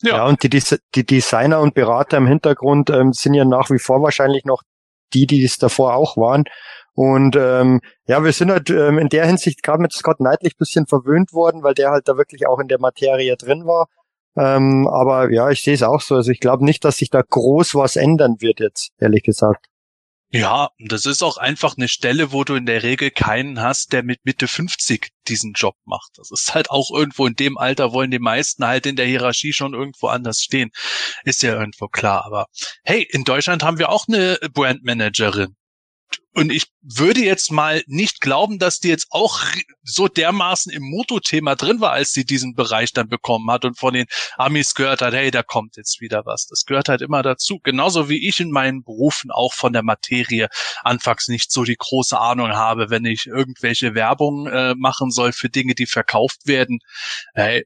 Ja, 0.01 0.17
ja 0.17 0.25
und 0.25 0.43
die, 0.43 0.61
die 0.95 1.05
Designer 1.05 1.61
und 1.61 1.73
Berater 1.73 2.17
im 2.17 2.27
Hintergrund 2.27 2.89
ähm, 2.89 3.13
sind 3.13 3.33
ja 3.33 3.45
nach 3.45 3.69
wie 3.69 3.79
vor 3.79 4.01
wahrscheinlich 4.01 4.45
noch 4.45 4.61
die, 5.13 5.25
die 5.25 5.43
es 5.43 5.57
davor 5.57 5.95
auch 5.95 6.17
waren. 6.17 6.43
Und 6.93 7.35
ähm, 7.35 7.79
ja, 8.07 8.23
wir 8.23 8.33
sind 8.33 8.51
halt 8.51 8.69
ähm, 8.69 8.97
in 8.97 9.09
der 9.09 9.25
Hinsicht 9.27 9.61
gerade 9.63 9.81
mit 9.81 9.93
Scott 9.93 10.17
Knightley 10.17 10.51
bisschen 10.57 10.87
verwöhnt 10.87 11.31
worden, 11.31 11.63
weil 11.63 11.75
der 11.75 11.91
halt 11.91 12.07
da 12.07 12.17
wirklich 12.17 12.47
auch 12.47 12.59
in 12.59 12.67
der 12.67 12.79
Materie 12.79 13.35
drin 13.37 13.65
war. 13.65 13.87
Ähm, 14.35 14.87
aber 14.87 15.31
ja, 15.31 15.49
ich 15.49 15.61
sehe 15.61 15.75
es 15.75 15.83
auch 15.83 16.01
so. 16.01 16.15
Also 16.15 16.31
ich 16.31 16.39
glaube 16.39 16.65
nicht, 16.65 16.83
dass 16.83 16.97
sich 16.97 17.09
da 17.09 17.21
groß 17.21 17.75
was 17.75 17.95
ändern 17.95 18.37
wird 18.39 18.59
jetzt, 18.59 18.91
ehrlich 18.99 19.23
gesagt. 19.23 19.67
Ja, 20.29 20.71
das 20.77 21.05
ist 21.05 21.23
auch 21.23 21.37
einfach 21.37 21.77
eine 21.77 21.87
Stelle, 21.87 22.33
wo 22.33 22.43
du 22.43 22.55
in 22.55 22.65
der 22.65 22.83
Regel 22.83 23.11
keinen 23.11 23.61
hast, 23.61 23.93
der 23.93 24.03
mit 24.03 24.25
Mitte 24.25 24.49
50 24.49 25.09
diesen 25.29 25.53
Job 25.53 25.75
macht. 25.85 26.11
Das 26.17 26.31
ist 26.31 26.53
halt 26.53 26.69
auch 26.69 26.91
irgendwo 26.91 27.25
in 27.27 27.35
dem 27.35 27.57
Alter 27.57 27.93
wollen 27.93 28.11
die 28.11 28.19
meisten 28.19 28.65
halt 28.65 28.85
in 28.85 28.97
der 28.97 29.05
Hierarchie 29.05 29.53
schon 29.53 29.73
irgendwo 29.73 30.07
anders 30.07 30.41
stehen. 30.41 30.71
Ist 31.23 31.43
ja 31.43 31.53
irgendwo 31.57 31.87
klar. 31.87 32.25
Aber 32.25 32.47
hey, 32.83 33.07
in 33.09 33.23
Deutschland 33.23 33.63
haben 33.63 33.79
wir 33.79 33.89
auch 33.89 34.05
eine 34.09 34.37
Brandmanagerin. 34.53 35.55
Und 36.33 36.51
ich 36.51 36.67
würde 36.81 37.21
jetzt 37.21 37.51
mal 37.51 37.83
nicht 37.87 38.21
glauben, 38.21 38.59
dass 38.59 38.79
die 38.79 38.89
jetzt 38.89 39.07
auch 39.09 39.41
so 39.83 40.07
dermaßen 40.07 40.71
im 40.71 40.83
Moto-Thema 40.83 41.55
drin 41.55 41.81
war, 41.81 41.93
als 41.93 42.11
sie 42.11 42.25
diesen 42.25 42.53
Bereich 42.53 42.93
dann 42.93 43.09
bekommen 43.09 43.49
hat 43.49 43.65
und 43.65 43.79
von 43.79 43.95
den 43.95 44.05
Amis 44.35 44.75
gehört 44.75 45.01
hat, 45.01 45.15
hey, 45.15 45.31
da 45.31 45.41
kommt 45.41 45.77
jetzt 45.77 45.99
wieder 45.99 46.27
was. 46.27 46.45
Das 46.45 46.65
gehört 46.65 46.89
halt 46.89 47.01
immer 47.01 47.23
dazu. 47.23 47.59
Genauso 47.63 48.07
wie 48.07 48.27
ich 48.27 48.39
in 48.39 48.51
meinen 48.51 48.83
Berufen 48.83 49.31
auch 49.31 49.53
von 49.53 49.73
der 49.73 49.81
Materie 49.81 50.47
anfangs 50.83 51.27
nicht 51.27 51.51
so 51.51 51.63
die 51.63 51.75
große 51.75 52.19
Ahnung 52.19 52.51
habe, 52.51 52.91
wenn 52.91 53.05
ich 53.05 53.25
irgendwelche 53.25 53.95
Werbung 53.95 54.45
äh, 54.45 54.75
machen 54.75 55.09
soll 55.09 55.31
für 55.31 55.49
Dinge, 55.49 55.73
die 55.73 55.87
verkauft 55.87 56.45
werden. 56.45 56.79
Hey, 57.33 57.65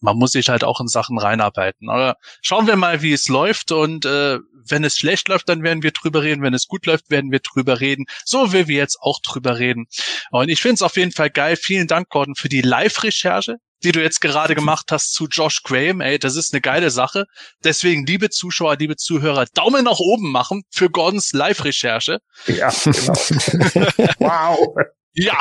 man 0.00 0.16
muss 0.16 0.32
sich 0.32 0.48
halt 0.48 0.64
auch 0.64 0.80
in 0.80 0.88
Sachen 0.88 1.18
reinarbeiten. 1.18 1.90
Aber 1.90 2.16
schauen 2.40 2.66
wir 2.66 2.76
mal, 2.76 3.02
wie 3.02 3.12
es 3.12 3.28
läuft. 3.28 3.72
Und 3.72 4.04
äh, 4.04 4.38
wenn 4.70 4.84
es 4.84 4.98
schlecht 4.98 5.28
läuft, 5.28 5.48
dann 5.48 5.62
werden 5.62 5.82
wir 5.82 5.92
drüber 5.92 6.22
reden. 6.22 6.42
Wenn 6.42 6.54
es 6.54 6.66
gut 6.66 6.86
läuft, 6.86 7.10
werden 7.10 7.30
wir 7.30 7.40
drüber 7.40 7.80
reden. 7.80 8.06
So 8.24 8.52
wie 8.52 8.68
wir 8.68 8.76
jetzt 8.76 8.98
auch 9.00 9.20
drüber 9.20 9.58
reden. 9.58 9.86
Und 10.30 10.48
ich 10.48 10.60
finde 10.60 10.74
es 10.74 10.82
auf 10.82 10.96
jeden 10.96 11.12
Fall 11.12 11.30
geil. 11.30 11.56
Vielen 11.56 11.86
Dank, 11.86 12.08
Gordon, 12.08 12.34
für 12.34 12.48
die 12.48 12.62
Live-Recherche 12.62 13.56
die 13.82 13.92
du 13.92 14.02
jetzt 14.02 14.20
gerade 14.20 14.54
gemacht 14.54 14.90
hast 14.90 15.12
zu 15.12 15.26
Josh 15.26 15.62
Graham. 15.62 16.00
Ey, 16.00 16.18
das 16.18 16.36
ist 16.36 16.52
eine 16.52 16.60
geile 16.60 16.90
Sache. 16.90 17.26
Deswegen, 17.62 18.06
liebe 18.06 18.30
Zuschauer, 18.30 18.76
liebe 18.76 18.96
Zuhörer, 18.96 19.46
Daumen 19.54 19.84
nach 19.84 19.98
oben 19.98 20.30
machen 20.30 20.64
für 20.70 20.90
Gordons 20.90 21.32
Live-Recherche. 21.32 22.18
Ja, 22.46 22.70
genau. 22.84 23.12
wow. 24.18 24.74
Ja, 25.12 25.38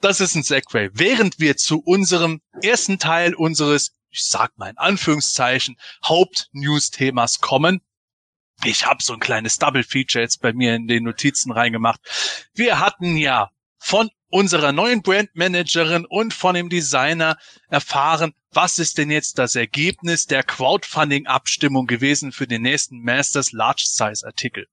das 0.00 0.20
ist 0.20 0.34
ein 0.34 0.42
Segway. 0.42 0.90
Während 0.92 1.38
wir 1.38 1.56
zu 1.56 1.80
unserem 1.80 2.40
ersten 2.62 2.98
Teil 2.98 3.34
unseres, 3.34 3.92
ich 4.10 4.24
sag 4.24 4.56
mal 4.58 4.70
in 4.70 4.78
Anführungszeichen, 4.78 5.76
Haupt-News-Themas 6.06 7.40
kommen, 7.40 7.80
ich 8.64 8.86
habe 8.86 9.02
so 9.02 9.14
ein 9.14 9.20
kleines 9.20 9.58
Double-Feature 9.58 10.22
jetzt 10.22 10.40
bei 10.40 10.52
mir 10.52 10.74
in 10.74 10.86
den 10.86 11.04
Notizen 11.04 11.52
reingemacht. 11.52 12.00
Wir 12.54 12.78
hatten 12.78 13.16
ja 13.16 13.50
von 13.78 14.10
unserer 14.28 14.72
neuen 14.72 15.02
Brandmanagerin 15.02 16.06
und 16.06 16.32
von 16.32 16.54
dem 16.54 16.68
Designer 16.68 17.36
erfahren, 17.68 18.32
was 18.52 18.78
ist 18.78 18.98
denn 18.98 19.10
jetzt 19.10 19.38
das 19.38 19.54
Ergebnis 19.54 20.26
der 20.26 20.42
Crowdfunding-Abstimmung 20.42 21.86
gewesen 21.86 22.32
für 22.32 22.46
den 22.46 22.62
nächsten 22.62 23.02
Masters 23.02 23.52
Large 23.52 23.84
Size 23.86 24.26
Artikel. 24.26 24.66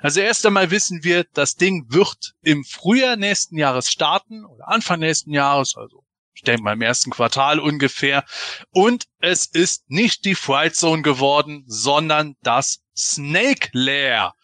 Also 0.00 0.20
erst 0.20 0.46
einmal 0.46 0.70
wissen 0.70 1.02
wir, 1.02 1.24
das 1.32 1.56
Ding 1.56 1.86
wird 1.88 2.34
im 2.42 2.64
Frühjahr 2.64 3.16
nächsten 3.16 3.58
Jahres 3.58 3.90
starten 3.90 4.44
oder 4.44 4.68
Anfang 4.68 5.00
nächsten 5.00 5.32
Jahres, 5.32 5.74
also 5.76 6.04
ich 6.34 6.42
denke 6.42 6.62
mal 6.62 6.72
im 6.72 6.82
ersten 6.82 7.10
Quartal 7.10 7.60
ungefähr. 7.60 8.24
Und 8.70 9.06
es 9.20 9.46
ist 9.46 9.84
nicht 9.88 10.24
die 10.24 10.34
Fright 10.34 10.74
Zone 10.74 11.02
geworden, 11.02 11.64
sondern 11.66 12.36
das 12.42 12.81
Snake 12.96 13.68
Lair. 13.72 14.34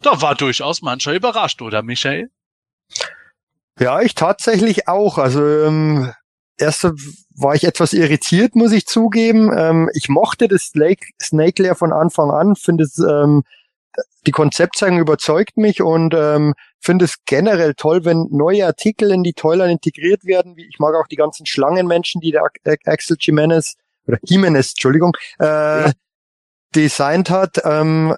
Da 0.00 0.20
war 0.20 0.34
durchaus 0.34 0.82
mancher 0.82 1.14
überrascht, 1.14 1.62
oder 1.62 1.82
Michael? 1.82 2.30
Ja, 3.78 4.00
ich 4.00 4.14
tatsächlich 4.14 4.88
auch. 4.88 5.18
Also 5.18 5.44
ähm, 5.44 6.12
erst 6.58 6.84
war 7.34 7.54
ich 7.54 7.64
etwas 7.64 7.92
irritiert, 7.92 8.54
muss 8.56 8.72
ich 8.72 8.86
zugeben. 8.86 9.50
Ähm, 9.56 9.90
ich 9.94 10.08
mochte 10.08 10.48
das 10.48 10.68
Snake, 10.68 11.06
Snake 11.22 11.62
Lair 11.62 11.74
von 11.74 11.92
Anfang 11.92 12.30
an, 12.30 12.56
finde 12.56 12.84
es 12.84 12.98
ähm, 12.98 13.42
die 14.26 14.32
Konzeptzeichnung 14.32 15.00
überzeugt 15.00 15.56
mich 15.56 15.80
und 15.80 16.12
ähm, 16.14 16.54
finde 16.80 17.04
es 17.04 17.24
generell 17.24 17.74
toll, 17.74 18.04
wenn 18.04 18.26
neue 18.30 18.66
Artikel 18.66 19.10
in 19.10 19.22
die 19.22 19.32
Toyline 19.32 19.72
integriert 19.72 20.24
werden. 20.24 20.56
Ich 20.58 20.78
mag 20.78 20.94
auch 20.94 21.06
die 21.06 21.16
ganzen 21.16 21.46
Schlangenmenschen, 21.46 22.20
die 22.20 22.32
der 22.32 22.42
Axel 22.86 23.16
Jimenez 23.18 23.76
oder 24.06 24.18
Jimenez, 24.22 24.70
Entschuldigung, 24.70 25.16
äh, 25.40 25.44
ja. 25.44 25.92
Designt 26.76 27.30
hat. 27.30 27.60
Ähm, 27.64 28.14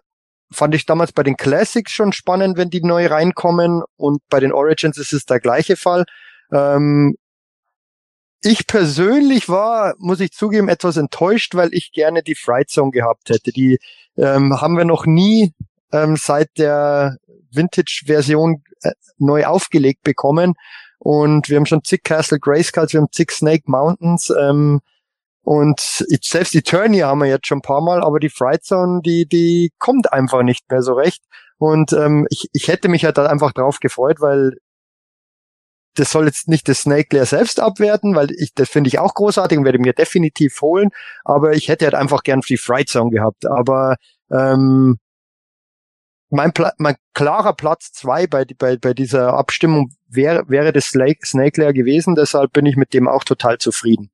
fand 0.51 0.75
ich 0.75 0.87
damals 0.87 1.13
bei 1.13 1.23
den 1.23 1.37
Classics 1.37 1.93
schon 1.93 2.13
spannend, 2.13 2.57
wenn 2.57 2.71
die 2.71 2.83
neu 2.83 3.07
reinkommen 3.07 3.83
und 3.97 4.21
bei 4.29 4.41
den 4.41 4.53
Origins 4.53 4.99
ist 4.99 5.13
es 5.13 5.25
der 5.25 5.41
gleiche 5.41 5.77
Fall. 5.77 6.05
Ähm, 6.53 7.17
ich 8.41 8.67
persönlich 8.67 9.49
war, 9.49 9.95
muss 9.99 10.21
ich 10.21 10.33
zugeben, 10.33 10.69
etwas 10.69 10.97
enttäuscht, 10.97 11.55
weil 11.55 11.71
ich 11.73 11.93
gerne 11.93 12.23
die 12.23 12.37
Fright 12.37 12.71
Zone 12.71 12.93
gehabt 12.93 13.31
hätte. 13.31 13.51
Die 13.51 13.79
ähm, 14.17 14.61
haben 14.61 14.77
wir 14.77 14.85
noch 14.85 15.07
nie 15.07 15.53
ähm, 15.93 16.17
seit 16.17 16.51
der 16.57 17.17
Vintage-Version 17.51 18.63
äh, 18.83 18.93
neu 19.19 19.45
aufgelegt 19.45 20.03
bekommen. 20.05 20.55
Und 20.99 21.49
wir 21.49 21.57
haben 21.57 21.67
schon 21.67 21.85
zig 21.85 22.03
Castle 22.05 22.39
Grayskulls, 22.39 22.93
wir 22.93 23.01
haben 23.01 23.13
zig 23.13 23.31
Snake 23.33 23.65
Mountains. 23.67 24.31
Ähm, 24.31 24.81
Und 25.49 25.81
selbst 25.81 26.53
die 26.53 26.61
Turnier 26.61 27.07
haben 27.07 27.21
wir 27.21 27.27
jetzt 27.27 27.47
schon 27.47 27.61
ein 27.61 27.63
paar 27.63 27.81
Mal, 27.81 28.03
aber 28.03 28.21
die 28.21 28.29
Fright 28.29 28.65
Zone, 28.65 29.01
die, 29.03 29.27
die 29.27 29.73
kommt 29.79 30.13
einfach 30.13 30.43
nicht 30.43 30.71
mehr 30.71 30.83
so 30.83 30.93
recht. 30.93 31.25
Und 31.57 31.95
ähm, 31.95 32.27
ich, 32.29 32.51
ich 32.53 32.69
hätte 32.69 32.91
mich 32.91 33.07
halt 33.07 33.17
da 33.17 33.25
einfach 33.25 33.55
drauf 33.55 33.81
gefreut, 33.81 34.21
weil 34.21 34.59
das 35.95 36.11
soll 36.11 36.27
jetzt 36.27 36.49
nicht 36.49 36.69
das 36.69 36.83
Snake 36.83 37.17
Lair 37.17 37.25
selbst 37.25 37.61
abwerten, 37.61 38.15
weil 38.15 38.31
ich 38.33 38.53
das 38.53 38.69
finde 38.69 38.89
ich 38.89 38.99
auch 38.99 39.15
großartig 39.15 39.57
und 39.57 39.65
werde 39.65 39.79
mir 39.79 39.95
definitiv 39.95 40.61
holen. 40.61 40.91
Aber 41.25 41.55
ich 41.55 41.69
hätte 41.69 41.87
halt 41.87 41.95
einfach 41.95 42.25
gern 42.25 42.43
die 42.47 42.59
Fright 42.59 42.91
Zone 42.91 43.11
gehabt. 43.11 43.47
Aber 43.47 43.97
ähm, 44.31 44.99
mein, 46.29 46.53
Pla 46.53 46.75
mein 46.77 46.97
klarer 47.15 47.55
Platz 47.55 47.91
zwei 47.93 48.27
bei, 48.27 48.45
bei, 48.59 48.77
bei 48.77 48.93
dieser 48.93 49.33
Abstimmung 49.33 49.95
wäre, 50.09 50.47
wäre 50.51 50.75
das 50.75 50.89
Snake 50.89 51.59
Lair 51.59 51.73
gewesen. 51.73 52.17
Deshalb 52.17 52.53
bin 52.53 52.67
ich 52.67 52.77
mit 52.77 52.93
dem 52.93 53.09
auch 53.09 53.25
total 53.25 53.57
zufrieden. 53.57 54.11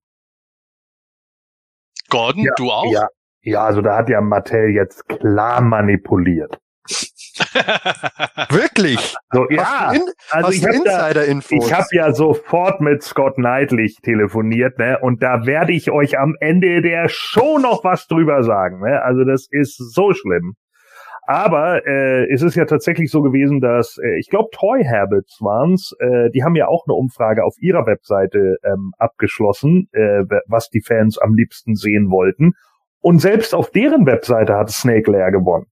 Gordon, 2.10 2.44
ja, 2.44 2.52
du 2.56 2.70
auch? 2.70 2.92
Ja, 2.92 3.08
ja, 3.42 3.64
also 3.64 3.82
da 3.82 3.96
hat 3.96 4.08
ja 4.08 4.20
Mattel 4.20 4.70
jetzt 4.70 5.06
klar 5.08 5.60
manipuliert. 5.60 6.58
Wirklich? 8.50 9.14
So, 9.32 9.48
ja, 9.50 9.92
in, 9.92 10.02
also 10.30 10.50
ich 10.50 10.64
habe 10.64 10.76
Ich 11.50 11.72
habe 11.72 11.86
ja 11.92 12.12
sofort 12.12 12.80
mit 12.80 13.02
Scott 13.02 13.34
Knightley 13.36 13.92
telefoniert, 14.02 14.78
ne? 14.78 14.98
Und 15.00 15.22
da 15.22 15.46
werde 15.46 15.72
ich 15.72 15.90
euch 15.90 16.18
am 16.18 16.36
Ende 16.40 16.82
der 16.82 17.08
Show 17.08 17.58
noch 17.58 17.84
was 17.84 18.06
drüber 18.06 18.44
sagen. 18.44 18.80
Ne? 18.80 19.02
Also 19.02 19.24
das 19.24 19.46
ist 19.50 19.76
so 19.94 20.12
schlimm. 20.12 20.54
Aber 21.26 21.86
äh, 21.86 22.30
es 22.30 22.42
ist 22.42 22.54
ja 22.54 22.66
tatsächlich 22.66 23.10
so 23.10 23.22
gewesen, 23.22 23.60
dass 23.60 23.98
äh, 23.98 24.18
ich 24.18 24.28
glaube 24.28 24.50
Toy 24.52 24.84
Habits 24.84 25.38
waren's. 25.40 25.94
Äh, 25.98 26.30
die 26.30 26.44
haben 26.44 26.54
ja 26.54 26.68
auch 26.68 26.84
eine 26.86 26.94
Umfrage 26.94 27.44
auf 27.44 27.54
ihrer 27.58 27.86
Webseite 27.86 28.56
ähm, 28.62 28.92
abgeschlossen, 28.98 29.88
äh, 29.92 30.24
was 30.46 30.68
die 30.68 30.82
Fans 30.82 31.18
am 31.18 31.34
liebsten 31.34 31.76
sehen 31.76 32.10
wollten. 32.10 32.52
Und 33.00 33.20
selbst 33.20 33.54
auf 33.54 33.70
deren 33.70 34.06
Webseite 34.06 34.54
hat 34.54 34.70
Snake 34.70 35.10
Lair 35.10 35.30
gewonnen. 35.30 35.66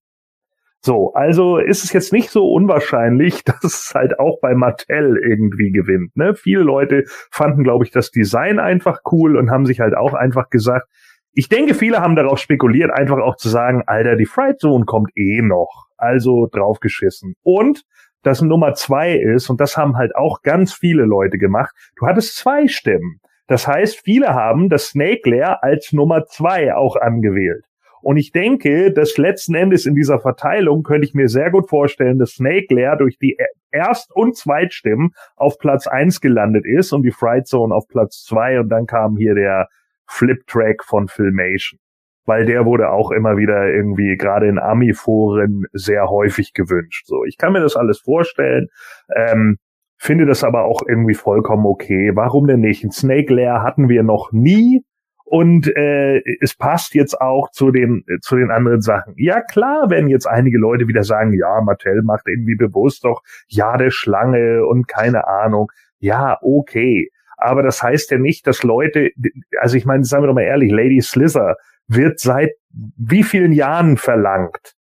So, 0.85 1.13
also 1.13 1.59
ist 1.59 1.85
es 1.85 1.93
jetzt 1.93 2.11
nicht 2.11 2.29
so 2.29 2.45
unwahrscheinlich, 2.51 3.43
dass 3.45 3.63
es 3.63 3.91
halt 3.95 4.19
auch 4.19 4.39
bei 4.41 4.53
Mattel 4.53 5.17
irgendwie 5.17 5.71
gewinnt. 5.71 6.15
Ne? 6.17 6.35
Viele 6.35 6.61
Leute 6.61 7.05
fanden, 7.31 7.63
glaube 7.63 7.85
ich, 7.85 7.91
das 7.91 8.11
Design 8.11 8.59
einfach 8.59 8.99
cool 9.11 9.37
und 9.37 9.49
haben 9.49 9.65
sich 9.65 9.79
halt 9.79 9.95
auch 9.95 10.13
einfach 10.13 10.49
gesagt, 10.49 10.87
ich 11.33 11.49
denke, 11.49 11.73
viele 11.73 11.99
haben 11.99 12.15
darauf 12.15 12.39
spekuliert, 12.39 12.91
einfach 12.91 13.17
auch 13.17 13.35
zu 13.35 13.49
sagen, 13.49 13.83
Alter, 13.87 14.15
die 14.15 14.25
Fright 14.25 14.59
Zone 14.59 14.85
kommt 14.85 15.11
eh 15.15 15.41
noch. 15.41 15.87
Also 15.97 16.47
draufgeschissen. 16.51 17.35
Und 17.43 17.83
das 18.23 18.41
Nummer 18.41 18.73
zwei 18.73 19.15
ist, 19.15 19.49
und 19.49 19.59
das 19.59 19.75
haben 19.77 19.97
halt 19.97 20.15
auch 20.15 20.41
ganz 20.43 20.73
viele 20.73 21.03
Leute 21.03 21.37
gemacht, 21.37 21.73
du 21.97 22.05
hattest 22.05 22.37
zwei 22.37 22.67
Stimmen. 22.67 23.19
Das 23.47 23.67
heißt, 23.67 24.01
viele 24.03 24.33
haben 24.33 24.69
das 24.69 24.87
Snake 24.87 25.29
Lair 25.29 25.63
als 25.63 25.91
Nummer 25.91 26.25
zwei 26.25 26.73
auch 26.73 26.95
angewählt. 26.95 27.65
Und 28.01 28.17
ich 28.17 28.31
denke, 28.31 28.91
dass 28.91 29.17
letzten 29.17 29.55
Endes 29.55 29.85
in 29.85 29.95
dieser 29.95 30.19
Verteilung 30.19 30.83
könnte 30.83 31.07
ich 31.07 31.13
mir 31.13 31.29
sehr 31.29 31.51
gut 31.51 31.69
vorstellen, 31.69 32.19
dass 32.19 32.31
Snake 32.31 32.73
Lair 32.73 32.97
durch 32.97 33.17
die 33.17 33.37
Erst- 33.71 34.13
und 34.13 34.35
Zweitstimmen 34.35 35.11
auf 35.35 35.57
Platz 35.57 35.87
eins 35.87 36.19
gelandet 36.19 36.65
ist 36.65 36.91
und 36.91 37.03
die 37.03 37.11
Fright 37.11 37.47
Zone 37.47 37.73
auf 37.73 37.87
Platz 37.87 38.23
zwei 38.23 38.59
und 38.59 38.69
dann 38.69 38.85
kam 38.85 39.15
hier 39.15 39.35
der 39.35 39.67
Flip-Track 40.07 40.83
von 40.83 41.07
Filmation. 41.07 41.79
Weil 42.25 42.45
der 42.45 42.65
wurde 42.65 42.89
auch 42.89 43.11
immer 43.11 43.35
wieder 43.35 43.67
irgendwie 43.69 44.15
gerade 44.15 44.47
in 44.47 44.57
Ami-Foren 44.57 45.65
sehr 45.73 46.09
häufig 46.09 46.53
gewünscht. 46.53 47.05
So, 47.05 47.25
ich 47.25 47.37
kann 47.37 47.51
mir 47.51 47.59
das 47.59 47.75
alles 47.75 47.99
vorstellen. 47.99 48.67
Ähm, 49.13 49.57
finde 49.97 50.25
das 50.25 50.43
aber 50.43 50.63
auch 50.63 50.83
irgendwie 50.87 51.15
vollkommen 51.15 51.65
okay. 51.65 52.11
Warum 52.13 52.47
denn 52.47 52.61
nicht? 52.61 52.83
Ein 52.83 52.91
Snake 52.91 53.33
Lair 53.33 53.61
hatten 53.61 53.89
wir 53.89 54.03
noch 54.03 54.31
nie 54.31 54.83
und 55.25 55.67
äh, 55.75 56.21
es 56.41 56.55
passt 56.55 56.93
jetzt 56.93 57.19
auch 57.19 57.49
zu 57.51 57.71
den 57.71 58.03
zu 58.21 58.35
den 58.35 58.51
anderen 58.51 58.81
Sachen. 58.81 59.15
Ja 59.17 59.41
klar, 59.41 59.89
werden 59.89 60.09
jetzt 60.09 60.27
einige 60.27 60.57
Leute 60.57 60.87
wieder 60.87 61.03
sagen, 61.03 61.33
ja, 61.33 61.59
Mattel 61.61 62.03
macht 62.03 62.27
irgendwie 62.27 62.55
bewusst 62.55 63.03
doch 63.03 63.23
ja 63.47 63.77
der 63.77 63.89
Schlange 63.89 64.65
und 64.65 64.87
keine 64.87 65.27
Ahnung. 65.27 65.71
Ja, 65.99 66.37
okay. 66.41 67.09
Aber 67.37 67.63
das 67.63 67.81
heißt 67.81 68.11
ja 68.11 68.17
nicht, 68.17 68.47
dass 68.47 68.63
Leute, 68.63 69.11
also 69.59 69.75
ich 69.77 69.85
meine, 69.85 70.03
sagen 70.03 70.23
wir 70.23 70.27
doch 70.27 70.33
mal 70.33 70.41
ehrlich, 70.41 70.71
Lady 70.71 71.01
Slither 71.01 71.55
wird 71.87 72.19
seit 72.19 72.51
wie 72.69 73.23
vielen 73.23 73.51
Jahren 73.51 73.97
verlangt? 73.97 74.73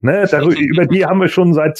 Ne, 0.00 0.26
darüber, 0.30 0.54
über 0.56 0.86
die 0.86 1.04
haben 1.04 1.20
wir 1.20 1.28
schon 1.28 1.54
seit 1.54 1.76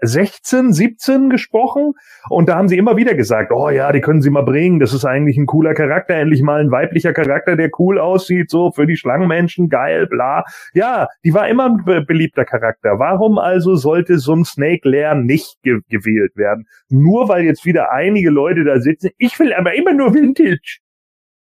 2016, 0.00 0.72
17 0.72 1.30
gesprochen 1.30 1.92
und 2.28 2.48
da 2.48 2.56
haben 2.56 2.68
sie 2.68 2.78
immer 2.78 2.96
wieder 2.96 3.14
gesagt, 3.14 3.50
oh 3.52 3.68
ja, 3.68 3.90
die 3.92 4.00
können 4.00 4.22
sie 4.22 4.30
mal 4.30 4.42
bringen, 4.44 4.78
das 4.78 4.92
ist 4.92 5.04
eigentlich 5.04 5.36
ein 5.36 5.46
cooler 5.46 5.74
Charakter, 5.74 6.14
endlich 6.14 6.42
mal 6.42 6.60
ein 6.60 6.70
weiblicher 6.70 7.12
Charakter, 7.12 7.56
der 7.56 7.70
cool 7.78 7.98
aussieht, 7.98 8.50
so 8.50 8.70
für 8.70 8.86
die 8.86 8.96
Schlangenmenschen, 8.96 9.68
geil, 9.68 10.06
bla. 10.06 10.44
Ja, 10.72 11.08
die 11.24 11.34
war 11.34 11.48
immer 11.48 11.66
ein 11.66 11.84
be 11.84 12.02
beliebter 12.02 12.44
Charakter. 12.44 12.98
Warum 12.98 13.38
also 13.38 13.74
sollte 13.74 14.18
so 14.18 14.34
ein 14.34 14.44
Snake 14.44 14.88
Lair 14.88 15.14
nicht 15.14 15.60
ge 15.62 15.80
gewählt 15.88 16.36
werden? 16.36 16.66
Nur 16.88 17.28
weil 17.28 17.44
jetzt 17.44 17.64
wieder 17.64 17.90
einige 17.92 18.30
Leute 18.30 18.64
da 18.64 18.80
sitzen, 18.80 19.10
ich 19.18 19.38
will 19.40 19.52
aber 19.52 19.74
immer 19.74 19.92
nur 19.92 20.14
Vintage. 20.14 20.78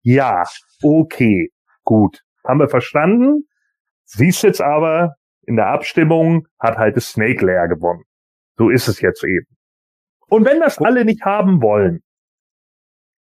Ja, 0.03 0.45
okay, 0.83 1.51
gut, 1.85 2.23
haben 2.45 2.61
wir 2.61 2.69
verstanden. 2.69 3.49
Siehst 4.05 4.45
jetzt 4.45 4.63
aber, 4.63 5.17
in 5.43 5.57
der 5.57 5.67
Abstimmung 5.67 6.47
hat 6.61 6.77
halt 6.79 6.97
das 6.97 7.09
Snake 7.09 7.45
Lair 7.45 7.67
gewonnen. 7.67 8.05
So 8.57 8.71
ist 8.71 8.89
es 8.89 9.01
jetzt 9.01 9.25
eben. 9.25 9.47
Und 10.29 10.45
wenn 10.45 10.61
das 10.61 10.79
alle 10.79 11.05
nicht 11.05 11.23
haben 11.23 11.63
wollen, 11.63 12.03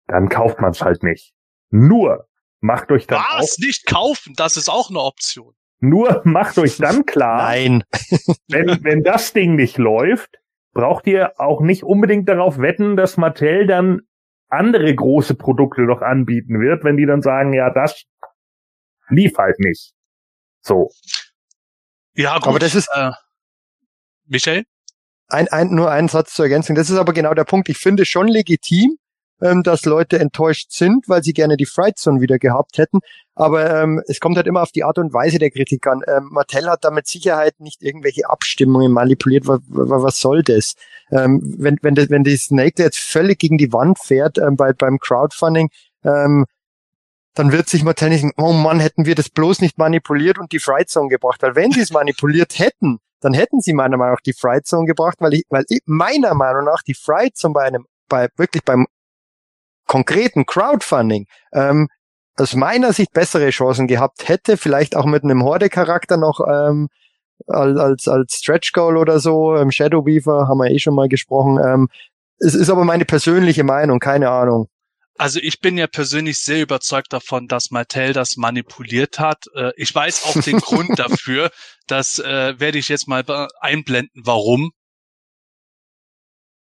dann 0.06 0.28
kauft 0.28 0.60
man 0.60 0.70
es 0.70 0.82
halt 0.82 1.02
nicht. 1.02 1.32
Nur 1.70 2.26
macht 2.60 2.90
euch 2.90 3.06
dann 3.06 3.20
Was? 3.20 3.52
Auch, 3.52 3.58
nicht 3.58 3.86
kaufen, 3.86 4.34
das 4.36 4.56
ist 4.56 4.68
auch 4.68 4.90
eine 4.90 5.00
Option. 5.00 5.54
Nur 5.78 6.20
macht 6.24 6.58
euch 6.58 6.76
dann 6.76 7.06
klar, 7.06 7.38
Nein. 7.38 7.84
wenn, 8.48 8.84
wenn 8.84 9.02
das 9.02 9.32
Ding 9.32 9.54
nicht 9.54 9.78
läuft, 9.78 10.36
braucht 10.72 11.06
ihr 11.06 11.38
auch 11.40 11.60
nicht 11.60 11.84
unbedingt 11.84 12.28
darauf 12.28 12.58
wetten, 12.58 12.96
dass 12.96 13.16
Mattel 13.16 13.66
dann 13.66 14.02
andere 14.48 14.94
große 14.94 15.36
Produkte 15.36 15.82
noch 15.82 16.02
anbieten 16.02 16.60
wird, 16.60 16.84
wenn 16.84 16.96
die 16.96 17.06
dann 17.06 17.22
sagen, 17.22 17.52
ja, 17.52 17.70
das 17.70 18.04
lief 19.08 19.36
halt 19.38 19.58
nicht. 19.58 19.92
So. 20.60 20.90
Ja, 22.14 22.36
gut. 22.38 22.48
Aber 22.48 22.58
das 22.58 22.74
ist, 22.74 22.88
äh, 22.94 23.12
Michael? 24.26 24.64
Ein, 25.31 25.49
ein, 25.49 25.74
nur 25.74 25.91
ein 25.91 26.09
Satz 26.09 26.35
zur 26.35 26.47
Ergänzung. 26.47 26.76
Das 26.76 26.91
ist 26.91 26.97
aber 26.97 27.12
genau 27.12 27.35
der 27.35 27.45
Punkt. 27.45 27.68
Ich 27.68 27.78
finde 27.78 28.05
schon 28.05 28.28
legitim, 28.28 28.97
ähm, 29.43 29.62
dass 29.62 29.85
Leute 29.85 30.18
enttäuscht 30.18 30.70
sind, 30.72 31.09
weil 31.09 31.22
sie 31.22 31.33
gerne 31.33 31.57
die 31.57 31.66
Fright 31.66 31.99
Zone 31.99 32.20
wieder 32.20 32.39
gehabt 32.39 32.78
hätten. 32.78 33.01
Aber 33.35 33.83
ähm, 33.83 34.03
es 34.07 34.20
kommt 34.20 34.37
halt 34.37 34.47
immer 34.47 34.62
auf 34.62 34.72
die 34.72 34.85
Art 34.85 34.99
und 34.99 35.14
Weise 35.14 35.39
der 35.39 35.51
Kritik 35.51 35.87
an. 35.87 36.03
Ähm, 36.07 36.28
Mattel 36.31 36.68
hat 36.68 36.85
da 36.85 36.91
mit 36.91 37.07
Sicherheit 37.07 37.59
nicht 37.59 37.83
irgendwelche 37.83 38.28
Abstimmungen 38.28 38.93
manipuliert. 38.93 39.47
Was, 39.47 39.61
was 39.68 40.18
soll 40.18 40.43
das? 40.43 40.74
Ähm, 41.11 41.41
wenn, 41.59 41.78
wenn, 41.83 41.95
das, 41.95 42.11
wenn 42.11 42.24
die 42.24 42.37
Snake 42.37 42.83
jetzt 42.83 42.99
völlig 42.99 43.39
gegen 43.39 43.57
die 43.57 43.72
Wand 43.72 43.99
fährt 43.99 44.39
ähm, 44.39 44.57
bei, 44.57 44.72
beim 44.72 44.99
Crowdfunding, 44.99 45.70
ähm, 46.05 46.45
dann 47.35 47.53
wird 47.53 47.68
sich 47.68 47.85
Mattel 47.85 48.11
nicht, 48.11 48.26
oh 48.37 48.53
Mann, 48.53 48.81
hätten 48.81 49.07
wir 49.07 49.14
das 49.14 49.31
bloß 49.31 49.61
nicht 49.61 49.78
manipuliert 49.78 50.39
und 50.39 50.53
die 50.53 50.59
Fright 50.59 50.91
Zone 50.91 51.09
gebracht. 51.09 51.43
Weil 51.43 51.55
wenn 51.55 51.70
sie 51.72 51.81
es 51.81 51.91
manipuliert 51.93 52.59
hätten, 52.59 52.99
dann 53.20 53.34
hätten 53.34 53.60
sie 53.60 53.72
meiner 53.72 53.96
Meinung 53.96 54.14
nach 54.14 54.22
die 54.22 54.32
Fright 54.32 54.66
Zone 54.66 54.86
gebracht, 54.86 55.16
weil 55.20 55.34
ich, 55.34 55.44
weil 55.48 55.64
ich 55.68 55.80
meiner 55.86 56.34
Meinung 56.34 56.64
nach 56.64 56.82
die 56.82 56.94
Fright 56.94 57.36
Zone 57.36 57.54
bei 57.54 57.64
einem, 57.64 57.86
bei 58.08 58.28
wirklich 58.36 58.64
beim 58.64 58.86
konkreten 59.86 60.46
Crowdfunding 60.46 61.26
ähm, 61.52 61.88
aus 62.36 62.54
meiner 62.54 62.92
Sicht 62.92 63.12
bessere 63.12 63.50
Chancen 63.50 63.86
gehabt 63.86 64.28
hätte, 64.28 64.56
vielleicht 64.56 64.96
auch 64.96 65.04
mit 65.04 65.24
einem 65.24 65.42
Horde-Charakter 65.42 66.16
noch 66.16 66.40
ähm, 66.48 66.88
als, 67.46 68.08
als 68.08 68.34
Stretch 68.34 68.72
Goal 68.72 68.96
oder 68.96 69.18
so, 69.18 69.56
ähm, 69.56 69.70
Shadow 69.70 70.06
Weaver 70.06 70.48
haben 70.48 70.58
wir 70.58 70.70
eh 70.70 70.78
schon 70.78 70.94
mal 70.94 71.08
gesprochen. 71.08 71.58
Ähm, 71.64 71.88
es 72.38 72.54
ist 72.54 72.70
aber 72.70 72.84
meine 72.84 73.04
persönliche 73.04 73.64
Meinung, 73.64 73.98
keine 73.98 74.30
Ahnung. 74.30 74.68
Also 75.20 75.38
ich 75.42 75.60
bin 75.60 75.76
ja 75.76 75.86
persönlich 75.86 76.38
sehr 76.38 76.62
überzeugt 76.62 77.12
davon, 77.12 77.46
dass 77.46 77.70
Mattel 77.70 78.14
das 78.14 78.38
manipuliert 78.38 79.18
hat. 79.18 79.44
Äh, 79.54 79.70
ich 79.76 79.94
weiß 79.94 80.24
auch 80.24 80.40
den 80.40 80.56
Grund 80.60 80.98
dafür. 80.98 81.50
Das 81.86 82.18
äh, 82.18 82.58
werde 82.58 82.78
ich 82.78 82.88
jetzt 82.88 83.06
mal 83.06 83.22
einblenden, 83.60 84.22
warum. 84.24 84.70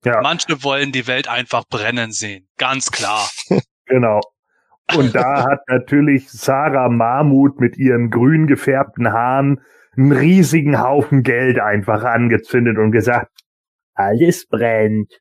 Ja. 0.03 0.21
Manche 0.21 0.63
wollen 0.63 0.91
die 0.91 1.07
Welt 1.07 1.27
einfach 1.27 1.65
brennen 1.67 2.11
sehen. 2.11 2.47
Ganz 2.57 2.91
klar. 2.91 3.27
genau. 3.87 4.21
Und 4.95 5.15
da 5.15 5.43
hat 5.49 5.61
natürlich 5.67 6.29
Sarah 6.29 6.89
Mahmut 6.89 7.59
mit 7.59 7.77
ihren 7.77 8.11
grün 8.11 8.45
gefärbten 8.45 9.11
Haaren 9.11 9.59
einen 9.97 10.11
riesigen 10.11 10.79
Haufen 10.79 11.23
Geld 11.23 11.59
einfach 11.59 12.03
angezündet 12.03 12.77
und 12.77 12.91
gesagt, 12.91 13.31
alles 13.95 14.45
brennt. 14.45 15.19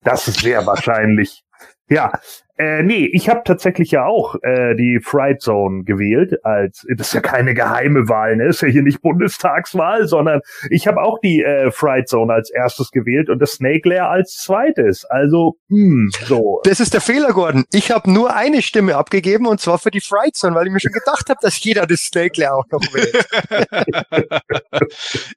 Das 0.00 0.26
ist 0.26 0.40
sehr 0.40 0.66
wahrscheinlich. 0.66 1.44
Ja, 1.88 2.10
Äh, 2.56 2.84
nee, 2.84 3.10
ich 3.12 3.28
habe 3.28 3.42
tatsächlich 3.44 3.90
ja 3.90 4.06
auch 4.06 4.36
äh, 4.42 4.76
die 4.76 5.00
Fright 5.02 5.42
Zone 5.42 5.82
gewählt. 5.82 6.44
Als 6.44 6.86
das 6.96 7.08
ist 7.08 7.12
ja 7.12 7.20
keine 7.20 7.52
geheime 7.52 8.08
Wahl, 8.08 8.36
ne? 8.36 8.46
Ist 8.46 8.62
ja 8.62 8.68
hier 8.68 8.82
nicht 8.82 9.02
Bundestagswahl, 9.02 10.06
sondern 10.06 10.40
ich 10.70 10.86
habe 10.86 11.02
auch 11.02 11.18
die 11.18 11.42
äh, 11.42 11.72
Fright 11.72 12.08
Zone 12.08 12.32
als 12.32 12.50
erstes 12.50 12.92
gewählt 12.92 13.28
und 13.28 13.40
das 13.40 13.54
Snake 13.54 13.88
Lair 13.88 14.08
als 14.08 14.36
zweites. 14.36 15.04
Also 15.04 15.56
hm, 15.68 16.10
so. 16.26 16.60
Das 16.64 16.78
ist 16.78 16.94
der 16.94 17.00
Fehler, 17.00 17.32
Gordon. 17.32 17.64
Ich 17.72 17.90
habe 17.90 18.08
nur 18.12 18.36
eine 18.36 18.62
Stimme 18.62 18.94
abgegeben 18.96 19.46
und 19.46 19.60
zwar 19.60 19.78
für 19.78 19.90
die 19.90 20.00
Fright 20.00 20.36
Zone, 20.36 20.54
weil 20.54 20.68
ich 20.68 20.72
mir 20.72 20.80
schon 20.80 20.92
gedacht 20.92 21.28
habe, 21.28 21.40
dass 21.42 21.62
jeder 21.64 21.86
das 21.86 22.02
Snake 22.02 22.40
Lair 22.40 22.54
auch 22.54 22.66
noch 22.70 22.82
wählt. 22.94 23.26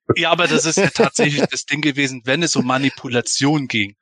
ja, 0.15 0.31
aber 0.31 0.45
das 0.45 0.65
ist 0.65 0.77
ja 0.77 0.89
tatsächlich 0.93 1.47
das 1.47 1.65
Ding 1.65 1.81
gewesen, 1.81 2.21
wenn 2.25 2.43
es 2.43 2.55
um 2.55 2.67
Manipulation 2.67 3.67
ging. 3.67 3.95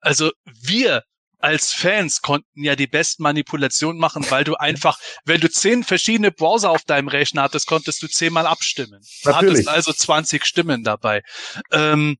Also 0.00 0.30
wir 0.44 1.02
als 1.42 1.72
Fans 1.72 2.22
konnten 2.22 2.62
ja 2.62 2.76
die 2.76 2.86
besten 2.86 3.22
Manipulationen 3.22 4.00
machen, 4.00 4.24
weil 4.30 4.44
du 4.44 4.54
einfach, 4.54 4.98
wenn 5.24 5.40
du 5.40 5.50
zehn 5.50 5.82
verschiedene 5.84 6.30
Browser 6.30 6.70
auf 6.70 6.84
deinem 6.84 7.08
Rechner 7.08 7.42
hattest, 7.42 7.66
konntest 7.66 8.02
du 8.02 8.08
zehnmal 8.08 8.46
abstimmen. 8.46 9.02
Du 9.24 9.34
hattest 9.34 9.68
also 9.68 9.92
20 9.92 10.44
Stimmen 10.44 10.84
dabei. 10.84 11.22
Ähm, 11.72 12.16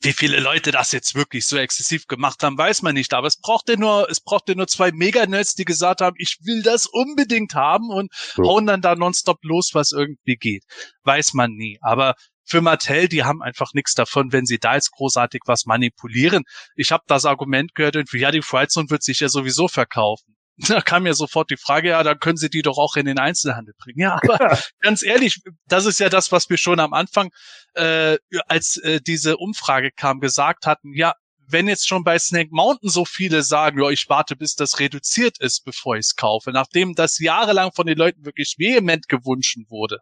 wie 0.00 0.12
viele 0.12 0.38
Leute 0.38 0.70
das 0.70 0.92
jetzt 0.92 1.14
wirklich 1.14 1.46
so 1.46 1.56
exzessiv 1.56 2.06
gemacht 2.06 2.42
haben, 2.42 2.58
weiß 2.58 2.82
man 2.82 2.94
nicht. 2.94 3.14
Aber 3.14 3.26
es 3.26 3.40
brauchte 3.40 3.78
nur, 3.78 4.08
es 4.10 4.20
brauchte 4.20 4.54
nur 4.54 4.66
zwei 4.66 4.92
Mega-Nerds, 4.92 5.54
die 5.54 5.64
gesagt 5.64 6.00
haben, 6.00 6.16
ich 6.18 6.38
will 6.42 6.62
das 6.62 6.86
unbedingt 6.86 7.54
haben 7.54 7.88
und 7.90 8.12
so. 8.34 8.42
hauen 8.44 8.66
dann 8.66 8.82
da 8.82 8.94
nonstop 8.94 9.38
los, 9.42 9.70
was 9.72 9.92
irgendwie 9.92 10.36
geht. 10.36 10.64
Weiß 11.04 11.32
man 11.32 11.52
nie. 11.52 11.78
Aber 11.80 12.14
für 12.44 12.60
Mattel, 12.60 13.08
die 13.08 13.24
haben 13.24 13.42
einfach 13.42 13.72
nichts 13.74 13.94
davon, 13.94 14.32
wenn 14.32 14.46
sie 14.46 14.58
da 14.58 14.74
jetzt 14.74 14.92
großartig 14.92 15.42
was 15.46 15.66
manipulieren. 15.66 16.44
Ich 16.76 16.92
habe 16.92 17.04
das 17.06 17.24
Argument 17.24 17.74
gehört, 17.74 17.96
irgendwie, 17.96 18.18
ja, 18.18 18.30
die 18.30 18.42
Frightzone 18.42 18.90
wird 18.90 19.02
sich 19.02 19.20
ja 19.20 19.28
sowieso 19.28 19.68
verkaufen. 19.68 20.34
Da 20.68 20.80
kam 20.80 21.02
mir 21.02 21.14
sofort 21.14 21.50
die 21.50 21.56
Frage, 21.56 21.88
ja, 21.88 22.02
dann 22.04 22.20
können 22.20 22.36
sie 22.36 22.48
die 22.48 22.62
doch 22.62 22.78
auch 22.78 22.94
in 22.94 23.06
den 23.06 23.18
Einzelhandel 23.18 23.74
bringen. 23.76 23.98
Ja, 23.98 24.20
aber 24.22 24.56
ganz 24.80 25.02
ehrlich, 25.02 25.40
das 25.66 25.84
ist 25.84 25.98
ja 25.98 26.08
das, 26.08 26.30
was 26.30 26.48
wir 26.48 26.58
schon 26.58 26.78
am 26.78 26.92
Anfang, 26.92 27.30
äh, 27.74 28.18
als 28.46 28.76
äh, 28.76 29.00
diese 29.00 29.36
Umfrage 29.36 29.90
kam, 29.90 30.20
gesagt 30.20 30.66
hatten, 30.66 30.92
ja, 30.94 31.14
wenn 31.46 31.68
jetzt 31.68 31.88
schon 31.88 32.04
bei 32.04 32.18
Snake 32.18 32.50
Mountain 32.52 32.88
so 32.88 33.04
viele 33.04 33.42
sagen, 33.42 33.82
ja, 33.82 33.90
ich 33.90 34.06
warte, 34.08 34.36
bis 34.36 34.54
das 34.54 34.78
reduziert 34.78 35.38
ist, 35.40 35.64
bevor 35.64 35.96
ich 35.96 36.06
es 36.06 36.16
kaufe, 36.16 36.52
nachdem 36.52 36.94
das 36.94 37.18
jahrelang 37.18 37.72
von 37.72 37.86
den 37.86 37.98
Leuten 37.98 38.24
wirklich 38.24 38.54
vehement 38.58 39.08
gewünscht 39.08 39.58
wurde, 39.68 39.98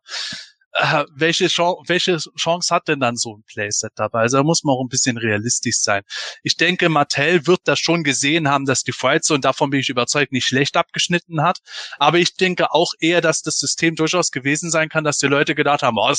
äh, 0.74 1.04
welche, 1.14 1.48
Chance, 1.48 1.82
welche 1.86 2.18
Chance 2.36 2.74
hat 2.74 2.88
denn 2.88 3.00
dann 3.00 3.16
so 3.16 3.36
ein 3.36 3.42
Playset 3.44 3.92
dabei? 3.96 4.20
Also 4.20 4.38
da 4.38 4.42
muss 4.42 4.64
man 4.64 4.74
auch 4.74 4.82
ein 4.82 4.88
bisschen 4.88 5.18
realistisch 5.18 5.78
sein. 5.78 6.02
Ich 6.42 6.56
denke, 6.56 6.88
Mattel 6.88 7.46
wird 7.46 7.60
das 7.64 7.78
schon 7.78 8.04
gesehen 8.04 8.48
haben, 8.48 8.64
dass 8.64 8.82
die 8.82 8.92
Frightzone, 8.92 9.40
davon 9.40 9.70
bin 9.70 9.80
ich 9.80 9.88
überzeugt, 9.88 10.32
nicht 10.32 10.46
schlecht 10.46 10.76
abgeschnitten 10.76 11.42
hat. 11.42 11.58
Aber 11.98 12.18
ich 12.18 12.36
denke 12.36 12.72
auch 12.72 12.92
eher, 13.00 13.20
dass 13.20 13.42
das 13.42 13.58
System 13.58 13.96
durchaus 13.96 14.30
gewesen 14.30 14.70
sein 14.70 14.88
kann, 14.88 15.04
dass 15.04 15.18
die 15.18 15.26
Leute 15.26 15.54
gedacht 15.54 15.82
haben, 15.82 15.98
oh, 15.98 16.12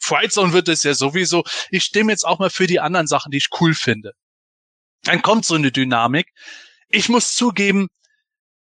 Frightzone 0.00 0.52
wird 0.52 0.68
es 0.68 0.82
ja 0.82 0.94
sowieso. 0.94 1.44
Ich 1.70 1.84
stimme 1.84 2.12
jetzt 2.12 2.26
auch 2.26 2.38
mal 2.38 2.50
für 2.50 2.66
die 2.66 2.80
anderen 2.80 3.06
Sachen, 3.06 3.30
die 3.30 3.38
ich 3.38 3.48
cool 3.60 3.74
finde. 3.74 4.12
Dann 5.04 5.22
kommt 5.22 5.44
so 5.44 5.54
eine 5.54 5.72
Dynamik. 5.72 6.32
Ich 6.88 7.08
muss 7.08 7.34
zugeben, 7.34 7.88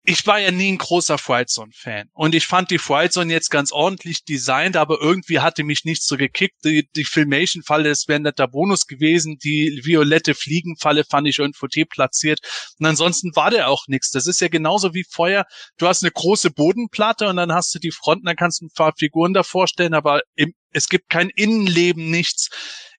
ich 0.09 0.25
war 0.25 0.39
ja 0.39 0.49
nie 0.49 0.71
ein 0.71 0.79
großer 0.79 1.19
Frightzone-Fan. 1.19 2.09
Und 2.13 2.33
ich 2.33 2.47
fand 2.47 2.71
die 2.71 2.79
Frightzone 2.79 3.31
jetzt 3.31 3.51
ganz 3.51 3.71
ordentlich 3.71 4.25
designt, 4.25 4.75
aber 4.75 4.99
irgendwie 4.99 5.39
hatte 5.39 5.63
mich 5.63 5.85
nicht 5.85 6.01
so 6.03 6.17
gekickt. 6.17 6.65
Die, 6.65 6.89
die 6.95 7.03
Filmation-Falle, 7.03 7.89
das 7.89 8.07
wäre 8.07 8.19
ein 8.19 8.23
netter 8.23 8.47
Bonus 8.47 8.87
gewesen. 8.87 9.37
Die 9.43 9.81
violette 9.83 10.33
Fliegenfalle 10.33 11.03
fand 11.03 11.27
ich 11.27 11.37
irgendwo 11.37 11.67
platziert. 11.87 12.39
Und 12.79 12.87
ansonsten 12.87 13.35
war 13.35 13.51
der 13.51 13.69
auch 13.69 13.83
nichts. 13.85 14.09
Das 14.09 14.25
ist 14.25 14.41
ja 14.41 14.47
genauso 14.47 14.95
wie 14.95 15.05
Feuer. 15.07 15.45
Du 15.77 15.87
hast 15.87 16.01
eine 16.01 16.11
große 16.11 16.49
Bodenplatte 16.49 17.27
und 17.27 17.35
dann 17.35 17.53
hast 17.53 17.75
du 17.75 17.77
die 17.77 17.91
Front, 17.91 18.27
dann 18.27 18.35
kannst 18.35 18.61
du 18.61 18.65
ein 18.65 18.73
paar 18.75 18.93
Figuren 18.97 19.35
davor 19.35 19.67
stellen, 19.67 19.93
aber 19.93 20.21
im, 20.33 20.55
es 20.71 20.89
gibt 20.89 21.09
kein 21.09 21.29
Innenleben, 21.29 22.09
nichts. 22.09 22.49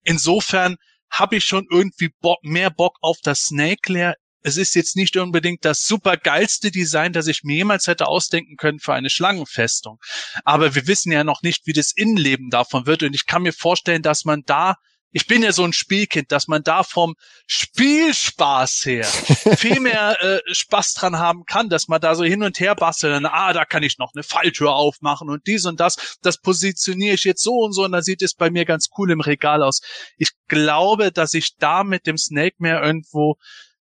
Insofern 0.04 0.76
habe 1.10 1.38
ich 1.38 1.44
schon 1.44 1.66
irgendwie 1.72 2.10
Bock, 2.20 2.38
mehr 2.42 2.70
Bock 2.70 2.98
auf 3.00 3.16
das 3.24 3.40
Snake 3.46 3.92
Lair 3.92 4.14
es 4.42 4.56
ist 4.56 4.74
jetzt 4.74 4.96
nicht 4.96 5.16
unbedingt 5.16 5.64
das 5.64 5.82
super 5.82 6.16
geilste 6.16 6.70
Design, 6.70 7.12
das 7.12 7.26
ich 7.26 7.42
mir 7.42 7.56
jemals 7.56 7.86
hätte 7.86 8.06
ausdenken 8.06 8.56
können 8.56 8.78
für 8.78 8.94
eine 8.94 9.10
Schlangenfestung. 9.10 9.98
Aber 10.44 10.74
wir 10.74 10.86
wissen 10.86 11.12
ja 11.12 11.24
noch 11.24 11.42
nicht, 11.42 11.66
wie 11.66 11.72
das 11.72 11.92
Innenleben 11.94 12.50
davon 12.50 12.86
wird. 12.86 13.02
Und 13.02 13.14
ich 13.14 13.26
kann 13.26 13.42
mir 13.42 13.52
vorstellen, 13.52 14.02
dass 14.02 14.24
man 14.24 14.42
da 14.46 14.76
ich 15.12 15.26
bin 15.26 15.42
ja 15.42 15.52
so 15.52 15.64
ein 15.64 15.72
Spielkind, 15.72 16.30
dass 16.30 16.46
man 16.46 16.62
da 16.62 16.82
vom 16.82 17.14
Spielspaß 17.46 18.82
her 18.84 19.04
viel 19.56 19.80
mehr 19.80 20.16
äh, 20.22 20.40
Spaß 20.52 20.94
dran 20.94 21.18
haben 21.18 21.44
kann, 21.46 21.68
dass 21.68 21.88
man 21.88 22.00
da 22.00 22.14
so 22.14 22.24
hin 22.24 22.42
und 22.42 22.60
her 22.60 22.74
bastelt, 22.74 23.24
ah, 23.24 23.52
da 23.52 23.64
kann 23.64 23.82
ich 23.82 23.98
noch 23.98 24.12
eine 24.14 24.22
Falltür 24.22 24.74
aufmachen 24.74 25.28
und 25.28 25.46
dies 25.46 25.66
und 25.66 25.80
das, 25.80 26.18
das 26.22 26.38
positioniere 26.38 27.14
ich 27.14 27.24
jetzt 27.24 27.42
so 27.42 27.56
und 27.56 27.72
so 27.72 27.84
und 27.84 27.92
dann 27.92 28.02
sieht 28.02 28.22
es 28.22 28.34
bei 28.34 28.50
mir 28.50 28.64
ganz 28.64 28.88
cool 28.96 29.10
im 29.10 29.20
Regal 29.20 29.62
aus. 29.62 29.80
Ich 30.16 30.30
glaube, 30.48 31.10
dass 31.10 31.34
ich 31.34 31.56
da 31.58 31.82
mit 31.82 32.06
dem 32.06 32.16
Snake 32.16 32.56
mehr 32.58 32.82
irgendwo 32.82 33.36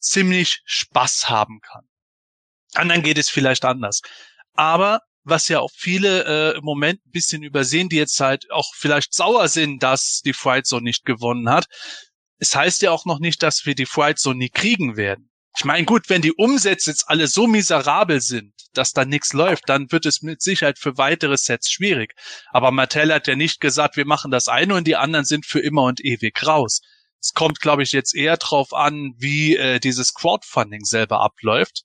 ziemlich 0.06 0.62
Spaß 0.64 1.28
haben 1.28 1.60
kann. 1.60 1.84
Anderen 2.74 3.02
geht 3.02 3.18
es 3.18 3.28
vielleicht 3.30 3.64
anders. 3.64 4.02
Aber 4.54 5.00
was 5.24 5.48
ja 5.48 5.60
auch 5.60 5.72
viele 5.74 6.24
äh, 6.24 6.58
im 6.58 6.64
Moment 6.64 7.04
ein 7.04 7.10
bisschen 7.10 7.42
übersehen, 7.42 7.88
die 7.88 7.96
jetzt 7.96 8.20
halt 8.20 8.50
auch 8.50 8.72
vielleicht 8.74 9.12
sauer 9.12 9.48
sind, 9.48 9.82
dass 9.82 10.20
die 10.24 10.32
Fright 10.32 10.66
Zone 10.66 10.84
nicht 10.84 11.04
gewonnen 11.04 11.50
hat. 11.50 11.66
Es 12.38 12.54
heißt 12.54 12.82
ja 12.82 12.92
auch 12.92 13.06
noch 13.06 13.18
nicht, 13.18 13.42
dass 13.42 13.66
wir 13.66 13.74
die 13.74 13.86
Fright 13.86 14.18
Zone 14.18 14.38
nie 14.38 14.50
kriegen 14.50 14.96
werden. 14.96 15.30
Ich 15.56 15.64
meine, 15.64 15.84
gut, 15.84 16.10
wenn 16.10 16.22
die 16.22 16.34
Umsätze 16.34 16.90
jetzt 16.90 17.08
alle 17.08 17.26
so 17.26 17.46
miserabel 17.46 18.20
sind, 18.20 18.52
dass 18.74 18.92
da 18.92 19.04
nichts 19.04 19.32
läuft, 19.32 19.68
dann 19.68 19.90
wird 19.90 20.06
es 20.06 20.22
mit 20.22 20.42
Sicherheit 20.42 20.78
für 20.78 20.96
weitere 20.98 21.36
Sets 21.36 21.70
schwierig. 21.70 22.14
Aber 22.50 22.70
Mattel 22.70 23.12
hat 23.12 23.26
ja 23.26 23.34
nicht 23.34 23.60
gesagt, 23.60 23.96
wir 23.96 24.04
machen 24.04 24.30
das 24.30 24.48
eine 24.48 24.74
und 24.74 24.86
die 24.86 24.96
anderen 24.96 25.24
sind 25.24 25.46
für 25.46 25.60
immer 25.60 25.84
und 25.84 26.04
ewig 26.04 26.46
raus. 26.46 26.82
Es 27.26 27.32
kommt, 27.32 27.60
glaube 27.60 27.82
ich, 27.82 27.90
jetzt 27.90 28.14
eher 28.14 28.36
drauf 28.36 28.72
an, 28.72 29.14
wie 29.18 29.56
äh, 29.56 29.80
dieses 29.80 30.14
Crowdfunding 30.14 30.84
selber 30.84 31.20
abläuft. 31.20 31.82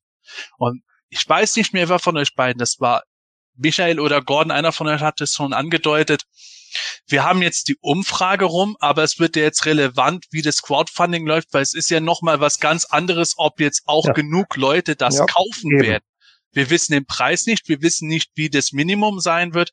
Und 0.58 0.84
ich 1.10 1.28
weiß 1.28 1.56
nicht 1.56 1.74
mehr, 1.74 1.90
wer 1.90 1.98
von 1.98 2.16
euch 2.16 2.36
beiden 2.36 2.60
das 2.60 2.80
war. 2.80 3.04
Michael 3.56 4.00
oder 4.00 4.22
Gordon, 4.22 4.52
einer 4.52 4.72
von 4.72 4.88
euch 4.88 5.02
hat 5.02 5.20
es 5.20 5.34
schon 5.34 5.54
angedeutet. 5.54 6.24
Wir 7.08 7.24
haben 7.24 7.42
jetzt 7.42 7.68
die 7.70 7.76
Umfrage 7.82 8.46
rum, 8.46 8.78
aber 8.80 9.04
es 9.04 9.20
wird 9.20 9.36
ja 9.36 9.42
jetzt 9.42 9.66
relevant, 9.66 10.26
wie 10.30 10.44
das 10.44 10.62
Crowdfunding 10.62 11.26
läuft, 11.26 11.54
weil 11.54 11.64
es 11.64 11.74
ist 11.74 11.90
ja 11.90 12.00
nochmal 12.00 12.40
was 12.40 12.60
ganz 12.60 12.86
anderes, 12.86 13.34
ob 13.38 13.60
jetzt 13.60 13.82
auch 13.88 14.06
ja. 14.06 14.14
genug 14.14 14.56
Leute 14.56 14.96
das 14.96 15.18
ja, 15.18 15.26
kaufen 15.26 15.72
eben. 15.72 15.82
werden. 15.82 16.04
Wir 16.52 16.70
wissen 16.70 16.94
den 16.94 17.06
Preis 17.06 17.48
nicht, 17.48 17.68
wir 17.68 17.82
wissen 17.82 18.08
nicht, 18.08 18.32
wie 18.36 18.50
das 18.50 18.74
Minimum 18.74 19.20
sein 19.20 19.56
wird 19.56 19.72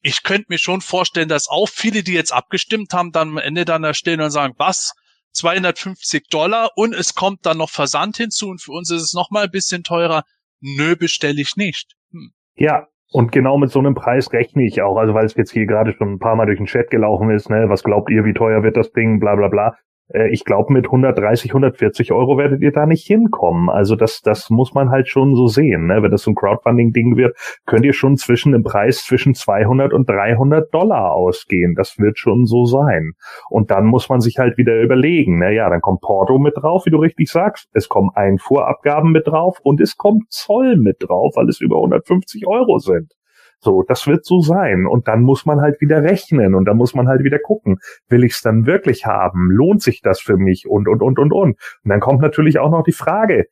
ich 0.00 0.22
könnte 0.22 0.46
mir 0.48 0.58
schon 0.58 0.80
vorstellen, 0.80 1.28
dass 1.28 1.48
auch 1.48 1.68
viele, 1.68 2.02
die 2.02 2.12
jetzt 2.12 2.32
abgestimmt 2.32 2.92
haben, 2.92 3.12
dann 3.12 3.30
am 3.30 3.38
Ende 3.38 3.64
dann 3.64 3.82
da 3.82 3.94
stehen 3.94 4.20
und 4.20 4.30
sagen, 4.30 4.54
was? 4.56 4.92
250 5.38 6.28
Dollar 6.28 6.70
und 6.76 6.94
es 6.94 7.14
kommt 7.14 7.46
dann 7.46 7.58
noch 7.58 7.70
Versand 7.70 8.16
hinzu 8.16 8.48
und 8.48 8.60
für 8.60 8.72
uns 8.72 8.90
ist 8.90 9.02
es 9.02 9.14
noch 9.14 9.30
mal 9.30 9.44
ein 9.44 9.50
bisschen 9.50 9.82
teurer. 9.82 10.24
Nö, 10.60 10.96
bestelle 10.96 11.40
ich 11.40 11.56
nicht. 11.56 11.94
Hm. 12.12 12.32
Ja, 12.56 12.86
und 13.10 13.32
genau 13.32 13.56
mit 13.56 13.70
so 13.70 13.78
einem 13.78 13.94
Preis 13.94 14.32
rechne 14.32 14.66
ich 14.66 14.82
auch. 14.82 14.96
Also 14.96 15.14
weil 15.14 15.24
es 15.24 15.34
jetzt 15.36 15.52
hier 15.52 15.66
gerade 15.66 15.94
schon 15.94 16.14
ein 16.14 16.18
paar 16.18 16.36
Mal 16.36 16.46
durch 16.46 16.58
den 16.58 16.66
Chat 16.66 16.90
gelaufen 16.90 17.30
ist, 17.30 17.48
ne, 17.48 17.68
was 17.68 17.82
glaubt 17.82 18.10
ihr, 18.10 18.24
wie 18.24 18.34
teuer 18.34 18.62
wird 18.62 18.76
das 18.76 18.92
Ding, 18.92 19.20
bla 19.20 19.36
bla 19.36 19.48
bla. 19.48 19.76
Äh, 20.12 20.30
ich 20.30 20.44
glaube, 20.44 20.72
mit 20.72 20.86
130, 20.86 21.50
140 21.50 22.12
Euro 22.12 22.38
werdet 22.38 22.62
ihr 22.62 22.72
da 22.72 22.86
nicht 22.86 23.06
hinkommen. 23.06 23.68
Also 23.68 23.96
das, 23.96 24.20
das 24.22 24.50
muss 24.50 24.74
man 24.74 24.90
halt 24.90 25.08
schon 25.08 25.34
so 25.34 25.46
sehen. 25.46 25.86
Ne? 25.86 26.02
Wenn 26.02 26.10
das 26.10 26.22
so 26.22 26.30
ein 26.30 26.34
Crowdfunding-Ding 26.34 27.16
wird, 27.16 27.36
könnt 27.66 27.84
ihr 27.84 27.92
schon 27.92 28.16
zwischen 28.16 28.52
dem 28.52 28.62
Preis 28.62 29.04
zwischen 29.04 29.34
200 29.34 29.92
und 29.92 30.08
300 30.08 30.72
Dollar 30.72 31.12
ausgehen. 31.12 31.74
Das 31.74 31.98
wird 31.98 32.18
schon 32.18 32.46
so 32.46 32.64
sein. 32.64 33.12
Und 33.50 33.70
dann 33.70 33.86
muss 33.86 34.08
man 34.08 34.20
sich 34.20 34.38
halt 34.38 34.58
wieder 34.58 34.80
überlegen. 34.80 35.38
Na 35.38 35.50
ja, 35.50 35.68
dann 35.68 35.80
kommt 35.80 36.00
Porto 36.00 36.38
mit 36.38 36.56
drauf, 36.56 36.86
wie 36.86 36.90
du 36.90 36.98
richtig 36.98 37.30
sagst. 37.30 37.68
Es 37.72 37.88
kommen 37.88 38.10
Einfuhrabgaben 38.14 39.12
mit 39.12 39.26
drauf 39.26 39.58
und 39.62 39.80
es 39.80 39.96
kommt 39.96 40.30
Zoll 40.30 40.76
mit 40.76 40.96
drauf, 41.00 41.34
weil 41.36 41.48
es 41.48 41.60
über 41.60 41.76
150 41.76 42.46
Euro 42.46 42.78
sind. 42.78 43.17
So, 43.60 43.82
das 43.82 44.06
wird 44.06 44.24
so 44.24 44.40
sein. 44.40 44.86
Und 44.86 45.08
dann 45.08 45.22
muss 45.22 45.44
man 45.44 45.60
halt 45.60 45.80
wieder 45.80 46.02
rechnen 46.02 46.54
und 46.54 46.64
dann 46.64 46.76
muss 46.76 46.94
man 46.94 47.08
halt 47.08 47.24
wieder 47.24 47.38
gucken, 47.38 47.78
will 48.08 48.24
ich 48.24 48.32
es 48.32 48.42
dann 48.42 48.66
wirklich 48.66 49.04
haben? 49.04 49.50
Lohnt 49.50 49.82
sich 49.82 50.00
das 50.00 50.20
für 50.20 50.36
mich? 50.36 50.68
Und, 50.68 50.88
und, 50.88 51.02
und, 51.02 51.18
und, 51.18 51.32
und. 51.32 51.32
Und 51.32 51.58
dann 51.84 52.00
kommt 52.00 52.20
natürlich 52.20 52.58
auch 52.58 52.70
noch 52.70 52.84
die 52.84 52.92
Frage, 52.92 53.46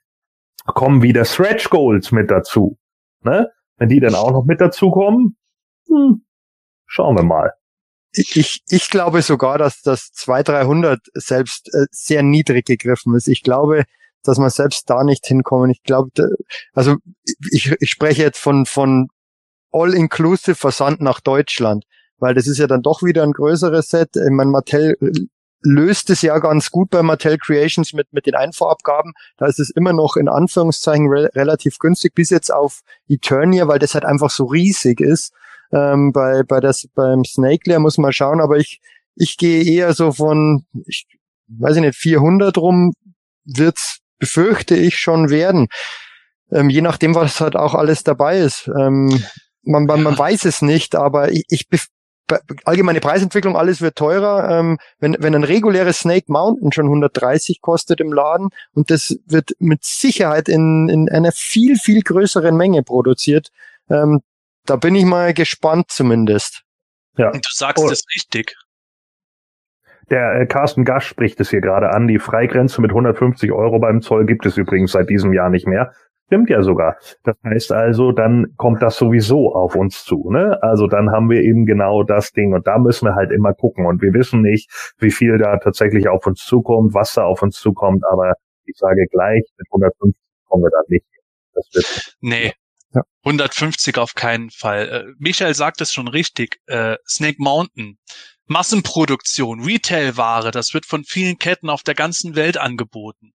kommen 0.66 1.02
wieder 1.02 1.24
Stretch 1.24 1.70
Goals 1.70 2.12
mit 2.12 2.30
dazu? 2.30 2.78
Ne? 3.22 3.51
Wenn 3.78 3.89
die 3.89 4.01
dann 4.01 4.14
auch 4.14 4.30
noch 4.30 4.44
mit 4.44 4.60
dazu 4.60 4.90
kommen, 4.90 5.36
hm, 5.89 6.24
schauen 6.86 7.16
wir 7.16 7.24
mal. 7.24 7.52
Ich, 8.12 8.62
ich 8.68 8.89
glaube 8.89 9.20
sogar, 9.20 9.59
dass 9.59 9.82
das 9.82 10.10
200, 10.12 10.48
300 10.48 11.01
selbst 11.14 11.68
äh, 11.74 11.86
sehr 11.90 12.22
niedrig 12.22 12.64
gegriffen 12.64 13.14
ist. 13.14 13.28
Ich 13.28 13.43
glaube, 13.43 13.85
dass 14.22 14.39
man 14.39 14.48
selbst 14.48 14.89
da 14.89 15.05
nicht 15.05 15.26
hinkommen. 15.26 15.70
Ich 15.70 15.82
glaube, 15.82 16.10
also 16.72 16.97
ich, 17.51 17.72
ich 17.78 17.90
spreche 17.90 18.22
jetzt 18.22 18.39
von, 18.39 18.64
von 18.64 19.09
All-Inclusive 19.77 20.55
Versand 20.55 21.01
nach 21.01 21.20
Deutschland, 21.20 21.85
weil 22.19 22.35
das 22.35 22.47
ist 22.47 22.59
ja 22.59 22.66
dann 22.66 22.82
doch 22.82 23.03
wieder 23.03 23.23
ein 23.23 23.32
größeres 23.32 23.89
Set. 23.89 24.11
Ich 24.16 24.31
meine, 24.31 24.51
Mattel 24.51 24.97
löst 25.62 26.11
es 26.11 26.23
ja 26.23 26.39
ganz 26.39 26.70
gut 26.70 26.90
bei 26.90 27.03
Mattel 27.03 27.39
Creations 27.39 27.93
mit, 27.93 28.12
mit 28.12 28.27
den 28.27 28.35
Einfuhrabgaben. 28.35 29.12
Da 29.36 29.47
ist 29.47 29.59
es 29.59 29.70
immer 29.70 29.93
noch 29.93 30.16
in 30.16 30.28
Anführungszeichen 30.28 31.09
re 31.09 31.31
relativ 31.35 31.78
günstig, 31.78 32.15
bis 32.15 32.31
jetzt 32.31 32.53
auf 32.53 32.81
Eternia, 33.09 33.69
weil 33.69 33.78
das 33.78 33.94
halt 33.94 34.05
einfach 34.05 34.31
so 34.31 34.44
riesig 34.44 35.01
ist. 35.01 35.32
Ähm, 35.73 36.12
bei, 36.12 36.43
bei 36.43 36.61
das, 36.61 36.89
beim 36.94 37.24
Snake 37.24 37.69
Lair 37.69 37.81
muss 37.81 37.98
man 37.98 38.12
schauen, 38.12 38.40
aber 38.40 38.57
ich, 38.57 38.81
ich 39.16 39.36
gehe 39.36 39.65
eher 39.65 39.93
so 39.94 40.12
von, 40.12 40.65
ich 40.86 41.07
weiß 41.48 41.77
ich 41.77 41.82
nicht, 41.82 41.97
400 41.97 42.57
rum 42.59 42.93
wird's, 43.44 43.98
befürchte 44.19 44.77
ich, 44.77 44.97
schon 44.97 45.31
werden. 45.31 45.69
Ähm, 46.53 46.70
je 46.70 46.81
nachdem, 46.81 47.15
was 47.15 47.40
halt 47.40 47.57
auch 47.57 47.74
alles 47.74 48.05
dabei 48.05 48.39
ist. 48.39 48.70
Ähm, 48.78 49.23
man, 49.66 49.84
man, 49.84 50.02
man 50.02 50.18
weiß 50.18 50.44
es 50.44 50.62
nicht, 50.62 50.94
aber 50.94 51.30
ich, 51.30 51.44
ich 51.48 51.66
allgemeine 52.64 53.01
Preisentwicklung, 53.01 53.56
alles 53.56 53.80
wird 53.80 53.97
teurer. 53.97 54.51
Ähm, 54.51 54.78
wenn, 54.98 55.16
wenn 55.18 55.34
ein 55.34 55.44
reguläres 55.44 56.01
Snake 56.01 56.26
Mountain 56.28 56.72
schon 56.72 56.86
130 56.86 57.60
kostet 57.60 58.01
im 58.01 58.12
Laden 58.12 58.48
und 58.74 58.90
das 58.90 59.16
wird 59.26 59.51
mit 59.59 59.84
Sicherheit 59.84 60.48
in, 60.48 60.88
in 60.88 61.09
einer 61.09 61.32
viel, 61.32 61.76
viel 61.76 62.02
größeren 62.02 62.56
Menge 62.56 62.82
produziert, 62.82 63.51
ähm, 63.90 64.20
da 64.64 64.76
bin 64.76 64.94
ich 64.94 65.05
mal 65.05 65.34
gespannt 65.34 65.90
zumindest. 65.90 66.62
Ja. 67.16 67.30
Und 67.30 67.44
du 67.44 67.51
sagst 67.52 67.84
oh. 67.84 67.88
es 67.88 68.05
richtig. 68.14 68.56
Der 70.10 70.40
äh, 70.40 70.47
Carsten 70.47 70.84
Gasch 70.84 71.06
spricht 71.06 71.40
es 71.40 71.51
hier 71.51 71.60
gerade 71.60 71.90
an. 71.90 72.06
Die 72.06 72.18
Freigrenze 72.18 72.80
mit 72.80 72.90
150 72.90 73.51
Euro 73.52 73.78
beim 73.78 74.02
Zoll 74.02 74.26
gibt 74.26 74.47
es 74.47 74.56
übrigens 74.56 74.93
seit 74.93 75.10
diesem 75.10 75.32
Jahr 75.32 75.51
nicht 75.51 75.66
mehr. 75.66 75.93
Stimmt 76.27 76.51
ja 76.51 76.62
sogar. 76.62 76.97
Das 77.23 77.36
heißt 77.44 77.70
also, 77.70 78.11
dann 78.11 78.57
kommt 78.57 78.82
das 78.82 78.97
sowieso 78.97 79.55
auf 79.55 79.77
uns 79.77 80.05
zu. 80.05 80.28
Ne? 80.31 80.61
Also 80.61 80.89
dann 80.89 81.12
haben 81.12 81.31
wir 81.31 81.40
eben 81.40 81.66
genau 81.66 82.03
das 82.03 82.32
Ding 82.32 82.53
und 82.53 82.66
da 82.66 82.78
müssen 82.78 83.07
wir 83.07 83.15
halt 83.15 83.31
immer 83.31 83.55
gucken 83.55 83.86
und 83.86 84.03
wir 84.03 84.12
wissen 84.12 84.43
nicht, 84.43 84.69
wie 84.98 85.12
viel 85.12 85.39
da 85.39 85.59
tatsächlich 85.59 86.09
auf 86.09 86.27
uns 86.27 86.44
zukommt, 86.44 86.94
was 86.94 87.15
da 87.15 87.24
auf 87.24 87.43
uns 87.43 87.61
zukommt, 87.61 88.03
aber 88.11 88.35
ich 88.65 88.77
sage 88.77 89.07
gleich, 89.07 89.43
mit 89.57 89.69
150 89.70 90.20
kommen 90.48 90.65
wir 90.65 90.70
da 90.70 90.81
nicht. 90.89 91.07
Das 91.55 91.69
wird 91.73 92.16
nee, 92.20 92.53
ja. 92.93 93.03
150 93.24 93.97
auf 93.98 94.15
keinen 94.15 94.51
Fall. 94.51 94.89
Äh, 94.89 95.05
Michael 95.19 95.55
sagt 95.55 95.81
es 95.81 95.93
schon 95.93 96.09
richtig. 96.09 96.59
Äh, 96.66 96.97
Snake 97.09 97.36
Mountain. 97.39 97.98
Massenproduktion, 98.48 99.65
Retailware, 99.65 100.53
das 100.53 100.73
wird 100.73 100.86
von 100.86 101.03
vielen 101.03 101.36
Ketten 101.39 101.69
auf 101.69 101.82
der 101.82 101.97
ganzen 101.97 102.36
Welt 102.36 102.59
angeboten 102.59 103.32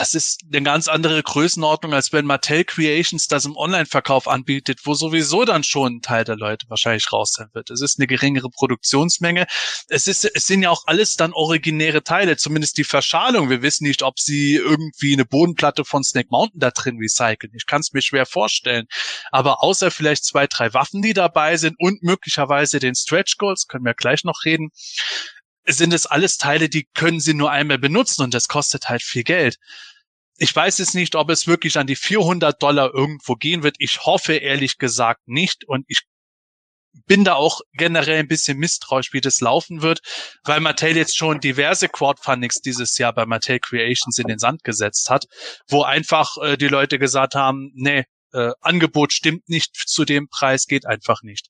das 0.00 0.14
ist 0.14 0.44
eine 0.50 0.62
ganz 0.62 0.88
andere 0.88 1.22
Größenordnung, 1.22 1.92
als 1.92 2.10
wenn 2.10 2.24
Mattel 2.24 2.64
Creations 2.64 3.28
das 3.28 3.44
im 3.44 3.54
Online-Verkauf 3.54 4.28
anbietet, 4.28 4.80
wo 4.84 4.94
sowieso 4.94 5.44
dann 5.44 5.62
schon 5.62 5.96
ein 5.96 6.00
Teil 6.00 6.24
der 6.24 6.36
Leute 6.36 6.64
wahrscheinlich 6.70 7.12
raus 7.12 7.34
sein 7.34 7.48
wird. 7.52 7.68
Es 7.68 7.82
ist 7.82 7.98
eine 7.98 8.06
geringere 8.06 8.48
Produktionsmenge. 8.48 9.46
Es 9.88 10.06
ist, 10.06 10.24
es 10.24 10.46
sind 10.46 10.62
ja 10.62 10.70
auch 10.70 10.84
alles 10.86 11.16
dann 11.16 11.34
originäre 11.34 12.02
Teile, 12.02 12.38
zumindest 12.38 12.78
die 12.78 12.84
Verschalung. 12.84 13.50
Wir 13.50 13.60
wissen 13.60 13.86
nicht, 13.86 14.02
ob 14.02 14.18
sie 14.18 14.54
irgendwie 14.54 15.12
eine 15.12 15.26
Bodenplatte 15.26 15.84
von 15.84 16.02
Snake 16.02 16.28
Mountain 16.30 16.60
da 16.60 16.70
drin 16.70 16.96
recyceln. 16.96 17.52
Ich 17.54 17.66
kann 17.66 17.82
es 17.82 17.92
mir 17.92 18.00
schwer 18.00 18.24
vorstellen. 18.24 18.86
Aber 19.32 19.62
außer 19.62 19.90
vielleicht 19.90 20.24
zwei, 20.24 20.46
drei 20.46 20.72
Waffen, 20.72 21.02
die 21.02 21.12
dabei 21.12 21.58
sind 21.58 21.76
und 21.78 22.02
möglicherweise 22.02 22.78
den 22.78 22.94
Stretch 22.94 23.36
Goals, 23.36 23.66
können 23.66 23.84
wir 23.84 23.92
gleich 23.92 24.24
noch 24.24 24.46
reden, 24.46 24.70
sind 25.66 25.92
es 25.92 26.06
alles 26.06 26.38
Teile, 26.38 26.68
die 26.68 26.88
können 26.94 27.20
sie 27.20 27.34
nur 27.34 27.50
einmal 27.50 27.78
benutzen 27.78 28.22
und 28.22 28.34
das 28.34 28.48
kostet 28.48 28.88
halt 28.88 29.02
viel 29.02 29.24
Geld. 29.24 29.58
Ich 30.42 30.56
weiß 30.56 30.78
jetzt 30.78 30.94
nicht, 30.94 31.16
ob 31.16 31.28
es 31.28 31.46
wirklich 31.46 31.76
an 31.76 31.86
die 31.86 31.96
400 31.96 32.62
Dollar 32.62 32.94
irgendwo 32.94 33.34
gehen 33.34 33.62
wird. 33.62 33.76
Ich 33.78 34.06
hoffe 34.06 34.32
ehrlich 34.32 34.78
gesagt 34.78 35.20
nicht 35.26 35.68
und 35.68 35.84
ich 35.86 36.04
bin 37.06 37.24
da 37.24 37.34
auch 37.34 37.60
generell 37.74 38.20
ein 38.20 38.26
bisschen 38.26 38.56
misstrauisch, 38.56 39.12
wie 39.12 39.20
das 39.20 39.42
laufen 39.42 39.82
wird, 39.82 40.00
weil 40.42 40.60
Mattel 40.60 40.96
jetzt 40.96 41.14
schon 41.14 41.40
diverse 41.40 41.90
Crowdfundings 41.90 42.62
dieses 42.62 42.96
Jahr 42.96 43.12
bei 43.12 43.26
Mattel 43.26 43.60
Creations 43.60 44.18
in 44.18 44.28
den 44.28 44.38
Sand 44.38 44.64
gesetzt 44.64 45.10
hat, 45.10 45.26
wo 45.68 45.82
einfach 45.82 46.38
äh, 46.38 46.56
die 46.56 46.68
Leute 46.68 46.98
gesagt 46.98 47.34
haben, 47.34 47.70
nee, 47.74 48.04
äh, 48.32 48.52
Angebot 48.62 49.12
stimmt 49.12 49.46
nicht 49.46 49.76
zu 49.76 50.06
dem 50.06 50.28
Preis, 50.28 50.66
geht 50.66 50.86
einfach 50.86 51.22
nicht. 51.22 51.48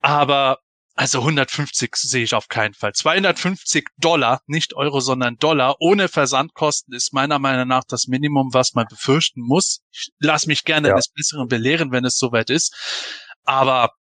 Aber 0.00 0.58
also 1.00 1.20
150 1.20 1.96
sehe 1.96 2.24
ich 2.24 2.34
auf 2.34 2.48
keinen 2.48 2.74
Fall. 2.74 2.92
250 2.92 3.86
Dollar, 3.96 4.42
nicht 4.46 4.74
Euro, 4.74 5.00
sondern 5.00 5.38
Dollar, 5.38 5.76
ohne 5.78 6.08
Versandkosten 6.08 6.92
ist 6.92 7.14
meiner 7.14 7.38
Meinung 7.38 7.68
nach 7.68 7.84
das 7.88 8.06
Minimum, 8.06 8.52
was 8.52 8.74
man 8.74 8.84
befürchten 8.86 9.40
muss. 9.40 9.80
Ich 9.92 10.10
lasse 10.18 10.46
mich 10.46 10.64
gerne 10.64 10.88
ja. 10.88 10.92
eines 10.92 11.08
Besseren 11.08 11.48
belehren, 11.48 11.90
wenn 11.90 12.04
es 12.04 12.18
soweit 12.18 12.50
ist. 12.50 12.76
Aber 13.44 13.94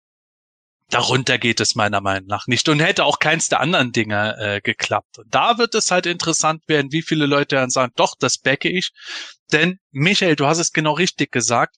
darunter 0.89 1.36
geht 1.36 1.60
es 1.60 1.74
meiner 1.74 2.01
Meinung 2.01 2.28
nach 2.28 2.47
nicht 2.47 2.66
und 2.70 2.81
hätte 2.81 3.05
auch 3.05 3.18
keins 3.18 3.48
der 3.48 3.60
anderen 3.60 3.93
Dinge 3.93 4.35
äh, 4.39 4.60
geklappt. 4.62 5.18
Und 5.18 5.27
da 5.35 5.59
wird 5.59 5.74
es 5.74 5.90
halt 5.90 6.06
interessant 6.06 6.62
werden, 6.66 6.93
wie 6.93 7.02
viele 7.02 7.27
Leute 7.27 7.56
dann 7.56 7.68
sagen, 7.68 7.93
doch, 7.97 8.14
das 8.18 8.39
backe 8.39 8.70
ich. 8.70 8.93
Denn 9.52 9.81
Michael, 9.90 10.35
du 10.35 10.47
hast 10.47 10.60
es 10.60 10.73
genau 10.73 10.94
richtig 10.94 11.31
gesagt 11.31 11.77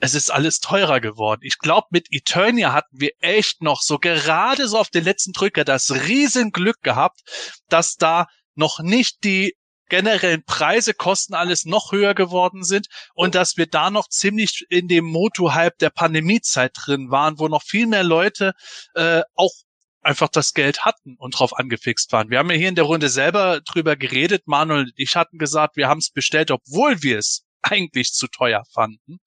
es 0.00 0.14
ist 0.14 0.30
alles 0.30 0.60
teurer 0.60 1.00
geworden. 1.00 1.40
Ich 1.44 1.58
glaube, 1.58 1.88
mit 1.90 2.08
Eternia 2.10 2.72
hatten 2.72 3.00
wir 3.00 3.12
echt 3.20 3.62
noch 3.62 3.80
so 3.80 3.98
gerade 3.98 4.68
so 4.68 4.78
auf 4.78 4.90
den 4.90 5.04
letzten 5.04 5.32
Drücker 5.32 5.64
das 5.64 5.90
Riesenglück 5.92 6.82
gehabt, 6.82 7.20
dass 7.68 7.96
da 7.96 8.26
noch 8.54 8.80
nicht 8.80 9.24
die 9.24 9.56
generellen 9.88 10.44
Preise, 10.44 10.94
Kosten 10.94 11.34
alles 11.34 11.64
noch 11.64 11.92
höher 11.92 12.14
geworden 12.14 12.64
sind 12.64 12.88
und 13.14 13.34
dass 13.34 13.56
wir 13.56 13.66
da 13.66 13.90
noch 13.90 14.08
ziemlich 14.08 14.66
in 14.70 14.88
dem 14.88 15.04
Moto-Hype 15.04 15.78
der 15.78 15.90
Pandemiezeit 15.90 16.72
drin 16.74 17.10
waren, 17.10 17.38
wo 17.38 17.48
noch 17.48 17.62
viel 17.62 17.86
mehr 17.86 18.02
Leute 18.02 18.54
äh, 18.94 19.22
auch 19.34 19.52
einfach 20.00 20.28
das 20.28 20.52
Geld 20.54 20.84
hatten 20.84 21.16
und 21.18 21.38
drauf 21.38 21.56
angefixt 21.56 22.12
waren. 22.12 22.30
Wir 22.30 22.38
haben 22.38 22.50
ja 22.50 22.56
hier 22.56 22.68
in 22.68 22.74
der 22.74 22.84
Runde 22.84 23.08
selber 23.08 23.60
drüber 23.60 23.96
geredet. 23.96 24.46
Manuel 24.46 24.84
und 24.84 24.92
ich 24.96 25.16
hatten 25.16 25.38
gesagt, 25.38 25.76
wir 25.76 25.88
haben 25.88 25.98
es 25.98 26.10
bestellt, 26.10 26.50
obwohl 26.50 27.02
wir 27.02 27.18
es 27.18 27.44
eigentlich 27.62 28.12
zu 28.12 28.26
teuer 28.28 28.64
fanden. 28.72 29.18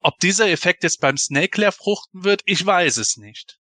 Ob 0.00 0.18
dieser 0.18 0.48
Effekt 0.48 0.82
jetzt 0.82 1.00
beim 1.00 1.16
Snake 1.16 1.72
fruchten 1.72 2.24
wird, 2.24 2.42
ich 2.46 2.64
weiß 2.64 2.96
es 2.96 3.16
nicht. 3.16 3.58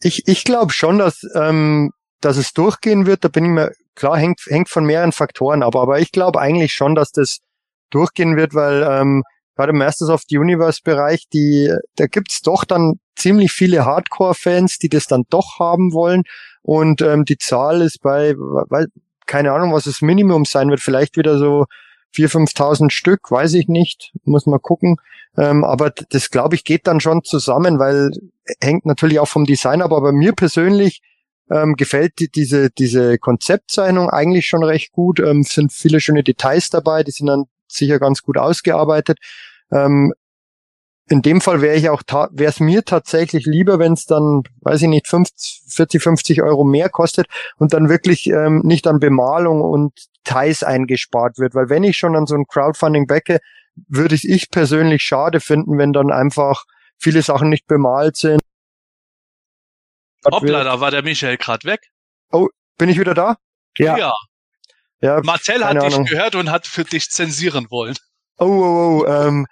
Ich, 0.00 0.26
ich 0.26 0.44
glaube 0.44 0.72
schon, 0.72 0.98
dass, 0.98 1.22
ähm, 1.34 1.90
dass 2.20 2.36
es 2.36 2.52
durchgehen 2.52 3.06
wird. 3.06 3.24
Da 3.24 3.28
bin 3.28 3.44
ich 3.44 3.50
mir 3.50 3.72
klar, 3.94 4.16
hängt, 4.16 4.40
hängt 4.46 4.68
von 4.68 4.84
mehreren 4.84 5.12
Faktoren 5.12 5.62
ab. 5.62 5.76
Aber 5.76 6.00
ich 6.00 6.12
glaube 6.12 6.40
eigentlich 6.40 6.72
schon, 6.72 6.94
dass 6.94 7.12
das 7.12 7.38
durchgehen 7.90 8.36
wird, 8.36 8.54
weil 8.54 8.82
ähm, 8.82 9.22
gerade 9.56 9.70
im 9.70 9.78
Masters 9.78 10.08
of 10.08 10.22
the 10.28 10.38
Universe 10.38 10.80
Bereich, 10.82 11.28
die, 11.32 11.72
da 11.96 12.06
gibt's 12.06 12.40
doch 12.42 12.64
dann 12.64 13.00
ziemlich 13.16 13.52
viele 13.52 13.84
Hardcore-Fans, 13.84 14.78
die 14.78 14.88
das 14.88 15.06
dann 15.06 15.24
doch 15.28 15.58
haben 15.58 15.92
wollen. 15.92 16.22
Und 16.62 17.02
ähm, 17.02 17.24
die 17.24 17.38
Zahl 17.38 17.82
ist 17.82 18.00
bei, 18.00 18.34
weil, 18.36 18.86
keine 19.26 19.52
Ahnung, 19.52 19.72
was 19.72 19.84
das 19.84 20.00
Minimum 20.00 20.44
sein 20.44 20.70
wird, 20.70 20.80
vielleicht 20.80 21.16
wieder 21.16 21.38
so 21.38 21.66
4.000, 22.14 22.54
5.000 22.54 22.90
Stück, 22.90 23.30
weiß 23.30 23.54
ich 23.54 23.68
nicht, 23.68 24.12
muss 24.24 24.46
man 24.46 24.60
gucken. 24.60 24.96
Ähm, 25.36 25.64
aber 25.64 25.90
das, 26.10 26.30
glaube 26.30 26.54
ich, 26.54 26.64
geht 26.64 26.86
dann 26.86 27.00
schon 27.00 27.22
zusammen, 27.24 27.78
weil 27.78 28.10
hängt 28.60 28.84
natürlich 28.84 29.18
auch 29.18 29.28
vom 29.28 29.44
Design 29.46 29.82
ab. 29.82 29.92
Aber 29.92 30.12
mir 30.12 30.32
persönlich 30.32 31.00
ähm, 31.50 31.74
gefällt 31.74 32.18
die, 32.18 32.28
diese, 32.28 32.70
diese 32.70 33.18
Konzeptzeichnung 33.18 34.10
eigentlich 34.10 34.46
schon 34.46 34.62
recht 34.62 34.92
gut. 34.92 35.20
Ähm, 35.20 35.42
sind 35.42 35.72
viele 35.72 36.00
schöne 36.00 36.22
Details 36.22 36.70
dabei, 36.70 37.02
die 37.02 37.10
sind 37.10 37.26
dann 37.26 37.44
sicher 37.68 37.98
ganz 37.98 38.22
gut 38.22 38.38
ausgearbeitet. 38.38 39.18
Ähm, 39.70 40.12
in 41.08 41.22
dem 41.22 41.40
Fall 41.40 41.60
wäre 41.60 41.76
ich 41.76 41.88
auch, 41.90 42.02
wäre 42.30 42.50
es 42.50 42.60
mir 42.60 42.84
tatsächlich 42.84 43.44
lieber, 43.44 43.78
wenn 43.78 43.92
es 43.92 44.06
dann, 44.06 44.42
weiß 44.60 44.82
ich 44.82 44.88
nicht, 44.88 45.08
50, 45.08 45.62
40, 45.68 46.02
50 46.02 46.42
Euro 46.42 46.64
mehr 46.64 46.88
kostet 46.88 47.26
und 47.56 47.72
dann 47.72 47.88
wirklich 47.88 48.28
ähm, 48.28 48.60
nicht 48.64 48.86
an 48.86 49.00
Bemalung 49.00 49.60
und 49.60 49.92
Details 50.24 50.62
eingespart 50.62 51.38
wird. 51.38 51.54
Weil 51.54 51.68
wenn 51.68 51.84
ich 51.84 51.96
schon 51.96 52.16
an 52.16 52.26
so 52.26 52.34
ein 52.34 52.46
Crowdfunding 52.46 53.06
backe, 53.06 53.40
würde 53.88 54.14
ich, 54.14 54.28
ich 54.28 54.50
persönlich 54.50 55.02
schade 55.02 55.40
finden, 55.40 55.78
wenn 55.78 55.92
dann 55.92 56.12
einfach 56.12 56.64
viele 56.98 57.22
Sachen 57.22 57.48
nicht 57.48 57.66
bemalt 57.66 58.16
sind. 58.16 58.40
Hoppla, 60.24 60.62
da 60.62 60.80
war 60.80 60.90
der 60.90 61.02
Michael 61.02 61.36
gerade 61.36 61.66
weg. 61.66 61.80
Oh, 62.30 62.48
bin 62.78 62.88
ich 62.88 62.98
wieder 62.98 63.14
da? 63.14 63.36
Ja. 63.76 63.96
ja. 63.98 64.14
ja 65.00 65.20
Marcel 65.24 65.64
hat 65.64 65.76
Ahnung. 65.76 66.04
dich 66.04 66.12
gehört 66.12 66.36
und 66.36 66.50
hat 66.50 66.66
für 66.66 66.84
dich 66.84 67.10
zensieren 67.10 67.66
wollen. 67.70 67.96
Oh, 68.38 68.46
oh, 68.46 69.02
oh. 69.02 69.06
Ähm, 69.06 69.46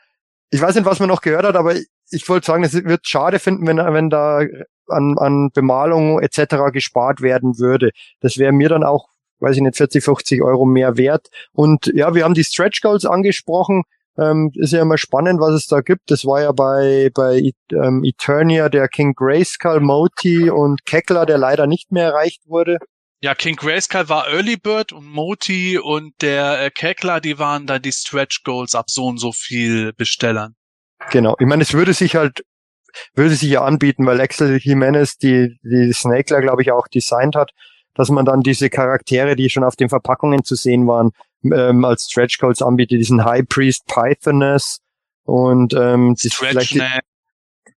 ich 0.50 0.60
weiß 0.60 0.74
nicht, 0.74 0.84
was 0.84 1.00
man 1.00 1.08
noch 1.08 1.20
gehört 1.20 1.44
hat, 1.44 1.56
aber 1.56 1.74
ich 2.10 2.28
wollte 2.28 2.46
sagen, 2.46 2.64
es 2.64 2.74
wird 2.74 3.06
schade 3.06 3.38
finden, 3.38 3.66
wenn, 3.66 3.76
wenn 3.78 4.10
da 4.10 4.40
an, 4.88 5.16
an 5.18 5.50
Bemalung 5.52 6.20
etc. 6.20 6.72
gespart 6.72 7.20
werden 7.22 7.58
würde. 7.58 7.90
Das 8.20 8.38
wäre 8.38 8.52
mir 8.52 8.68
dann 8.68 8.82
auch, 8.82 9.08
weiß 9.38 9.56
ich 9.56 9.62
nicht, 9.62 9.76
40, 9.76 10.02
50 10.02 10.42
Euro 10.42 10.64
mehr 10.64 10.96
wert. 10.96 11.28
Und 11.52 11.86
ja, 11.94 12.14
wir 12.14 12.24
haben 12.24 12.34
die 12.34 12.44
Stretch 12.44 12.80
Goals 12.80 13.04
angesprochen. 13.04 13.84
Ähm, 14.18 14.50
ist 14.54 14.72
ja 14.72 14.82
immer 14.82 14.98
spannend, 14.98 15.40
was 15.40 15.52
es 15.52 15.66
da 15.66 15.80
gibt. 15.80 16.10
Das 16.10 16.26
war 16.26 16.42
ja 16.42 16.52
bei, 16.52 17.10
bei 17.14 17.52
ähm, 17.72 18.02
Eternia 18.04 18.68
der 18.68 18.88
King 18.88 19.14
Grayskull, 19.14 19.80
Moti 19.80 20.50
und 20.50 20.84
Keckler, 20.84 21.26
der 21.26 21.38
leider 21.38 21.66
nicht 21.68 21.92
mehr 21.92 22.06
erreicht 22.06 22.42
wurde. 22.46 22.78
Ja, 23.22 23.34
King 23.34 23.56
Grayskull 23.56 24.08
war 24.08 24.28
Early 24.28 24.56
Bird 24.56 24.92
und 24.92 25.04
Moti 25.04 25.78
und 25.78 26.14
der 26.22 26.64
äh, 26.64 26.70
Keckler, 26.70 27.20
die 27.20 27.38
waren 27.38 27.66
dann 27.66 27.82
die 27.82 27.92
Stretch 27.92 28.42
Goals 28.44 28.74
ab 28.74 28.88
so 28.88 29.06
und 29.06 29.18
so 29.18 29.32
viel 29.32 29.92
Bestellern. 29.92 30.54
Genau. 31.10 31.36
Ich 31.38 31.46
meine, 31.46 31.62
es 31.62 31.74
würde 31.74 31.92
sich 31.92 32.16
halt, 32.16 32.42
würde 33.14 33.34
sich 33.34 33.50
ja 33.50 33.62
anbieten, 33.62 34.06
weil 34.06 34.20
Axel 34.20 34.56
Jimenez 34.56 35.18
die, 35.18 35.58
die 35.62 35.92
Snakler, 35.92 36.40
glaube 36.40 36.62
ich, 36.62 36.72
auch 36.72 36.88
designt 36.88 37.36
hat. 37.36 37.52
dass 37.94 38.08
man 38.08 38.24
dann 38.24 38.40
diese 38.40 38.70
Charaktere, 38.70 39.36
die 39.36 39.50
schon 39.50 39.64
auf 39.64 39.76
den 39.76 39.90
Verpackungen 39.90 40.44
zu 40.44 40.54
sehen 40.54 40.86
waren, 40.86 41.10
ähm, 41.44 41.84
als 41.84 42.04
Stretch 42.10 42.38
Goals 42.38 42.62
anbietet, 42.62 43.00
diesen 43.00 43.24
High 43.24 43.46
Priest 43.46 43.86
Pythoness 43.86 44.80
und 45.24 45.74
ähm, 45.74 46.16
vielleicht 46.16 46.74
die, 46.74 46.82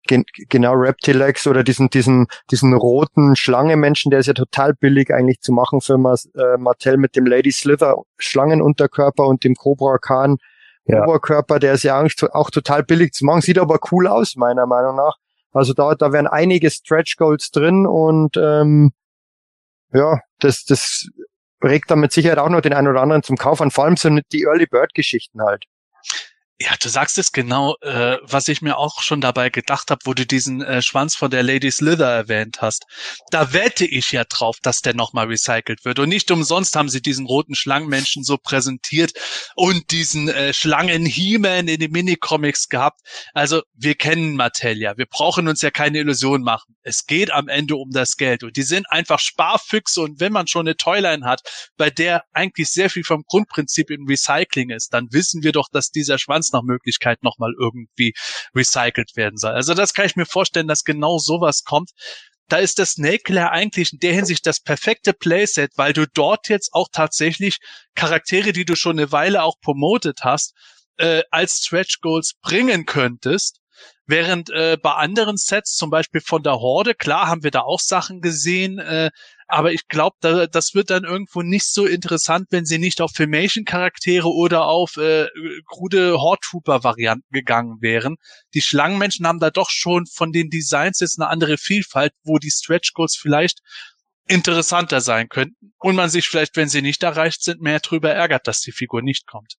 gen, 0.08 0.26
genau 0.50 0.74
Reptilex 0.74 1.48
oder 1.48 1.64
diesen 1.64 1.90
diesen 1.90 2.28
diesen 2.52 2.74
roten 2.74 3.36
Schlangenmenschen, 3.36 4.10
der 4.10 4.20
ist 4.20 4.28
ja 4.28 4.34
total 4.34 4.74
billig 4.74 5.14
eigentlich 5.14 5.42
zu 5.42 5.52
machen 5.52 5.82
für 5.82 5.94
äh, 5.96 6.58
Mattel 6.58 6.98
mit 6.98 7.16
dem 7.16 7.26
Lady 7.26 7.52
Slither 7.52 7.96
Schlangenunterkörper 8.18 9.26
und 9.26 9.44
dem 9.44 9.56
Cobra 9.56 9.98
Khan 9.98 10.38
ja. 10.86 11.04
Oberkörper, 11.04 11.60
der 11.60 11.74
ist 11.74 11.84
ja 11.84 11.98
eigentlich 11.98 12.22
auch 12.34 12.50
total 12.50 12.84
billig 12.84 13.14
zu 13.14 13.26
machen, 13.26 13.42
sieht 13.42 13.58
aber 13.58 13.80
cool 13.92 14.08
aus 14.08 14.36
meiner 14.36 14.66
Meinung 14.66 14.96
nach. 14.98 15.16
Also 15.52 15.74
da 15.74 15.96
da 15.96 16.12
wären 16.12 16.28
einige 16.28 16.70
Stretch 16.70 17.16
Goals 17.18 17.52
drin 17.52 17.86
und 17.86 18.38
ähm, 18.38 18.92
ja, 19.94 20.20
das 20.40 20.66
das 20.66 21.08
regt 21.64 21.90
dann 21.92 22.00
mit 22.00 22.12
Sicherheit 22.12 22.40
auch 22.40 22.50
noch 22.50 22.62
den 22.62 22.74
einen 22.74 22.88
oder 22.88 23.02
anderen 23.02 23.24
zum 23.24 23.38
Kauf 23.38 23.62
an. 23.62 23.72
Vor 23.72 23.86
allem 23.86 23.98
sind 23.98 24.22
die 24.32 24.44
Early 24.44 24.66
Bird 24.66 24.94
Geschichten 24.94 25.42
halt. 25.42 25.66
Ja, 26.64 26.76
du 26.82 26.88
sagst 26.88 27.18
es 27.18 27.34
genau, 27.34 27.76
äh, 27.82 28.20
was 28.22 28.48
ich 28.48 28.62
mir 28.62 28.78
auch 28.78 29.02
schon 29.02 29.20
dabei 29.20 29.50
gedacht 29.50 29.92
habe, 29.92 30.00
wo 30.06 30.14
du 30.14 30.26
diesen 30.26 30.62
äh, 30.62 30.82
Schwanz 30.82 31.14
von 31.14 31.30
der 31.30 31.44
Lady 31.44 31.70
Slither 31.70 32.08
erwähnt 32.08 32.62
hast. 32.62 32.86
Da 33.32 33.52
wette 33.52 33.86
ich 33.86 34.14
ja 34.14 34.24
drauf, 34.24 34.60
dass 34.62 34.80
der 34.80 34.94
nochmal 34.94 35.28
recycelt 35.28 35.84
wird. 35.84 36.00
Und 36.00 36.08
nicht 36.08 36.32
umsonst 36.32 36.78
haben 36.78 36.88
sie 36.88 37.02
diesen 37.02 37.26
roten 37.26 37.54
Schlangenmenschen 37.54 38.24
so 38.24 38.38
präsentiert 38.38 39.12
und 39.56 39.92
diesen 39.92 40.30
äh, 40.30 40.54
Schlangen 40.54 41.06
He-Man 41.06 41.68
in 41.68 41.82
den 41.82 41.92
Minicomics 41.92 42.70
gehabt. 42.70 43.02
Also 43.34 43.62
wir 43.74 43.96
kennen 43.96 44.38
Mattel 44.38 44.78
ja. 44.78 44.98
Wir 44.98 45.08
brauchen 45.08 45.50
uns 45.50 45.62
ja 45.64 45.70
keine 45.70 46.00
Illusion 46.00 46.44
machen. 46.44 46.78
Es 46.82 47.08
geht 47.08 47.30
am 47.34 47.50
Ende 47.50 47.76
um 47.76 47.92
das 47.92 48.16
Geld. 48.16 48.42
Und 48.42 48.56
die 48.56 48.64
sind 48.64 48.90
einfach 48.90 49.20
Sparfüchse. 49.20 50.00
Und 50.00 50.22
wenn 50.22 50.32
man 50.32 50.48
schon 50.48 50.66
eine 50.66 50.78
Toyline 50.78 51.26
hat, 51.26 51.42
bei 51.76 51.90
der 51.90 52.24
eigentlich 52.32 52.70
sehr 52.70 52.90
viel 52.90 53.04
vom 53.04 53.24
Grundprinzip 53.28 53.90
im 53.90 54.08
Recycling 54.08 54.70
ist, 54.70 54.94
dann 54.94 55.12
wissen 55.12 55.44
wir 55.44 55.52
doch, 55.52 55.68
dass 55.70 55.92
dieser 55.92 56.18
Schwanz 56.18 56.53
nach 56.54 56.64
Möglichkeit 56.64 57.24
nochmal 57.24 57.54
irgendwie 57.60 58.14
recycelt 58.56 59.16
werden 59.16 59.38
soll. 59.38 59.52
Also 59.52 59.74
das 59.74 59.94
kann 59.94 60.06
ich 60.06 60.16
mir 60.16 60.26
vorstellen, 60.26 60.68
dass 60.68 60.84
genau 60.84 61.18
sowas 61.18 61.64
kommt. 61.64 61.92
Da 62.50 62.58
ist 62.58 62.80
das 62.80 62.92
Snake 62.94 63.52
eigentlich 63.52 63.94
in 63.94 64.00
der 64.00 64.14
Hinsicht 64.14 64.46
das 64.46 64.60
perfekte 64.60 65.14
Playset, 65.14 65.72
weil 65.76 65.94
du 65.94 66.06
dort 66.08 66.50
jetzt 66.50 66.74
auch 66.74 66.88
tatsächlich 66.92 67.58
Charaktere, 67.96 68.54
die 68.54 68.66
du 68.66 68.76
schon 68.76 69.00
eine 69.00 69.12
Weile 69.12 69.44
auch 69.44 69.56
promotet 69.62 70.20
hast, 70.24 70.54
äh, 70.98 71.24
als 71.32 71.66
Stretch 71.66 72.02
Goals 72.02 72.34
bringen 72.42 72.86
könntest 72.86 73.64
Während 74.06 74.50
äh, 74.50 74.78
bei 74.82 74.92
anderen 74.96 75.38
Sets, 75.38 75.76
zum 75.76 75.90
Beispiel 75.90 76.20
von 76.20 76.44
der 76.44 76.60
Horde, 76.60 76.94
klar 76.94 77.28
haben 77.28 77.44
wir 77.44 77.52
da 77.52 77.62
auch 77.62 77.80
Sachen 77.80 78.20
gesehen, 78.20 78.78
äh, 78.80 79.12
aber 79.48 79.72
ich 79.72 79.88
glaube, 79.88 80.16
da, 80.22 80.48
das 80.48 80.74
wird 80.74 80.90
dann 80.90 81.04
irgendwo 81.04 81.42
nicht 81.42 81.66
so 81.66 81.86
interessant, 81.86 82.48
wenn 82.52 82.66
sie 82.66 82.80
nicht 82.80 83.02
auf 83.02 83.12
Filmation-Charaktere 83.14 84.28
oder 84.28 84.66
auf 84.66 84.98
äh, 84.98 85.28
krude 85.68 86.20
Horde-Trooper-Varianten 86.20 87.32
gegangen 87.32 87.82
wären. 87.82 88.16
Die 88.54 88.62
Schlangenmenschen 88.62 89.28
haben 89.28 89.40
da 89.40 89.50
doch 89.50 89.70
schon 89.70 90.06
von 90.06 90.32
den 90.32 90.50
Designs 90.50 91.00
jetzt 91.00 91.20
eine 91.20 91.30
andere 91.30 91.58
Vielfalt, 91.58 92.14
wo 92.24 92.38
die 92.38 92.52
Stretch-Goals 92.52 93.18
vielleicht 93.20 93.60
interessanter 94.28 95.02
sein 95.02 95.28
könnten 95.30 95.74
und 95.80 95.96
man 95.96 96.10
sich 96.10 96.28
vielleicht, 96.28 96.56
wenn 96.56 96.70
sie 96.70 96.82
nicht 96.82 97.04
erreicht 97.04 97.44
sind, 97.44 97.62
mehr 97.62 97.80
drüber 97.80 98.12
ärgert, 98.12 98.48
dass 98.48 98.62
die 98.62 98.72
Figur 98.72 99.02
nicht 99.02 99.28
kommt. 99.28 99.56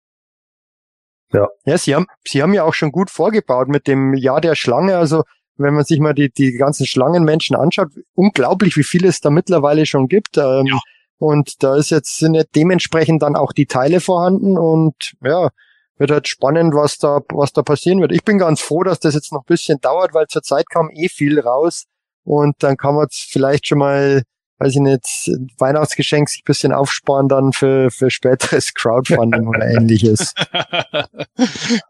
Ja. 1.32 1.48
ja, 1.64 1.76
sie 1.76 1.94
haben, 1.94 2.06
sie 2.24 2.42
haben 2.42 2.54
ja 2.54 2.62
auch 2.62 2.74
schon 2.74 2.92
gut 2.92 3.10
vorgebaut 3.10 3.68
mit 3.68 3.88
dem 3.88 4.14
Jahr 4.14 4.40
der 4.40 4.54
Schlange. 4.54 4.96
Also 4.96 5.24
wenn 5.56 5.74
man 5.74 5.84
sich 5.84 6.00
mal 6.00 6.14
die, 6.14 6.30
die 6.30 6.52
ganzen 6.52 6.86
Schlangenmenschen 6.86 7.56
anschaut, 7.56 7.88
unglaublich, 8.14 8.76
wie 8.76 8.84
viel 8.84 9.04
es 9.04 9.20
da 9.20 9.30
mittlerweile 9.30 9.86
schon 9.86 10.08
gibt. 10.08 10.38
Ähm, 10.38 10.66
ja. 10.66 10.78
Und 11.18 11.62
da 11.62 11.76
ist 11.76 11.90
jetzt 11.90 12.18
sind 12.18 12.34
ja 12.34 12.42
dementsprechend 12.54 13.22
dann 13.22 13.36
auch 13.36 13.52
die 13.52 13.66
Teile 13.66 14.00
vorhanden 14.00 14.58
und 14.58 15.14
ja, 15.22 15.50
wird 15.96 16.10
halt 16.10 16.28
spannend, 16.28 16.74
was 16.74 16.98
da, 16.98 17.20
was 17.32 17.52
da 17.52 17.62
passieren 17.62 18.00
wird. 18.00 18.12
Ich 18.12 18.24
bin 18.24 18.38
ganz 18.38 18.60
froh, 18.60 18.82
dass 18.82 18.98
das 18.98 19.14
jetzt 19.14 19.32
noch 19.32 19.42
ein 19.42 19.48
bisschen 19.48 19.80
dauert, 19.80 20.12
weil 20.12 20.26
zurzeit 20.26 20.68
kam 20.68 20.90
eh 20.90 21.08
viel 21.08 21.38
raus 21.38 21.84
und 22.24 22.56
dann 22.58 22.76
kann 22.76 22.96
man 22.96 23.06
vielleicht 23.10 23.68
schon 23.68 23.78
mal 23.78 24.22
weiß 24.58 24.76
ich 24.76 24.80
nicht, 24.80 25.30
Weihnachtsgeschenk 25.58 26.28
sich 26.28 26.44
bisschen 26.44 26.72
aufsparen 26.72 27.28
dann 27.28 27.52
für, 27.52 27.90
für 27.90 28.10
späteres 28.10 28.72
Crowdfunding 28.74 29.46
oder 29.46 29.66
ähnliches. 29.66 30.34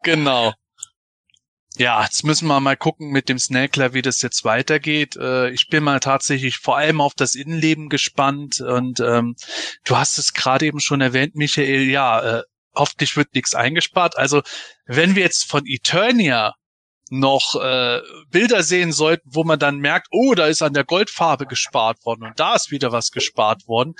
genau. 0.02 0.52
Ja, 1.76 2.04
jetzt 2.04 2.24
müssen 2.24 2.46
wir 2.46 2.60
mal 2.60 2.76
gucken 2.76 3.10
mit 3.10 3.28
dem 3.28 3.38
Snackler, 3.38 3.94
wie 3.94 4.02
das 4.02 4.22
jetzt 4.22 4.44
weitergeht. 4.44 5.16
Äh, 5.16 5.50
ich 5.50 5.66
bin 5.68 5.82
mal 5.82 5.98
tatsächlich 5.98 6.58
vor 6.58 6.76
allem 6.76 7.00
auf 7.00 7.14
das 7.14 7.34
Innenleben 7.34 7.88
gespannt 7.88 8.60
und 8.60 9.00
ähm, 9.00 9.34
du 9.84 9.96
hast 9.96 10.18
es 10.18 10.34
gerade 10.34 10.66
eben 10.66 10.78
schon 10.78 11.00
erwähnt, 11.00 11.34
Michael, 11.34 11.90
ja, 11.90 12.38
äh, 12.38 12.42
hoffentlich 12.76 13.16
wird 13.16 13.34
nichts 13.34 13.56
eingespart. 13.56 14.16
Also 14.16 14.42
wenn 14.86 15.16
wir 15.16 15.22
jetzt 15.24 15.50
von 15.50 15.64
Eternia 15.66 16.54
noch 17.10 17.60
äh, 17.60 18.00
Bilder 18.30 18.62
sehen 18.62 18.92
sollten, 18.92 19.28
wo 19.32 19.44
man 19.44 19.58
dann 19.58 19.78
merkt, 19.78 20.08
oh, 20.10 20.34
da 20.34 20.46
ist 20.46 20.62
an 20.62 20.72
der 20.72 20.84
Goldfarbe 20.84 21.46
gespart 21.46 22.04
worden 22.04 22.24
und 22.24 22.40
da 22.40 22.54
ist 22.54 22.70
wieder 22.70 22.92
was 22.92 23.10
gespart 23.10 23.68
worden. 23.68 23.94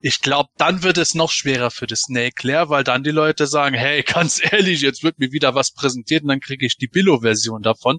Ich 0.00 0.20
glaube, 0.20 0.50
dann 0.56 0.82
wird 0.82 0.98
es 0.98 1.14
noch 1.14 1.30
schwerer 1.30 1.70
für 1.70 1.86
das 1.86 2.00
Snake 2.02 2.46
Lair, 2.46 2.68
weil 2.68 2.84
dann 2.84 3.02
die 3.02 3.10
Leute 3.10 3.46
sagen, 3.46 3.74
hey, 3.74 4.02
ganz 4.06 4.40
ehrlich, 4.42 4.82
jetzt 4.82 5.02
wird 5.02 5.18
mir 5.18 5.32
wieder 5.32 5.54
was 5.54 5.72
präsentiert 5.72 6.22
und 6.22 6.28
dann 6.28 6.40
kriege 6.40 6.66
ich 6.66 6.76
die 6.76 6.88
Billo-Version 6.88 7.62
davon. 7.62 7.98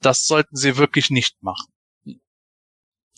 Das 0.00 0.24
sollten 0.26 0.56
sie 0.56 0.76
wirklich 0.76 1.10
nicht 1.10 1.42
machen. 1.42 1.66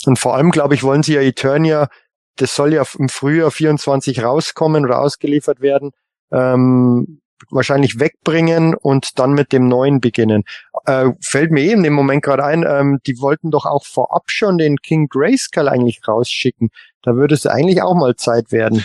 Und 0.05 0.19
vor 0.19 0.37
allem, 0.37 0.51
glaube 0.51 0.75
ich, 0.75 0.83
wollen 0.83 1.03
sie 1.03 1.15
ja 1.15 1.21
Eternia, 1.21 1.89
das 2.37 2.55
soll 2.55 2.73
ja 2.73 2.85
im 2.99 3.09
Frühjahr 3.09 3.51
24 3.51 4.23
rauskommen 4.23 4.85
oder 4.85 5.01
ausgeliefert 5.01 5.61
werden. 5.61 5.91
Ähm, 6.31 7.21
wahrscheinlich 7.51 7.99
wegbringen 7.99 8.75
und 8.75 9.19
dann 9.19 9.33
mit 9.33 9.53
dem 9.53 9.69
neuen 9.69 10.01
beginnen. 10.01 10.45
Äh, 10.85 11.11
fällt 11.21 11.51
mir 11.51 11.63
eh 11.63 11.73
in 11.73 11.83
dem 11.83 11.93
Moment 11.93 12.23
gerade 12.23 12.45
ein, 12.45 12.65
ähm, 12.67 12.99
die 13.07 13.19
wollten 13.21 13.51
doch 13.51 13.67
auch 13.67 13.85
vorab 13.85 14.25
schon 14.27 14.59
den 14.59 14.79
King 14.79 15.09
Grayskull 15.09 15.69
eigentlich 15.69 16.01
rausschicken. 16.07 16.71
Da 17.03 17.15
würde 17.15 17.35
es 17.35 17.47
eigentlich 17.47 17.83
auch 17.83 17.95
mal 17.95 18.17
Zeit 18.17 18.53
werden. 18.53 18.85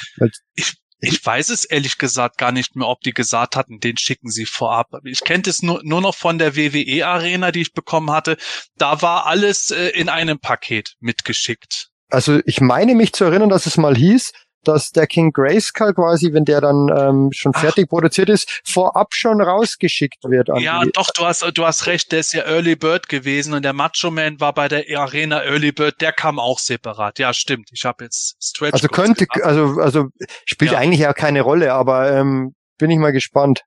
Ich, 0.56 0.76
ich 1.00 1.26
weiß 1.26 1.50
es 1.50 1.66
ehrlich 1.66 1.98
gesagt 1.98 2.38
gar 2.38 2.52
nicht 2.52 2.76
mehr, 2.76 2.88
ob 2.88 3.02
die 3.02 3.14
gesagt 3.14 3.56
hatten, 3.56 3.80
den 3.80 3.98
schicken 3.98 4.30
sie 4.30 4.46
vorab. 4.46 4.90
Ich 5.04 5.22
kenne 5.22 5.44
es 5.48 5.64
nur, 5.64 5.82
nur 5.84 6.02
noch 6.02 6.16
von 6.16 6.38
der 6.38 6.56
WWE 6.56 7.06
Arena, 7.08 7.52
die 7.52 7.62
ich 7.62 7.74
bekommen 7.74 8.12
hatte. 8.12 8.38
Da 8.78 9.02
war 9.02 9.26
alles 9.26 9.72
äh, 9.72 9.88
in 9.90 10.10
einem 10.10 10.40
Paket 10.40 10.96
mitgeschickt. 11.00 11.90
Also 12.10 12.42
ich 12.46 12.62
meine 12.62 12.94
mich 12.94 13.14
zu 13.14 13.24
erinnern, 13.24 13.50
dass 13.50 13.66
es 13.66 13.78
mal 13.78 13.96
hieß, 13.96 14.32
dass 14.64 14.92
der 14.92 15.08
King 15.08 15.32
Grayskull 15.32 15.94
quasi, 15.94 16.34
wenn 16.34 16.46
der 16.46 16.62
dann 16.62 16.90
ähm, 16.96 17.30
schon 17.34 17.54
fertig 17.54 17.86
Ach. 17.88 17.90
produziert 17.90 18.30
ist, 18.30 18.62
vorab 18.64 19.14
schon 19.14 19.42
rausgeschickt 19.42 20.24
wird. 20.24 20.50
ja, 20.60 20.84
die, 20.84 20.92
doch, 20.92 21.10
du 21.16 21.26
hast, 21.26 21.46
du 21.54 21.66
hast 21.66 21.88
recht, 21.88 22.12
der 22.12 22.20
ist 22.20 22.34
ja 22.34 22.44
Early 22.44 22.76
Bird 22.76 23.10
gewesen 23.10 23.54
und 23.54 23.64
der 23.64 23.74
Macho 23.74 24.12
Man 24.12 24.40
war 24.40 24.54
bei 24.54 24.68
der 24.68 24.86
Arena 25.00 25.44
Early 25.44 25.72
Bird, 25.72 26.02
der 26.02 26.14
kam 26.14 26.40
auch 26.40 26.60
separat. 26.60 27.20
Ja, 27.20 27.34
stimmt. 27.34 27.70
Ich 27.72 27.86
habe 27.86 28.04
jetzt 28.04 28.36
Stretch. 28.42 28.74
Also 28.74 28.88
könnte, 28.88 29.26
gehabt. 29.26 29.46
also, 29.46 29.82
also 29.82 30.08
spielt 30.46 30.72
ja. 30.72 30.80
eigentlich 30.80 31.02
ja 31.02 31.14
keine 31.14 31.42
Rolle, 31.42 31.74
aber 31.74 32.12
ähm, 32.12 32.56
bin 32.78 32.92
ich 32.92 32.98
mal 32.98 33.12
gespannt. 33.12 33.62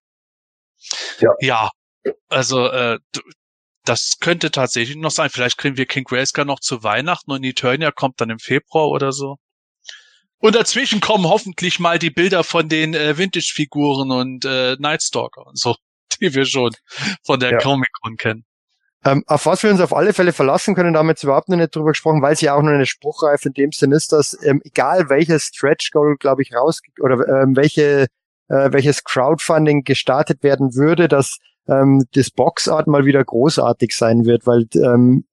Ja, 1.20 1.30
ja 1.40 1.70
also 2.28 2.68
äh, 2.68 2.98
das 3.84 4.16
könnte 4.20 4.50
tatsächlich 4.50 4.96
noch 4.96 5.10
sein. 5.10 5.30
Vielleicht 5.30 5.58
kriegen 5.58 5.76
wir 5.76 5.86
King 5.86 6.04
Grayskull 6.04 6.44
noch 6.44 6.60
zu 6.60 6.82
Weihnachten 6.82 7.30
und 7.30 7.44
Eternia 7.44 7.90
kommt 7.90 8.20
dann 8.20 8.30
im 8.30 8.38
Februar 8.38 8.88
oder 8.88 9.12
so. 9.12 9.36
Und 10.38 10.54
dazwischen 10.54 11.00
kommen 11.00 11.24
hoffentlich 11.24 11.80
mal 11.80 11.98
die 11.98 12.10
Bilder 12.10 12.44
von 12.44 12.68
den 12.68 12.94
äh, 12.94 13.16
Vintage-Figuren 13.16 14.10
und 14.10 14.44
äh, 14.44 14.76
Nightstalker 14.78 15.46
und 15.46 15.58
so, 15.58 15.76
die 16.20 16.34
wir 16.34 16.44
schon 16.44 16.72
von 17.24 17.40
der 17.40 17.52
ja. 17.52 17.58
Comic-Con 17.58 18.16
kennen. 18.16 18.44
Ähm, 19.06 19.22
auf 19.26 19.44
was 19.44 19.62
wir 19.62 19.70
uns 19.70 19.80
auf 19.80 19.94
alle 19.94 20.14
Fälle 20.14 20.32
verlassen 20.32 20.74
können, 20.74 20.94
da 20.94 21.00
haben 21.00 21.06
wir 21.06 21.12
jetzt 21.12 21.24
überhaupt 21.24 21.50
noch 21.50 21.58
nicht 21.58 21.76
drüber 21.76 21.90
gesprochen, 21.90 22.22
weil 22.22 22.32
es 22.32 22.40
ja 22.40 22.54
auch 22.54 22.62
nur 22.62 22.72
eine 22.72 22.86
Spruchreife 22.86 23.48
in 23.48 23.54
dem 23.54 23.72
Sinn 23.72 23.92
ist, 23.92 24.12
dass 24.12 24.36
ähm, 24.42 24.62
egal 24.64 25.10
welches 25.10 25.44
Stretch 25.44 25.90
Goal, 25.90 26.16
glaube 26.18 26.42
ich, 26.42 26.54
raus 26.54 26.80
oder 27.00 27.16
ähm, 27.42 27.54
welche 27.54 28.06
äh, 28.48 28.72
welches 28.72 29.04
Crowdfunding 29.04 29.84
gestartet 29.84 30.42
werden 30.42 30.74
würde, 30.74 31.08
dass 31.08 31.38
ähm, 31.68 32.04
das 32.12 32.30
Boxart 32.30 32.86
mal 32.86 33.04
wieder 33.04 33.24
großartig 33.24 33.94
sein 33.94 34.24
wird, 34.24 34.46
weil 34.46 34.66
ähm, 34.74 35.24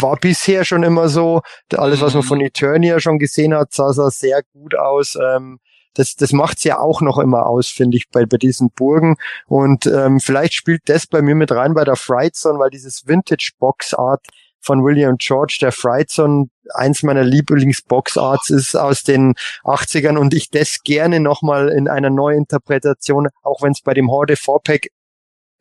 war 0.00 0.16
bisher 0.16 0.64
schon 0.64 0.82
immer 0.82 1.08
so. 1.08 1.42
Alles, 1.74 2.00
was 2.00 2.14
man 2.14 2.22
von 2.22 2.38
mhm. 2.38 2.46
Eternia 2.46 3.00
schon 3.00 3.18
gesehen 3.18 3.54
hat, 3.54 3.72
sah, 3.72 3.92
sah 3.92 4.10
sehr 4.10 4.42
gut 4.52 4.76
aus. 4.76 5.16
Ähm, 5.16 5.58
das, 5.94 6.14
das 6.14 6.32
macht's 6.32 6.64
ja 6.64 6.78
auch 6.78 7.02
noch 7.02 7.18
immer 7.18 7.46
aus, 7.46 7.68
finde 7.68 7.96
ich, 7.96 8.08
bei, 8.10 8.24
bei 8.24 8.38
diesen 8.38 8.70
Burgen. 8.70 9.16
Und 9.46 9.86
ähm, 9.86 10.20
vielleicht 10.20 10.54
spielt 10.54 10.82
das 10.86 11.06
bei 11.06 11.22
mir 11.22 11.34
mit 11.34 11.52
rein 11.52 11.74
bei 11.74 11.84
der 11.84 11.96
Frightzone, 11.96 12.58
weil 12.58 12.70
dieses 12.70 13.06
Vintage-Box-Art 13.06 14.26
von 14.60 14.84
William 14.84 15.16
George, 15.18 15.58
der 15.60 15.72
Frightzone, 15.72 16.46
eins 16.72 17.02
meiner 17.02 17.24
Lieblings-Box-Arts 17.24 18.50
ist 18.50 18.76
aus 18.76 19.02
den 19.02 19.34
80ern 19.64 20.16
und 20.16 20.34
ich 20.34 20.50
das 20.50 20.78
gerne 20.84 21.20
nochmal 21.20 21.68
in 21.68 21.88
einer 21.88 22.10
Neuinterpretation, 22.10 23.28
auch 23.42 23.60
wenn 23.62 23.72
es 23.72 23.82
bei 23.82 23.92
dem 23.92 24.10
Horde 24.10 24.34
4-Pack 24.34 24.88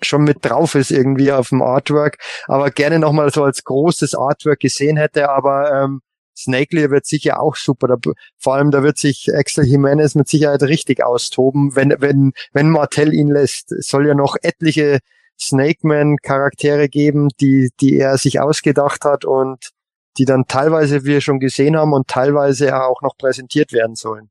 schon 0.04 0.24
mit 0.24 0.38
drauf 0.42 0.76
ist 0.76 0.92
irgendwie 0.92 1.32
auf 1.32 1.50
dem 1.50 1.62
Artwork, 1.62 2.18
aber 2.48 2.72
gerne 2.72 3.00
nochmal 3.00 3.32
so 3.32 3.44
als 3.44 3.64
großes 3.64 4.16
Artwork 4.16 4.60
gesehen 4.60 4.98
hätte, 4.98 5.30
aber 5.30 5.72
ähm, 5.72 6.02
Snakely 6.38 6.90
wird 6.90 7.06
sicher 7.06 7.42
auch 7.42 7.56
super. 7.56 7.88
Da, 7.88 7.98
vor 8.38 8.56
allem, 8.56 8.72
da 8.72 8.84
wird 8.84 8.98
sich 8.98 9.30
Axel 9.34 9.66
Jimenez 9.66 10.16
mit 10.16 10.28
Sicherheit 10.28 10.64
richtig 10.64 11.04
austoben, 11.04 11.76
wenn, 11.76 11.96
wenn, 12.00 12.34
wenn 12.52 12.70
Martell 12.70 13.14
ihn 13.14 13.28
lässt. 13.28 13.72
Es 13.72 13.88
soll 13.88 14.08
ja 14.08 14.16
noch 14.16 14.36
etliche 14.42 15.00
Snakeman-Charaktere 15.40 16.90
geben, 16.90 17.30
die, 17.40 17.70
die 17.80 17.98
er 17.98 18.18
sich 18.18 18.40
ausgedacht 18.40 19.06
hat 19.06 19.26
und 19.26 19.72
die 20.18 20.26
dann 20.26 20.46
teilweise 20.48 21.04
wir 21.04 21.22
schon 21.22 21.40
gesehen 21.40 21.78
haben 21.78 21.94
und 21.94 22.08
teilweise 22.08 22.82
auch 22.82 23.02
noch 23.02 23.18
präsentiert 23.18 23.72
werden 23.72 23.96
sollen. 23.96 24.30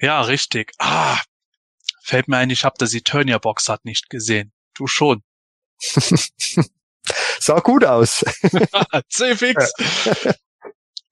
Ja, 0.00 0.22
richtig. 0.22 0.72
Ah, 0.78 1.18
fällt 2.10 2.28
mir 2.28 2.38
ein, 2.38 2.50
ich 2.50 2.64
habe 2.64 2.74
das 2.78 2.92
Eternia 2.92 3.38
Box 3.38 3.68
hat 3.68 3.84
nicht 3.84 4.10
gesehen. 4.10 4.52
Du 4.74 4.86
schon. 4.86 5.22
Sah 7.40 7.60
gut 7.60 7.84
aus. 7.84 8.24
C-Fix. 9.08 9.72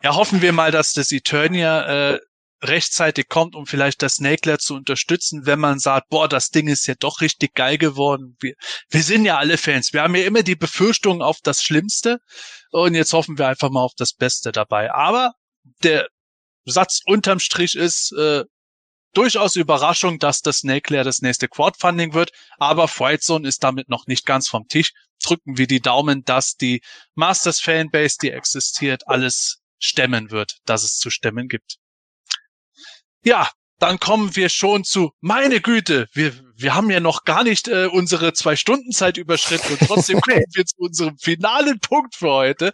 Ja. 0.01 0.15
hoffen 0.15 0.43
wir 0.43 0.53
mal, 0.53 0.71
dass 0.71 0.93
das 0.93 1.11
Eternia 1.11 2.13
äh, 2.13 2.21
rechtzeitig 2.63 3.29
kommt, 3.29 3.57
um 3.57 3.67
vielleicht 3.67 4.01
das 4.01 4.17
Snakler 4.17 4.61
zu 4.61 4.77
unterstützen, 4.77 5.45
wenn 5.45 5.59
man 5.59 5.81
sagt, 5.81 6.09
boah, 6.09 6.29
das 6.29 6.51
Ding 6.51 6.69
ist 6.69 6.87
ja 6.87 6.95
doch 6.97 7.21
richtig 7.21 7.55
geil 7.55 7.79
geworden. 7.79 8.37
Wir, 8.39 8.55
wir 8.91 9.03
sind 9.03 9.25
ja 9.25 9.39
alle 9.39 9.59
Fans. 9.59 9.93
Wir 9.93 10.03
haben 10.03 10.15
ja 10.15 10.25
immer 10.25 10.45
die 10.45 10.55
Befürchtung 10.55 11.21
auf 11.21 11.39
das 11.43 11.65
Schlimmste 11.65 12.21
und 12.71 12.95
jetzt 12.95 13.13
hoffen 13.13 13.39
wir 13.39 13.49
einfach 13.49 13.71
mal 13.71 13.83
auf 13.83 13.95
das 13.97 14.13
Beste 14.13 14.53
dabei. 14.53 14.93
Aber 14.93 15.33
der 15.83 16.07
Satz 16.65 17.01
unterm 17.05 17.41
Strich 17.41 17.75
ist, 17.75 18.13
äh, 18.13 18.45
durchaus 19.19 19.57
Überraschung, 19.57 20.21
dass 20.21 20.43
das 20.43 20.59
Snakelair 20.59 21.03
das 21.03 21.23
nächste 21.23 21.49
Crowdfunding 21.49 22.15
wird, 22.15 22.31
aber 22.59 22.87
Frightzone 22.87 23.49
ist 23.49 23.65
damit 23.65 23.89
noch 23.89 24.07
nicht 24.07 24.25
ganz 24.25 24.47
vom 24.47 24.69
Tisch. 24.69 24.93
Drücken 25.21 25.59
wir 25.59 25.67
die 25.67 25.81
Daumen, 25.81 26.25
dass 26.25 26.55
die 26.55 26.83
Masters 27.17 27.61
Fanbase, 27.61 28.19
die 28.23 28.31
existiert, 28.31 29.09
alles 29.09 29.61
stemmen 29.81 30.31
wird, 30.31 30.59
dass 30.67 30.85
es 30.85 30.99
zu 30.99 31.11
stemmen 31.11 31.49
gibt. 31.49 31.79
Ja, 33.25 33.51
dann 33.81 33.99
kommen 33.99 34.37
wir 34.37 34.49
schon 34.49 34.85
zu, 34.85 35.11
meine 35.21 35.61
Güte, 35.61 36.07
wir, 36.13 36.33
wir 36.59 36.75
haben 36.75 36.91
ja 36.91 36.99
noch 36.99 37.25
gar 37.25 37.45
nicht 37.45 37.69
äh, 37.69 37.87
unsere 37.87 38.33
zwei 38.33 38.57
Stunden 38.57 38.91
Zeit 38.91 39.17
überschritten 39.17 39.73
und 39.73 39.87
trotzdem 39.87 40.21
kommen 40.21 40.43
wir 40.53 40.67
zu 40.67 40.77
unserem 40.79 41.17
finalen 41.17 41.79
Punkt 41.79 42.17
für 42.17 42.31
heute. 42.31 42.73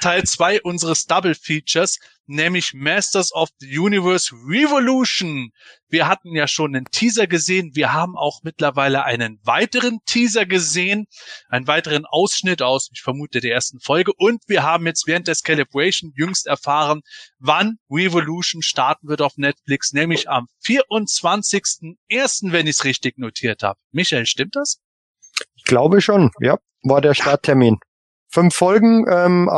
Teil 0.00 0.24
zwei 0.24 0.60
unseres 0.60 1.06
Double 1.06 1.36
Features, 1.36 1.98
nämlich 2.26 2.74
Masters 2.74 3.32
of 3.32 3.48
the 3.58 3.78
Universe 3.78 4.34
Revolution. 4.34 5.50
Wir 5.88 6.06
hatten 6.06 6.34
ja 6.34 6.46
schon 6.46 6.74
einen 6.74 6.86
Teaser 6.86 7.26
gesehen. 7.26 7.70
Wir 7.74 7.92
haben 7.92 8.16
auch 8.16 8.40
mittlerweile 8.42 9.04
einen 9.04 9.40
weiteren 9.42 9.98
Teaser 10.06 10.46
gesehen, 10.46 11.06
einen 11.48 11.66
weiteren 11.66 12.06
Ausschnitt 12.06 12.62
aus, 12.62 12.88
ich 12.92 13.02
vermute, 13.02 13.40
der 13.40 13.52
ersten 13.52 13.80
Folge. 13.80 14.12
Und 14.16 14.42
wir 14.46 14.62
haben 14.62 14.86
jetzt 14.86 15.06
während 15.06 15.26
des 15.28 15.42
Calibration 15.42 16.12
jüngst 16.16 16.46
erfahren, 16.46 17.02
wann 17.38 17.78
Revolution 17.90 18.62
starten 18.62 19.08
wird 19.08 19.20
auf 19.20 19.36
Netflix, 19.36 19.92
nämlich 19.92 20.28
am 20.28 20.46
24.01., 20.64 22.52
wenn 22.52 22.66
ich 22.66 22.76
es 22.76 22.84
richtig 22.84 23.18
notiert 23.20 23.62
habe. 23.62 23.78
Michael, 23.92 24.26
stimmt 24.26 24.56
das? 24.56 24.80
Ich 25.54 25.64
glaube 25.64 26.00
schon, 26.00 26.30
ja, 26.40 26.58
war 26.82 27.00
der 27.00 27.14
Starttermin. 27.14 27.78
Fünf 28.28 28.54
Folgen, 28.54 29.06
ähm, 29.08 29.48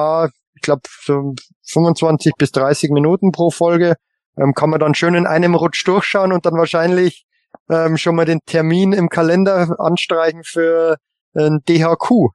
ich 0.54 0.62
glaube, 0.62 0.82
so 1.04 1.34
25 1.64 2.34
bis 2.36 2.52
30 2.52 2.90
Minuten 2.90 3.32
pro 3.32 3.50
Folge. 3.50 3.96
Ähm, 4.38 4.54
kann 4.54 4.70
man 4.70 4.80
dann 4.80 4.94
schön 4.94 5.14
in 5.14 5.26
einem 5.26 5.54
Rutsch 5.54 5.86
durchschauen 5.86 6.32
und 6.32 6.46
dann 6.46 6.54
wahrscheinlich 6.54 7.26
ähm, 7.70 7.98
schon 7.98 8.16
mal 8.16 8.24
den 8.24 8.40
Termin 8.46 8.92
im 8.92 9.08
Kalender 9.08 9.78
anstreichen 9.78 10.42
für 10.44 10.96
ein 11.34 11.60
DHQ. 11.68 12.30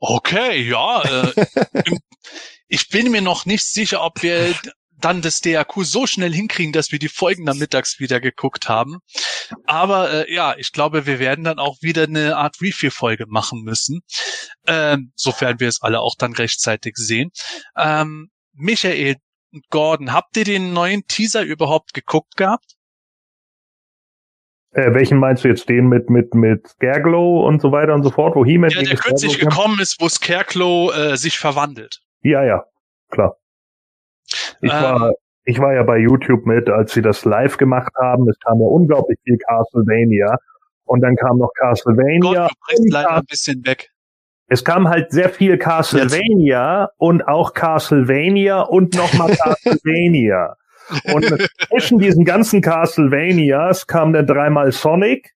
Okay, 0.00 0.68
ja. 0.68 1.02
Äh, 1.02 1.32
ich 2.68 2.88
bin 2.88 3.10
mir 3.10 3.22
noch 3.22 3.46
nicht 3.46 3.64
sicher, 3.64 4.02
ob 4.02 4.22
wir 4.22 4.54
dann 5.04 5.20
das 5.20 5.40
DAQ 5.40 5.84
so 5.84 6.06
schnell 6.06 6.32
hinkriegen, 6.32 6.72
dass 6.72 6.92
wir 6.92 6.98
die 6.98 7.08
Folgen 7.08 7.44
dann 7.44 7.58
mittags 7.58 8.00
wieder 8.00 8.20
geguckt 8.20 8.68
haben. 8.68 8.98
Aber 9.66 10.10
äh, 10.10 10.34
ja, 10.34 10.54
ich 10.56 10.72
glaube, 10.72 11.06
wir 11.06 11.18
werden 11.18 11.44
dann 11.44 11.58
auch 11.58 11.76
wieder 11.82 12.04
eine 12.04 12.36
Art 12.36 12.60
Review-Folge 12.60 13.26
machen 13.28 13.62
müssen, 13.62 14.00
ähm, 14.66 15.12
sofern 15.14 15.60
wir 15.60 15.68
es 15.68 15.82
alle 15.82 16.00
auch 16.00 16.14
dann 16.18 16.32
rechtzeitig 16.32 16.94
sehen. 16.96 17.30
Ähm, 17.76 18.30
Michael 18.54 19.16
und 19.52 19.68
Gordon, 19.70 20.12
habt 20.12 20.36
ihr 20.36 20.44
den 20.44 20.72
neuen 20.72 21.06
Teaser 21.06 21.42
überhaupt 21.42 21.94
geguckt 21.94 22.36
gehabt? 22.36 22.74
Äh, 24.72 24.92
welchen 24.94 25.18
meinst 25.18 25.44
du 25.44 25.48
jetzt 25.48 25.68
den 25.68 25.86
mit 25.86 26.10
mit 26.10 26.34
mit 26.34 26.66
Scareglow 26.66 27.46
und 27.46 27.62
so 27.62 27.70
weiter 27.70 27.94
und 27.94 28.02
so 28.02 28.10
fort, 28.10 28.34
wo 28.34 28.44
He-Man 28.44 28.70
Ja, 28.70 28.82
der 28.82 28.96
kürzlich 28.96 29.38
gekommen 29.38 29.78
ist, 29.80 30.00
wo 30.00 30.08
Scareglow 30.08 30.90
äh, 30.90 31.16
sich 31.16 31.38
verwandelt. 31.38 32.00
Ja, 32.22 32.42
ja, 32.42 32.64
klar. 33.10 33.36
Ich 34.64 34.72
ähm, 34.72 34.82
war, 34.82 35.12
ich 35.44 35.58
war 35.58 35.74
ja 35.74 35.82
bei 35.82 35.98
YouTube 35.98 36.46
mit, 36.46 36.70
als 36.70 36.92
sie 36.92 37.02
das 37.02 37.24
live 37.24 37.58
gemacht 37.58 37.92
haben. 38.00 38.28
Es 38.28 38.38
kam 38.40 38.60
ja 38.60 38.66
unglaublich 38.66 39.18
viel 39.24 39.36
Castlevania. 39.46 40.36
Und 40.86 41.02
dann 41.02 41.16
kam 41.16 41.38
noch 41.38 41.50
Castlevania. 41.58 42.48
Gott, 42.48 42.78
du 42.78 42.84
leider 42.88 43.16
ein 43.16 43.24
bisschen 43.28 43.64
weg. 43.66 43.90
Es 44.46 44.64
kam 44.64 44.88
halt 44.88 45.10
sehr 45.10 45.30
viel 45.30 45.58
Castlevania 45.58 46.82
Jetzt. 46.82 46.94
und 46.98 47.26
auch 47.26 47.54
Castlevania 47.54 48.60
und 48.62 48.94
nochmal 48.94 49.34
Castlevania. 49.36 50.56
und 51.12 51.24
zwischen 51.68 51.98
diesen 51.98 52.24
ganzen 52.24 52.60
Castlevanias 52.60 53.86
kam 53.86 54.12
dann 54.12 54.26
dreimal 54.26 54.72
Sonic 54.72 55.34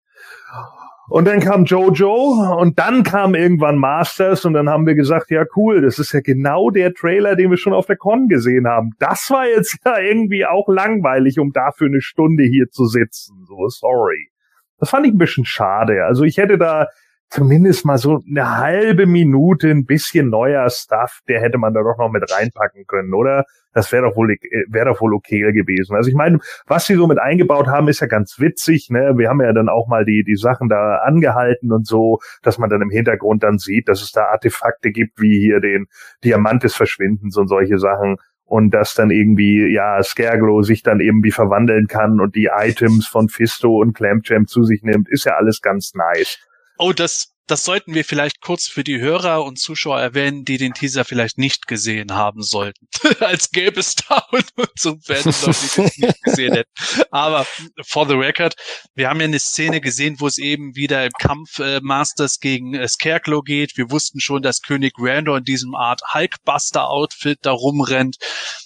und 1.08 1.26
dann 1.26 1.40
kam 1.40 1.64
Jojo 1.64 2.56
und 2.58 2.78
dann 2.78 3.02
kam 3.02 3.34
irgendwann 3.34 3.76
Masters 3.76 4.44
und 4.44 4.54
dann 4.54 4.68
haben 4.68 4.86
wir 4.86 4.94
gesagt, 4.94 5.30
ja 5.30 5.44
cool, 5.56 5.82
das 5.82 5.98
ist 5.98 6.12
ja 6.12 6.20
genau 6.20 6.70
der 6.70 6.94
Trailer, 6.94 7.36
den 7.36 7.50
wir 7.50 7.58
schon 7.58 7.74
auf 7.74 7.86
der 7.86 7.96
Con 7.96 8.28
gesehen 8.28 8.66
haben. 8.66 8.92
Das 8.98 9.30
war 9.30 9.46
jetzt 9.46 9.78
ja 9.84 9.98
irgendwie 9.98 10.46
auch 10.46 10.68
langweilig, 10.68 11.38
um 11.38 11.52
dafür 11.52 11.88
eine 11.88 12.00
Stunde 12.00 12.44
hier 12.44 12.70
zu 12.70 12.86
sitzen. 12.86 13.44
So, 13.46 13.68
sorry. 13.68 14.30
Das 14.78 14.90
fand 14.90 15.06
ich 15.06 15.12
ein 15.12 15.18
bisschen 15.18 15.44
schade. 15.44 16.04
Also 16.04 16.24
ich 16.24 16.38
hätte 16.38 16.58
da 16.58 16.88
zumindest 17.30 17.84
mal 17.84 17.98
so 17.98 18.22
eine 18.28 18.58
halbe 18.58 19.06
Minute 19.06 19.68
ein 19.70 19.86
bisschen 19.86 20.30
neuer 20.30 20.68
Stuff, 20.70 21.20
der 21.28 21.40
hätte 21.40 21.58
man 21.58 21.74
da 21.74 21.82
doch 21.82 21.98
noch 21.98 22.10
mit 22.10 22.30
reinpacken 22.30 22.86
können, 22.86 23.12
oder? 23.12 23.44
Das 23.72 23.90
wäre 23.90 24.04
doch 24.04 24.16
wohl 24.16 24.36
wäre 24.68 24.86
doch 24.86 25.00
wohl 25.00 25.14
okay 25.14 25.40
gewesen. 25.52 25.96
Also 25.96 26.08
ich 26.08 26.14
meine, 26.14 26.38
was 26.66 26.86
sie 26.86 26.94
so 26.94 27.08
mit 27.08 27.18
eingebaut 27.18 27.66
haben, 27.66 27.88
ist 27.88 28.00
ja 28.00 28.06
ganz 28.06 28.38
witzig, 28.38 28.88
ne? 28.88 29.14
Wir 29.16 29.28
haben 29.28 29.40
ja 29.40 29.52
dann 29.52 29.68
auch 29.68 29.88
mal 29.88 30.04
die 30.04 30.22
die 30.22 30.36
Sachen 30.36 30.68
da 30.68 30.98
angehalten 30.98 31.72
und 31.72 31.86
so, 31.86 32.20
dass 32.42 32.58
man 32.58 32.70
dann 32.70 32.82
im 32.82 32.90
Hintergrund 32.90 33.42
dann 33.42 33.58
sieht, 33.58 33.88
dass 33.88 34.00
es 34.00 34.12
da 34.12 34.26
Artefakte 34.26 34.92
gibt, 34.92 35.20
wie 35.20 35.40
hier 35.40 35.60
den 35.60 35.86
Diamant 36.22 36.62
des 36.62 36.76
Verschwindens 36.76 37.36
und 37.36 37.48
solche 37.48 37.78
Sachen 37.78 38.16
und 38.44 38.70
dass 38.70 38.94
dann 38.94 39.10
irgendwie, 39.10 39.72
ja, 39.72 40.02
Scareglow 40.02 40.62
sich 40.62 40.82
dann 40.82 41.00
irgendwie 41.00 41.30
verwandeln 41.30 41.86
kann 41.88 42.20
und 42.20 42.36
die 42.36 42.50
Items 42.54 43.06
von 43.06 43.28
Fisto 43.28 43.80
und 43.80 43.94
Clamchamp 43.94 44.48
zu 44.48 44.62
sich 44.62 44.82
nimmt, 44.82 45.08
ist 45.08 45.24
ja 45.24 45.36
alles 45.36 45.60
ganz 45.60 45.94
nice. 45.94 46.38
Oh, 46.78 46.92
das, 46.92 47.34
das 47.46 47.64
sollten 47.64 47.94
wir 47.94 48.04
vielleicht 48.04 48.40
kurz 48.40 48.66
für 48.66 48.84
die 48.84 49.00
Hörer 49.00 49.44
und 49.44 49.58
Zuschauer 49.58 50.00
erwähnen, 50.00 50.44
die 50.44 50.56
den 50.56 50.72
Teaser 50.72 51.04
vielleicht 51.04 51.36
nicht 51.36 51.66
gesehen 51.66 52.14
haben 52.14 52.42
sollten. 52.42 52.88
Als 53.20 53.50
gäbe 53.50 53.80
es 53.80 53.94
da 53.94 54.26
und 54.30 54.46
zum 54.76 55.00
Fan, 55.02 55.22
die 55.22 55.76
den 55.76 56.08
nicht 56.08 56.22
gesehen 56.22 56.54
hätten. 56.54 56.70
Aber 57.10 57.46
for 57.84 58.08
the 58.08 58.14
record, 58.14 58.54
wir 58.94 59.08
haben 59.08 59.20
ja 59.20 59.26
eine 59.26 59.38
Szene 59.38 59.80
gesehen, 59.80 60.16
wo 60.20 60.26
es 60.26 60.38
eben 60.38 60.74
wieder 60.74 61.04
im 61.04 61.12
Kampf 61.18 61.58
äh, 61.58 61.80
Masters 61.82 62.40
gegen 62.40 62.74
äh, 62.74 62.88
Scarecrow 62.88 63.44
geht. 63.44 63.76
Wir 63.76 63.90
wussten 63.90 64.20
schon, 64.20 64.42
dass 64.42 64.62
König 64.62 64.94
Randor 64.98 65.38
in 65.38 65.44
diesem 65.44 65.74
Art 65.74 66.00
Hulkbuster-Outfit 66.14 67.40
da 67.42 67.52
rumrennt. 67.52 68.16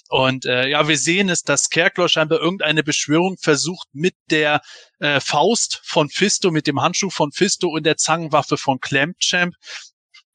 Und 0.09 0.45
äh, 0.45 0.67
ja, 0.67 0.87
wir 0.87 0.97
sehen 0.97 1.29
es, 1.29 1.43
dass 1.43 1.65
Scarecrow 1.65 2.09
scheinbar 2.09 2.39
irgendeine 2.39 2.83
Beschwörung 2.83 3.37
versucht 3.37 3.87
mit 3.93 4.15
der 4.31 4.61
äh, 4.99 5.19
Faust 5.19 5.81
von 5.83 6.09
Fisto, 6.09 6.51
mit 6.51 6.67
dem 6.67 6.81
Handschuh 6.81 7.11
von 7.11 7.31
Fisto 7.31 7.69
und 7.69 7.85
der 7.85 7.97
Zangenwaffe 7.97 8.57
von 8.57 8.79
Clampchamp. 8.79 9.53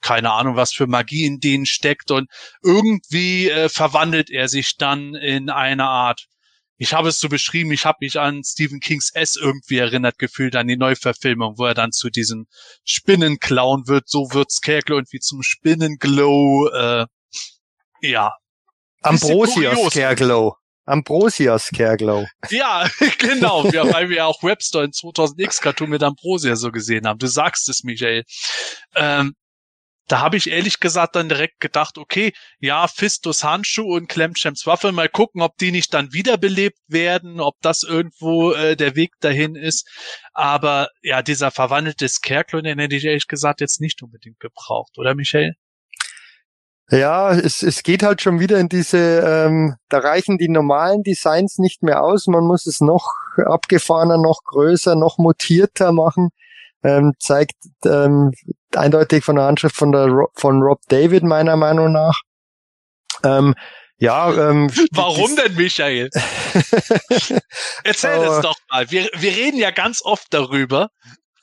Keine 0.01 0.33
Ahnung, 0.33 0.55
was 0.57 0.73
für 0.73 0.87
Magie 0.87 1.25
in 1.25 1.41
denen 1.41 1.67
steckt. 1.67 2.11
Und 2.13 2.31
irgendwie 2.63 3.51
äh, 3.51 3.69
verwandelt 3.69 4.31
er 4.31 4.49
sich 4.49 4.77
dann 4.77 5.15
in 5.17 5.51
eine 5.51 5.85
Art 5.85 6.27
ich 6.77 6.93
habe 6.93 7.09
es 7.09 7.21
so 7.21 7.29
beschrieben, 7.29 7.71
ich 7.71 7.87
habe 7.87 7.99
mich 8.01 8.19
an 8.19 8.43
Stephen 8.43 8.81
Kings 8.81 9.11
S 9.15 9.37
irgendwie 9.37 9.79
erinnert 9.79 10.19
gefühlt, 10.19 10.57
an 10.57 10.67
die 10.67 10.77
Neuverfilmung, 10.77 11.57
wo 11.57 11.67
er 11.67 11.75
dann 11.75 11.93
zu 11.93 12.11
diesem 12.11 12.47
Spinnenclown 12.85 13.87
wird, 13.87 14.09
so 14.09 14.33
wird 14.33 14.51
Scarecrow 14.51 14.97
irgendwie 14.97 15.21
zum 15.21 15.43
Spinnenglow, 15.43 16.69
äh, 16.69 17.07
ja. 18.03 18.33
Ambrosia 19.05 19.77
Scareglow. 19.77 20.57
Ambrosia 20.87 21.59
Scareglow. 21.59 22.27
Ja, 22.51 22.89
genau, 23.19 23.67
ja, 23.71 23.91
weil 23.93 24.11
wir 24.11 24.27
auch 24.27 24.43
Webster 24.43 24.83
in 24.83 24.91
2000X 24.91 25.61
Cartoon 25.61 25.91
mit 25.91 26.03
Ambrosia 26.03 26.57
so 26.57 26.71
gesehen 26.71 27.07
haben. 27.07 27.19
Du 27.19 27.27
sagst 27.27 27.69
es, 27.69 27.85
Michael. 27.85 28.25
Ähm, 28.95 29.35
da 30.07 30.21
habe 30.21 30.37
ich 30.37 30.51
ehrlich 30.51 30.81
gesagt 30.81 31.17
dann 31.17 31.31
direkt 31.31 31.61
gedacht, 31.61 31.97
okay, 31.97 32.33
ja, 32.61 32.87
Fistus 32.89 33.43
Handschuh 33.43 33.95
und 33.95 34.09
Clemchamps 34.09 34.67
Waffe, 34.67 34.93
mal 34.93 35.09
gucken, 35.09 35.41
ob 35.41 35.57
die 35.57 35.71
nicht 35.73 35.95
dann 35.95 36.13
wiederbelebt 36.13 36.79
werden, 36.89 37.41
ob 37.41 37.55
das 37.63 37.83
irgendwo 37.83 38.53
äh, 38.53 38.77
der 38.77 38.97
Weg 38.97 39.13
dahin 39.21 39.55
ist. 39.55 39.89
Aber 40.35 40.89
ja, 41.03 41.23
dieser 41.23 41.51
verwandelte 41.51 42.09
Scarecrow, 42.09 42.61
den 42.61 42.79
hätte 42.79 42.97
ich 42.97 43.05
ehrlich 43.05 43.29
gesagt 43.29 43.63
jetzt 43.63 43.81
nicht 43.81 44.03
unbedingt 44.03 44.41
gebraucht, 44.41 44.99
oder 44.99 45.15
Michael? 45.15 45.55
Ja, 46.91 47.33
es, 47.33 47.63
es 47.63 47.83
geht 47.83 48.03
halt 48.03 48.21
schon 48.21 48.41
wieder 48.41 48.59
in 48.59 48.69
diese, 48.69 48.99
ähm, 48.99 49.77
da 49.89 49.99
reichen 49.99 50.37
die 50.37 50.51
normalen 50.51 51.03
Designs 51.03 51.59
nicht 51.59 51.83
mehr 51.83 52.03
aus. 52.03 52.27
Man 52.27 52.45
muss 52.45 52.67
es 52.67 52.81
noch 52.81 53.15
abgefahrener, 53.39 54.19
noch 54.19 54.41
größer, 54.45 54.95
noch 54.95 55.17
mutierter 55.17 55.93
machen. 55.93 56.29
Ähm, 56.83 57.15
zeigt 57.19 57.55
ähm, 57.87 58.33
eindeutig 58.77 59.25
von 59.25 59.37
der 59.37 59.47
Handschrift 59.47 59.75
von 59.75 59.93
der 59.93 60.11
von 60.35 60.61
Rob 60.61 60.81
David 60.89 61.23
meiner 61.23 61.57
Meinung 61.57 61.93
nach. 61.93 62.21
Ähm, 63.23 63.55
ja, 63.97 64.51
ähm, 64.51 64.71
warum 64.93 65.35
denn, 65.37 65.55
Michael? 65.55 66.11
Erzähl 67.85 68.23
es 68.23 68.41
doch 68.41 68.57
mal. 68.71 68.91
Wir, 68.91 69.09
wir 69.15 69.31
reden 69.35 69.57
ja 69.57 69.71
ganz 69.71 70.03
oft 70.05 70.27
darüber, 70.31 70.91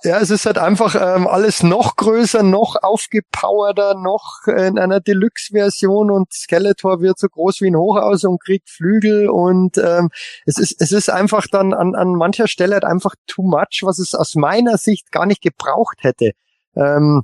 ja, 0.03 0.19
es 0.19 0.30
ist 0.32 0.45
halt 0.45 0.57
einfach 0.57 0.95
ähm, 0.95 1.28
alles 1.28 1.64
noch 1.64 1.95
größer, 1.95 2.44
noch 2.44 2.76
aufgepowerter, 2.82 3.95
noch 3.95 4.48
in 4.48 4.80
einer 4.80 4.99
Deluxe-Version 4.99 6.10
und 6.10 6.34
Skeletor 6.34 7.02
wird 7.02 7.19
so 7.19 7.28
groß 7.28 7.61
wie 7.61 7.68
ein 7.68 7.76
Hochhaus 7.76 8.23
und 8.23 8.44
kriegt 8.44 8.69
Flügel 8.69 9.30
und 9.30 9.78
ähm, 9.78 10.10
es 10.45 10.57
ist 10.57 10.82
es 10.82 10.91
ist 10.91 11.10
einfach 11.10 11.45
dann 11.48 11.73
an, 11.73 11.95
an 11.95 12.15
mancher 12.15 12.48
Stelle 12.48 12.73
halt 12.73 12.86
einfach 12.86 13.15
too 13.28 13.44
much, 13.44 13.82
was 13.84 13.99
es 13.99 14.15
aus 14.15 14.36
meiner 14.36 14.78
Sicht 14.78 15.11
gar 15.11 15.26
nicht 15.26 15.41
gebraucht 15.41 15.98
hätte. 16.02 16.32
Ähm, 16.76 17.23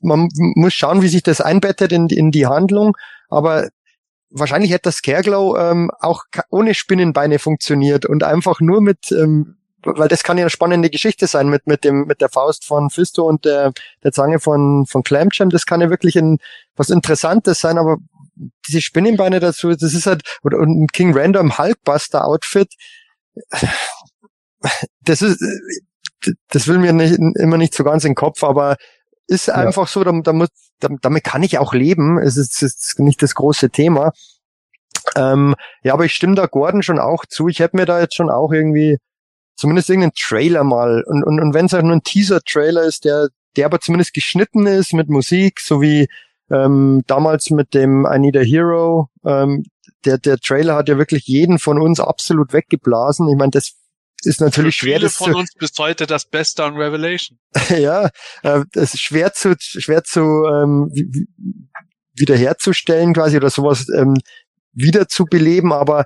man 0.00 0.28
muss 0.34 0.72
schauen, 0.72 1.02
wie 1.02 1.08
sich 1.08 1.22
das 1.22 1.40
einbettet 1.40 1.92
in, 1.92 2.08
in 2.08 2.30
die 2.30 2.46
Handlung, 2.46 2.96
aber 3.28 3.68
wahrscheinlich 4.30 4.70
hätte 4.72 4.84
das 4.84 4.96
Scareglow 4.96 5.56
ähm, 5.58 5.90
auch 6.00 6.24
ohne 6.50 6.74
Spinnenbeine 6.74 7.38
funktioniert 7.38 8.06
und 8.06 8.24
einfach 8.24 8.60
nur 8.60 8.80
mit 8.80 9.12
ähm, 9.12 9.56
weil 9.84 10.08
das 10.08 10.22
kann 10.22 10.38
ja 10.38 10.44
eine 10.44 10.50
spannende 10.50 10.90
Geschichte 10.90 11.26
sein 11.26 11.48
mit, 11.48 11.66
mit 11.66 11.84
dem, 11.84 12.06
mit 12.06 12.20
der 12.20 12.28
Faust 12.28 12.64
von 12.64 12.90
Fisto 12.90 13.26
und 13.26 13.44
der, 13.44 13.72
der 14.02 14.12
Zange 14.12 14.40
von, 14.40 14.86
von 14.86 15.02
Clamjam. 15.02 15.50
Das 15.50 15.66
kann 15.66 15.80
ja 15.80 15.90
wirklich 15.90 16.16
ein, 16.16 16.38
was 16.76 16.90
Interessantes 16.90 17.60
sein, 17.60 17.78
aber 17.78 17.98
diese 18.66 18.80
Spinnenbeine 18.80 19.40
dazu, 19.40 19.70
das 19.70 19.94
ist 19.94 20.06
halt, 20.06 20.22
oder, 20.42 20.58
und 20.58 20.92
King 20.92 21.16
Random 21.16 21.56
Hulkbuster 21.58 22.26
Outfit, 22.26 22.72
das 25.02 25.22
ist, 25.22 25.42
das 26.48 26.66
will 26.66 26.78
mir 26.78 26.92
nicht, 26.92 27.18
immer 27.36 27.56
nicht 27.56 27.74
so 27.74 27.84
ganz 27.84 28.04
in 28.04 28.10
den 28.10 28.16
Kopf, 28.16 28.42
aber 28.42 28.76
ist 29.26 29.48
ja. 29.48 29.54
einfach 29.54 29.88
so, 29.88 30.04
damit, 30.04 30.50
damit 30.78 31.24
kann 31.24 31.42
ich 31.42 31.58
auch 31.58 31.72
leben. 31.72 32.18
Es 32.18 32.36
ist, 32.36 32.62
ist 32.62 32.98
nicht 32.98 33.22
das 33.22 33.34
große 33.34 33.70
Thema. 33.70 34.12
Ähm, 35.16 35.54
ja, 35.82 35.94
aber 35.94 36.04
ich 36.04 36.14
stimme 36.14 36.34
da 36.34 36.46
Gordon 36.46 36.82
schon 36.82 36.98
auch 36.98 37.24
zu. 37.26 37.48
Ich 37.48 37.60
hätte 37.60 37.76
mir 37.76 37.86
da 37.86 38.00
jetzt 38.00 38.14
schon 38.14 38.30
auch 38.30 38.52
irgendwie 38.52 38.98
zumindest 39.56 39.90
irgendeinen 39.90 40.14
Trailer 40.14 40.64
mal. 40.64 41.02
Und, 41.06 41.24
und, 41.24 41.40
und 41.40 41.54
wenn 41.54 41.66
es 41.66 41.74
auch 41.74 41.82
nur 41.82 41.92
ein 41.92 42.02
Teaser-Trailer 42.02 42.82
ist, 42.82 43.04
der, 43.04 43.28
der 43.56 43.66
aber 43.66 43.80
zumindest 43.80 44.14
geschnitten 44.14 44.66
ist 44.66 44.92
mit 44.92 45.08
Musik, 45.08 45.60
so 45.60 45.80
wie 45.80 46.08
ähm, 46.50 47.02
damals 47.06 47.50
mit 47.50 47.74
dem 47.74 48.06
I 48.10 48.18
Need 48.18 48.36
a 48.36 48.40
Hero. 48.40 49.08
Ähm, 49.24 49.64
der, 50.04 50.18
der 50.18 50.38
Trailer 50.38 50.74
hat 50.74 50.88
ja 50.88 50.98
wirklich 50.98 51.26
jeden 51.26 51.58
von 51.58 51.80
uns 51.80 52.00
absolut 52.00 52.52
weggeblasen. 52.52 53.28
Ich 53.28 53.36
meine, 53.36 53.50
das 53.50 53.74
ist 54.22 54.40
natürlich 54.40 54.76
schwer. 54.76 54.98
Viele 54.98 55.10
von 55.10 55.32
zu, 55.32 55.38
uns 55.38 55.54
bis 55.54 55.72
heute 55.78 56.06
das 56.06 56.26
Beste 56.26 56.64
an 56.64 56.76
Revelation. 56.76 57.38
ja, 57.78 58.10
äh, 58.42 58.64
das 58.72 58.94
ist 58.94 59.00
schwer 59.00 59.32
zu, 59.32 59.54
schwer 59.58 60.04
zu 60.04 60.20
ähm, 60.20 60.90
wiederherzustellen 62.14 63.14
quasi 63.14 63.36
oder 63.36 63.50
sowas 63.50 63.86
ähm, 63.94 64.14
wieder 64.72 65.08
zu 65.08 65.24
beleben, 65.24 65.72
aber 65.72 66.04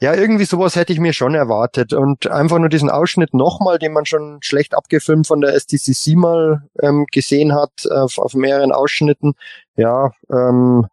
ja, 0.00 0.14
irgendwie 0.14 0.44
sowas 0.44 0.76
hätte 0.76 0.92
ich 0.92 1.00
mir 1.00 1.12
schon 1.12 1.34
erwartet. 1.34 1.92
Und 1.92 2.28
einfach 2.28 2.58
nur 2.58 2.68
diesen 2.68 2.90
Ausschnitt 2.90 3.34
nochmal, 3.34 3.78
den 3.78 3.92
man 3.92 4.06
schon 4.06 4.38
schlecht 4.42 4.74
abgefilmt 4.74 5.26
von 5.26 5.40
der 5.40 5.58
STCC 5.58 6.14
mal 6.14 6.62
ähm, 6.80 7.06
gesehen 7.10 7.54
hat, 7.54 7.86
auf, 7.90 8.18
auf 8.18 8.34
mehreren 8.34 8.72
Ausschnitten. 8.72 9.34
Ja, 9.76 10.12
ähm, 10.30 10.86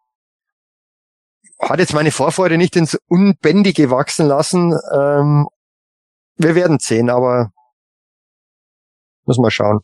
hat 1.60 1.78
jetzt 1.78 1.94
meine 1.94 2.10
Vorfreude 2.10 2.58
nicht 2.58 2.76
ins 2.76 2.98
Unbändige 3.08 3.90
wachsen 3.90 4.26
lassen. 4.26 4.74
Ähm, 4.92 5.48
wir 6.36 6.54
werden 6.54 6.78
sehen, 6.80 7.08
aber 7.08 7.52
muss 9.24 9.38
mal 9.38 9.50
schauen 9.50 9.80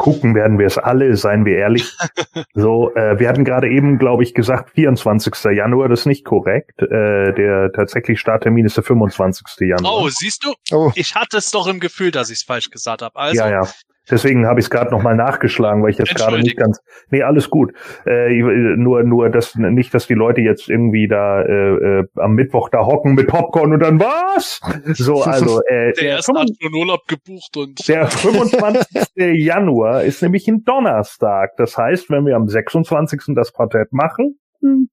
gucken 0.00 0.34
werden 0.34 0.58
wir 0.58 0.66
es 0.66 0.78
alle, 0.78 1.14
seien 1.14 1.44
wir 1.44 1.58
ehrlich. 1.58 1.94
so, 2.54 2.90
äh, 2.94 3.18
wir 3.18 3.28
hatten 3.28 3.44
gerade 3.44 3.68
eben, 3.68 3.98
glaube 3.98 4.22
ich, 4.22 4.32
gesagt 4.32 4.70
24. 4.70 5.34
Januar, 5.54 5.90
das 5.90 6.00
ist 6.00 6.06
nicht 6.06 6.24
korrekt. 6.24 6.80
Äh, 6.80 7.34
der 7.34 7.70
tatsächlich 7.72 8.18
Starttermin 8.18 8.64
ist 8.64 8.78
der 8.78 8.84
25. 8.84 9.68
Januar. 9.68 10.04
Oh, 10.04 10.08
siehst 10.08 10.42
du? 10.42 10.54
Oh. 10.74 10.90
Ich 10.94 11.14
hatte 11.14 11.36
es 11.36 11.50
doch 11.50 11.66
im 11.66 11.80
Gefühl, 11.80 12.12
dass 12.12 12.30
ich 12.30 12.38
es 12.38 12.44
falsch 12.44 12.70
gesagt 12.70 13.02
habe. 13.02 13.14
Also, 13.14 13.36
ja, 13.36 13.50
ja. 13.50 13.68
Deswegen 14.10 14.46
habe 14.46 14.60
ich 14.60 14.66
es 14.66 14.70
gerade 14.70 14.90
nochmal 14.90 15.16
nachgeschlagen, 15.16 15.82
weil 15.82 15.90
ich 15.90 15.98
jetzt 15.98 16.14
gerade 16.14 16.38
nicht 16.40 16.56
ganz. 16.56 16.80
Nee, 17.10 17.22
alles 17.22 17.50
gut. 17.50 17.72
Äh, 18.06 18.32
nur, 18.76 19.02
nur 19.02 19.30
das 19.30 19.54
nicht, 19.54 19.94
dass 19.94 20.06
die 20.06 20.14
Leute 20.14 20.40
jetzt 20.40 20.68
irgendwie 20.68 21.08
da 21.08 21.42
äh, 21.42 22.00
äh, 22.00 22.04
am 22.16 22.34
Mittwoch 22.34 22.68
da 22.68 22.84
hocken 22.86 23.14
mit 23.14 23.28
Popcorn 23.28 23.72
und 23.72 23.80
dann 23.80 24.00
was? 24.00 24.60
So, 24.94 25.22
also 25.22 25.60
äh, 25.62 25.92
der 25.92 26.08
erste 26.08 26.32
hat 26.38 26.48
schon 26.60 26.74
Urlaub 26.74 27.06
gebucht 27.06 27.56
und 27.56 27.88
der 27.88 28.08
25. 28.08 29.06
Januar 29.44 30.02
ist 30.02 30.22
nämlich 30.22 30.48
ein 30.48 30.64
Donnerstag. 30.64 31.56
Das 31.56 31.76
heißt, 31.76 32.10
wenn 32.10 32.26
wir 32.26 32.36
am 32.36 32.48
26. 32.48 33.34
das 33.34 33.52
Quartett 33.52 33.92
machen, 33.92 34.38
hm, 34.60 34.88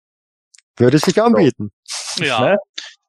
würde 0.78 1.00
sich 1.00 1.22
anbieten. 1.22 1.72
Ja. 2.20 2.42
Ne? 2.42 2.58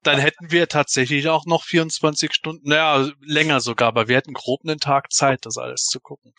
Dann 0.03 0.19
hätten 0.19 0.51
wir 0.51 0.69
tatsächlich 0.69 1.29
auch 1.29 1.47
noch 1.47 1.65
24 1.65 2.33
Stunden, 2.33 2.69
naja, 2.69 3.11
länger 3.21 3.61
sogar, 3.61 3.89
aber 3.89 4.09
wir 4.09 4.17
hätten 4.17 4.33
grob 4.33 4.61
einen 4.65 4.79
Tag 4.79 5.13
Zeit, 5.13 5.41
das 5.43 5.57
alles 5.57 5.85
zu 5.85 6.01
gucken. 6.01 6.33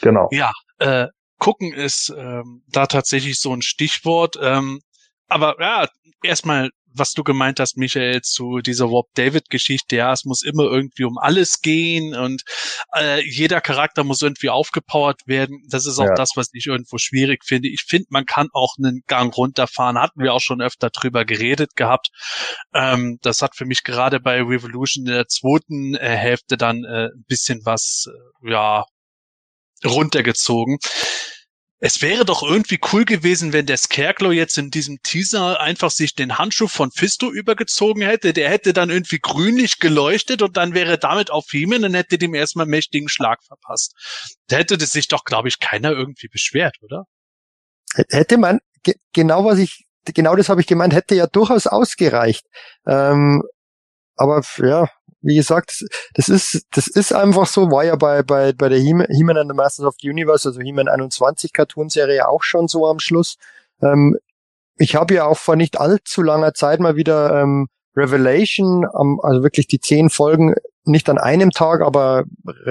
Genau. 0.00 0.28
Ja, 0.32 0.50
äh, 0.78 1.08
gucken 1.38 1.72
ist 1.72 2.12
ähm, 2.16 2.62
da 2.68 2.86
tatsächlich 2.86 3.38
so 3.38 3.52
ein 3.52 3.62
Stichwort. 3.62 4.36
Ähm, 4.40 4.80
aber 5.28 5.56
ja, 5.60 5.88
erstmal 6.22 6.70
was 6.94 7.12
du 7.12 7.24
gemeint 7.24 7.60
hast, 7.60 7.76
Michael, 7.76 8.22
zu 8.22 8.60
dieser 8.60 8.90
Warp 8.90 9.08
David 9.14 9.50
Geschichte, 9.50 9.96
ja, 9.96 10.12
es 10.12 10.24
muss 10.24 10.42
immer 10.42 10.64
irgendwie 10.64 11.04
um 11.04 11.18
alles 11.18 11.60
gehen 11.60 12.14
und 12.14 12.42
äh, 12.96 13.20
jeder 13.28 13.60
Charakter 13.60 14.04
muss 14.04 14.22
irgendwie 14.22 14.48
aufgepowert 14.48 15.22
werden. 15.26 15.66
Das 15.68 15.86
ist 15.86 15.98
auch 15.98 16.06
ja. 16.06 16.14
das, 16.14 16.30
was 16.36 16.48
ich 16.52 16.66
irgendwo 16.66 16.98
schwierig 16.98 17.44
finde. 17.44 17.68
Ich 17.68 17.84
finde, 17.86 18.06
man 18.10 18.26
kann 18.26 18.48
auch 18.52 18.74
einen 18.78 19.02
Gang 19.06 19.36
runterfahren. 19.36 19.98
Hatten 19.98 20.22
wir 20.22 20.32
auch 20.32 20.40
schon 20.40 20.62
öfter 20.62 20.90
drüber 20.90 21.24
geredet 21.24 21.74
gehabt. 21.74 22.08
Ähm, 22.72 23.18
das 23.22 23.42
hat 23.42 23.56
für 23.56 23.66
mich 23.66 23.82
gerade 23.82 24.20
bei 24.20 24.40
Revolution 24.40 25.06
in 25.06 25.12
der 25.12 25.26
zweiten 25.26 25.96
äh, 25.96 26.16
Hälfte 26.16 26.56
dann 26.56 26.84
äh, 26.84 27.06
ein 27.06 27.24
bisschen 27.26 27.60
was, 27.64 28.06
äh, 28.08 28.50
ja, 28.52 28.84
runtergezogen. 29.84 30.78
Es 31.86 32.00
wäre 32.00 32.24
doch 32.24 32.42
irgendwie 32.42 32.80
cool 32.92 33.04
gewesen, 33.04 33.52
wenn 33.52 33.66
der 33.66 33.76
Scarecrow 33.76 34.32
jetzt 34.32 34.56
in 34.56 34.70
diesem 34.70 35.02
Teaser 35.02 35.60
einfach 35.60 35.90
sich 35.90 36.14
den 36.14 36.38
Handschuh 36.38 36.66
von 36.66 36.90
Fisto 36.90 37.30
übergezogen 37.30 38.00
hätte. 38.00 38.32
Der 38.32 38.48
hätte 38.48 38.72
dann 38.72 38.88
irgendwie 38.88 39.18
grünlich 39.18 39.80
geleuchtet 39.80 40.40
und 40.40 40.56
dann 40.56 40.72
wäre 40.72 40.96
damit 40.96 41.30
auf 41.30 41.52
ihm 41.52 41.72
und 41.72 41.92
hätte 41.92 42.16
dem 42.16 42.32
erstmal 42.34 42.64
mächtigen 42.64 43.10
Schlag 43.10 43.44
verpasst. 43.44 43.92
Da 44.46 44.56
hätte 44.56 44.78
das 44.78 44.92
sich 44.92 45.08
doch, 45.08 45.24
glaube 45.24 45.48
ich, 45.48 45.60
keiner 45.60 45.90
irgendwie 45.90 46.28
beschwert, 46.28 46.78
oder? 46.80 47.04
Hätte 48.08 48.38
man, 48.38 48.60
genau 49.12 49.44
was 49.44 49.58
ich, 49.58 49.84
genau 50.06 50.36
das 50.36 50.48
habe 50.48 50.62
ich 50.62 50.66
gemeint, 50.66 50.94
hätte 50.94 51.14
ja 51.14 51.26
durchaus 51.26 51.66
ausgereicht. 51.66 52.46
Ähm, 52.86 53.42
aber 54.16 54.42
ja, 54.58 54.88
wie 55.22 55.36
gesagt, 55.36 55.84
das 56.14 56.28
ist, 56.28 56.66
das 56.72 56.86
ist 56.86 57.12
einfach 57.14 57.46
so, 57.46 57.70
war 57.70 57.84
ja 57.84 57.96
bei, 57.96 58.22
bei, 58.22 58.52
bei 58.52 58.68
der 58.68 58.78
He-Man 58.78 59.38
and 59.38 59.50
the 59.50 59.56
Masters 59.56 59.86
of 59.86 59.94
the 60.00 60.10
Universe, 60.10 60.48
also 60.48 60.60
He-Man 60.60 60.88
21 60.88 61.52
Cartoon-Serie 61.52 62.28
auch 62.28 62.42
schon 62.42 62.68
so 62.68 62.86
am 62.86 62.98
Schluss. 62.98 63.36
Ähm, 63.80 64.18
ich 64.76 64.96
habe 64.96 65.14
ja 65.14 65.24
auch 65.24 65.38
vor 65.38 65.56
nicht 65.56 65.80
allzu 65.80 66.22
langer 66.22 66.52
Zeit 66.52 66.80
mal 66.80 66.96
wieder 66.96 67.40
ähm, 67.40 67.68
Revelation, 67.96 68.86
ähm, 69.00 69.18
also 69.22 69.42
wirklich 69.42 69.66
die 69.66 69.80
zehn 69.80 70.10
Folgen 70.10 70.54
nicht 70.84 71.08
an 71.08 71.16
einem 71.16 71.50
Tag, 71.50 71.80
aber 71.80 72.24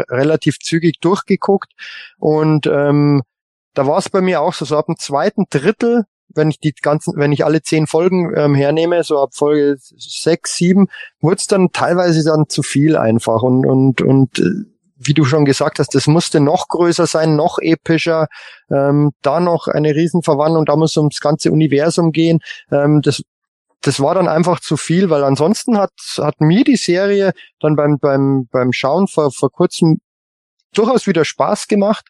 relativ 0.10 0.60
zügig 0.60 1.00
durchgeguckt. 1.00 1.72
Und 2.20 2.68
ähm, 2.68 3.24
da 3.74 3.88
war 3.88 3.98
es 3.98 4.10
bei 4.10 4.22
mir 4.22 4.42
auch 4.42 4.54
so, 4.54 4.66
so 4.66 4.78
ab 4.78 4.86
dem 4.86 4.98
zweiten 4.98 5.46
Drittel 5.50 6.06
wenn 6.36 6.50
ich 6.50 6.60
die 6.60 6.74
ganzen, 6.74 7.14
wenn 7.18 7.32
ich 7.32 7.46
alle 7.46 7.62
zehn 7.62 7.88
Folgen 7.88 8.34
ähm, 8.36 8.56
hernehme, 8.56 9.04
so 9.04 9.22
ab 9.22 9.30
Folge 9.34 9.78
sechs, 9.80 10.56
sieben, 10.56 10.88
wurde 11.22 11.38
es 11.38 11.48
dann 11.48 11.72
teilweise 11.72 12.24
dann 12.24 12.46
zu 12.50 12.64
viel 12.64 12.98
einfach 12.98 13.42
und 13.42 13.66
und 13.66 14.02
und 14.02 14.40
äh, 14.40 14.66
wie 14.96 15.14
du 15.14 15.26
schon 15.26 15.46
gesagt 15.46 15.80
hast, 15.80 15.96
das 15.96 16.08
musste 16.08 16.40
noch 16.40 16.68
größer 16.70 17.08
sein, 17.08 17.36
noch 17.36 17.58
epischer, 17.60 18.28
ähm, 18.70 19.12
da 19.22 19.40
noch 19.40 19.68
eine 19.68 19.96
Riesenverwandlung, 19.96 20.66
da 20.66 20.76
muss 20.76 20.96
ums 20.98 21.20
ganze 21.20 21.52
Universum 21.52 22.12
gehen. 22.12 22.40
Ähm, 22.72 23.02
das 23.02 23.22
das 23.82 24.00
war 24.00 24.16
dann 24.16 24.30
einfach 24.30 24.62
zu 24.62 24.78
viel, 24.78 25.10
weil 25.10 25.24
ansonsten 25.24 25.78
hat 25.78 25.92
hat 26.18 26.40
mir 26.40 26.64
die 26.64 26.78
Serie 26.78 27.34
dann 27.60 27.76
beim 27.76 27.98
beim 28.00 28.48
beim 28.52 28.72
Schauen 28.72 29.08
vor 29.08 29.32
vor 29.32 29.52
kurzem 29.52 30.00
durchaus 30.74 31.06
wieder 31.06 31.26
Spaß 31.26 31.68
gemacht 31.68 32.08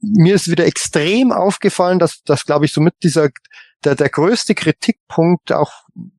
mir 0.00 0.34
ist 0.34 0.50
wieder 0.50 0.66
extrem 0.66 1.32
aufgefallen, 1.32 1.98
dass 1.98 2.22
das, 2.24 2.44
glaube 2.44 2.64
ich, 2.64 2.72
somit 2.72 2.94
dieser 3.02 3.28
der, 3.84 3.94
der 3.94 4.08
größte 4.08 4.54
Kritikpunkt 4.54 5.52
auch 5.52 5.72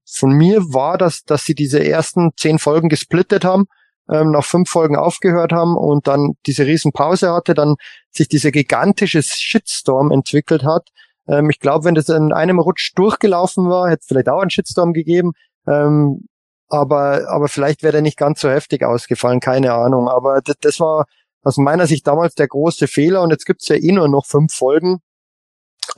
von 0.06 0.32
mir 0.32 0.62
war, 0.74 0.98
dass, 0.98 1.24
dass 1.24 1.44
sie 1.44 1.56
diese 1.56 1.84
ersten 1.84 2.32
zehn 2.38 2.60
Folgen 2.60 2.90
gesplittet 2.90 3.46
haben, 3.46 3.66
ähm, 4.10 4.32
nach 4.32 4.44
fünf 4.44 4.70
Folgen 4.70 4.96
aufgehört 4.96 5.52
haben 5.52 5.78
und 5.78 6.08
dann 6.08 6.34
diese 6.48 6.66
Riesenpause 6.66 7.32
hatte, 7.32 7.54
dann 7.54 7.76
sich 8.10 8.28
dieser 8.28 8.52
gigantische 8.52 9.22
Shitstorm 9.22 10.12
entwickelt 10.12 10.64
hat, 10.64 10.90
Ähm, 11.28 11.50
ich 11.50 11.60
glaube, 11.60 11.86
wenn 11.86 11.96
das 11.96 12.10
in 12.10 12.34
einem 12.34 12.60
Rutsch 12.60 12.94
durchgelaufen 12.96 13.70
war, 13.70 13.90
hätte 13.90 14.02
es 14.02 14.08
vielleicht 14.08 14.30
auch 14.30 14.42
einen 14.42 14.50
Shitstorm 14.50 14.92
gegeben. 14.94 15.34
Ähm, 15.68 16.28
aber, 16.68 17.30
aber 17.30 17.48
vielleicht 17.48 17.84
wäre 17.84 17.92
der 17.94 18.02
nicht 18.02 18.18
ganz 18.18 18.42
so 18.42 18.50
heftig 18.50 18.84
ausgefallen, 18.84 19.40
keine 19.40 19.74
Ahnung. 19.74 20.08
Aber 20.10 20.42
das, 20.42 20.56
das 20.62 20.80
war 20.80 21.06
aus 21.44 21.58
meiner 21.58 21.88
Sicht 21.88 22.08
damals 22.08 22.36
der 22.36 22.48
große 22.48 22.88
Fehler 22.88 23.22
und 23.22 23.32
jetzt 23.32 23.46
gibt's 23.46 23.68
ja 23.68 23.76
eh 23.76 23.92
nur 23.92 24.08
noch 24.08 24.26
fünf 24.26 24.54
Folgen. 24.54 25.00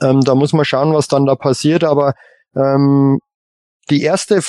Ähm, 0.00 0.20
da 0.20 0.34
muss 0.34 0.52
man 0.52 0.64
schauen, 0.64 0.94
was 0.94 1.08
dann 1.08 1.26
da 1.26 1.34
passiert, 1.34 1.84
aber 1.84 2.14
ähm, 2.56 3.20
die 3.90 4.02
erste 4.02 4.40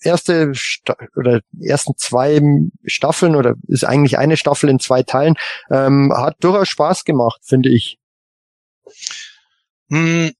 erste 0.00 0.52
oder 1.16 1.40
ersten 1.60 1.96
zwei 1.96 2.40
Staffeln 2.84 3.34
oder 3.34 3.54
ist 3.66 3.84
eigentlich 3.84 4.18
eine 4.18 4.36
Staffel 4.36 4.70
in 4.70 4.78
zwei 4.78 5.02
Teilen, 5.02 5.34
ähm, 5.70 6.12
hat 6.14 6.36
durchaus 6.40 6.68
Spaß 6.68 7.04
gemacht, 7.04 7.40
finde 7.44 7.70
ich. 7.70 7.98
Hm. 9.90 10.32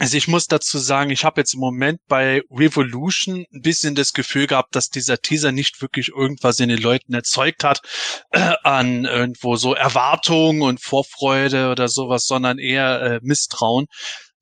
Also 0.00 0.16
ich 0.16 0.28
muss 0.28 0.46
dazu 0.46 0.78
sagen, 0.78 1.10
ich 1.10 1.26
habe 1.26 1.42
jetzt 1.42 1.52
im 1.52 1.60
Moment 1.60 2.00
bei 2.08 2.42
Revolution 2.50 3.44
ein 3.52 3.60
bisschen 3.60 3.94
das 3.94 4.14
Gefühl 4.14 4.46
gehabt, 4.46 4.74
dass 4.74 4.88
dieser 4.88 5.18
Teaser 5.18 5.52
nicht 5.52 5.82
wirklich 5.82 6.08
irgendwas 6.08 6.58
in 6.58 6.70
den 6.70 6.80
Leuten 6.80 7.12
erzeugt 7.12 7.64
hat 7.64 7.82
äh, 8.30 8.54
an 8.62 9.04
irgendwo 9.04 9.56
so 9.56 9.74
Erwartungen 9.74 10.62
und 10.62 10.80
Vorfreude 10.80 11.70
oder 11.70 11.88
sowas, 11.88 12.24
sondern 12.24 12.58
eher 12.58 13.02
äh, 13.02 13.20
Misstrauen, 13.22 13.88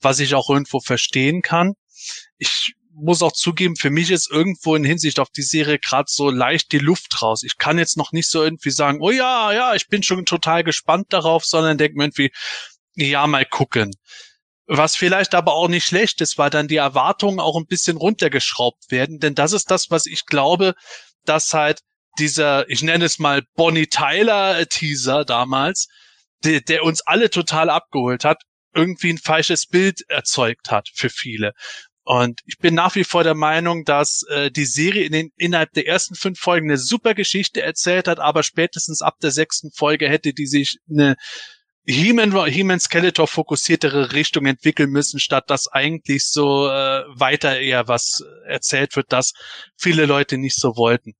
was 0.00 0.20
ich 0.20 0.36
auch 0.36 0.48
irgendwo 0.48 0.78
verstehen 0.78 1.42
kann. 1.42 1.74
Ich 2.36 2.74
muss 2.92 3.20
auch 3.20 3.32
zugeben, 3.32 3.74
für 3.74 3.90
mich 3.90 4.12
ist 4.12 4.30
irgendwo 4.30 4.76
in 4.76 4.84
Hinsicht 4.84 5.18
auf 5.18 5.30
die 5.30 5.42
Serie 5.42 5.80
gerade 5.80 6.06
so 6.08 6.30
leicht 6.30 6.70
die 6.70 6.78
Luft 6.78 7.20
raus. 7.20 7.42
Ich 7.42 7.58
kann 7.58 7.78
jetzt 7.78 7.96
noch 7.96 8.12
nicht 8.12 8.30
so 8.30 8.44
irgendwie 8.44 8.70
sagen, 8.70 8.98
oh 9.00 9.10
ja, 9.10 9.52
ja, 9.52 9.74
ich 9.74 9.88
bin 9.88 10.04
schon 10.04 10.24
total 10.24 10.62
gespannt 10.62 11.12
darauf, 11.12 11.44
sondern 11.44 11.78
denke 11.78 11.98
mir 11.98 12.04
irgendwie, 12.04 12.30
ja, 12.94 13.26
mal 13.26 13.44
gucken. 13.44 13.90
Was 14.70 14.96
vielleicht 14.96 15.34
aber 15.34 15.54
auch 15.54 15.68
nicht 15.68 15.86
schlecht 15.86 16.20
ist, 16.20 16.36
weil 16.36 16.50
dann 16.50 16.68
die 16.68 16.76
Erwartungen 16.76 17.40
auch 17.40 17.56
ein 17.56 17.66
bisschen 17.66 17.96
runtergeschraubt 17.96 18.90
werden. 18.90 19.18
Denn 19.18 19.34
das 19.34 19.52
ist 19.52 19.70
das, 19.70 19.90
was 19.90 20.04
ich 20.04 20.26
glaube, 20.26 20.74
dass 21.24 21.54
halt 21.54 21.80
dieser, 22.18 22.68
ich 22.68 22.82
nenne 22.82 23.06
es 23.06 23.18
mal 23.18 23.42
Bonnie 23.54 23.86
Tyler 23.86 24.66
Teaser 24.68 25.24
damals, 25.24 25.88
der, 26.44 26.60
der 26.60 26.84
uns 26.84 27.00
alle 27.00 27.30
total 27.30 27.70
abgeholt 27.70 28.24
hat, 28.24 28.42
irgendwie 28.74 29.10
ein 29.10 29.18
falsches 29.18 29.66
Bild 29.66 30.02
erzeugt 30.08 30.70
hat 30.70 30.88
für 30.94 31.08
viele. 31.08 31.52
Und 32.04 32.40
ich 32.46 32.58
bin 32.58 32.74
nach 32.74 32.94
wie 32.94 33.04
vor 33.04 33.24
der 33.24 33.34
Meinung, 33.34 33.84
dass 33.84 34.22
äh, 34.28 34.50
die 34.50 34.64
Serie 34.64 35.04
in 35.04 35.12
den, 35.12 35.30
innerhalb 35.36 35.72
der 35.72 35.86
ersten 35.86 36.14
fünf 36.14 36.38
Folgen 36.38 36.70
eine 36.70 36.78
super 36.78 37.14
Geschichte 37.14 37.62
erzählt 37.62 38.08
hat, 38.08 38.18
aber 38.18 38.42
spätestens 38.42 39.02
ab 39.02 39.16
der 39.22 39.30
sechsten 39.30 39.70
Folge 39.72 40.08
hätte 40.08 40.32
die 40.32 40.46
sich 40.46 40.78
eine 40.90 41.16
He-Man, 41.90 42.46
He-Man 42.46 42.80
Skeletor 42.80 43.26
fokussiertere 43.26 44.12
Richtung 44.12 44.44
entwickeln 44.44 44.90
müssen, 44.90 45.18
statt 45.18 45.48
dass 45.48 45.68
eigentlich 45.68 46.26
so 46.26 46.68
äh, 46.68 47.04
weiter 47.08 47.58
eher 47.58 47.88
was 47.88 48.22
erzählt 48.46 48.94
wird, 48.94 49.06
das 49.10 49.32
viele 49.74 50.04
Leute 50.04 50.36
nicht 50.36 50.60
so 50.60 50.76
wollten. 50.76 51.14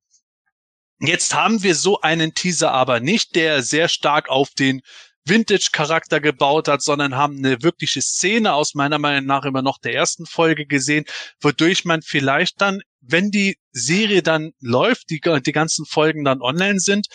Jetzt 1.01 1.35
haben 1.35 1.63
wir 1.63 1.75
so 1.75 2.03
einen 2.03 2.35
Teaser 2.35 2.73
aber 2.73 3.01
nicht, 3.01 3.35
der 3.35 3.63
sehr 3.63 3.89
stark 3.89 4.29
auf 4.29 4.51
den 4.51 4.83
Vintage-Charakter 5.25 6.21
gebaut 6.21 6.69
hat, 6.69 6.83
sondern 6.83 7.17
haben 7.17 7.39
eine 7.39 7.63
wirkliche 7.63 8.03
Szene 8.03 8.53
aus 8.53 8.75
meiner 8.75 8.99
Meinung 8.99 9.25
nach 9.25 9.45
immer 9.45 9.63
noch 9.63 9.79
der 9.79 9.95
ersten 9.95 10.27
Folge 10.27 10.67
gesehen, 10.67 11.05
wodurch 11.41 11.87
man 11.87 12.03
vielleicht 12.03 12.61
dann, 12.61 12.83
wenn 13.01 13.31
die 13.31 13.57
Serie 13.71 14.23
dann 14.23 14.53
läuft, 14.61 15.09
die, 15.09 15.21
die 15.21 15.53
ganzen 15.53 15.87
Folgen 15.87 16.25
dann 16.25 16.43
online 16.43 16.81
sind, 16.81 17.07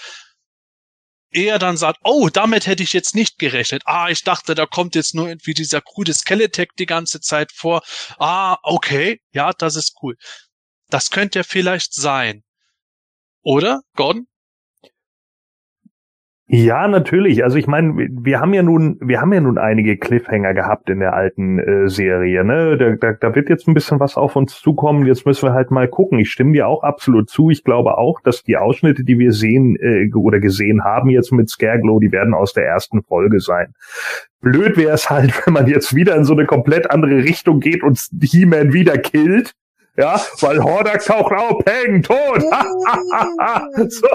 eher 1.34 1.60
dann 1.60 1.78
sagt, 1.78 2.00
oh, 2.04 2.30
damit 2.30 2.68
hätte 2.68 2.84
ich 2.84 2.94
jetzt 2.94 3.16
nicht 3.16 3.40
gerechnet. 3.40 3.84
Ah, 3.86 4.10
ich 4.10 4.24
dachte, 4.24 4.56
da 4.56 4.66
kommt 4.66 4.96
jetzt 4.96 5.16
nur 5.16 5.28
irgendwie 5.28 5.54
dieser 5.54 5.82
krude 5.82 6.14
Skeletech 6.14 6.70
die 6.78 6.86
ganze 6.86 7.20
Zeit 7.22 7.52
vor. 7.52 7.82
Ah, 8.18 8.58
okay, 8.64 9.22
ja, 9.32 9.52
das 9.52 9.76
ist 9.76 9.96
cool. 10.02 10.16
Das 10.90 11.10
könnte 11.10 11.40
ja 11.40 11.44
vielleicht 11.44 11.94
sein. 11.94 12.44
Oder, 13.42 13.82
Gordon? 13.96 14.28
Ja, 16.48 16.90
natürlich. 16.90 17.42
Also 17.44 17.58
ich 17.58 17.68
meine, 17.68 17.94
wir 17.96 18.42
haben 18.42 18.54
ja 18.54 18.64
nun, 18.64 18.98
wir 19.00 19.22
haben 19.22 19.32
ja 19.32 19.40
nun 19.40 19.58
einige 19.58 19.98
Cliffhanger 19.98 20.54
gehabt 20.54 20.90
in 20.90 21.00
der 21.00 21.14
alten 21.14 21.58
äh, 21.58 21.88
Serie. 21.88 22.44
Ne? 22.44 22.78
Da, 22.78 22.96
da, 22.98 23.14
da 23.14 23.34
wird 23.34 23.50
jetzt 23.50 23.68
ein 23.68 23.74
bisschen 23.74 24.02
was 24.02 24.18
auf 24.18 24.36
uns 24.36 24.60
zukommen. 24.60 25.06
Jetzt 25.06 25.26
müssen 25.26 25.48
wir 25.48 25.54
halt 25.54 25.72
mal 25.72 25.88
gucken. 25.88 26.20
Ich 26.20 26.32
stimme 26.32 26.52
dir 26.52 26.68
auch 26.68 26.84
absolut 26.84 27.30
zu. 27.30 27.50
Ich 27.50 27.64
glaube 27.64 27.98
auch, 27.98 28.20
dass 28.22 28.44
die 28.44 28.58
Ausschnitte, 28.58 29.06
die 29.06 29.18
wir 29.18 29.32
sehen 29.32 29.78
äh, 29.80 30.12
oder 30.14 30.42
gesehen 30.42 30.84
haben 30.84 31.10
jetzt 31.10 31.32
mit 31.32 31.50
Scareglow, 31.50 32.02
die 32.02 32.12
werden 32.12 32.34
aus 32.34 32.52
der 32.52 32.66
ersten 32.66 33.04
Folge 33.04 33.40
sein. 33.40 33.74
Blöd 34.42 34.76
wäre 34.76 34.94
es 34.94 35.10
halt, 35.10 35.34
wenn 35.46 35.54
man 35.54 35.68
jetzt 35.68 35.96
wieder 35.96 36.16
in 36.18 36.26
so 36.26 36.34
eine 36.34 36.46
komplett 36.46 36.92
andere 36.92 37.24
Richtung 37.24 37.62
geht 37.62 37.84
und 37.84 37.98
He-Man 38.22 38.74
wieder 38.74 38.98
killt 38.98 39.54
ja, 39.96 40.20
weil 40.42 40.64
Hordak 40.64 41.06
taucht 41.06 41.34
auf, 41.34 41.64
peng, 41.64 42.02
tot. 42.02 42.42
so, 43.90 44.08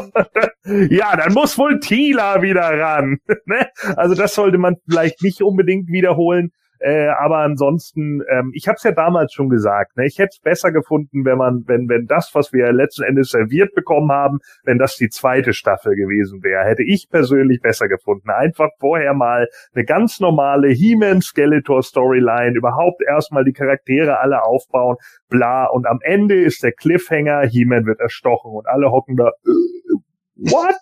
ja, 0.90 1.16
dann 1.16 1.32
muss 1.34 1.56
wohl 1.56 1.78
Tila 1.78 2.42
wieder 2.42 2.78
ran. 2.78 3.18
ne? 3.46 3.68
Also 3.96 4.14
das 4.14 4.34
sollte 4.34 4.59
man 4.59 4.76
vielleicht 4.88 5.22
nicht 5.22 5.40
unbedingt 5.40 5.88
wiederholen. 5.88 6.50
Äh, 6.80 7.09
aber 7.09 7.38
ansonsten, 7.38 8.22
ähm, 8.30 8.52
ich 8.55 8.68
habe 8.68 8.76
es 8.76 8.82
ja 8.82 8.92
damals 8.92 9.32
schon 9.32 9.48
gesagt, 9.48 9.96
ne, 9.96 10.06
ich 10.06 10.18
hätte 10.18 10.30
es 10.32 10.40
besser 10.40 10.72
gefunden, 10.72 11.24
wenn 11.24 11.38
man, 11.38 11.64
wenn, 11.66 11.88
wenn 11.88 12.06
das, 12.06 12.30
was 12.34 12.52
wir 12.52 12.72
letzten 12.72 13.02
Endes 13.02 13.30
serviert 13.30 13.74
bekommen 13.74 14.12
haben, 14.12 14.38
wenn 14.64 14.78
das 14.78 14.96
die 14.96 15.09
zweite 15.09 15.52
Staffel 15.52 15.94
gewesen 15.94 16.42
wäre, 16.42 16.64
hätte 16.64 16.82
ich 16.84 17.09
persönlich 17.10 17.60
besser 17.60 17.88
gefunden. 17.88 18.30
Einfach 18.30 18.68
vorher 18.78 19.14
mal 19.14 19.48
eine 19.74 19.84
ganz 19.84 20.20
normale 20.20 20.68
He-Man 20.68 21.20
Skeletor 21.20 21.82
Storyline, 21.82 22.56
überhaupt 22.56 23.02
erstmal 23.02 23.44
die 23.44 23.52
Charaktere 23.52 24.20
alle 24.20 24.44
aufbauen, 24.44 24.96
bla, 25.28 25.66
und 25.66 25.86
am 25.86 25.98
Ende 26.02 26.40
ist 26.40 26.62
der 26.62 26.72
Cliffhanger, 26.72 27.46
He-Man 27.46 27.86
wird 27.86 28.00
erstochen 28.00 28.52
und 28.52 28.66
alle 28.68 28.90
hocken 28.90 29.16
da, 29.16 29.28
äh, 29.28 30.50
what? 30.50 30.76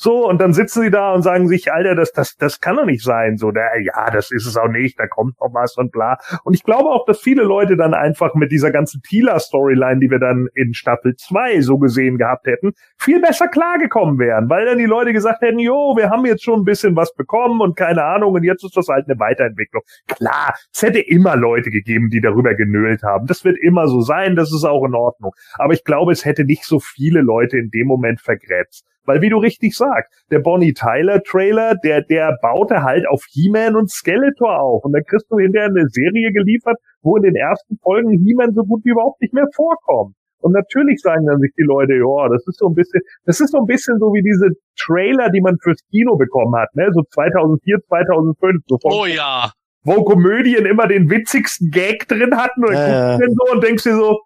So, 0.00 0.28
und 0.28 0.40
dann 0.40 0.52
sitzen 0.52 0.82
sie 0.82 0.90
da 0.90 1.12
und 1.12 1.22
sagen 1.22 1.48
sich, 1.48 1.72
Alter, 1.72 1.96
das, 1.96 2.12
das, 2.12 2.36
das 2.36 2.60
kann 2.60 2.76
doch 2.76 2.84
nicht 2.84 3.02
sein. 3.02 3.36
So, 3.36 3.50
der, 3.50 3.82
ja, 3.82 4.10
das 4.12 4.30
ist 4.30 4.46
es 4.46 4.56
auch 4.56 4.68
nicht, 4.68 4.96
da 4.96 5.08
kommt 5.08 5.40
noch 5.40 5.52
was 5.52 5.76
und 5.76 5.90
bla. 5.90 6.18
Und 6.44 6.54
ich 6.54 6.62
glaube 6.62 6.88
auch, 6.90 7.04
dass 7.04 7.18
viele 7.18 7.42
Leute 7.42 7.76
dann 7.76 7.94
einfach 7.94 8.36
mit 8.36 8.52
dieser 8.52 8.70
ganzen 8.70 9.02
Tila-Storyline, 9.02 9.98
die 9.98 10.08
wir 10.08 10.20
dann 10.20 10.46
in 10.54 10.72
Staffel 10.72 11.16
2 11.16 11.62
so 11.62 11.78
gesehen 11.78 12.16
gehabt 12.16 12.46
hätten, 12.46 12.74
viel 12.96 13.20
besser 13.20 13.48
klargekommen 13.48 14.20
wären, 14.20 14.48
weil 14.48 14.66
dann 14.66 14.78
die 14.78 14.84
Leute 14.84 15.12
gesagt 15.12 15.42
hätten, 15.42 15.58
jo, 15.58 15.96
wir 15.96 16.10
haben 16.10 16.24
jetzt 16.26 16.44
schon 16.44 16.60
ein 16.60 16.64
bisschen 16.64 16.94
was 16.94 17.12
bekommen 17.14 17.60
und 17.60 17.76
keine 17.76 18.04
Ahnung, 18.04 18.34
und 18.34 18.44
jetzt 18.44 18.62
ist 18.64 18.76
das 18.76 18.86
halt 18.86 19.08
eine 19.08 19.18
Weiterentwicklung. 19.18 19.82
Klar, 20.06 20.54
es 20.72 20.80
hätte 20.80 21.00
immer 21.00 21.34
Leute 21.34 21.70
gegeben, 21.70 22.08
die 22.08 22.20
darüber 22.20 22.54
genölt 22.54 23.02
haben. 23.02 23.26
Das 23.26 23.44
wird 23.44 23.58
immer 23.58 23.88
so 23.88 24.00
sein, 24.00 24.36
das 24.36 24.52
ist 24.52 24.64
auch 24.64 24.84
in 24.84 24.94
Ordnung. 24.94 25.32
Aber 25.54 25.72
ich 25.72 25.82
glaube, 25.82 26.12
es 26.12 26.24
hätte 26.24 26.44
nicht 26.44 26.64
so 26.64 26.78
viele 26.78 27.20
Leute 27.20 27.58
in 27.58 27.70
dem 27.70 27.88
Moment 27.88 28.20
vergrätzt. 28.20 28.86
Weil 29.08 29.22
wie 29.22 29.30
du 29.30 29.38
richtig 29.38 29.74
sagst, 29.74 30.12
der 30.30 30.40
Bonnie 30.40 30.74
Tyler 30.74 31.22
Trailer, 31.22 31.76
der, 31.82 32.02
der 32.02 32.36
baute 32.42 32.82
halt 32.82 33.08
auf 33.08 33.24
He-Man 33.30 33.74
und 33.74 33.90
Skeletor 33.90 34.60
auf. 34.60 34.84
Und 34.84 34.92
dann 34.92 35.02
kriegst 35.02 35.24
du 35.30 35.38
hinterher 35.38 35.70
eine 35.70 35.88
Serie 35.88 36.30
geliefert, 36.30 36.76
wo 37.00 37.16
in 37.16 37.22
den 37.22 37.34
ersten 37.34 37.78
Folgen 37.78 38.10
He-Man 38.10 38.52
so 38.52 38.64
gut 38.64 38.84
wie 38.84 38.90
überhaupt 38.90 39.22
nicht 39.22 39.32
mehr 39.32 39.46
vorkommt. 39.56 40.14
Und 40.40 40.52
natürlich 40.52 41.00
sagen 41.00 41.24
dann 41.24 41.40
sich 41.40 41.52
die 41.56 41.64
Leute, 41.64 41.94
ja, 41.94 42.28
das 42.28 42.46
ist 42.46 42.58
so 42.58 42.68
ein 42.68 42.74
bisschen, 42.74 43.00
das 43.24 43.40
ist 43.40 43.52
so 43.52 43.58
ein 43.60 43.64
bisschen 43.64 43.98
so 43.98 44.12
wie 44.12 44.22
diese 44.22 44.50
Trailer, 44.76 45.30
die 45.30 45.40
man 45.40 45.56
fürs 45.62 45.80
Kino 45.90 46.16
bekommen 46.18 46.54
hat, 46.60 46.68
ne, 46.74 46.90
so 46.92 47.00
2004, 47.10 47.78
2005. 47.88 48.62
So 48.66 48.78
oh 48.84 49.06
ja. 49.06 49.50
Wo 49.84 50.04
Komödien 50.04 50.66
immer 50.66 50.86
den 50.86 51.08
witzigsten 51.08 51.70
Gag 51.70 52.06
drin 52.08 52.36
hatten 52.36 52.62
und 52.62 52.74
dann 52.74 53.14
äh. 53.14 53.24
guckst 53.24 53.38
du 53.38 53.46
so 53.46 53.52
und 53.54 53.64
denkst 53.64 53.84
dir 53.84 53.96
so, 53.96 54.20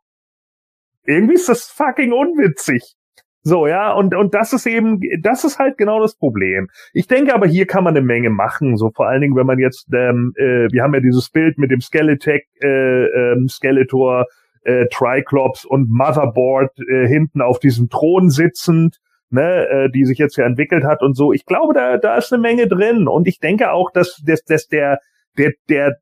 irgendwie 1.04 1.34
ist 1.34 1.48
das 1.48 1.66
fucking 1.66 2.12
unwitzig. 2.12 2.96
So, 3.44 3.66
ja, 3.66 3.92
und, 3.92 4.14
und 4.14 4.34
das 4.34 4.52
ist 4.52 4.66
eben, 4.66 5.00
das 5.20 5.42
ist 5.42 5.58
halt 5.58 5.76
genau 5.76 6.00
das 6.00 6.14
Problem. 6.14 6.68
Ich 6.92 7.08
denke 7.08 7.34
aber, 7.34 7.46
hier 7.46 7.66
kann 7.66 7.82
man 7.82 7.96
eine 7.96 8.06
Menge 8.06 8.30
machen, 8.30 8.76
so 8.76 8.90
vor 8.90 9.08
allen 9.08 9.20
Dingen, 9.20 9.34
wenn 9.34 9.46
man 9.46 9.58
jetzt, 9.58 9.88
ähm, 9.92 10.32
äh, 10.36 10.68
wir 10.70 10.82
haben 10.82 10.94
ja 10.94 11.00
dieses 11.00 11.28
Bild 11.28 11.58
mit 11.58 11.72
dem 11.72 11.80
Skeletech, 11.80 12.44
äh, 12.62 13.04
ähm, 13.06 13.48
Skeletor, 13.48 14.26
äh, 14.62 14.86
Triclops 14.92 15.64
und 15.64 15.90
Motherboard 15.90 16.70
äh, 16.88 17.08
hinten 17.08 17.42
auf 17.42 17.58
diesem 17.58 17.88
Thron 17.88 18.30
sitzend, 18.30 18.98
ne, 19.30 19.66
äh, 19.68 19.90
die 19.90 20.04
sich 20.04 20.18
jetzt 20.18 20.36
ja 20.36 20.44
entwickelt 20.44 20.84
hat 20.84 21.02
und 21.02 21.14
so. 21.16 21.32
Ich 21.32 21.44
glaube, 21.44 21.74
da, 21.74 21.96
da 21.96 22.16
ist 22.16 22.32
eine 22.32 22.40
Menge 22.40 22.68
drin. 22.68 23.08
Und 23.08 23.26
ich 23.26 23.40
denke 23.40 23.72
auch, 23.72 23.90
dass, 23.90 24.22
dass, 24.24 24.44
dass 24.44 24.68
der, 24.68 25.00
der, 25.36 25.52
der 25.68 25.96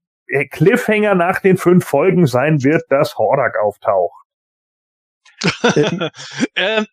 Cliffhanger 0.51 1.15
nach 1.15 1.41
den 1.41 1.57
fünf 1.57 1.87
Folgen 1.87 2.27
sein 2.27 2.63
wird, 2.63 2.83
dass 2.91 3.17
Hordak 3.17 3.57
auftaucht. 3.59 4.21
ähm, 6.57 6.87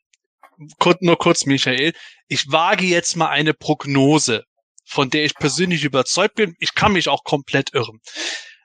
nur 1.01 1.17
kurz, 1.17 1.45
Michael. 1.45 1.93
Ich 2.27 2.51
wage 2.51 2.85
jetzt 2.85 3.15
mal 3.15 3.29
eine 3.29 3.53
Prognose, 3.53 4.43
von 4.85 5.09
der 5.09 5.25
ich 5.25 5.35
persönlich 5.35 5.83
überzeugt 5.83 6.35
bin. 6.35 6.55
Ich 6.59 6.73
kann 6.73 6.93
mich 6.93 7.09
auch 7.09 7.23
komplett 7.23 7.73
irren. 7.73 7.99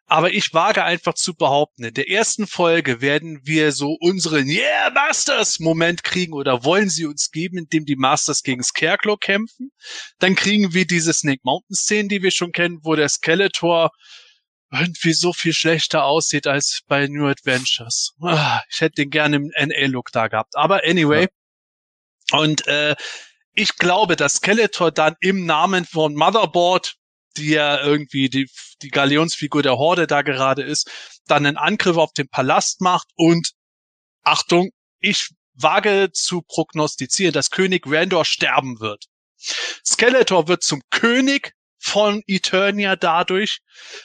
Aber 0.06 0.30
ich 0.30 0.52
wage 0.52 0.84
einfach 0.84 1.14
zu 1.14 1.34
behaupten, 1.34 1.84
in 1.84 1.94
der 1.94 2.10
ersten 2.10 2.46
Folge 2.46 3.00
werden 3.00 3.40
wir 3.44 3.72
so 3.72 3.96
unseren 3.98 4.46
Yeah, 4.46 4.90
Masters 4.90 5.58
Moment 5.58 6.04
kriegen 6.04 6.34
oder 6.34 6.64
wollen 6.64 6.90
sie 6.90 7.06
uns 7.06 7.30
geben, 7.30 7.56
indem 7.56 7.86
die 7.86 7.96
Masters 7.96 8.42
gegen 8.42 8.62
Scarecrow 8.62 9.18
kämpfen. 9.18 9.70
Dann 10.18 10.34
kriegen 10.34 10.74
wir 10.74 10.86
diese 10.86 11.14
Snake 11.14 11.40
Mountain 11.44 11.74
Szene, 11.74 12.08
die 12.08 12.22
wir 12.22 12.30
schon 12.30 12.52
kennen, 12.52 12.80
wo 12.82 12.94
der 12.94 13.08
Skeletor 13.08 13.90
irgendwie 14.70 15.14
so 15.14 15.32
viel 15.32 15.54
schlechter 15.54 16.04
aussieht 16.04 16.46
als 16.46 16.80
bei 16.86 17.06
New 17.06 17.26
Adventures. 17.26 18.12
Ah, 18.20 18.60
ich 18.70 18.82
hätte 18.82 18.96
den 18.96 19.10
gerne 19.10 19.36
im 19.36 19.50
NA-Look 19.58 20.10
da 20.12 20.28
gehabt. 20.28 20.56
Aber 20.56 20.82
anyway. 20.84 21.22
Ja. 21.22 21.28
Und 22.32 22.66
äh, 22.66 22.94
ich 23.54 23.76
glaube, 23.76 24.16
dass 24.16 24.34
Skeletor 24.36 24.90
dann 24.90 25.14
im 25.20 25.44
Namen 25.44 25.84
von 25.84 26.14
Motherboard, 26.14 26.96
die 27.36 27.50
ja 27.50 27.82
irgendwie 27.82 28.28
die, 28.28 28.48
die 28.82 28.88
Galionsfigur 28.88 29.62
der 29.62 29.78
Horde 29.78 30.06
da 30.06 30.22
gerade 30.22 30.62
ist, 30.62 30.90
dann 31.26 31.46
einen 31.46 31.56
Angriff 31.56 31.96
auf 31.96 32.12
den 32.12 32.28
Palast 32.28 32.80
macht 32.80 33.08
und 33.14 33.52
Achtung, 34.22 34.70
ich 35.00 35.30
wage 35.54 36.10
zu 36.12 36.42
prognostizieren, 36.42 37.32
dass 37.32 37.50
König 37.50 37.84
Randor 37.86 38.24
sterben 38.24 38.80
wird. 38.80 39.06
Skeletor 39.84 40.48
wird 40.48 40.62
zum 40.62 40.82
König 40.90 41.52
von 41.82 42.22
Eternia 42.26 42.96
dadurch. 42.96 43.58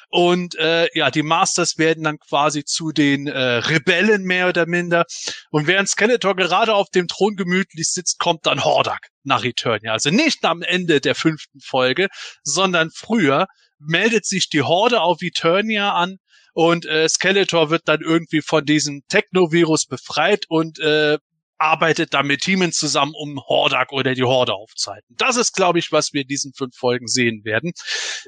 Und 0.10 0.56
äh, 0.56 0.88
ja, 0.94 1.12
die 1.12 1.24
Masters 1.24 1.78
werden 1.78 2.04
dann 2.04 2.18
quasi 2.18 2.66
zu 2.66 2.92
den 2.92 3.28
äh, 3.28 3.40
Rebellen 3.40 4.24
mehr 4.24 4.50
oder 4.50 4.66
minder. 4.66 5.06
Und 5.52 5.68
während 5.68 5.88
Skeletor 5.88 6.36
gerade 6.36 6.74
auf 6.74 6.90
dem 6.90 7.08
Thron 7.08 7.36
gemütlich 7.36 7.92
sitzt, 7.92 8.20
kommt 8.20 8.46
dann 8.46 8.64
Hordak 8.64 9.10
nach 9.24 9.44
Eternia. 9.44 9.94
Also 9.94 10.10
nicht 10.10 10.44
am 10.44 10.64
Ende 10.64 11.00
der 11.00 11.16
fünften 11.16 11.60
Folge, 11.60 12.08
sondern 12.44 12.90
früher 12.94 13.48
meldet 13.80 14.26
sich 14.26 14.50
die 14.50 14.64
Horde 14.64 15.02
auf 15.02 15.22
Eternia 15.22 15.94
an 15.94 16.18
und 16.54 16.88
äh, 16.88 17.08
Skeletor 17.08 17.70
wird 17.70 17.84
dann 17.86 18.02
irgendwie 18.02 18.42
von 18.42 18.66
diesem 18.66 19.04
Technovirus 19.08 19.86
befreit 19.86 20.46
und 20.50 20.80
äh, 20.80 21.20
arbeitet 21.58 22.14
dann 22.14 22.28
mit 22.28 22.42
Teamen 22.42 22.72
zusammen, 22.72 23.14
um 23.16 23.40
Hordak 23.48 23.92
oder 23.92 24.14
die 24.14 24.24
Horde 24.24 24.54
aufzuhalten. 24.54 25.16
Das 25.18 25.38
ist, 25.38 25.54
glaube 25.54 25.80
ich, 25.80 25.92
was 25.92 26.14
wir 26.14 26.22
in 26.22 26.28
diesen 26.28 26.54
fünf 26.54 26.76
Folgen 26.76 27.08
sehen 27.08 27.44
werden, 27.44 27.74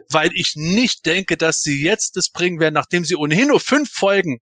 weil 0.09 0.31
ich 0.33 0.53
nicht 0.55 1.05
denke, 1.05 1.37
dass 1.37 1.61
sie 1.61 1.83
jetzt 1.83 2.15
das 2.15 2.29
bringen 2.29 2.59
werden, 2.59 2.73
nachdem 2.73 3.05
sie 3.05 3.15
ohnehin 3.15 3.49
nur 3.49 3.59
fünf 3.59 3.91
Folgen 3.91 4.39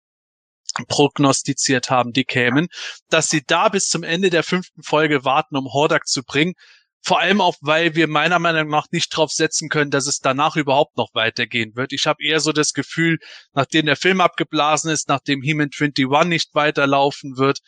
prognostiziert 0.88 1.90
haben, 1.90 2.12
die 2.12 2.24
kämen, 2.24 2.68
dass 3.10 3.28
sie 3.28 3.42
da 3.46 3.68
bis 3.68 3.88
zum 3.88 4.02
Ende 4.02 4.30
der 4.30 4.42
fünften 4.42 4.82
Folge 4.82 5.24
warten, 5.24 5.56
um 5.56 5.72
Hordak 5.72 6.06
zu 6.06 6.22
bringen. 6.22 6.54
Vor 7.04 7.18
allem 7.18 7.40
auch, 7.40 7.56
weil 7.60 7.96
wir 7.96 8.06
meiner 8.06 8.38
Meinung 8.38 8.68
nach 8.68 8.86
nicht 8.92 9.14
drauf 9.14 9.32
setzen 9.32 9.68
können, 9.68 9.90
dass 9.90 10.06
es 10.06 10.20
danach 10.20 10.54
überhaupt 10.54 10.96
noch 10.96 11.08
weitergehen 11.14 11.74
wird. 11.74 11.92
Ich 11.92 12.06
habe 12.06 12.22
eher 12.22 12.38
so 12.38 12.52
das 12.52 12.72
Gefühl, 12.72 13.18
nachdem 13.52 13.86
der 13.86 13.96
Film 13.96 14.20
abgeblasen 14.20 14.90
ist, 14.90 15.08
nachdem 15.08 15.42
He-Man 15.42 15.70
21 15.76 16.06
nicht 16.26 16.54
weiterlaufen 16.54 17.36
wird, 17.36 17.58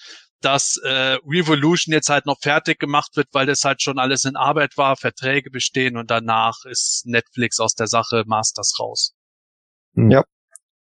dass 0.44 0.76
äh, 0.84 1.16
Revolution 1.26 1.92
jetzt 1.92 2.08
halt 2.08 2.26
noch 2.26 2.38
fertig 2.40 2.78
gemacht 2.78 3.16
wird, 3.16 3.28
weil 3.32 3.46
das 3.46 3.64
halt 3.64 3.82
schon 3.82 3.98
alles 3.98 4.24
in 4.24 4.36
Arbeit 4.36 4.76
war, 4.76 4.96
Verträge 4.96 5.50
bestehen 5.50 5.96
und 5.96 6.10
danach 6.10 6.64
ist 6.64 7.06
Netflix 7.06 7.60
aus 7.60 7.74
der 7.74 7.86
Sache 7.86 8.24
Masters 8.26 8.78
raus. 8.78 9.14
Hm. 9.94 10.10
Ja. 10.10 10.24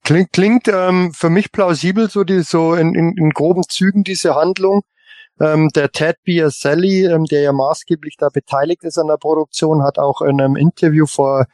Klingt, 0.03 0.31
klingt 0.31 0.67
ähm, 0.69 1.13
für 1.13 1.29
mich 1.29 1.51
plausibel, 1.51 2.09
so 2.09 2.23
die 2.23 2.41
so 2.41 2.73
in, 2.73 2.95
in, 2.95 3.17
in 3.17 3.31
groben 3.31 3.63
Zügen 3.67 4.03
diese 4.03 4.35
Handlung. 4.35 4.81
Ähm, 5.39 5.69
der 5.75 5.91
Ted 5.91 6.17
Biaselli, 6.23 7.05
ähm, 7.05 7.25
der 7.25 7.41
ja 7.41 7.51
maßgeblich 7.51 8.15
da 8.17 8.29
beteiligt 8.29 8.83
ist 8.83 8.97
an 8.97 9.07
der 9.07 9.17
Produktion, 9.17 9.83
hat 9.83 9.99
auch 9.99 10.21
in 10.21 10.41
einem 10.41 10.55
Interview 10.55 11.05
vor, 11.05 11.45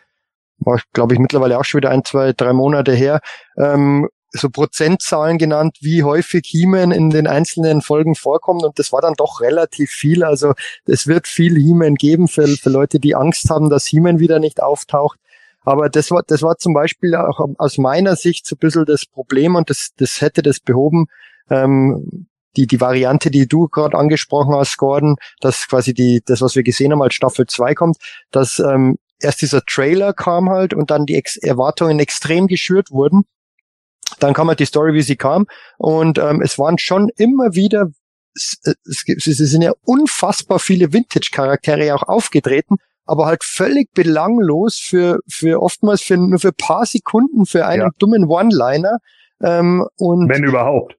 glaube 0.94 1.14
ich, 1.14 1.20
mittlerweile 1.20 1.60
auch 1.60 1.66
schon 1.66 1.80
wieder 1.80 1.92
ein, 1.92 2.04
zwei, 2.04 2.34
drei 2.34 2.54
Monate 2.54 2.94
her, 2.94 3.20
ähm, 3.58 4.10
so 4.36 4.50
Prozentzahlen 4.50 5.38
genannt, 5.38 5.78
wie 5.82 6.04
häufig 6.04 6.46
He-Man 6.46 6.92
in 6.92 7.10
den 7.10 7.28
einzelnen 7.28 7.82
Folgen 7.82 8.16
vorkommt 8.16 8.64
und 8.64 8.78
das 8.80 8.92
war 8.92 9.02
dann 9.02 9.14
doch 9.14 9.42
relativ 9.42 9.92
viel. 9.92 10.24
Also 10.24 10.54
es 10.86 11.08
wird 11.08 11.28
viel 11.28 11.56
He-Man 11.56 11.96
geben 11.96 12.28
für, 12.28 12.48
für 12.48 12.70
Leute, 12.70 13.00
die 13.00 13.16
Angst 13.16 13.50
haben, 13.50 13.70
dass 13.70 13.86
He-Man 13.86 14.20
wieder 14.20 14.40
nicht 14.40 14.62
auftaucht. 14.62 15.20
Aber 15.64 15.90
das 15.90 16.12
war, 16.12 16.22
das 16.28 16.42
war 16.42 16.58
zum 16.58 16.74
Beispiel 16.74 17.16
auch 17.16 17.40
aus 17.58 17.78
meiner 17.78 18.16
Sicht 18.16 18.46
so 18.46 18.56
ein 18.56 18.60
bisschen 18.60 18.86
das 18.86 19.06
Problem 19.06 19.56
und 19.56 19.70
das, 19.70 19.90
das 19.98 20.22
hätte 20.22 20.44
das 20.44 20.60
behoben. 20.60 21.08
Ähm, 21.50 22.28
die, 22.56 22.68
die 22.68 22.80
Variante, 22.80 23.32
die 23.32 23.48
du 23.48 23.68
gerade 23.68 23.98
angesprochen 23.98 24.56
hast, 24.56 24.78
Gordon, 24.78 25.18
dass 25.42 25.68
quasi 25.68 25.94
die, 25.94 26.22
das, 26.26 26.42
was 26.42 26.56
wir 26.56 26.64
gesehen 26.64 26.92
haben, 26.92 27.02
als 27.02 27.16
Staffel 27.16 27.48
2 27.48 27.74
kommt, 27.74 27.98
dass 28.32 28.60
ähm, 28.60 28.98
erst 29.20 29.42
dieser 29.42 29.62
Trailer 29.66 30.14
kam 30.14 30.50
halt 30.50 30.74
und 30.74 30.92
dann 30.92 31.06
die 31.06 31.16
Ex 31.16 31.36
Erwartungen 31.36 32.00
extrem 32.00 32.48
geschürt 32.48 32.92
wurden 32.92 33.26
dann 34.20 34.34
kam 34.34 34.48
halt 34.48 34.60
die 34.60 34.66
Story, 34.66 34.94
wie 34.94 35.02
sie 35.02 35.16
kam. 35.16 35.48
Und 35.78 36.18
ähm, 36.18 36.42
es 36.42 36.58
waren 36.60 36.78
schon 36.78 37.10
immer 37.18 37.56
wieder, 37.56 37.92
es, 38.36 38.60
es, 38.64 39.28
es 39.28 39.38
sind 39.38 39.62
ja 39.62 39.74
unfassbar 39.84 40.60
viele 40.60 40.94
Vintage-Charaktere 40.94 41.94
auch 41.96 42.04
aufgetreten, 42.04 42.78
aber 43.06 43.26
halt 43.26 43.44
völlig 43.44 43.94
belanglos 43.94 44.78
für, 44.78 45.20
für 45.28 45.62
oftmals 45.62 46.02
für 46.02 46.18
nur 46.18 46.40
für 46.40 46.52
paar 46.52 46.86
Sekunden 46.86 47.46
für 47.46 47.66
einen 47.66 47.84
ja. 47.84 47.90
dummen 48.00 48.26
One-Liner. 48.26 49.00
Ähm, 49.42 49.86
und 49.98 50.30
Wenn 50.30 50.44
überhaupt. 50.44 50.96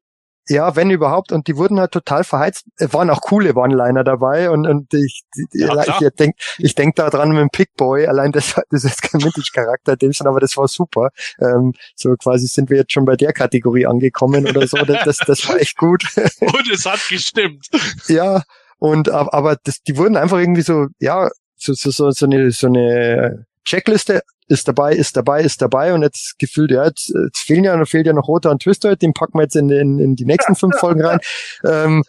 Ja, 0.49 0.77
wenn 0.77 0.91
überhaupt. 0.91 1.33
Und 1.33 1.49
die 1.49 1.57
wurden 1.57 1.81
halt 1.81 1.93
total 1.93 2.23
verheizt. 2.23 2.67
Es 2.77 2.93
waren 2.93 3.11
auch 3.11 3.21
coole 3.21 3.55
One-Liner 3.55 4.05
dabei. 4.05 4.51
Und, 4.51 4.67
und 4.67 4.93
ich, 4.95 5.25
ja, 5.53 5.83
ich 5.83 6.11
denke 6.11 6.39
ich 6.59 6.75
denk 6.75 6.95
da 6.97 7.11
dran 7.11 7.31
mit 7.31 7.39
dem 7.39 7.51
Pickboy. 7.51 8.07
Allein 8.07 8.33
das, 8.33 8.55
das 8.71 8.85
ist 8.85 9.03
kein 9.03 9.23
Vintage-Charakter, 9.23 9.97
dem 9.97 10.13
schon, 10.13 10.27
aber 10.27 10.41
das 10.41 10.57
war 10.57 10.69
super. 10.69 11.11
Ähm, 11.41 11.73
so 11.95 12.15
quasi 12.17 12.47
sind 12.47 12.71
wir 12.71 12.79
jetzt 12.79 12.93
schon 12.93 13.05
bei 13.05 13.17
der 13.17 13.33
Kategorie 13.33 13.87
angekommen 13.87 14.47
oder 14.47 14.67
so. 14.67 14.77
Das, 14.79 15.05
das, 15.05 15.17
das 15.19 15.49
war 15.49 15.61
echt 15.61 15.77
gut. 15.77 16.05
Und 16.41 16.71
es 16.73 16.87
hat 16.87 17.01
gestimmt. 17.09 17.69
ja. 18.09 18.43
Und 18.79 19.09
aber 19.09 19.57
das, 19.65 19.83
die 19.83 19.97
wurden 19.97 20.17
einfach 20.17 20.39
irgendwie 20.39 20.63
so, 20.63 20.89
ja, 21.01 21.29
so, 21.57 21.73
so, 21.73 21.91
so, 21.91 22.11
so 22.11 22.27
eine, 22.27 22.51
so 22.51 22.67
eine 22.67 23.47
Checkliste 23.67 24.23
ist 24.49 24.69
dabei, 24.69 24.95
ist 24.95 25.17
dabei, 25.17 25.43
ist 25.43 25.61
dabei 25.61 25.93
und 25.93 26.03
jetzt 26.03 26.39
gefühlt, 26.39 26.71
ja, 26.71 26.85
jetzt, 26.87 27.13
jetzt 27.25 27.41
fehlen 27.41 27.65
ja, 27.65 27.85
fehlt 27.85 28.07
ja 28.07 28.13
noch 28.13 28.29
Roter 28.29 28.51
und 28.51 28.63
Twister, 28.63 28.97
den 28.97 29.13
packen 29.13 29.39
wir 29.39 29.43
jetzt 29.43 29.57
in, 29.57 29.69
in, 29.71 29.99
in 29.99 30.15
die 30.15 30.25
nächsten 30.25 30.55
fünf 30.55 30.77
Folgen 30.81 31.05
rein. 31.05 31.19
Ähm, 31.65 32.03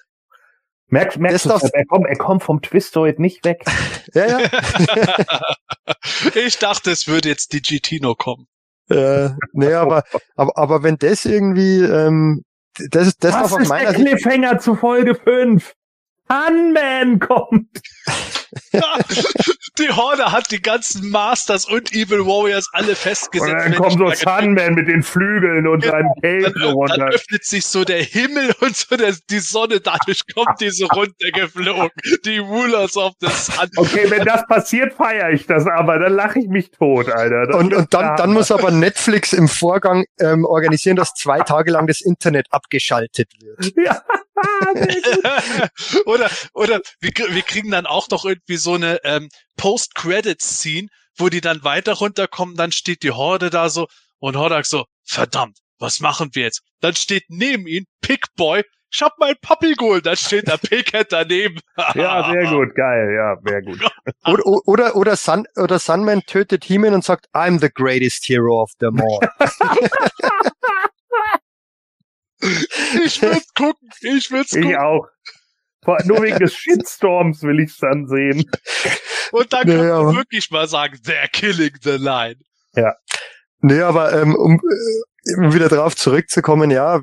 Merkst, 0.89 1.17
merkst 1.17 1.45
du, 1.45 1.49
er 1.49 1.85
kommt, 1.85 2.07
er 2.07 2.15
kommt 2.15 2.43
vom 2.43 2.61
Twistoid 2.61 3.19
nicht 3.19 3.43
weg. 3.43 3.61
ja, 4.13 4.39
ja. 4.39 4.49
ich 6.35 6.59
dachte, 6.59 6.91
es 6.91 7.07
würde 7.07 7.27
jetzt 7.27 7.51
die 7.51 7.61
GT 7.61 8.01
noch 8.01 8.15
kommen. 8.15 8.47
Äh, 8.89 9.31
nee, 9.51 9.73
aber, 9.73 10.03
aber, 10.37 10.57
aber 10.57 10.83
wenn 10.83 10.95
das 10.95 11.25
irgendwie, 11.25 11.81
ähm, 11.81 12.43
das, 12.91 13.17
das 13.17 13.33
Was 13.33 13.51
noch 13.51 13.59
auf 13.59 13.67
meiner 13.67 13.91
Sicht. 13.91 14.05
Cliffhanger 14.05 14.59
zu 14.59 14.75
Folge 14.75 15.15
5. 15.15 15.73
Unman 16.29 17.19
kommt. 17.19 17.81
Die 19.79 19.89
Horde 19.89 20.31
hat 20.31 20.51
die 20.51 20.61
ganzen 20.61 21.09
Masters 21.09 21.65
und 21.65 21.93
Evil 21.93 22.25
Warriors 22.25 22.67
alle 22.73 22.95
festgesetzt. 22.95 23.53
Und 23.53 23.59
dann 23.59 23.75
kommt 23.75 23.93
so 23.93 24.11
Sunman 24.11 24.73
mit 24.73 24.87
den 24.87 25.03
Flügeln 25.03 25.67
und 25.67 25.83
seinem 25.83 26.09
Cape 26.21 26.53
so 26.59 26.69
runter. 26.69 26.97
Dann 26.97 27.13
öffnet 27.13 27.45
sich 27.45 27.65
so 27.65 27.83
der 27.83 28.01
Himmel 28.01 28.53
und 28.61 28.75
so 28.75 28.95
der, 28.95 29.13
die 29.29 29.39
Sonne, 29.39 29.79
dadurch 29.79 30.21
kommt 30.33 30.59
diese 30.59 30.85
runtergeflogen. 30.85 31.91
Die 32.25 32.37
Rulers 32.37 32.97
of 32.97 33.13
the 33.19 33.27
Sun. 33.27 33.69
Okay, 33.75 34.09
wenn 34.09 34.25
das 34.25 34.45
passiert, 34.47 34.93
feiere 34.93 35.31
ich 35.31 35.45
das, 35.45 35.65
aber 35.67 35.99
dann 35.99 36.13
lache 36.13 36.39
ich 36.39 36.47
mich 36.47 36.71
tot, 36.71 37.09
Alter. 37.09 37.47
Das 37.47 37.55
und, 37.55 37.73
und 37.73 37.93
dann, 37.93 38.15
dann 38.15 38.33
muss 38.33 38.51
aber 38.51 38.71
Netflix 38.71 39.33
im 39.33 39.47
Vorgang 39.47 40.05
ähm, 40.19 40.45
organisieren, 40.45 40.95
dass 40.95 41.13
zwei 41.13 41.39
Tage 41.41 41.71
lang 41.71 41.87
das 41.87 42.01
Internet 42.01 42.47
abgeschaltet 42.51 43.29
wird. 43.41 43.73
Ja. 43.87 44.01
oder 46.05 46.29
oder 46.53 46.81
wir, 46.99 47.11
wir 47.11 47.41
kriegen 47.41 47.71
dann 47.71 47.85
auch 47.85 48.07
noch 48.09 48.25
irgendwie 48.25 48.57
so 48.57 48.73
eine 48.73 48.99
ähm, 49.03 49.29
Post-Credit-Scene, 49.57 50.87
wo 51.17 51.29
die 51.29 51.41
dann 51.41 51.63
weiter 51.63 51.93
runterkommen, 51.93 52.55
dann 52.55 52.71
steht 52.71 53.03
die 53.03 53.11
Horde 53.11 53.49
da 53.49 53.69
so 53.69 53.87
und 54.19 54.35
Hordak 54.35 54.65
so, 54.65 54.85
verdammt, 55.03 55.57
was 55.79 55.99
machen 55.99 56.29
wir 56.33 56.43
jetzt? 56.43 56.61
Dann 56.79 56.95
steht 56.95 57.25
neben 57.27 57.67
ihm 57.67 57.85
Pickboy, 58.01 58.63
ich 58.91 59.01
hab 59.01 59.17
mein 59.19 59.35
Papi 59.41 59.73
geholt, 59.73 60.05
dann 60.05 60.15
steht 60.15 60.47
der 60.47 60.57
Pickhead 60.61 61.11
daneben. 61.11 61.59
ja, 61.95 62.31
sehr 62.31 62.49
gut, 62.49 62.73
geil, 62.75 63.13
ja, 63.15 63.35
sehr 63.45 63.61
gut. 63.61 63.79
oder, 64.25 64.45
oder, 64.65 64.95
oder, 64.95 65.15
Sun, 65.15 65.45
oder 65.55 65.79
Sunman 65.79 66.21
tötet 66.25 66.63
He-Man 66.65 66.93
und 66.93 67.03
sagt, 67.03 67.27
I'm 67.33 67.59
the 67.59 67.69
greatest 67.69 68.27
hero 68.27 68.61
of 68.61 68.71
them 68.79 69.01
all. 69.01 69.19
ich 73.03 73.21
will's 73.21 73.53
gucken, 73.53 73.89
ich 74.01 74.31
will's 74.31 74.51
gucken. 74.51 74.69
Ich 74.71 74.77
auch. 74.77 75.07
Nur 76.05 76.21
wegen 76.21 76.39
des 76.39 76.53
Shitstorms 76.53 77.43
will 77.43 77.59
ich's 77.59 77.77
dann 77.77 78.07
sehen. 78.07 78.49
Und 79.31 79.53
dann 79.53 79.67
kann 79.67 79.87
man 79.87 80.15
wirklich 80.15 80.51
mal 80.51 80.67
sagen, 80.67 80.97
they're 81.05 81.29
killing 81.31 81.71
the 81.81 81.97
line. 81.97 82.35
Ja. 82.75 82.95
Nee, 83.59 83.81
aber 83.81 84.13
ähm, 84.13 84.35
um 84.35 84.55
äh, 84.55 85.53
wieder 85.53 85.69
drauf 85.69 85.95
zurückzukommen, 85.95 86.71
ja, 86.71 87.01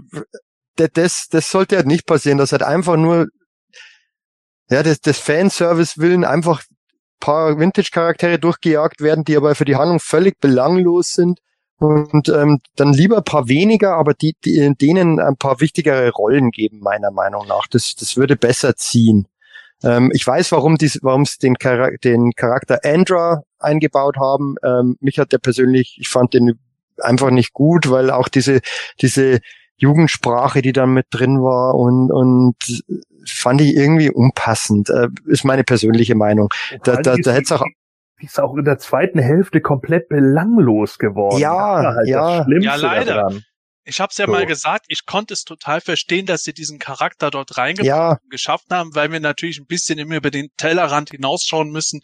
das, 0.76 1.26
das 1.30 1.50
sollte 1.50 1.76
halt 1.76 1.86
nicht 1.86 2.06
passieren, 2.06 2.38
dass 2.38 2.52
halt 2.52 2.62
einfach 2.62 2.96
nur 2.96 3.26
ja, 4.70 4.82
das, 4.82 5.00
das 5.00 5.18
Fanservice 5.18 5.98
willen 5.98 6.24
einfach 6.24 6.62
paar 7.20 7.58
Vintage-Charaktere 7.58 8.38
durchgejagt 8.38 9.00
werden, 9.00 9.24
die 9.24 9.36
aber 9.36 9.54
für 9.54 9.64
die 9.64 9.76
Handlung 9.76 10.00
völlig 10.00 10.40
belanglos 10.40 11.12
sind 11.12 11.40
und 11.78 12.28
ähm, 12.28 12.60
dann 12.76 12.92
lieber 12.92 13.18
ein 13.18 13.24
paar 13.24 13.48
weniger, 13.48 13.96
aber 13.96 14.14
die, 14.14 14.36
die 14.44 14.74
denen 14.80 15.20
ein 15.20 15.36
paar 15.36 15.60
wichtigere 15.60 16.10
Rollen 16.10 16.50
geben, 16.50 16.80
meiner 16.80 17.10
Meinung 17.10 17.46
nach. 17.46 17.66
Das, 17.66 17.94
das 17.94 18.16
würde 18.16 18.36
besser 18.36 18.76
ziehen. 18.76 19.26
Ähm, 19.82 20.10
ich 20.14 20.26
weiß, 20.26 20.52
warum 20.52 20.76
die, 20.76 20.90
warum 21.02 21.24
sie 21.24 21.38
den, 21.38 21.56
Charak 21.60 22.00
den 22.00 22.32
Charakter 22.32 22.80
Andra 22.84 23.42
eingebaut 23.58 24.16
haben. 24.16 24.54
Ähm, 24.62 24.96
mich 25.00 25.18
hat 25.18 25.32
der 25.32 25.38
persönlich, 25.38 25.96
ich 26.00 26.08
fand 26.08 26.34
den 26.34 26.58
einfach 26.98 27.30
nicht 27.30 27.52
gut, 27.52 27.90
weil 27.90 28.10
auch 28.10 28.28
diese, 28.28 28.60
diese 29.00 29.40
Jugendsprache, 29.76 30.62
die 30.62 30.72
dann 30.72 30.94
mit 30.94 31.06
drin 31.10 31.42
war 31.42 31.74
und, 31.74 32.12
und 32.12 32.54
fand 33.26 33.60
ich 33.60 33.74
irgendwie 33.74 34.10
unpassend, 34.10 34.90
äh, 34.90 35.08
ist 35.26 35.44
meine 35.44 35.64
persönliche 35.64 36.14
Meinung. 36.14 36.48
Da, 36.84 36.96
da, 36.96 37.16
da 37.16 37.32
hätte 37.32 37.42
es 37.42 37.52
auch 37.52 37.64
ist 38.18 38.40
auch 38.40 38.56
in 38.56 38.64
der 38.64 38.78
zweiten 38.78 39.18
Hälfte 39.18 39.60
komplett 39.60 40.08
belanglos 40.08 40.98
geworden. 40.98 41.38
Ja, 41.38 41.94
halt 41.94 42.08
ja. 42.08 42.46
ja, 42.48 42.74
leider. 42.76 43.14
Daran. 43.14 43.42
Ich 43.86 44.00
habe 44.00 44.10
es 44.10 44.18
ja 44.18 44.26
so. 44.26 44.32
mal 44.32 44.46
gesagt, 44.46 44.86
ich 44.88 45.04
konnte 45.04 45.34
es 45.34 45.44
total 45.44 45.80
verstehen, 45.82 46.24
dass 46.24 46.42
sie 46.42 46.54
diesen 46.54 46.78
Charakter 46.78 47.30
dort 47.30 47.58
reingebracht 47.58 47.86
ja. 47.86 48.18
geschafft 48.30 48.70
haben, 48.70 48.94
weil 48.94 49.12
wir 49.12 49.20
natürlich 49.20 49.58
ein 49.58 49.66
bisschen 49.66 49.98
immer 49.98 50.16
über 50.16 50.30
den 50.30 50.48
Tellerrand 50.56 51.10
hinausschauen 51.10 51.70
müssen. 51.70 52.00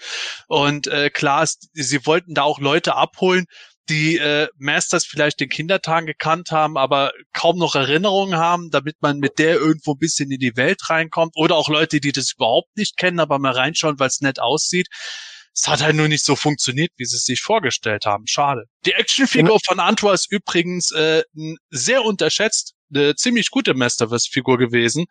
Und 0.47 0.89
äh, 0.89 1.09
klar, 1.09 1.43
ist, 1.43 1.71
sie 1.73 2.05
wollten 2.05 2.35
da 2.35 2.43
auch 2.43 2.59
Leute 2.59 2.97
abholen, 2.97 3.47
die 3.89 4.19
äh, 4.19 4.49
Masters 4.59 5.07
vielleicht 5.07 5.41
den 5.41 5.49
Kindertagen 5.49 6.07
gekannt 6.07 6.51
haben, 6.53 6.77
aber 6.77 7.13
kaum 7.33 7.59
noch 7.59 7.75
Erinnerungen 7.75 8.37
haben, 8.37 8.71
damit 8.71 8.97
man 9.01 9.19
mit 9.19 9.39
der 9.39 9.57
irgendwo 9.57 9.93
ein 9.93 9.99
bisschen 9.99 10.31
in 10.31 10.39
die 10.39 10.57
Welt 10.57 10.91
reinkommt. 10.91 11.33
Oder 11.35 11.57
auch 11.57 11.69
Leute, 11.69 11.99
die 11.99 12.13
das 12.13 12.35
überhaupt 12.37 12.77
nicht 12.77 12.99
kennen, 12.99 13.21
aber 13.21 13.39
mal 13.39 13.53
reinschauen, 13.53 13.99
weil 13.99 14.09
es 14.09 14.21
nett 14.21 14.39
aussieht. 14.39 14.89
Es 15.53 15.67
hat 15.67 15.83
halt 15.83 15.97
nur 15.97 16.09
nicht 16.09 16.25
so 16.25 16.37
funktioniert, 16.37 16.91
wie 16.97 17.05
sie 17.05 17.17
es 17.17 17.25
sich 17.25 17.41
vorgestellt 17.41 18.07
haben. 18.07 18.27
Schade. 18.27 18.65
Die 18.87 18.93
Actionfigur 18.93 19.49
genau. 19.49 19.61
von 19.67 19.81
Antoine 19.81 20.15
ist 20.15 20.31
übrigens 20.31 20.93
äh, 20.93 21.23
sehr 21.71 22.05
unterschätzt, 22.05 22.75
eine 22.95 23.15
ziemlich 23.17 23.51
gute 23.51 23.75
Masterverse-Figur 23.75 24.59
gewesen, 24.59 25.07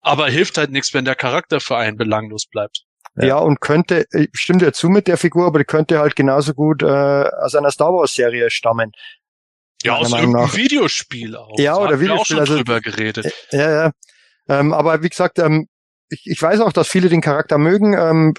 aber 0.00 0.28
hilft 0.28 0.58
halt 0.58 0.70
nichts, 0.70 0.94
wenn 0.94 1.04
der 1.04 1.14
Charakter 1.14 1.60
für 1.60 1.76
einen 1.76 1.96
belanglos 1.96 2.46
bleibt. 2.46 2.84
Ja. 3.16 3.26
ja, 3.26 3.36
und 3.38 3.60
könnte, 3.60 4.06
äh, 4.12 4.28
stimmt 4.32 4.62
ja 4.62 4.72
zu 4.72 4.88
mit 4.88 5.08
der 5.08 5.16
Figur, 5.16 5.46
aber 5.46 5.58
die 5.58 5.64
könnte 5.64 5.98
halt 5.98 6.14
genauso 6.14 6.54
gut 6.54 6.82
äh, 6.82 6.86
aus 6.86 7.54
einer 7.54 7.70
Star 7.70 7.92
Wars 7.92 8.12
Serie 8.12 8.50
stammen. 8.50 8.92
Ja, 9.82 9.96
aus 9.96 10.10
Meinung 10.10 10.30
irgendeinem 10.30 10.46
nach. 10.48 10.56
Videospiel 10.56 11.36
auch. 11.36 11.58
Ja, 11.58 11.76
oder 11.76 12.00
Videospiel. 12.00 12.20
Auch 12.20 12.26
schon 12.26 12.38
also, 12.40 12.56
drüber 12.56 12.80
geredet. 12.80 13.26
Äh, 13.50 13.56
ja, 13.56 13.70
ja. 13.70 13.92
Ähm, 14.48 14.72
aber 14.72 15.02
wie 15.02 15.08
gesagt, 15.08 15.38
ähm, 15.38 15.68
ich, 16.10 16.22
ich 16.26 16.40
weiß 16.40 16.60
auch, 16.60 16.72
dass 16.72 16.88
viele 16.88 17.08
den 17.08 17.20
Charakter 17.20 17.58
mögen. 17.58 17.94
Ähm, 17.94 18.34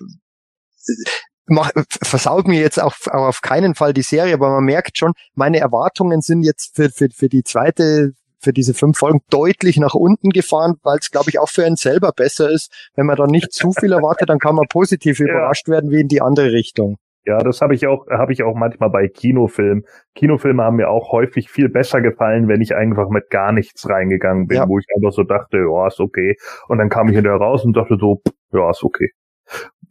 mach, 1.50 1.72
versaut 2.04 2.48
mir 2.48 2.60
jetzt 2.60 2.82
auch, 2.82 2.94
auch 3.08 3.28
auf 3.28 3.42
keinen 3.42 3.76
Fall 3.76 3.94
die 3.94 4.02
Serie, 4.02 4.34
aber 4.34 4.50
man 4.50 4.64
merkt 4.64 4.98
schon, 4.98 5.14
meine 5.36 5.60
Erwartungen 5.60 6.22
sind 6.22 6.44
jetzt 6.44 6.76
für, 6.76 6.90
für, 6.90 7.10
für 7.14 7.30
die 7.30 7.44
zweite, 7.44 8.12
für 8.40 8.54
diese 8.54 8.74
fünf 8.74 8.98
Folgen 8.98 9.20
deutlich 9.30 9.78
nach 9.78 9.96
unten 9.96 10.30
gefahren, 10.30 10.76
weil 10.84 10.98
es, 11.00 11.12
glaube 11.12 11.30
ich, 11.30 11.40
auch 11.40 11.50
für 11.50 11.66
einen 11.66 11.76
selber 11.76 12.12
besser 12.16 12.50
ist. 12.50 12.72
Wenn 12.96 13.06
man 13.06 13.18
da 13.18 13.28
nicht 13.28 13.52
zu 13.52 13.72
viel 13.72 13.92
erwartet, 13.92 14.30
dann 14.30 14.40
kann 14.40 14.56
man 14.56 14.68
positiv 14.70 15.20
ja. 15.20 15.26
überrascht 15.26 15.68
werden, 15.68 15.92
wie 15.92 16.02
in 16.02 16.08
die 16.08 16.22
andere 16.22 16.52
Richtung. 16.52 16.98
Ja, 17.26 17.40
das 17.40 17.62
habe 17.62 17.76
ich 17.76 17.86
auch, 17.86 18.08
habe 18.10 18.32
ich 18.32 18.44
auch 18.44 18.56
manchmal 18.56 18.90
bei 18.90 19.08
Kinofilmen. 19.08 19.84
Kinofilme 20.16 20.64
haben 20.64 20.78
mir 20.78 20.90
auch 20.90 21.12
häufig 21.12 21.50
viel 21.50 21.70
besser 21.70 22.02
gefallen, 22.02 22.48
wenn 22.48 22.62
ich 22.62 22.76
einfach 22.76 23.10
mit 23.10 23.30
gar 23.30 23.52
nichts 23.52 23.88
reingegangen 23.90 24.48
bin, 24.48 24.58
ja. 24.58 24.68
wo 24.68 24.80
ich 24.80 24.86
einfach 24.96 25.12
so 25.12 25.24
dachte, 25.24 25.58
ja, 25.58 25.88
ist 25.88 26.00
okay. 26.00 26.38
Und 26.70 26.78
dann 26.78 26.90
kam 26.90 27.10
ich 27.10 27.16
hinterher 27.16 27.38
raus 27.38 27.66
und 27.66 27.76
dachte 27.76 27.98
so, 28.00 28.22
ja, 28.54 28.70
ist 28.70 28.84
okay. 28.84 29.12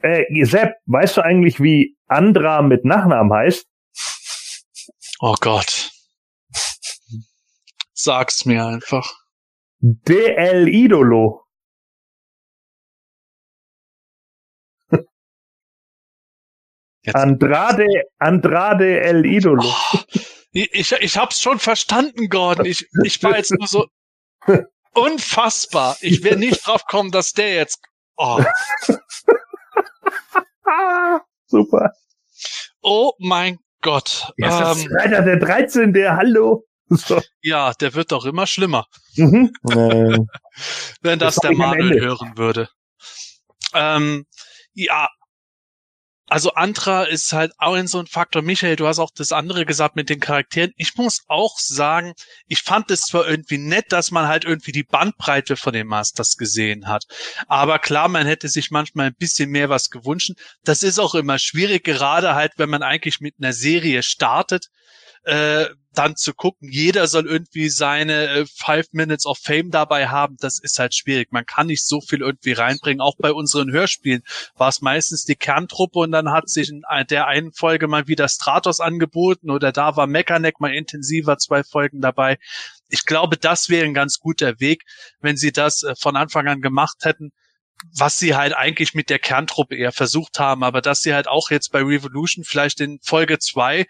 Äh, 0.01 0.45
Sepp, 0.45 0.75
weißt 0.87 1.17
du 1.17 1.25
eigentlich, 1.25 1.61
wie 1.61 1.97
Andra 2.07 2.63
mit 2.63 2.85
Nachnamen 2.85 3.33
heißt? 3.33 3.67
Oh 5.21 5.35
Gott. 5.41 5.91
Sag's 7.93 8.45
mir 8.45 8.65
einfach. 8.65 9.13
DL 9.81 10.69
Idolo. 10.69 11.45
Jetzt. 17.03 17.17
Andrade, 17.17 17.87
Andrade 18.19 19.01
El 19.01 19.25
Idolo. 19.25 19.63
Oh, 19.65 19.99
ich, 20.53 20.93
ich 20.93 21.17
hab's 21.17 21.41
schon 21.41 21.59
verstanden, 21.59 22.29
Gordon. 22.29 22.67
Ich, 22.67 22.87
ich 23.03 23.23
war 23.23 23.37
jetzt 23.37 23.51
nur 23.53 23.67
so 23.67 23.87
unfassbar. 24.93 25.97
Ich 26.01 26.23
wäre 26.23 26.37
nicht 26.37 26.67
drauf 26.67 26.85
kommen, 26.85 27.11
dass 27.11 27.33
der 27.33 27.55
jetzt. 27.55 27.81
Oh. 28.17 28.43
Super. 31.47 31.93
Oh 32.83 33.13
mein 33.19 33.59
Gott. 33.81 34.33
Ja, 34.37 34.73
ähm, 34.73 34.89
Freitag 34.91 35.25
der 35.25 35.39
13. 35.39 35.93
Der 35.93 36.17
Hallo. 36.17 36.65
So. 36.89 37.21
Ja, 37.43 37.73
der 37.75 37.95
wird 37.95 38.13
doch 38.13 38.25
immer 38.25 38.47
schlimmer. 38.47 38.87
Mhm. 39.17 39.53
Wenn 41.03 41.19
das, 41.19 41.37
das 41.37 41.43
der 41.43 41.57
Manuel 41.57 42.01
hören 42.01 42.37
würde. 42.37 42.69
Ähm, 43.75 44.25
ja, 44.73 45.09
also 46.29 46.53
Antra 46.53 47.05
ist 47.05 47.33
halt 47.33 47.53
auch 47.59 47.75
in 47.75 47.87
so 47.87 47.99
ein 47.99 48.07
Faktor. 48.07 48.43
Michael, 48.43 48.77
du 48.77 48.87
hast 48.87 48.99
auch 48.99 49.11
das 49.15 49.33
andere 49.33 49.65
gesagt 49.65 49.97
mit 49.97 50.11
den 50.11 50.21
Charakteren. 50.21 50.73
Ich 50.77 50.95
muss 50.97 51.25
auch 51.29 51.59
sagen, 51.59 52.13
ich 52.47 52.63
fand 52.63 52.91
es 52.91 53.03
zwar 53.03 53.27
irgendwie 53.27 53.59
nett, 53.59 53.87
dass 53.93 54.11
man 54.11 54.29
halt 54.29 54.45
irgendwie 54.45 54.73
die 54.73 54.83
Bandbreite 54.83 55.57
von 55.57 55.73
den 55.73 55.87
Masters 55.87 56.37
gesehen 56.37 56.87
hat. 56.87 57.05
Aber 57.47 57.79
klar, 57.79 58.09
man 58.09 58.27
hätte 58.27 58.49
sich 58.49 58.71
manchmal 58.71 59.07
ein 59.07 59.17
bisschen 59.19 59.51
mehr 59.51 59.69
was 59.71 59.91
gewünscht. 59.91 60.33
Das 60.65 60.83
ist 60.83 60.99
auch 60.99 61.15
immer 61.15 61.39
schwierig, 61.39 61.85
gerade 61.85 62.35
halt, 62.35 62.53
wenn 62.57 62.71
man 62.71 62.83
eigentlich 62.83 63.21
mit 63.21 63.37
einer 63.39 63.53
Serie 63.53 64.03
startet 64.03 64.69
äh, 65.25 65.67
dann 65.99 66.15
zu 66.15 66.33
gucken, 66.33 66.71
jeder 66.71 67.09
soll 67.09 67.27
irgendwie 67.27 67.69
seine 67.69 68.29
äh, 68.29 68.47
Five 68.47 68.87
Minutes 68.93 69.27
of 69.27 69.39
Fame 69.39 69.71
dabei 69.71 70.09
haben, 70.09 70.37
das 70.39 70.61
ist 70.61 70.79
halt 70.79 70.95
schwierig. 70.95 71.33
Man 71.33 71.45
kann 71.45 71.67
nicht 71.67 71.85
so 71.85 72.01
viel 72.01 72.21
irgendwie 72.21 72.53
reinbringen. 72.53 73.01
Auch 73.01 73.17
bei 73.19 73.33
unseren 73.33 73.73
Hörspielen 73.73 74.23
war 74.57 74.69
es 74.69 74.81
meistens 74.81 75.25
die 75.25 75.35
Kerntruppe 75.35 75.99
und 75.99 76.13
dann 76.13 76.31
hat 76.31 76.49
sich 76.49 76.69
in 76.69 76.83
der 77.11 77.27
einen 77.27 77.53
Folge 77.53 77.89
mal 77.89 78.07
wieder 78.07 78.29
Stratos 78.29 78.79
angeboten 78.79 79.51
oder 79.51 79.73
da 79.73 79.97
war 79.97 80.07
Mechaneck 80.07 80.61
mal 80.61 80.73
intensiver 80.73 81.37
zwei 81.39 81.65
Folgen 81.65 82.01
dabei. 82.01 82.39
Ich 82.89 83.05
glaube, 83.05 83.37
das 83.37 83.69
wäre 83.69 83.85
ein 83.85 83.95
ganz 83.95 84.21
guter 84.21 84.61
Weg, 84.61 84.85
wenn 85.21 85.37
sie 85.37 85.51
das 85.53 85.83
äh, 85.83 85.95
von 85.99 86.17
Anfang 86.17 86.47
an 86.47 86.61
gemacht 86.61 86.99
hätten 87.03 87.33
was 87.97 88.19
sie 88.19 88.35
halt 88.35 88.55
eigentlich 88.55 88.95
mit 88.95 89.09
der 89.09 89.21
Kerntruppe 89.21 89.77
eher 89.77 89.93
versucht 89.93 90.41
haben, 90.41 90.65
aber 90.65 90.81
dass 90.81 91.01
sie 91.01 91.15
halt 91.15 91.29
auch 91.29 91.51
jetzt 91.51 91.71
bei 91.71 91.79
Revolution 91.79 92.45
vielleicht 92.45 92.81
in 92.81 92.99
Folge 93.03 93.39
zwei 93.39 93.87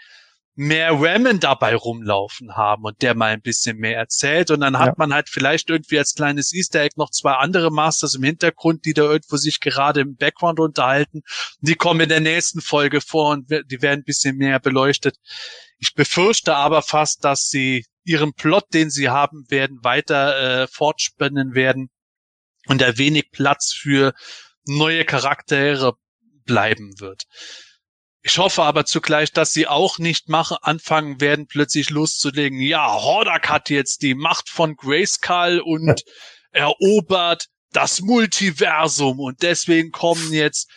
mehr 0.58 0.90
Ramen 0.90 1.38
dabei 1.38 1.76
rumlaufen 1.76 2.56
haben 2.56 2.82
und 2.82 3.00
der 3.00 3.14
mal 3.14 3.32
ein 3.32 3.42
bisschen 3.42 3.76
mehr 3.76 3.96
erzählt. 3.96 4.50
Und 4.50 4.58
dann 4.58 4.76
hat 4.76 4.88
ja. 4.88 4.94
man 4.96 5.14
halt 5.14 5.28
vielleicht 5.28 5.70
irgendwie 5.70 6.00
als 6.00 6.14
kleines 6.14 6.52
Easter 6.52 6.80
Egg 6.80 6.94
noch 6.96 7.10
zwei 7.10 7.34
andere 7.34 7.70
Masters 7.70 8.14
im 8.14 8.24
Hintergrund, 8.24 8.84
die 8.84 8.92
da 8.92 9.02
irgendwo 9.02 9.36
sich 9.36 9.60
gerade 9.60 10.00
im 10.00 10.16
Background 10.16 10.58
unterhalten. 10.58 11.22
Die 11.60 11.76
kommen 11.76 12.00
in 12.00 12.08
der 12.08 12.18
nächsten 12.18 12.60
Folge 12.60 13.00
vor 13.00 13.30
und 13.30 13.48
die 13.48 13.82
werden 13.82 14.00
ein 14.00 14.04
bisschen 14.04 14.36
mehr 14.36 14.58
beleuchtet. 14.58 15.16
Ich 15.78 15.94
befürchte 15.94 16.56
aber 16.56 16.82
fast, 16.82 17.24
dass 17.24 17.46
sie 17.46 17.86
ihren 18.02 18.34
Plot, 18.34 18.64
den 18.74 18.90
sie 18.90 19.10
haben 19.10 19.44
werden, 19.50 19.78
weiter 19.82 20.62
äh, 20.62 20.66
fortspannen 20.66 21.54
werden 21.54 21.88
und 22.66 22.80
da 22.80 22.98
wenig 22.98 23.30
Platz 23.30 23.72
für 23.72 24.12
neue 24.66 25.04
Charaktere 25.04 25.92
bleiben 26.46 26.98
wird. 26.98 27.26
Ich 28.22 28.38
hoffe 28.38 28.62
aber 28.62 28.84
zugleich, 28.84 29.32
dass 29.32 29.52
sie 29.52 29.66
auch 29.66 29.98
nicht 29.98 30.28
machen, 30.28 30.56
anfangen 30.62 31.20
werden, 31.20 31.46
plötzlich 31.46 31.90
loszulegen. 31.90 32.60
Ja, 32.60 32.92
Hordak 32.92 33.48
hat 33.48 33.70
jetzt 33.70 34.02
die 34.02 34.14
Macht 34.14 34.48
von 34.48 34.74
Grayskull 34.76 35.60
und 35.60 36.02
erobert 36.50 37.46
das 37.72 38.00
Multiversum 38.00 39.20
und 39.20 39.42
deswegen 39.42 39.90
kommen 39.90 40.32
jetzt 40.32 40.70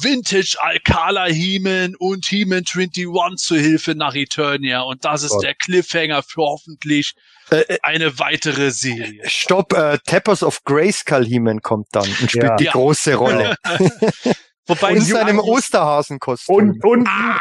Vintage 0.00 0.56
Alcala 0.60 1.26
Heeman 1.26 1.94
und 1.96 2.26
Heeman 2.26 2.64
21 2.66 3.36
zu 3.36 3.56
Hilfe 3.56 3.94
nach 3.96 4.14
Eternia 4.14 4.82
und 4.82 5.04
das 5.04 5.24
ist 5.24 5.30
Gott. 5.30 5.44
der 5.44 5.54
Cliffhanger 5.54 6.22
für 6.22 6.42
hoffentlich 6.42 7.14
äh, 7.50 7.56
äh, 7.56 7.78
eine 7.82 8.18
weitere 8.18 8.70
Serie. 8.70 9.28
Stopp, 9.28 9.72
äh, 9.72 9.98
Tappers 10.06 10.42
of 10.42 10.62
Grayskull 10.64 11.26
Heeman 11.26 11.62
kommt 11.62 11.88
dann 11.92 12.08
und 12.20 12.30
spielt 12.30 12.44
ja. 12.44 12.56
die 12.56 12.64
ja. 12.64 12.72
große 12.72 13.14
Rolle. 13.14 13.56
Wobei 14.66 14.92
und 14.92 15.00
seinem 15.00 15.38
Osterhasenkostüm. 15.40 16.54
Und, 16.54 16.84
und, 16.84 17.08
ah. 17.08 17.40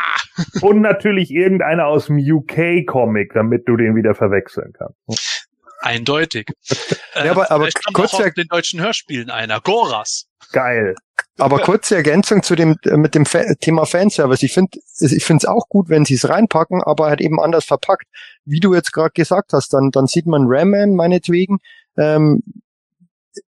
und 0.62 0.82
natürlich 0.82 1.32
irgendeiner 1.32 1.86
aus 1.86 2.08
dem 2.08 2.18
UK-Comic, 2.18 3.34
damit 3.34 3.68
du 3.68 3.78
den 3.78 3.96
wieder 3.96 4.16
verwechseln 4.16 4.74
kannst. 4.74 5.48
Eindeutig. 5.82 6.48
ja, 7.16 7.32
aber, 7.32 7.52
aber 7.52 7.70
kurz 7.94 8.14
auch 8.14 8.30
den 8.30 8.48
deutschen 8.48 8.82
Hörspielen 8.82 9.30
einer. 9.30 9.60
Goras. 9.62 10.28
Geil. 10.52 10.96
Aber 11.38 11.60
kurze 11.60 11.96
Ergänzung 11.96 12.44
zu 12.44 12.56
dem 12.56 12.78
äh, 12.86 12.98
mit 12.98 13.16
dem 13.16 13.26
Fa 13.26 13.56
Thema 13.60 13.86
Fanservice. 13.86 14.44
Ich 14.44 14.54
finde 14.54 14.80
ich 15.00 15.24
finde 15.24 15.42
es 15.44 15.46
auch 15.46 15.68
gut, 15.70 15.90
wenn 15.90 16.06
sie 16.06 16.14
es 16.16 16.30
reinpacken, 16.30 16.84
aber 16.84 17.08
halt 17.08 17.22
eben 17.22 17.40
anders 17.40 17.66
verpackt. 17.66 18.06
Wie 18.46 18.60
du 18.60 18.76
jetzt 18.76 18.92
gerade 18.92 19.12
gesagt 19.14 19.54
hast, 19.54 19.74
dann 19.74 19.90
dann 19.92 20.08
sieht 20.08 20.28
man 20.28 20.44
Raman 20.46 20.94
meinetwegen 20.94 21.60
ähm, 21.98 22.44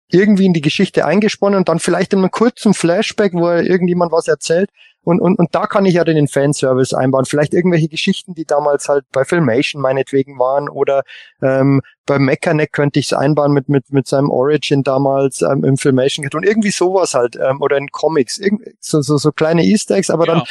irgendwie 0.09 0.45
in 0.45 0.53
die 0.53 0.61
Geschichte 0.61 1.05
eingesponnen 1.05 1.57
und 1.57 1.69
dann 1.69 1.79
vielleicht 1.79 2.13
in 2.13 2.19
einem 2.19 2.31
kurzen 2.31 2.73
Flashback, 2.73 3.33
wo 3.33 3.49
irgendjemand 3.49 4.11
was 4.11 4.27
erzählt. 4.27 4.69
Und, 5.03 5.19
und, 5.19 5.39
und 5.39 5.55
da 5.55 5.65
kann 5.65 5.85
ich 5.85 5.95
ja 5.95 6.03
den 6.03 6.27
Fanservice 6.27 6.95
einbauen. 6.95 7.25
Vielleicht 7.25 7.55
irgendwelche 7.55 7.87
Geschichten, 7.87 8.35
die 8.35 8.45
damals 8.45 8.87
halt 8.87 9.05
bei 9.11 9.25
Filmation 9.25 9.81
meinetwegen 9.81 10.37
waren 10.37 10.69
oder 10.69 11.03
ähm, 11.41 11.81
bei 12.05 12.19
Mechaneck 12.19 12.71
könnte 12.71 12.99
ich 12.99 13.07
es 13.07 13.13
einbauen 13.13 13.51
mit, 13.51 13.67
mit, 13.67 13.91
mit 13.91 14.07
seinem 14.07 14.29
Origin 14.29 14.83
damals 14.83 15.41
ähm, 15.41 15.63
im 15.63 15.77
Filmation 15.77 16.27
und 16.31 16.45
irgendwie 16.45 16.69
sowas 16.69 17.15
halt 17.15 17.35
ähm, 17.35 17.61
oder 17.61 17.77
in 17.77 17.87
Comics. 17.89 18.37
Irgend, 18.37 18.67
so, 18.79 19.01
so, 19.01 19.17
so 19.17 19.31
kleine 19.31 19.63
Easter 19.63 19.95
Eggs, 19.95 20.11
aber 20.11 20.27
ja. 20.27 20.33
dann 20.35 20.43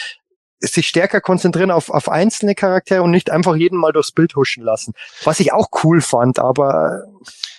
sich 0.60 0.88
stärker 0.88 1.20
konzentrieren 1.20 1.70
auf, 1.70 1.90
auf 1.90 2.08
einzelne 2.08 2.54
Charaktere 2.54 3.02
und 3.02 3.10
nicht 3.10 3.30
einfach 3.30 3.56
jeden 3.56 3.78
mal 3.78 3.92
durchs 3.92 4.12
Bild 4.12 4.36
huschen 4.36 4.62
lassen. 4.62 4.92
Was 5.24 5.40
ich 5.40 5.52
auch 5.52 5.68
cool 5.82 6.00
fand, 6.00 6.38
aber 6.38 7.04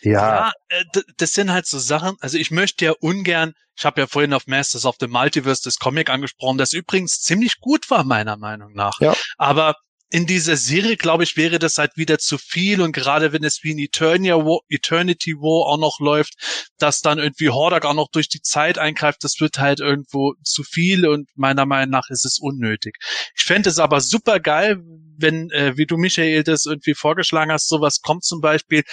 ja. 0.01 0.11
Ja, 0.11 0.51
äh, 0.69 1.01
das 1.17 1.33
sind 1.33 1.51
halt 1.51 1.65
so 1.65 1.79
Sachen, 1.79 2.15
also 2.21 2.37
ich 2.37 2.51
möchte 2.51 2.85
ja 2.85 2.93
ungern, 2.99 3.53
ich 3.75 3.85
habe 3.85 4.01
ja 4.01 4.07
vorhin 4.07 4.33
auf 4.33 4.47
Masters 4.47 4.85
of 4.85 4.95
the 4.99 5.07
Multiverse 5.07 5.61
das 5.63 5.79
Comic 5.79 6.09
angesprochen, 6.09 6.57
das 6.57 6.73
übrigens 6.73 7.21
ziemlich 7.21 7.59
gut 7.59 7.89
war, 7.89 8.03
meiner 8.03 8.37
Meinung 8.37 8.73
nach. 8.73 8.99
Ja. 8.99 9.15
Aber 9.37 9.75
in 10.11 10.25
dieser 10.25 10.57
Serie, 10.57 10.97
glaube 10.97 11.23
ich, 11.23 11.37
wäre 11.37 11.57
das 11.57 11.77
halt 11.77 11.95
wieder 11.95 12.19
zu 12.19 12.37
viel. 12.37 12.81
Und 12.81 12.91
gerade 12.91 13.31
wenn 13.31 13.45
es 13.45 13.63
wie 13.63 13.71
in 13.71 13.79
Eternia 13.79 14.35
War, 14.35 14.59
Eternity 14.67 15.35
War 15.35 15.71
auch 15.71 15.79
noch 15.79 15.99
läuft, 15.99 16.33
dass 16.77 16.99
dann 16.99 17.17
irgendwie 17.17 17.49
Hordak 17.49 17.85
auch 17.85 17.93
noch 17.93 18.09
durch 18.11 18.27
die 18.27 18.41
Zeit 18.41 18.77
eingreift, 18.77 19.23
das 19.23 19.39
wird 19.39 19.57
halt 19.57 19.79
irgendwo 19.79 20.33
zu 20.43 20.63
viel. 20.63 21.07
Und 21.07 21.29
meiner 21.35 21.65
Meinung 21.65 21.91
nach 21.91 22.09
ist 22.09 22.25
es 22.25 22.39
unnötig. 22.39 22.97
Ich 23.35 23.43
fände 23.43 23.69
es 23.69 23.79
aber 23.79 24.01
super 24.01 24.41
geil, 24.41 24.81
wenn, 25.17 25.49
äh, 25.51 25.77
wie 25.77 25.85
du 25.85 25.95
Michael 25.95 26.43
das 26.43 26.65
irgendwie 26.65 26.93
vorgeschlagen 26.93 27.51
hast, 27.51 27.69
sowas 27.69 28.01
kommt 28.01 28.25
zum 28.25 28.41
Beispiel, 28.41 28.83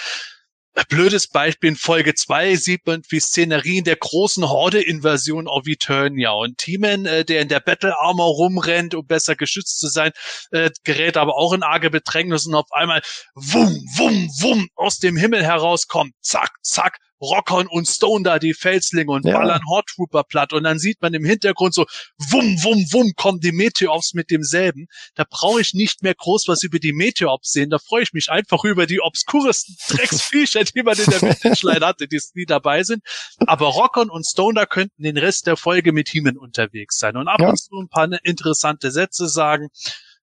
blödes 0.87 1.27
Beispiel 1.27 1.69
in 1.69 1.75
Folge 1.75 2.13
2 2.13 2.55
sieht 2.55 2.85
man 2.85 3.01
wie 3.09 3.19
Szenerien 3.19 3.83
der 3.83 3.95
großen 3.95 4.47
Horde-Invasion 4.47 5.47
auf 5.47 5.67
Eternia. 5.67 6.31
Und 6.31 6.57
Teeman, 6.57 7.05
äh, 7.05 7.25
der 7.25 7.41
in 7.41 7.47
der 7.47 7.59
Battle 7.59 7.97
Armor 7.99 8.27
rumrennt, 8.27 8.95
um 8.95 9.05
besser 9.05 9.35
geschützt 9.35 9.79
zu 9.79 9.87
sein, 9.87 10.11
äh, 10.51 10.69
gerät 10.83 11.17
aber 11.17 11.35
auch 11.35 11.53
in 11.53 11.63
arge 11.63 11.89
Bedrängnis 11.89 12.45
und 12.45 12.55
auf 12.55 12.71
einmal 12.71 13.01
wum, 13.35 13.69
wum, 13.97 14.29
wum 14.39 14.69
aus 14.75 14.99
dem 14.99 15.17
Himmel 15.17 15.43
herauskommt, 15.43 16.13
zack, 16.21 16.51
zack, 16.61 16.97
Rockern 17.21 17.67
und 17.67 17.87
Stone 17.87 18.23
da 18.23 18.39
die 18.39 18.53
Felslinge 18.53 19.11
und 19.11 19.25
ja. 19.25 19.37
ballern 19.37 19.61
Hot 19.69 19.87
Trooper 19.87 20.23
platt 20.23 20.53
und 20.53 20.63
dann 20.63 20.79
sieht 20.79 21.01
man 21.01 21.13
im 21.13 21.25
Hintergrund 21.25 21.73
so 21.73 21.85
wum 22.29 22.63
wum 22.63 22.85
wum 22.91 23.13
kommen 23.15 23.39
die 23.39 23.51
Meteorops 23.51 24.13
mit 24.13 24.29
demselben. 24.29 24.87
Da 25.15 25.25
brauche 25.29 25.61
ich 25.61 25.73
nicht 25.73 26.03
mehr 26.03 26.15
groß 26.15 26.47
was 26.47 26.63
über 26.63 26.79
die 26.79 26.93
Meteorops 26.93 27.51
sehen. 27.51 27.69
Da 27.69 27.79
freue 27.79 28.03
ich 28.03 28.13
mich 28.13 28.29
einfach 28.29 28.63
über 28.63 28.85
die 28.85 29.01
obskuresten 29.01 29.75
Drecksviecher, 29.89 30.63
die 30.63 30.83
man 30.83 30.97
in 30.97 31.05
der 31.05 31.21
Vintage 31.21 31.85
hatte, 31.85 32.07
die 32.07 32.19
nie 32.33 32.45
dabei 32.45 32.83
sind. 32.83 33.03
Aber 33.45 33.67
Rockern 33.67 34.09
und 34.09 34.25
Stoner 34.25 34.65
könnten 34.65 35.03
den 35.03 35.17
Rest 35.17 35.47
der 35.47 35.57
Folge 35.57 35.91
mit 35.91 36.09
Heeman 36.09 36.37
unterwegs 36.37 36.97
sein 36.97 37.17
und 37.17 37.27
ab 37.27 37.39
ja. 37.39 37.49
und 37.49 37.57
zu 37.57 37.79
ein 37.79 37.89
paar 37.89 38.09
interessante 38.23 38.91
Sätze 38.91 39.27
sagen. 39.27 39.69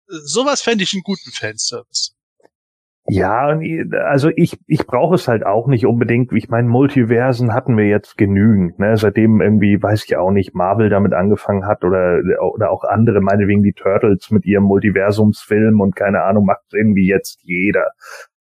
Sowas 0.06 0.62
fände 0.62 0.84
ich 0.84 0.92
einen 0.92 1.02
guten 1.02 1.30
Fanservice. 1.30 2.12
Ja, 3.12 3.58
also 4.04 4.30
ich, 4.36 4.58
ich 4.66 4.86
brauche 4.86 5.14
es 5.14 5.26
halt 5.26 5.44
auch 5.44 5.66
nicht 5.66 5.86
unbedingt. 5.86 6.32
Ich 6.32 6.48
meine, 6.48 6.68
Multiversen 6.68 7.52
hatten 7.52 7.76
wir 7.76 7.86
jetzt 7.86 8.16
genügend. 8.16 8.78
Ne? 8.78 8.96
Seitdem 8.96 9.40
irgendwie, 9.40 9.82
weiß 9.82 10.04
ich 10.04 10.16
auch 10.16 10.30
nicht, 10.30 10.54
Marvel 10.54 10.88
damit 10.88 11.12
angefangen 11.12 11.66
hat 11.66 11.84
oder, 11.84 12.20
oder 12.40 12.70
auch 12.70 12.84
andere, 12.84 13.20
meinetwegen 13.20 13.62
die 13.62 13.72
Turtles 13.72 14.30
mit 14.30 14.46
ihrem 14.46 14.64
Multiversumsfilm 14.64 15.80
und 15.80 15.96
keine 15.96 16.22
Ahnung, 16.22 16.46
macht 16.46 16.72
irgendwie 16.72 17.06
jetzt 17.06 17.40
jeder. 17.42 17.90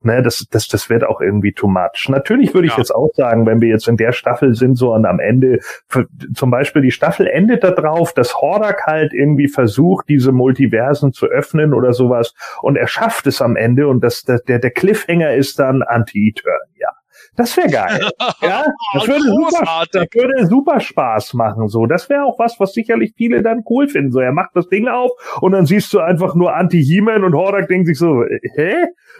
Ne, 0.01 0.23
das, 0.23 0.47
das, 0.49 0.69
das 0.69 0.89
wird 0.89 1.03
auch 1.03 1.19
irgendwie 1.19 1.51
too 1.51 1.67
much. 1.67 2.07
Natürlich 2.07 2.53
würde 2.53 2.67
ich 2.67 2.73
ja. 2.73 2.79
jetzt 2.79 2.95
auch 2.95 3.09
sagen, 3.15 3.45
wenn 3.45 3.59
wir 3.59 3.67
jetzt 3.67 3.89
in 3.89 3.97
der 3.97 4.13
Staffel 4.13 4.53
sind, 4.53 4.75
so 4.75 4.93
und 4.93 5.05
am 5.05 5.19
Ende, 5.19 5.59
für, 5.87 6.07
zum 6.33 6.51
Beispiel 6.51 6.81
die 6.81 6.91
Staffel 6.91 7.27
endet 7.27 7.65
da 7.65 7.71
drauf, 7.71 8.13
dass 8.13 8.35
Hordak 8.35 8.87
halt 8.87 9.13
irgendwie 9.13 9.49
versucht, 9.49 10.07
diese 10.07 10.31
Multiversen 10.31 11.11
zu 11.11 11.25
öffnen 11.25 11.73
oder 11.73 11.91
sowas 11.91 12.33
und 12.61 12.77
er 12.77 12.87
schafft 12.87 13.27
es 13.27 13.41
am 13.41 13.57
Ende 13.57 13.89
und 13.89 14.01
das, 14.01 14.23
der, 14.23 14.39
der 14.39 14.71
Cliffhanger 14.71 15.33
ist 15.33 15.59
dann 15.59 15.81
Anti-Eternia. 15.81 16.91
Das 17.39 17.55
wäre 17.55 17.69
geil. 17.69 18.09
ja, 18.41 18.65
das 18.93 19.07
würde, 19.07 19.21
super, 19.21 19.85
das 19.93 20.07
würde 20.13 20.45
super 20.47 20.81
Spaß 20.81 21.33
machen. 21.35 21.69
So, 21.69 21.85
das 21.85 22.09
wäre 22.09 22.25
auch 22.25 22.37
was, 22.37 22.59
was 22.59 22.73
sicherlich 22.73 23.13
viele 23.15 23.41
dann 23.41 23.63
cool 23.69 23.87
finden. 23.87 24.11
So, 24.11 24.19
er 24.19 24.33
macht 24.33 24.49
das 24.55 24.67
Ding 24.67 24.89
auf 24.89 25.11
und 25.39 25.53
dann 25.53 25.65
siehst 25.65 25.93
du 25.93 25.99
einfach 26.01 26.35
nur 26.35 26.53
Anti-He-Man 26.53 27.23
und 27.23 27.33
Hordak 27.33 27.69
denkt 27.69 27.87
sich 27.87 27.97
so, 27.97 28.25
hä? 28.55 28.73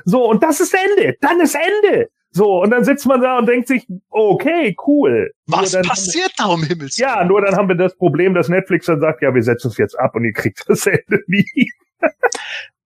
So, 0.04 0.30
und 0.30 0.44
das 0.44 0.60
ist 0.60 0.76
Ende. 0.76 1.16
Dann 1.22 1.40
ist 1.40 1.56
Ende. 1.56 2.10
So, 2.32 2.62
und 2.62 2.72
dann 2.72 2.84
sitzt 2.84 3.08
man 3.08 3.22
da 3.22 3.38
und 3.38 3.48
denkt 3.48 3.70
sich, 3.70 3.88
okay, 4.10 4.76
cool. 4.86 5.32
Was 5.48 5.72
passiert 5.82 6.34
da 6.38 6.48
um 6.48 6.62
Himmels? 6.62 6.98
Ja, 6.98 7.24
nur 7.24 7.42
dann 7.42 7.56
haben 7.56 7.70
wir 7.70 7.76
das 7.76 7.96
Problem, 7.96 8.34
dass 8.34 8.50
Netflix 8.50 8.88
dann 8.88 9.00
sagt, 9.00 9.22
ja, 9.22 9.34
wir 9.34 9.44
setzen 9.44 9.70
es 9.70 9.78
jetzt 9.78 9.98
ab 9.98 10.14
und 10.14 10.26
ihr 10.26 10.34
kriegt 10.34 10.62
das 10.68 10.86
Ende 10.86 11.24
nie. 11.28 11.72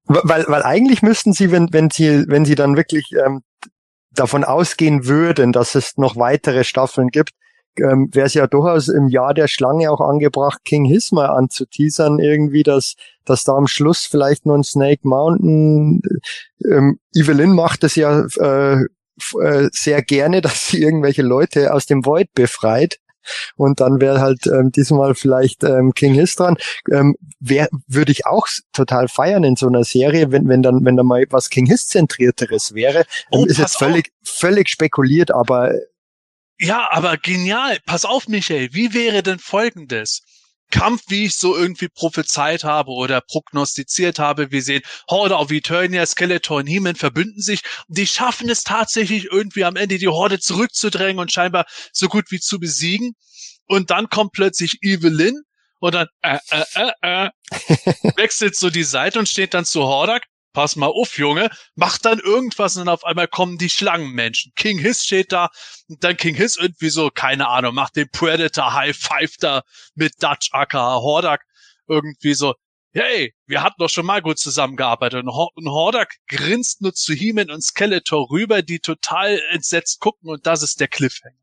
weil, 0.06 0.46
weil 0.48 0.62
eigentlich 0.62 1.02
müssten 1.02 1.34
sie, 1.34 1.52
wenn, 1.52 1.70
wenn 1.72 1.90
sie, 1.90 2.26
wenn 2.28 2.46
sie 2.46 2.54
dann 2.54 2.78
wirklich 2.78 3.10
ähm, 3.26 3.42
davon 4.16 4.44
ausgehen 4.44 5.08
würden, 5.08 5.52
dass 5.52 5.76
es 5.76 5.98
noch 5.98 6.16
weitere 6.16 6.64
Staffeln 6.64 7.10
gibt, 7.10 7.32
ähm, 7.78 8.10
wäre 8.12 8.28
es 8.28 8.34
ja 8.34 8.48
durchaus 8.48 8.88
im 8.88 9.08
Jahr 9.08 9.34
der 9.34 9.48
Schlange 9.48 9.90
auch 9.92 10.02
angebracht, 10.02 10.60
King 10.64 10.86
Hiss 10.86 11.12
mal 11.12 11.28
anzuteasern, 11.28 12.20
irgendwie, 12.20 12.64
dass, 12.64 12.96
dass 13.26 13.44
da 13.44 13.54
am 13.54 13.68
Schluss 13.68 14.06
vielleicht 14.06 14.46
noch 14.46 14.56
ein 14.56 14.64
Snake 14.64 15.02
Mountain, 15.04 16.02
ähm, 16.64 17.00
Evelyn 17.16 17.54
macht 17.54 17.84
es 17.84 17.96
ja 17.96 18.26
äh, 18.38 18.86
äh, 19.42 19.70
sehr 19.72 20.02
gerne, 20.02 20.42
dass 20.42 20.68
sie 20.68 20.82
irgendwelche 20.82 21.24
Leute 21.24 21.74
aus 21.74 21.86
dem 21.86 22.06
Void 22.06 22.34
befreit. 22.34 23.00
Und 23.56 23.80
dann 23.80 24.02
wäre 24.02 24.22
halt 24.22 24.48
ähm, 24.48 24.72
diesmal 24.72 25.16
vielleicht 25.16 25.64
ähm, 25.64 25.94
King 25.94 26.14
Hiss 26.14 26.36
dran. 26.36 26.58
Ähm, 26.92 27.16
wär, 27.40 27.70
würde 27.88 28.12
ich 28.12 28.26
auch 28.26 28.48
total 28.72 29.08
feiern 29.08 29.44
in 29.44 29.56
so 29.56 29.68
einer 29.68 29.84
Serie, 29.84 30.32
wenn, 30.32 30.48
wenn 30.48 30.62
dann, 30.62 30.86
wenn 30.86 30.98
da 30.98 31.04
mal 31.04 31.26
was 31.30 31.50
King 31.50 31.66
Hiss 31.66 31.88
zentrierteres 31.88 32.74
wäre. 32.74 33.06
Oh, 33.32 33.46
ist 33.46 33.58
jetzt 33.58 33.78
völlig, 33.78 34.12
auf. 34.24 34.30
völlig 34.30 34.70
spekuliert, 34.70 35.32
aber 35.32 35.74
ja, 36.60 36.88
aber 36.92 37.18
genial. 37.18 37.80
Pass 37.86 38.06
auf, 38.06 38.28
Michael. 38.28 38.70
Wie 38.74 38.94
wäre 38.94 39.24
denn 39.24 39.40
folgendes? 39.40 40.22
Kampf, 40.74 41.04
wie 41.08 41.26
ich 41.26 41.36
so 41.36 41.56
irgendwie 41.56 41.88
prophezeit 41.88 42.64
habe 42.64 42.90
oder 42.90 43.22
prognostiziert 43.22 44.18
habe. 44.18 44.52
Wir 44.52 44.64
sehen 44.64 44.82
Horde 45.08 45.36
of 45.36 45.52
Eternia, 45.52 46.04
Skeletor 46.04 46.58
und 46.58 46.68
He-Man 46.68 46.96
verbünden 46.96 47.44
sich. 47.44 47.62
Und 47.88 48.00
die 48.00 48.08
schaffen 48.08 48.50
es 48.50 48.64
tatsächlich 48.64 49.26
irgendwie 49.26 49.66
am 49.66 49.76
Ende 49.76 50.00
die 50.00 50.08
Horde 50.08 50.40
zurückzudrängen 50.40 51.20
und 51.20 51.32
scheinbar 51.32 51.66
so 51.92 52.08
gut 52.08 52.32
wie 52.32 52.40
zu 52.40 52.60
besiegen. 52.60 53.14
Und 53.68 53.92
dann 53.92 54.10
kommt 54.10 54.32
plötzlich 54.32 54.80
Evelyn 54.82 55.44
und 55.80 55.94
dann 55.94 56.08
äh, 56.24 56.40
äh, 56.50 56.64
äh, 56.74 56.92
äh, 57.02 57.30
wechselt 58.16 58.56
so 58.56 58.72
die 58.72 58.84
Seite 58.84 59.20
und 59.20 59.30
steht 59.30 59.54
dann 59.54 59.66
zu 59.66 59.84
Hordak 59.84 60.24
pass 60.54 60.76
mal 60.76 60.88
auf, 60.88 61.18
Junge, 61.18 61.50
mach 61.76 61.98
dann 61.98 62.20
irgendwas 62.20 62.76
und 62.76 62.86
dann 62.86 62.94
auf 62.94 63.04
einmal 63.04 63.28
kommen 63.28 63.58
die 63.58 63.70
Schlangenmenschen. 63.70 64.54
King 64.56 64.78
Hiss 64.78 65.04
steht 65.04 65.32
da 65.32 65.50
und 65.90 66.04
dann 66.04 66.16
King 66.16 66.36
Hiss 66.36 66.58
irgendwie 66.58 66.90
so, 66.90 67.10
keine 67.10 67.50
Ahnung, 67.50 67.76
macht 67.76 67.96
den 67.96 68.10
Predator 68.10 68.74
High 68.74 68.96
Five 68.96 69.38
da 69.40 69.64
mit 69.96 70.22
Dutch 70.22 70.50
aka 70.54 70.96
Hordak 71.02 71.42
irgendwie 71.88 72.34
so, 72.36 72.54
hey, 72.92 73.34
wir 73.48 73.64
hatten 73.64 73.76
doch 73.80 73.90
schon 73.90 74.06
mal 74.06 74.22
gut 74.22 74.38
zusammengearbeitet. 74.38 75.26
Und, 75.26 75.66
Hordak 75.66 76.14
grinst 76.28 76.82
nur 76.82 76.94
zu 76.94 77.14
Heeman 77.14 77.50
und 77.50 77.64
Skeletor 77.64 78.30
rüber, 78.30 78.62
die 78.62 78.80
total 78.80 79.42
entsetzt 79.50 80.00
gucken 80.00 80.30
und 80.30 80.46
das 80.46 80.62
ist 80.62 80.80
der 80.80 80.88
Cliffhanger. 80.88 81.36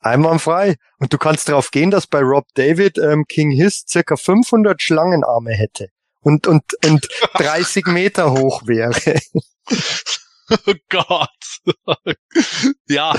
Einwandfrei. 0.00 0.76
Und 0.98 1.12
du 1.12 1.18
kannst 1.18 1.48
darauf 1.48 1.70
gehen, 1.70 1.90
dass 1.90 2.06
bei 2.06 2.20
Rob 2.20 2.46
David 2.54 2.98
ähm, 2.98 3.26
King 3.28 3.50
Hiss 3.50 3.84
circa 3.86 4.16
500 4.16 4.80
Schlangenarme 4.80 5.52
hätte 5.52 5.90
und, 6.20 6.46
und, 6.46 6.62
und 6.84 7.08
30 7.34 7.86
Meter 7.86 8.32
hoch 8.32 8.66
wäre. 8.66 9.20
Oh 10.66 10.74
Gott. 10.88 11.28
ja, 12.88 13.14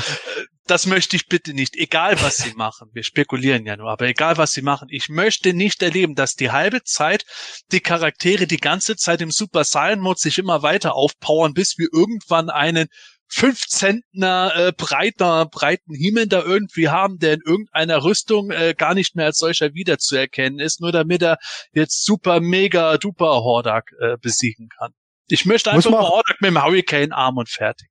das 0.68 0.86
möchte 0.86 1.16
ich 1.16 1.28
bitte 1.28 1.54
nicht. 1.54 1.76
Egal 1.76 2.22
was 2.22 2.38
sie 2.38 2.54
machen. 2.56 2.90
Wir 2.94 3.04
spekulieren 3.04 3.66
ja 3.66 3.78
nur, 3.78 3.90
aber 3.90 4.08
egal 4.08 4.38
was 4.38 4.52
sie 4.52 4.62
machen. 4.62 4.88
Ich 4.92 5.10
möchte 5.10 5.54
nicht 5.54 5.82
erleben, 5.82 6.16
dass 6.16 6.36
die 6.36 6.52
halbe 6.52 6.84
Zeit 6.84 7.26
die 7.72 7.80
Charaktere 7.80 8.48
die 8.48 8.58
ganze 8.58 8.96
Zeit 8.96 9.22
im 9.22 9.32
Super 9.32 9.64
Saiyan 9.64 10.00
Mode 10.00 10.20
sich 10.20 10.38
immer 10.38 10.62
weiter 10.62 10.96
aufpowern, 10.96 11.54
bis 11.54 11.78
wir 11.78 11.88
irgendwann 11.92 12.50
einen 12.50 12.88
fünf 13.32 13.66
Zentner 13.68 14.52
äh, 14.56 14.72
breiter, 14.76 15.46
breiten 15.46 15.94
Himmel 15.94 16.28
da 16.28 16.44
irgendwie 16.44 16.90
haben, 16.90 17.18
der 17.18 17.34
in 17.34 17.42
irgendeiner 17.46 18.04
Rüstung 18.04 18.52
äh, 18.52 18.76
gar 18.78 18.94
nicht 18.94 19.16
mehr 19.16 19.28
als 19.28 19.38
solcher 19.38 19.74
wiederzuerkennen 19.74 20.60
ist, 20.60 20.82
nur 20.82 20.92
damit 20.92 21.22
er 21.22 21.38
jetzt 21.72 22.04
super, 22.04 22.42
mega, 22.42 22.98
duper 22.98 23.44
Hordak 23.44 23.92
äh, 24.00 24.18
besiegen 24.22 24.70
kann. 24.78 24.92
Ich 25.28 25.46
möchte 25.46 25.72
einfach 25.72 25.90
nur 25.90 26.02
Hordak 26.02 26.42
mit 26.42 26.50
dem 26.50 26.62
Hurricane 26.62 27.14
arm 27.14 27.38
und 27.38 27.48
fertig. 27.48 27.88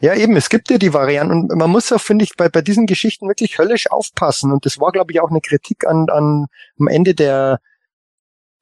Ja, 0.00 0.14
eben, 0.14 0.36
es 0.36 0.48
gibt 0.48 0.70
ja 0.70 0.78
die 0.78 0.94
Varianten 0.94 1.50
und 1.50 1.58
man 1.58 1.70
muss 1.70 1.90
auch, 1.90 2.00
finde 2.00 2.24
ich, 2.24 2.36
bei, 2.36 2.48
bei 2.48 2.62
diesen 2.62 2.86
Geschichten 2.86 3.26
wirklich 3.26 3.58
höllisch 3.58 3.90
aufpassen 3.90 4.52
und 4.52 4.64
das 4.64 4.78
war, 4.78 4.92
glaube 4.92 5.10
ich, 5.10 5.20
auch 5.20 5.30
eine 5.30 5.40
Kritik 5.40 5.84
an, 5.86 6.06
an 6.08 6.46
am 6.78 6.86
Ende 6.86 7.14
der 7.14 7.58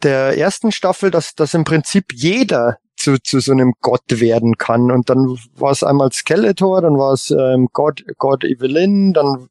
der 0.02 0.36
ersten 0.36 0.72
Staffel, 0.72 1.10
dass, 1.10 1.34
dass 1.34 1.54
im 1.54 1.64
Prinzip 1.64 2.06
jeder 2.12 2.78
zu, 3.02 3.20
zu 3.22 3.40
so 3.40 3.52
einem 3.52 3.74
Gott 3.80 4.04
werden 4.08 4.56
kann. 4.56 4.90
Und 4.90 5.10
dann 5.10 5.36
war 5.56 5.72
es 5.72 5.82
einmal 5.82 6.12
Skeletor, 6.12 6.80
dann 6.80 6.98
war 6.98 7.12
es 7.12 7.30
ähm, 7.30 7.68
God, 7.72 8.04
God 8.18 8.44
Evelyn, 8.44 9.12
dann 9.12 9.48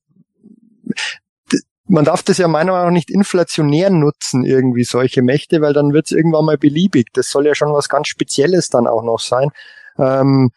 man 1.87 2.05
darf 2.05 2.23
das 2.23 2.37
ja 2.37 2.47
meiner 2.47 2.71
Meinung 2.71 2.87
nach 2.87 2.93
nicht 2.93 3.11
inflationär 3.11 3.89
nutzen, 3.89 4.45
irgendwie 4.45 4.85
solche 4.85 5.21
Mächte, 5.21 5.61
weil 5.61 5.73
dann 5.73 5.91
wird 5.91 6.05
es 6.05 6.11
irgendwann 6.13 6.45
mal 6.45 6.57
beliebig. 6.57 7.07
Das 7.13 7.29
soll 7.29 7.45
ja 7.45 7.53
schon 7.53 7.73
was 7.73 7.89
ganz 7.89 8.07
Spezielles 8.07 8.69
dann 8.69 8.87
auch 8.87 9.03
noch 9.03 9.19
sein. 9.19 9.49
Ähm, 9.97 10.51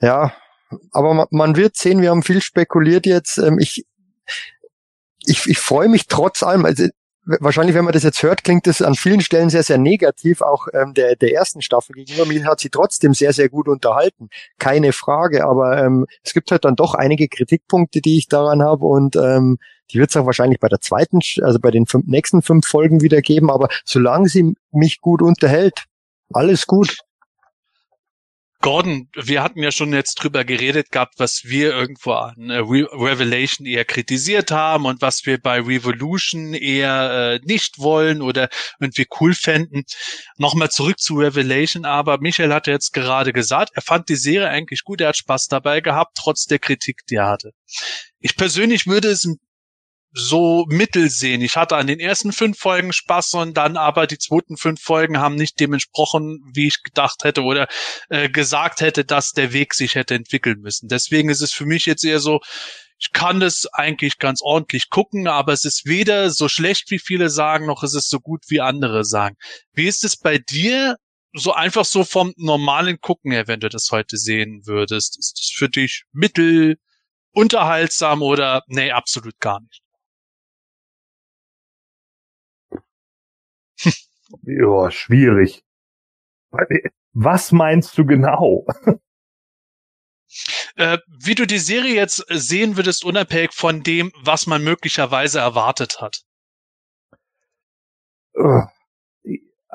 ja, 0.00 0.32
aber 0.92 1.14
man, 1.14 1.26
man 1.30 1.56
wird 1.56 1.76
sehen, 1.76 2.00
wir 2.00 2.10
haben 2.10 2.22
viel 2.22 2.40
spekuliert 2.40 3.06
jetzt. 3.06 3.38
Ähm, 3.38 3.58
ich, 3.58 3.84
ich, 5.24 5.48
ich 5.48 5.58
freue 5.58 5.88
mich 5.88 6.06
trotz 6.06 6.44
allem, 6.44 6.64
also 6.64 6.86
wahrscheinlich, 7.24 7.74
wenn 7.74 7.84
man 7.84 7.92
das 7.92 8.02
jetzt 8.02 8.22
hört, 8.22 8.44
klingt 8.44 8.66
das 8.66 8.82
an 8.82 8.94
vielen 8.94 9.20
Stellen 9.20 9.50
sehr, 9.50 9.62
sehr 9.62 9.78
negativ, 9.78 10.40
auch 10.42 10.66
ähm, 10.72 10.94
der, 10.94 11.16
der 11.16 11.32
ersten 11.32 11.62
Staffel 11.62 11.94
gegenüber. 11.94 12.26
Mir 12.26 12.44
hat 12.44 12.60
sie 12.60 12.70
trotzdem 12.70 13.14
sehr, 13.14 13.32
sehr 13.32 13.48
gut 13.48 13.68
unterhalten. 13.68 14.28
Keine 14.58 14.92
Frage, 14.92 15.44
aber 15.44 15.82
ähm, 15.82 16.06
es 16.24 16.34
gibt 16.34 16.50
halt 16.50 16.64
dann 16.64 16.76
doch 16.76 16.94
einige 16.94 17.28
Kritikpunkte, 17.28 18.00
die 18.00 18.18
ich 18.18 18.28
daran 18.28 18.62
habe 18.62 18.84
und 18.84 19.16
ähm, 19.16 19.58
die 19.90 19.98
wird 19.98 20.10
es 20.10 20.16
auch 20.16 20.26
wahrscheinlich 20.26 20.58
bei 20.58 20.68
der 20.68 20.80
zweiten, 20.80 21.20
also 21.42 21.58
bei 21.58 21.70
den 21.70 21.86
fünf, 21.86 22.06
nächsten 22.06 22.42
fünf 22.42 22.66
Folgen 22.66 23.02
wieder 23.02 23.20
geben, 23.20 23.50
aber 23.50 23.68
solange 23.84 24.28
sie 24.28 24.54
mich 24.70 25.00
gut 25.00 25.22
unterhält, 25.22 25.84
alles 26.32 26.66
gut. 26.66 26.98
Gordon, 28.62 29.08
wir 29.14 29.42
hatten 29.42 29.60
ja 29.60 29.72
schon 29.72 29.92
jetzt 29.92 30.14
drüber 30.14 30.44
geredet 30.44 30.92
gehabt, 30.92 31.14
was 31.18 31.42
wir 31.44 31.74
irgendwo 31.74 32.12
an 32.12 32.48
äh, 32.48 32.58
Re 32.58 32.86
Revelation 32.92 33.66
eher 33.66 33.84
kritisiert 33.84 34.52
haben 34.52 34.86
und 34.86 35.02
was 35.02 35.26
wir 35.26 35.38
bei 35.38 35.60
Revolution 35.60 36.54
eher 36.54 37.40
äh, 37.42 37.46
nicht 37.46 37.80
wollen 37.80 38.22
oder 38.22 38.48
irgendwie 38.78 39.06
cool 39.20 39.34
fänden. 39.34 39.82
Nochmal 40.38 40.70
zurück 40.70 41.00
zu 41.00 41.16
Revelation, 41.16 41.84
aber 41.84 42.18
Michael 42.18 42.54
hatte 42.54 42.70
jetzt 42.70 42.92
gerade 42.92 43.32
gesagt, 43.32 43.72
er 43.74 43.82
fand 43.82 44.08
die 44.08 44.16
Serie 44.16 44.48
eigentlich 44.48 44.84
gut, 44.84 45.00
er 45.00 45.08
hat 45.08 45.16
Spaß 45.16 45.48
dabei 45.48 45.80
gehabt, 45.80 46.16
trotz 46.16 46.46
der 46.46 46.60
Kritik, 46.60 47.00
die 47.10 47.16
er 47.16 47.28
hatte. 47.28 47.50
Ich 48.20 48.36
persönlich 48.36 48.86
würde 48.86 49.08
es 49.08 49.24
ein 49.24 49.40
so 50.12 50.66
mittel 50.68 51.08
sehen. 51.08 51.40
Ich 51.40 51.56
hatte 51.56 51.76
an 51.76 51.86
den 51.86 51.98
ersten 51.98 52.32
fünf 52.32 52.58
Folgen 52.58 52.92
Spaß 52.92 53.34
und 53.34 53.56
dann 53.56 53.76
aber 53.76 54.06
die 54.06 54.18
zweiten 54.18 54.56
fünf 54.56 54.82
Folgen 54.82 55.18
haben 55.18 55.36
nicht 55.36 55.58
dem 55.58 55.72
entsprochen, 55.72 56.40
wie 56.54 56.66
ich 56.66 56.82
gedacht 56.82 57.24
hätte 57.24 57.42
oder 57.42 57.66
äh, 58.10 58.28
gesagt 58.28 58.80
hätte, 58.80 59.04
dass 59.04 59.32
der 59.32 59.52
Weg 59.52 59.74
sich 59.74 59.94
hätte 59.94 60.14
entwickeln 60.14 60.60
müssen. 60.60 60.88
Deswegen 60.88 61.30
ist 61.30 61.40
es 61.40 61.52
für 61.52 61.64
mich 61.64 61.86
jetzt 61.86 62.04
eher 62.04 62.20
so, 62.20 62.40
ich 62.98 63.10
kann 63.12 63.40
das 63.40 63.66
eigentlich 63.72 64.18
ganz 64.18 64.42
ordentlich 64.42 64.90
gucken, 64.90 65.26
aber 65.26 65.52
es 65.52 65.64
ist 65.64 65.86
weder 65.86 66.30
so 66.30 66.48
schlecht, 66.48 66.90
wie 66.90 67.00
viele 67.00 67.30
sagen, 67.30 67.66
noch 67.66 67.82
ist 67.82 67.94
es 67.94 68.08
so 68.08 68.20
gut, 68.20 68.44
wie 68.48 68.60
andere 68.60 69.04
sagen. 69.04 69.36
Wie 69.72 69.88
ist 69.88 70.04
es 70.04 70.16
bei 70.16 70.38
dir? 70.38 70.96
So 71.34 71.52
einfach 71.54 71.86
so 71.86 72.04
vom 72.04 72.34
normalen 72.36 73.00
Gucken 73.00 73.32
her, 73.32 73.48
wenn 73.48 73.60
du 73.60 73.70
das 73.70 73.88
heute 73.90 74.18
sehen 74.18 74.60
würdest. 74.66 75.18
Ist 75.18 75.40
das 75.40 75.48
für 75.48 75.70
dich 75.70 76.04
mittel, 76.12 76.76
unterhaltsam 77.32 78.22
oder 78.22 78.62
nee, 78.68 78.92
absolut 78.92 79.40
gar 79.40 79.60
nicht? 79.60 79.82
Ja, 84.42 84.90
schwierig. 84.90 85.64
Was 87.12 87.52
meinst 87.52 87.96
du 87.98 88.06
genau? 88.06 88.66
Äh, 90.76 90.96
wie 91.06 91.34
du 91.34 91.46
die 91.46 91.58
Serie 91.58 91.94
jetzt 91.94 92.24
sehen 92.30 92.78
würdest, 92.78 93.04
unabhängig 93.04 93.52
von 93.52 93.82
dem, 93.82 94.12
was 94.16 94.46
man 94.46 94.64
möglicherweise 94.64 95.40
erwartet 95.40 96.00
hat. 96.00 96.22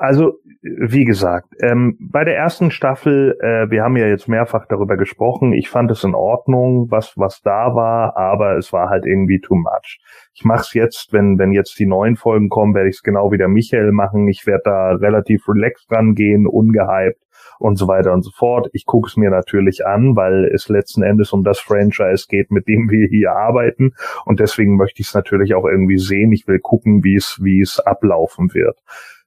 Also, 0.00 0.38
wie 0.62 1.04
gesagt, 1.04 1.48
ähm, 1.60 1.96
bei 1.98 2.22
der 2.22 2.36
ersten 2.36 2.70
Staffel, 2.70 3.36
äh, 3.40 3.68
wir 3.68 3.82
haben 3.82 3.96
ja 3.96 4.06
jetzt 4.06 4.28
mehrfach 4.28 4.64
darüber 4.68 4.96
gesprochen, 4.96 5.52
ich 5.52 5.68
fand 5.68 5.90
es 5.90 6.04
in 6.04 6.14
Ordnung, 6.14 6.86
was, 6.88 7.14
was 7.16 7.42
da 7.42 7.74
war, 7.74 8.16
aber 8.16 8.56
es 8.56 8.72
war 8.72 8.90
halt 8.90 9.06
irgendwie 9.06 9.40
too 9.40 9.56
much. 9.56 9.98
Ich 10.34 10.44
mache 10.44 10.60
es 10.60 10.72
jetzt, 10.72 11.12
wenn, 11.12 11.36
wenn 11.40 11.50
jetzt 11.50 11.76
die 11.80 11.86
neuen 11.86 12.14
Folgen 12.14 12.48
kommen, 12.48 12.76
werde 12.76 12.88
ich 12.88 12.94
es 12.94 13.02
genau 13.02 13.32
wie 13.32 13.38
der 13.38 13.48
Michael 13.48 13.90
machen. 13.90 14.28
Ich 14.28 14.46
werde 14.46 14.62
da 14.66 14.90
relativ 14.92 15.48
relaxed 15.48 15.90
rangehen, 15.90 16.46
ungehypt 16.46 17.20
und 17.58 17.76
so 17.76 17.88
weiter 17.88 18.12
und 18.12 18.22
so 18.22 18.30
fort. 18.30 18.68
Ich 18.72 18.86
gucke 18.86 19.08
es 19.08 19.16
mir 19.16 19.30
natürlich 19.30 19.84
an, 19.84 20.14
weil 20.14 20.44
es 20.44 20.68
letzten 20.68 21.02
Endes 21.02 21.32
um 21.32 21.42
das 21.42 21.58
Franchise 21.58 22.26
geht, 22.28 22.52
mit 22.52 22.68
dem 22.68 22.88
wir 22.88 23.08
hier 23.08 23.32
arbeiten. 23.32 23.94
Und 24.24 24.38
deswegen 24.38 24.76
möchte 24.76 25.02
ich 25.02 25.08
es 25.08 25.14
natürlich 25.14 25.54
auch 25.54 25.64
irgendwie 25.64 25.98
sehen. 25.98 26.30
Ich 26.30 26.46
will 26.46 26.60
gucken, 26.60 27.02
wie 27.02 27.16
es, 27.16 27.40
wie 27.42 27.60
es 27.60 27.80
ablaufen 27.80 28.54
wird. 28.54 28.78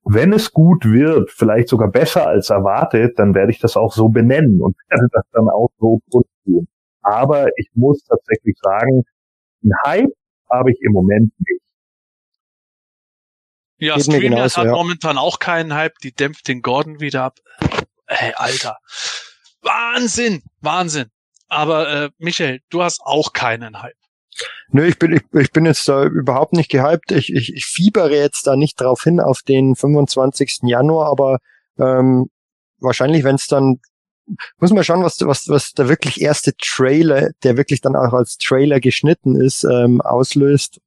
Wenn 0.04 0.34
es 0.34 0.52
gut 0.52 0.86
wird, 0.86 1.32
vielleicht 1.32 1.70
sogar 1.70 1.90
besser 1.90 2.28
als 2.28 2.50
erwartet, 2.50 3.20
dann 3.20 3.36
werde 3.36 3.52
ich 3.52 3.60
das 3.60 3.78
auch 3.78 3.94
so 3.94 4.10
benennen 4.10 4.62
und 4.62 4.76
werde 4.90 5.08
das 5.12 5.24
dann 5.32 5.48
auch 5.48 5.70
so 5.80 6.02
tun. 6.44 6.68
Aber 7.02 7.48
ich 7.58 7.70
muss 7.74 8.04
tatsächlich 8.04 8.58
sagen, 8.62 9.04
ein 9.64 9.72
Hype 9.86 10.14
habe 10.50 10.72
ich 10.72 10.82
im 10.82 10.92
Moment 10.92 11.32
nicht. 11.40 11.62
Ja, 13.78 14.00
Streamers 14.00 14.58
hat 14.58 14.66
ja. 14.66 14.72
momentan 14.74 15.18
auch 15.18 15.40
keinen 15.40 15.74
Hype, 15.74 15.98
die 16.00 16.14
dämpft 16.14 16.48
den 16.48 16.62
Gordon 16.62 17.00
wieder 17.00 17.24
ab. 17.24 17.40
Ey, 18.06 18.34
Alter. 18.36 18.78
Wahnsinn, 19.62 20.44
Wahnsinn. 20.60 21.10
Aber 21.48 21.90
äh, 21.90 22.10
Michael, 22.18 22.62
du 22.70 22.84
hast 22.84 23.02
auch 23.02 23.34
keinen 23.34 23.82
Hype. 23.82 23.96
Nö, 24.70 24.86
ich 24.86 24.98
bin, 25.00 25.14
ich, 25.14 25.24
ich 25.34 25.52
bin 25.52 25.66
jetzt 25.66 25.88
da 25.88 26.06
überhaupt 26.06 26.54
nicht 26.54 26.70
gehypt. 26.70 27.12
Ich, 27.12 27.34
ich, 27.34 27.54
ich 27.54 27.66
fiebere 27.66 28.16
jetzt 28.16 28.48
da 28.48 28.56
nicht 28.56 28.80
drauf 28.80 29.04
hin 29.04 29.20
auf 29.20 29.42
den 29.42 29.76
25. 29.76 30.60
Januar, 30.64 31.10
aber 31.10 31.40
ähm, 31.78 32.30
wahrscheinlich, 32.80 33.24
wenn 33.24 33.36
es 33.36 33.48
dann 33.48 33.80
muss 34.60 34.72
man 34.72 34.84
schauen, 34.84 35.04
was, 35.04 35.20
was, 35.22 35.48
was 35.50 35.72
der 35.72 35.90
wirklich 35.90 36.22
erste 36.22 36.54
Trailer, 36.58 37.32
der 37.44 37.58
wirklich 37.58 37.82
dann 37.82 37.96
auch 37.96 38.14
als 38.14 38.38
Trailer 38.38 38.80
geschnitten 38.80 39.36
ist, 39.36 39.64
ähm, 39.64 40.02
auslöst. 40.02 40.80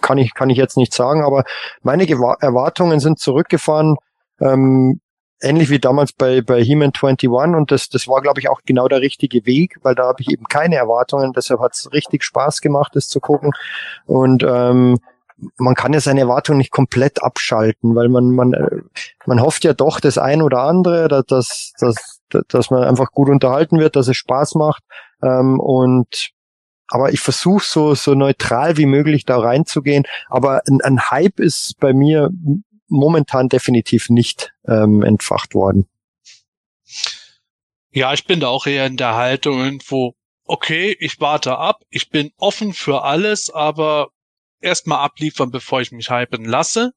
Kann 0.00 0.18
ich, 0.18 0.34
kann 0.34 0.50
ich 0.50 0.56
jetzt 0.56 0.76
nicht 0.76 0.94
sagen, 0.94 1.22
aber 1.22 1.44
meine 1.82 2.08
Erwartungen 2.08 3.00
sind 3.00 3.18
zurückgefahren. 3.18 3.96
Ähm, 4.40 5.00
ähnlich 5.40 5.70
wie 5.70 5.78
damals 5.78 6.12
bei, 6.12 6.42
bei 6.42 6.62
He-Man 6.62 6.92
21 6.94 7.28
und 7.28 7.70
das, 7.70 7.88
das 7.88 8.06
war, 8.08 8.20
glaube 8.20 8.40
ich, 8.40 8.48
auch 8.48 8.60
genau 8.64 8.88
der 8.88 9.00
richtige 9.00 9.46
Weg, 9.46 9.78
weil 9.82 9.94
da 9.94 10.04
habe 10.04 10.20
ich 10.22 10.30
eben 10.30 10.44
keine 10.44 10.76
Erwartungen, 10.76 11.32
deshalb 11.32 11.60
hat 11.60 11.74
es 11.74 11.92
richtig 11.92 12.24
Spaß 12.24 12.60
gemacht, 12.60 12.92
das 12.94 13.08
zu 13.08 13.20
gucken. 13.20 13.52
Und 14.06 14.42
ähm, 14.42 14.98
man 15.56 15.74
kann 15.74 15.92
ja 15.92 16.00
seine 16.00 16.20
Erwartungen 16.20 16.58
nicht 16.58 16.70
komplett 16.70 17.22
abschalten, 17.22 17.94
weil 17.94 18.08
man, 18.08 18.30
man, 18.30 18.52
äh, 18.52 18.82
man 19.26 19.40
hofft 19.40 19.64
ja 19.64 19.72
doch 19.72 20.00
das 20.00 20.18
ein 20.18 20.42
oder 20.42 20.62
andere, 20.62 21.08
dass, 21.26 21.72
dass, 21.78 22.20
dass 22.48 22.70
man 22.70 22.84
einfach 22.84 23.10
gut 23.12 23.28
unterhalten 23.28 23.78
wird, 23.78 23.96
dass 23.96 24.08
es 24.08 24.16
Spaß 24.16 24.54
macht. 24.54 24.82
Ähm, 25.22 25.58
und 25.58 26.30
aber 26.88 27.12
ich 27.12 27.20
versuche 27.20 27.64
so, 27.64 27.94
so 27.94 28.14
neutral 28.14 28.76
wie 28.76 28.86
möglich 28.86 29.24
da 29.24 29.38
reinzugehen. 29.38 30.04
Aber 30.28 30.62
ein, 30.68 30.80
ein 30.82 31.10
Hype 31.10 31.38
ist 31.38 31.78
bei 31.78 31.92
mir 31.92 32.30
momentan 32.90 33.48
definitiv 33.48 34.10
nicht 34.10 34.52
ähm, 34.66 35.02
entfacht 35.02 35.54
worden. 35.54 35.88
Ja, 37.92 38.12
ich 38.12 38.26
bin 38.26 38.40
da 38.40 38.48
auch 38.48 38.66
eher 38.66 38.86
in 38.86 38.96
der 38.96 39.14
Haltung 39.16 39.58
irgendwo, 39.58 40.14
okay, 40.44 40.96
ich 41.00 41.20
warte 41.20 41.58
ab, 41.58 41.82
ich 41.90 42.10
bin 42.10 42.32
offen 42.36 42.72
für 42.72 43.02
alles, 43.02 43.50
aber 43.50 44.10
erstmal 44.60 44.98
abliefern, 45.04 45.50
bevor 45.50 45.80
ich 45.80 45.92
mich 45.92 46.10
hypen 46.10 46.44
lasse. 46.44 46.92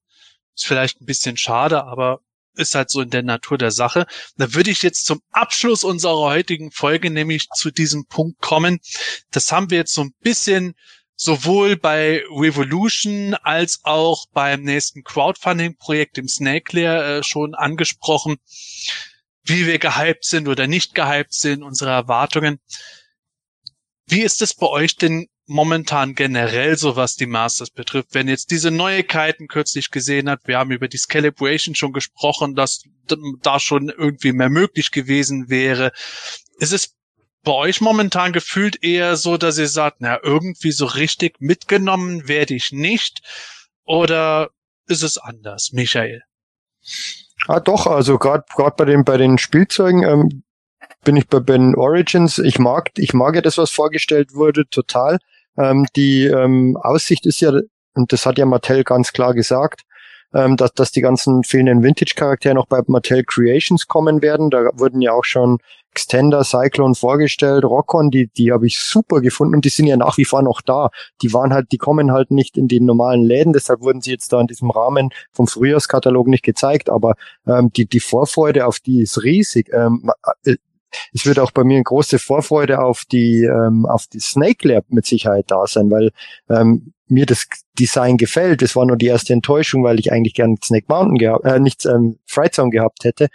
Ist 0.56 0.68
vielleicht 0.68 1.02
ein 1.02 1.06
bisschen 1.06 1.38
schade, 1.38 1.86
aber 1.86 2.20
ist 2.56 2.76
halt 2.76 2.92
so 2.92 3.02
in 3.02 3.10
der 3.10 3.24
Natur 3.24 3.58
der 3.58 3.72
Sache. 3.72 4.06
Da 4.38 4.54
würde 4.54 4.70
ich 4.70 4.84
jetzt 4.84 5.06
zum 5.06 5.22
Abschluss 5.32 5.84
unserer 5.84 6.18
heutigen 6.18 6.72
Folge 6.72 7.10
nämlich 7.10 7.50
zu 7.50 7.72
diesem 7.72 8.06
Punkt 8.06 8.40
kommen. 8.42 8.80
Das 9.32 9.52
haben 9.52 9.72
wir 9.72 9.80
jetzt 9.80 9.94
so 9.94 10.02
ein 10.02 10.14
bisschen 10.20 10.76
sowohl 11.16 11.78
bei 11.78 12.24
Revolution 12.30 13.34
als 13.36 13.82
auch 13.84 14.26
beim 14.34 14.64
nächsten 14.64 15.04
Crowdfunding-Projekt 15.04 16.18
im 16.18 16.28
Snake 16.28 16.76
Lair 16.76 17.04
äh, 17.04 17.24
schon 17.24 17.54
angesprochen, 17.56 18.38
wie 19.44 19.68
wir 19.68 19.80
gehypt 19.80 20.26
sind 20.26 20.48
oder 20.48 20.68
nicht 20.68 20.96
gehypt 20.96 21.34
sind, 21.34 21.64
unsere 21.64 21.92
Erwartungen. 21.92 22.60
Wie 24.08 24.22
ist 24.22 24.42
es 24.42 24.54
bei 24.54 24.68
euch 24.68 24.96
denn 24.98 25.28
momentan 25.46 26.16
generell 26.16 26.78
so, 26.78 26.96
was 26.96 27.16
die 27.16 27.26
Masters 27.26 27.70
betrifft? 27.70 28.10
Wenn 28.14 28.28
jetzt 28.28 28.52
diese 28.52 28.72
Neuigkeiten 28.72 29.48
kürzlich 29.48 29.92
gesehen 29.92 30.30
hat, 30.30 30.42
wir 30.46 30.58
haben 30.58 30.72
über 30.72 30.88
die 30.88 30.98
Scalibration 30.98 31.76
schon 31.76 31.94
gesprochen, 31.94 32.56
dass 32.56 32.84
da 33.42 33.60
schon 33.60 33.90
irgendwie 33.90 34.32
mehr 34.32 34.50
möglich 34.50 34.92
gewesen 34.92 35.50
wäre. 35.50 35.92
Ist 36.60 36.74
es 36.74 36.96
bei 37.44 37.52
euch 37.52 37.82
momentan 37.82 38.32
gefühlt 38.32 38.84
eher 38.84 39.16
so, 39.16 39.38
dass 39.38 39.58
ihr 39.58 39.68
sagt, 39.68 39.98
na, 40.00 40.20
irgendwie 40.24 40.72
so 40.72 40.86
richtig 40.86 41.40
mitgenommen 41.40 42.28
werde 42.28 42.54
ich 42.54 42.72
nicht? 42.72 43.22
Oder 43.86 44.50
ist 44.88 45.04
es 45.04 45.18
anders, 45.18 45.72
Michael? 45.74 46.24
Ah, 47.48 47.60
doch, 47.60 47.88
also 47.88 48.18
gerade 48.18 48.46
gerade 48.56 48.76
bei 48.78 48.86
den 48.86 49.04
bei 49.04 49.18
den 49.18 49.38
Spielzeugen 49.38 50.04
ähm, 50.04 50.44
bin 51.04 51.18
ich 51.18 51.28
bei 51.28 51.40
Ben 51.40 51.76
Origins. 51.76 52.40
Ich 52.40 52.60
mag 52.60 52.92
ich 52.98 53.14
mag 53.14 53.36
ja 53.36 53.42
das, 53.42 53.58
was 53.58 53.70
vorgestellt 53.70 54.34
wurde, 54.34 54.68
total. 54.70 55.20
Ähm, 55.58 55.86
die 55.96 56.26
ähm, 56.26 56.78
Aussicht 56.82 57.26
ist 57.26 57.42
ja, 57.42 57.52
und 57.94 58.12
das 58.12 58.26
hat 58.26 58.38
ja 58.38 58.46
Mattel 58.46 58.84
ganz 58.84 59.12
klar 59.12 59.34
gesagt, 59.34 59.82
ähm, 60.34 60.58
dass, 60.58 60.74
dass 60.74 60.92
die 60.92 61.02
ganzen 61.02 61.44
fehlenden 61.44 61.84
Vintage-Charaktere 61.84 62.56
noch 62.56 62.68
bei 62.68 62.82
Mattel 62.88 63.24
Creations 63.24 63.88
kommen 63.88 64.22
werden. 64.22 64.50
Da 64.50 64.70
wurden 64.74 65.02
ja 65.02 65.14
auch 65.14 65.26
schon 65.26 65.60
Extender, 65.94 66.44
Cyclone 66.44 66.96
vorgestellt, 66.96 67.64
Rockon, 67.64 68.10
die, 68.10 68.28
die 68.28 68.52
habe 68.52 68.66
ich 68.66 68.80
super 68.80 69.22
gefunden 69.22 69.54
und 69.54 69.64
die 69.64 69.70
sind 69.70 69.86
ja 69.86 69.96
nach 69.96 70.18
wie 70.18 70.26
vor 70.26 70.42
noch 70.42 70.62
da. 70.62 70.90
Die 71.22 71.34
waren 71.34 71.54
halt, 71.54 71.72
die 71.72 71.78
kommen 71.78 72.12
halt 72.12 72.32
nicht 72.32 72.58
in 72.58 72.68
die 72.68 72.80
normalen 72.80 73.24
Läden, 73.24 73.54
deshalb 73.54 73.82
wurden 73.82 74.02
sie 74.02 74.10
jetzt 74.10 74.34
da 74.34 74.42
in 74.42 74.48
diesem 74.48 74.72
Rahmen 74.72 75.12
vom 75.34 75.46
Frühjahrskatalog 75.46 76.28
nicht 76.28 76.44
gezeigt, 76.44 76.90
aber 76.90 77.14
ähm, 77.46 77.72
die, 77.72 77.86
die 77.86 78.00
Vorfreude 78.00 78.66
auf 78.66 78.80
die 78.80 79.04
ist 79.04 79.22
riesig. 79.24 79.70
Ähm, 79.72 80.10
äh, 80.46 80.56
es 81.14 81.26
wird 81.26 81.40
auch 81.40 81.52
bei 81.52 81.64
mir 81.64 81.76
eine 81.76 81.84
große 81.84 82.20
Vorfreude 82.20 82.80
auf 82.80 83.04
die 83.12 83.44
ähm, 83.44 83.86
auf 83.86 84.08
die 84.08 84.20
Snake 84.20 84.68
Lab 84.68 84.86
mit 84.90 85.06
Sicherheit 85.06 85.46
da 85.48 85.66
sein, 85.68 85.90
weil 85.90 86.12
ähm, 86.50 86.94
mir 87.08 87.26
das 87.26 87.48
Design 87.78 88.18
gefällt. 88.18 88.62
Das 88.62 88.76
war 88.76 88.86
nur 88.86 88.98
die 88.98 89.08
erste 89.08 89.34
Enttäuschung, 89.34 89.84
weil 89.84 90.00
ich 90.00 90.12
eigentlich 90.12 90.34
gerne 90.34 90.56
Snake 90.64 90.86
Mountain 90.88 91.18
gehabt, 91.18 91.46
äh, 91.46 91.60
nicht 91.60 91.86
ähm, 91.86 92.18
Fright 92.26 92.56
Zone 92.56 92.70
gehabt 92.70 93.04
hätte. 93.04 93.28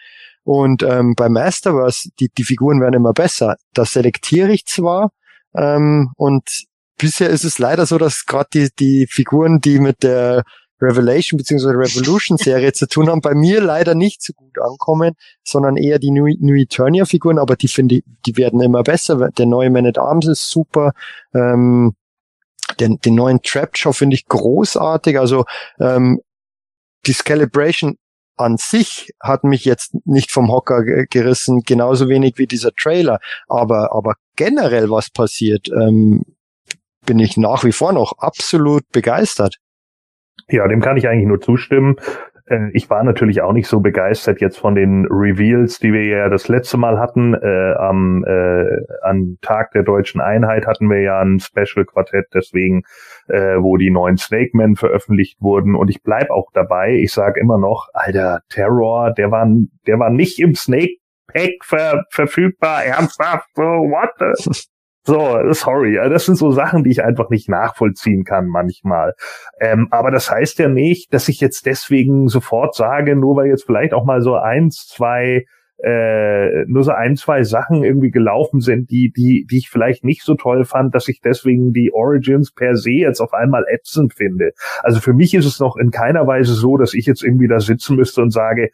Und 0.44 0.82
ähm, 0.82 1.14
bei 1.14 1.28
Masterverse, 1.28 2.10
die, 2.18 2.30
die 2.36 2.44
Figuren 2.44 2.80
werden 2.80 2.94
immer 2.94 3.12
besser. 3.12 3.56
Da 3.74 3.84
selektiere 3.84 4.50
ich 4.52 4.64
zwar 4.64 5.10
ähm, 5.54 6.12
und 6.16 6.64
bisher 6.96 7.30
ist 7.30 7.44
es 7.44 7.58
leider 7.58 7.86
so, 7.86 7.98
dass 7.98 8.26
gerade 8.26 8.48
die, 8.52 8.68
die 8.78 9.06
Figuren, 9.06 9.60
die 9.60 9.78
mit 9.78 10.02
der 10.02 10.44
Revelation 10.80 11.38
bzw. 11.38 11.68
Revolution 11.70 12.38
Serie 12.38 12.72
zu 12.72 12.86
tun 12.86 13.08
haben, 13.08 13.20
bei 13.20 13.34
mir 13.34 13.60
leider 13.60 13.94
nicht 13.94 14.22
so 14.22 14.32
gut 14.32 14.58
ankommen, 14.60 15.14
sondern 15.44 15.76
eher 15.76 15.98
die 15.98 16.10
New, 16.10 16.26
New 16.40 16.54
Eternia 16.54 17.04
Figuren, 17.04 17.38
aber 17.38 17.56
die 17.56 17.68
finde 17.68 17.96
ich, 17.96 18.04
die 18.26 18.36
werden 18.36 18.60
immer 18.60 18.82
besser. 18.82 19.30
Der 19.30 19.46
neue 19.46 19.70
Man 19.70 19.86
at 19.86 19.98
Arms 19.98 20.26
ist 20.26 20.48
super. 20.50 20.92
Ähm, 21.34 21.94
den, 22.80 22.98
den 23.00 23.14
neuen 23.14 23.40
Trapjaw 23.42 23.92
finde 23.92 24.14
ich 24.14 24.26
großartig. 24.26 25.18
Also 25.18 25.44
ähm, 25.80 26.20
die 27.06 27.12
Scalibration 27.12 27.96
an 28.36 28.56
sich 28.56 29.10
hat 29.20 29.44
mich 29.44 29.64
jetzt 29.64 29.94
nicht 30.04 30.30
vom 30.30 30.50
Hocker 30.52 30.84
gerissen, 31.06 31.62
genauso 31.62 32.08
wenig 32.08 32.34
wie 32.36 32.46
dieser 32.46 32.72
Trailer. 32.72 33.18
Aber, 33.48 33.92
aber 33.92 34.14
generell 34.36 34.90
was 34.90 35.10
passiert, 35.10 35.68
ähm, 35.68 36.22
bin 37.04 37.18
ich 37.18 37.36
nach 37.36 37.64
wie 37.64 37.72
vor 37.72 37.92
noch 37.92 38.12
absolut 38.18 38.88
begeistert. 38.90 39.56
Ja, 40.50 40.66
dem 40.66 40.80
kann 40.80 40.96
ich 40.96 41.08
eigentlich 41.08 41.26
nur 41.26 41.40
zustimmen. 41.40 41.96
Äh, 42.46 42.70
ich 42.72 42.88
war 42.90 43.04
natürlich 43.04 43.42
auch 43.42 43.52
nicht 43.52 43.68
so 43.68 43.80
begeistert 43.80 44.40
jetzt 44.40 44.58
von 44.58 44.74
den 44.74 45.06
Reveals, 45.06 45.78
die 45.78 45.92
wir 45.92 46.06
ja 46.06 46.28
das 46.28 46.48
letzte 46.48 46.76
Mal 46.76 46.98
hatten. 46.98 47.34
Äh, 47.34 47.74
am, 47.74 48.24
äh, 48.24 48.78
am 49.02 49.38
Tag 49.42 49.72
der 49.72 49.82
deutschen 49.82 50.20
Einheit 50.20 50.66
hatten 50.66 50.88
wir 50.88 51.00
ja 51.00 51.20
ein 51.20 51.38
Special-Quartett, 51.40 52.28
deswegen, 52.34 52.82
äh, 53.28 53.56
wo 53.58 53.76
die 53.76 53.90
neuen 53.90 54.16
Snake 54.16 54.50
Men 54.54 54.76
veröffentlicht 54.76 55.40
wurden. 55.40 55.74
Und 55.74 55.88
ich 55.90 56.02
bleib 56.02 56.30
auch 56.30 56.50
dabei. 56.52 56.94
Ich 56.94 57.12
sage 57.12 57.40
immer 57.40 57.58
noch, 57.58 57.88
alter, 57.92 58.40
Terror, 58.48 59.12
der 59.12 59.30
war, 59.30 59.46
der 59.86 59.98
war 59.98 60.10
nicht 60.10 60.38
im 60.38 60.54
Snake 60.54 60.94
Pack 61.30 61.62
ver 61.62 62.04
verfügbar. 62.10 62.84
Ernsthaft? 62.84 63.48
So, 63.54 63.62
what 63.62 64.10
the? 64.18 64.62
So, 65.08 65.38
sorry, 65.52 65.94
das 65.94 66.26
sind 66.26 66.36
so 66.36 66.50
Sachen, 66.50 66.84
die 66.84 66.90
ich 66.90 67.02
einfach 67.02 67.30
nicht 67.30 67.48
nachvollziehen 67.48 68.24
kann 68.24 68.46
manchmal. 68.46 69.14
Ähm, 69.58 69.88
aber 69.90 70.10
das 70.10 70.30
heißt 70.30 70.58
ja 70.58 70.68
nicht, 70.68 71.14
dass 71.14 71.30
ich 71.30 71.40
jetzt 71.40 71.64
deswegen 71.64 72.28
sofort 72.28 72.74
sage, 72.74 73.16
nur 73.16 73.34
weil 73.36 73.46
jetzt 73.46 73.64
vielleicht 73.64 73.94
auch 73.94 74.04
mal 74.04 74.20
so 74.20 74.34
eins, 74.34 74.86
zwei 74.86 75.46
äh, 75.82 76.66
nur 76.66 76.84
so 76.84 76.90
ein, 76.90 77.16
zwei 77.16 77.42
Sachen 77.42 77.84
irgendwie 77.84 78.10
gelaufen 78.10 78.60
sind, 78.60 78.90
die, 78.90 79.10
die, 79.10 79.46
die 79.50 79.56
ich 79.56 79.70
vielleicht 79.70 80.04
nicht 80.04 80.24
so 80.24 80.34
toll 80.34 80.66
fand, 80.66 80.94
dass 80.94 81.08
ich 81.08 81.22
deswegen 81.24 81.72
die 81.72 81.90
Origins 81.90 82.52
per 82.52 82.76
se 82.76 82.90
jetzt 82.90 83.22
auf 83.22 83.32
einmal 83.32 83.64
ätzend 83.66 84.12
finde. 84.12 84.50
Also 84.82 85.00
für 85.00 85.14
mich 85.14 85.32
ist 85.32 85.46
es 85.46 85.58
noch 85.58 85.78
in 85.78 85.90
keiner 85.90 86.26
Weise 86.26 86.52
so, 86.52 86.76
dass 86.76 86.92
ich 86.92 87.06
jetzt 87.06 87.24
irgendwie 87.24 87.48
da 87.48 87.60
sitzen 87.60 87.96
müsste 87.96 88.20
und 88.20 88.30
sage, 88.30 88.72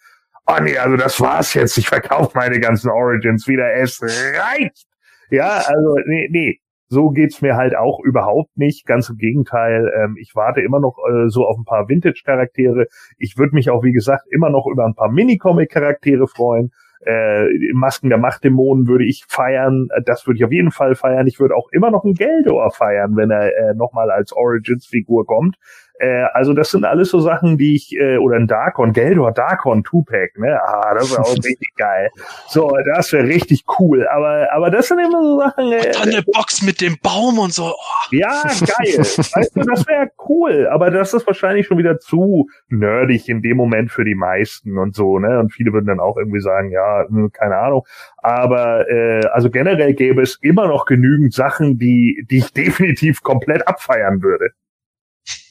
oh 0.49 0.61
nee, 0.61 0.79
also 0.79 0.97
das 0.97 1.21
war's 1.21 1.55
jetzt, 1.55 1.79
ich 1.79 1.87
verkaufe 1.87 2.33
meine 2.37 2.59
ganzen 2.59 2.91
Origins 2.91 3.47
wieder, 3.47 3.73
es 3.75 4.03
reicht. 4.03 4.85
Ja, 5.31 5.63
also 5.67 5.97
nee, 6.07 6.29
nee, 6.31 6.61
so 6.89 7.11
geht's 7.11 7.43
mir 7.43 7.57
halt 7.57 7.75
auch 7.77 8.01
überhaupt 8.01 8.57
nicht. 8.57 8.87
Ganz 8.87 9.09
im 9.09 9.17
Gegenteil. 9.17 9.93
Ähm, 9.97 10.17
ich 10.21 10.35
warte 10.35 10.61
immer 10.61 10.81
noch 10.81 10.99
äh, 11.09 11.29
so 11.29 11.47
auf 11.47 11.57
ein 11.59 11.65
paar 11.65 11.89
Vintage-Charaktere. 11.89 12.87
Ich 13.19 13.37
würde 13.37 13.55
mich 13.55 13.71
auch, 13.71 13.83
wie 13.83 13.93
gesagt, 13.93 14.27
immer 14.31 14.51
noch 14.51 14.67
über 14.67 14.85
ein 14.85 14.95
paar 14.95 15.11
Minicomic-Charaktere 15.11 16.29
freuen. 16.29 16.73
Äh, 17.05 17.49
Masken 17.73 18.09
der 18.09 18.19
Machtdämonen 18.19 18.87
würde 18.87 19.05
ich 19.05 19.25
feiern. 19.29 19.89
Das 20.07 20.27
würde 20.27 20.39
ich 20.39 20.45
auf 20.45 20.53
jeden 20.53 20.71
Fall 20.71 20.95
feiern. 20.95 21.27
Ich 21.27 21.41
würde 21.41 21.57
auch 21.57 21.69
immer 21.73 21.91
noch 21.91 22.05
einen 22.05 22.15
Geldor 22.15 22.71
feiern, 22.71 23.17
wenn 23.17 23.31
er 23.31 23.57
äh, 23.57 23.75
nochmal 23.75 24.11
als 24.11 24.33
Origins-Figur 24.33 25.27
kommt. 25.27 25.57
Äh, 25.99 26.25
also 26.33 26.53
das 26.55 26.71
sind 26.71 26.85
alles 26.85 27.11
so 27.11 27.21
Sachen, 27.21 27.57
die 27.57 27.77
ich, 27.77 27.97
äh, 27.97 28.17
oder 28.17 28.37
ein 28.37 28.49
Darkon, 28.49 28.93
Geldor 28.93 29.33
Darkon 29.33 29.85
Tupac, 29.85 30.39
ne? 30.39 30.61
Ah, 30.61 30.95
das 30.95 31.13
wäre 31.13 31.23
auch 31.23 31.37
richtig 31.37 31.73
geil. 31.77 32.11
So, 32.49 32.77
das 32.95 33.13
wäre 33.13 33.27
richtig 33.27 33.65
cool. 33.79 34.07
Aber, 34.09 34.49
aber 34.53 34.71
das 34.71 34.89
sind 34.89 34.99
immer 34.99 35.23
so 35.23 35.39
Sachen. 35.39 35.73
Äh, 35.73 35.87
und 35.87 35.95
dann 35.95 36.09
eine 36.11 36.23
Box 36.23 36.63
mit 36.63 36.81
dem 36.81 36.97
Baum 37.01 37.39
und 37.39 37.53
so. 37.53 37.65
Oh. 37.65 38.05
Ja, 38.11 38.43
geil. 38.43 38.99
weißt 38.99 39.57
du, 39.57 39.61
das 39.61 39.87
wäre 39.87 40.11
cool. 40.29 40.69
Aber 40.71 40.91
das 40.91 41.15
ist 41.15 41.27
wahrscheinlich 41.27 41.67
schon 41.67 41.79
wieder 41.79 41.99
zu 41.99 42.49
nerdig 42.69 43.29
in 43.29 43.43
dem 43.43 43.57
Moment 43.57 43.91
für 43.91 44.05
die 44.05 44.17
meisten 44.17 44.79
und 44.79 44.95
so, 44.95 45.19
ne? 45.19 45.39
Und 45.39 45.53
viele 45.53 45.73
würden 45.73 45.87
dann 45.87 46.01
auch 46.01 46.17
irgendwie 46.17 46.41
sagen, 46.41 46.71
ja, 46.71 47.07
hm, 47.09 47.31
keine 47.33 47.57
Ahnung. 47.57 47.87
Aber 48.17 48.89
äh, 48.89 49.27
also 49.27 49.51
generell 49.51 49.95
gäbe 49.95 50.23
es 50.23 50.39
immer 50.43 50.67
noch 50.67 50.87
genügend 50.87 51.35
Sachen, 51.35 51.79
die, 51.79 52.27
die 52.31 52.39
ich 52.39 52.53
definitiv 52.55 53.23
komplett 53.23 53.69
abfeiern 53.69 54.23
würde. 54.23 54.51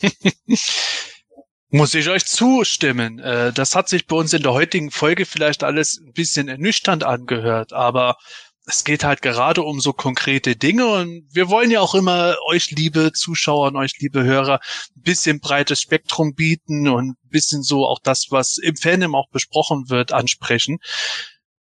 Muss 1.69 1.95
ich 1.95 2.07
euch 2.09 2.25
zustimmen. 2.25 3.19
Äh, 3.19 3.51
das 3.51 3.75
hat 3.75 3.89
sich 3.89 4.05
bei 4.05 4.15
uns 4.15 4.33
in 4.33 4.43
der 4.43 4.53
heutigen 4.53 4.91
Folge 4.91 5.25
vielleicht 5.25 5.63
alles 5.63 5.99
ein 5.99 6.13
bisschen 6.13 6.47
ernüchternd 6.47 7.03
angehört, 7.03 7.73
aber 7.73 8.17
es 8.65 8.83
geht 8.83 9.03
halt 9.03 9.21
gerade 9.21 9.61
um 9.61 9.81
so 9.81 9.91
konkrete 9.91 10.55
Dinge 10.55 10.87
und 10.87 11.27
wir 11.31 11.49
wollen 11.49 11.69
ja 11.69 11.81
auch 11.81 11.95
immer 11.95 12.35
euch 12.47 12.71
liebe 12.71 13.11
Zuschauer 13.11 13.67
und 13.67 13.75
euch 13.75 13.99
liebe 13.99 14.23
Hörer 14.23 14.59
ein 14.95 15.01
bisschen 15.01 15.39
breites 15.39 15.81
Spektrum 15.81 16.33
bieten 16.33 16.87
und 16.87 17.09
ein 17.09 17.29
bisschen 17.29 17.63
so 17.63 17.85
auch 17.85 17.99
das, 18.01 18.27
was 18.29 18.57
im 18.57 18.77
Fandom 18.77 19.15
auch 19.15 19.27
besprochen 19.29 19.89
wird, 19.89 20.13
ansprechen. 20.13 20.77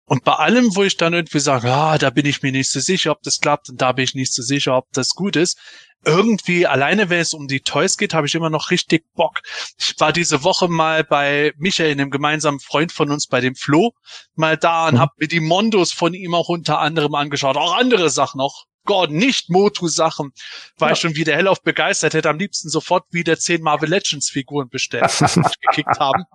Und 0.05 0.23
bei 0.23 0.33
allem, 0.33 0.75
wo 0.75 0.83
ich 0.83 0.97
dann 0.97 1.13
irgendwie 1.13 1.39
sage, 1.39 1.71
ah, 1.71 1.97
da 1.97 2.09
bin 2.09 2.25
ich 2.25 2.41
mir 2.41 2.51
nicht 2.51 2.69
so 2.69 2.79
sicher, 2.79 3.11
ob 3.11 3.21
das 3.23 3.39
klappt 3.39 3.69
und 3.69 3.81
da 3.81 3.93
bin 3.93 4.03
ich 4.03 4.15
nicht 4.15 4.33
so 4.33 4.43
sicher, 4.43 4.75
ob 4.75 4.91
das 4.91 5.11
gut 5.11 5.35
ist, 5.35 5.57
irgendwie 6.05 6.67
alleine, 6.67 7.09
wenn 7.09 7.19
es 7.19 7.33
um 7.33 7.47
die 7.47 7.61
Toys 7.61 7.97
geht, 7.97 8.13
habe 8.13 8.27
ich 8.27 8.35
immer 8.35 8.49
noch 8.49 8.71
richtig 8.71 9.05
Bock. 9.13 9.41
Ich 9.79 9.95
war 9.99 10.11
diese 10.11 10.43
Woche 10.43 10.67
mal 10.67 11.03
bei 11.03 11.53
Michael, 11.57 11.91
einem 11.91 12.11
gemeinsamen 12.11 12.59
Freund 12.59 12.91
von 12.91 13.11
uns, 13.11 13.27
bei 13.27 13.39
dem 13.39 13.55
Flo, 13.55 13.93
mal 14.35 14.57
da 14.57 14.87
und 14.87 14.95
mhm. 14.95 14.99
habe 14.99 15.13
mir 15.17 15.27
die 15.27 15.39
Mondos 15.39 15.91
von 15.91 16.13
ihm 16.13 16.35
auch 16.35 16.49
unter 16.49 16.79
anderem 16.79 17.15
angeschaut. 17.15 17.57
Auch 17.57 17.77
andere 17.77 18.09
Sachen, 18.09 18.41
auch 18.41 18.65
Gott, 18.85 19.11
nicht 19.11 19.49
Motu-Sachen. 19.49 20.33
War 20.77 20.89
ja. 20.89 20.93
ich 20.93 20.99
schon 20.99 21.15
wieder 21.15 21.35
hellauf 21.35 21.61
begeistert, 21.61 22.13
hätte 22.13 22.29
am 22.29 22.37
liebsten 22.37 22.67
sofort 22.69 23.05
wieder 23.11 23.39
zehn 23.39 23.61
Marvel 23.61 23.89
Legends 23.89 24.29
Figuren 24.29 24.67
bestellt, 24.67 25.09
gekickt 25.61 25.99
haben. 25.99 26.25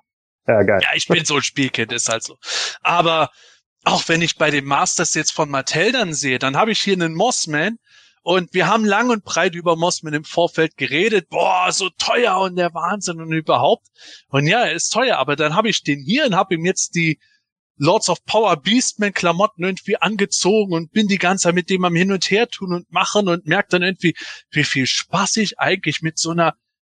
Ja, 0.47 0.63
geil. 0.63 0.81
Ja, 0.83 0.89
ich 0.95 1.07
bin 1.07 1.27
so 1.27 1.37
ein 1.37 1.43
Spielkind, 1.43 1.93
ist 1.93 2.09
halt 2.09 2.23
so. 2.23 2.39
Aber 2.81 3.29
auch 3.85 4.09
wenn 4.09 4.23
ich 4.23 4.37
bei 4.37 4.51
den 4.51 4.65
Masters 4.65 5.15
jetzt 5.15 5.33
von 5.33 5.51
Mattel 5.51 5.93
dann 5.93 6.15
sehe, 6.15 6.39
dann 6.39 6.57
habe 6.57 6.73
ich 6.73 6.81
hier 6.81 6.95
einen 6.95 7.15
Mossman, 7.15 7.79
und 8.29 8.53
wir 8.53 8.67
haben 8.67 8.85
lang 8.85 9.09
und 9.09 9.25
breit 9.25 9.55
über 9.55 9.75
Mossman 9.75 10.13
im 10.13 10.25
Vorfeld 10.25 10.77
geredet. 10.77 11.31
Boah, 11.31 11.73
so 11.73 11.89
teuer 11.89 12.39
und 12.39 12.57
der 12.57 12.75
Wahnsinn 12.75 13.23
und 13.23 13.33
überhaupt. 13.33 13.87
Und 14.29 14.47
ja, 14.47 14.67
er 14.67 14.75
ist 14.75 14.91
teuer, 14.91 15.17
aber 15.17 15.35
dann 15.35 15.55
habe 15.55 15.71
ich 15.71 15.83
den 15.83 16.03
hier 16.03 16.27
und 16.27 16.35
habe 16.35 16.55
ihm 16.55 16.67
jetzt 16.67 16.95
die 16.95 17.19
Lords 17.79 18.11
of 18.11 18.23
Power 18.27 18.57
Beastman 18.57 19.15
Klamotten 19.15 19.65
irgendwie 19.65 19.97
angezogen 19.97 20.75
und 20.75 20.93
bin 20.93 21.07
die 21.07 21.17
ganze 21.17 21.45
Zeit 21.45 21.55
mit 21.55 21.71
dem 21.71 21.87
am 21.87 21.95
Hin 21.95 22.13
und 22.13 22.31
Her 22.31 22.49
tun 22.49 22.75
und 22.75 22.93
machen 22.93 23.29
und 23.29 23.47
merke 23.47 23.69
dann 23.71 23.83
irgendwie, 23.83 24.15
wie 24.51 24.65
viel 24.65 24.87
Spaß 24.87 25.39
ich 25.39 25.59
eigentlich 25.59 26.03
mit 26.03 26.19
so 26.19 26.31
einer 26.31 26.55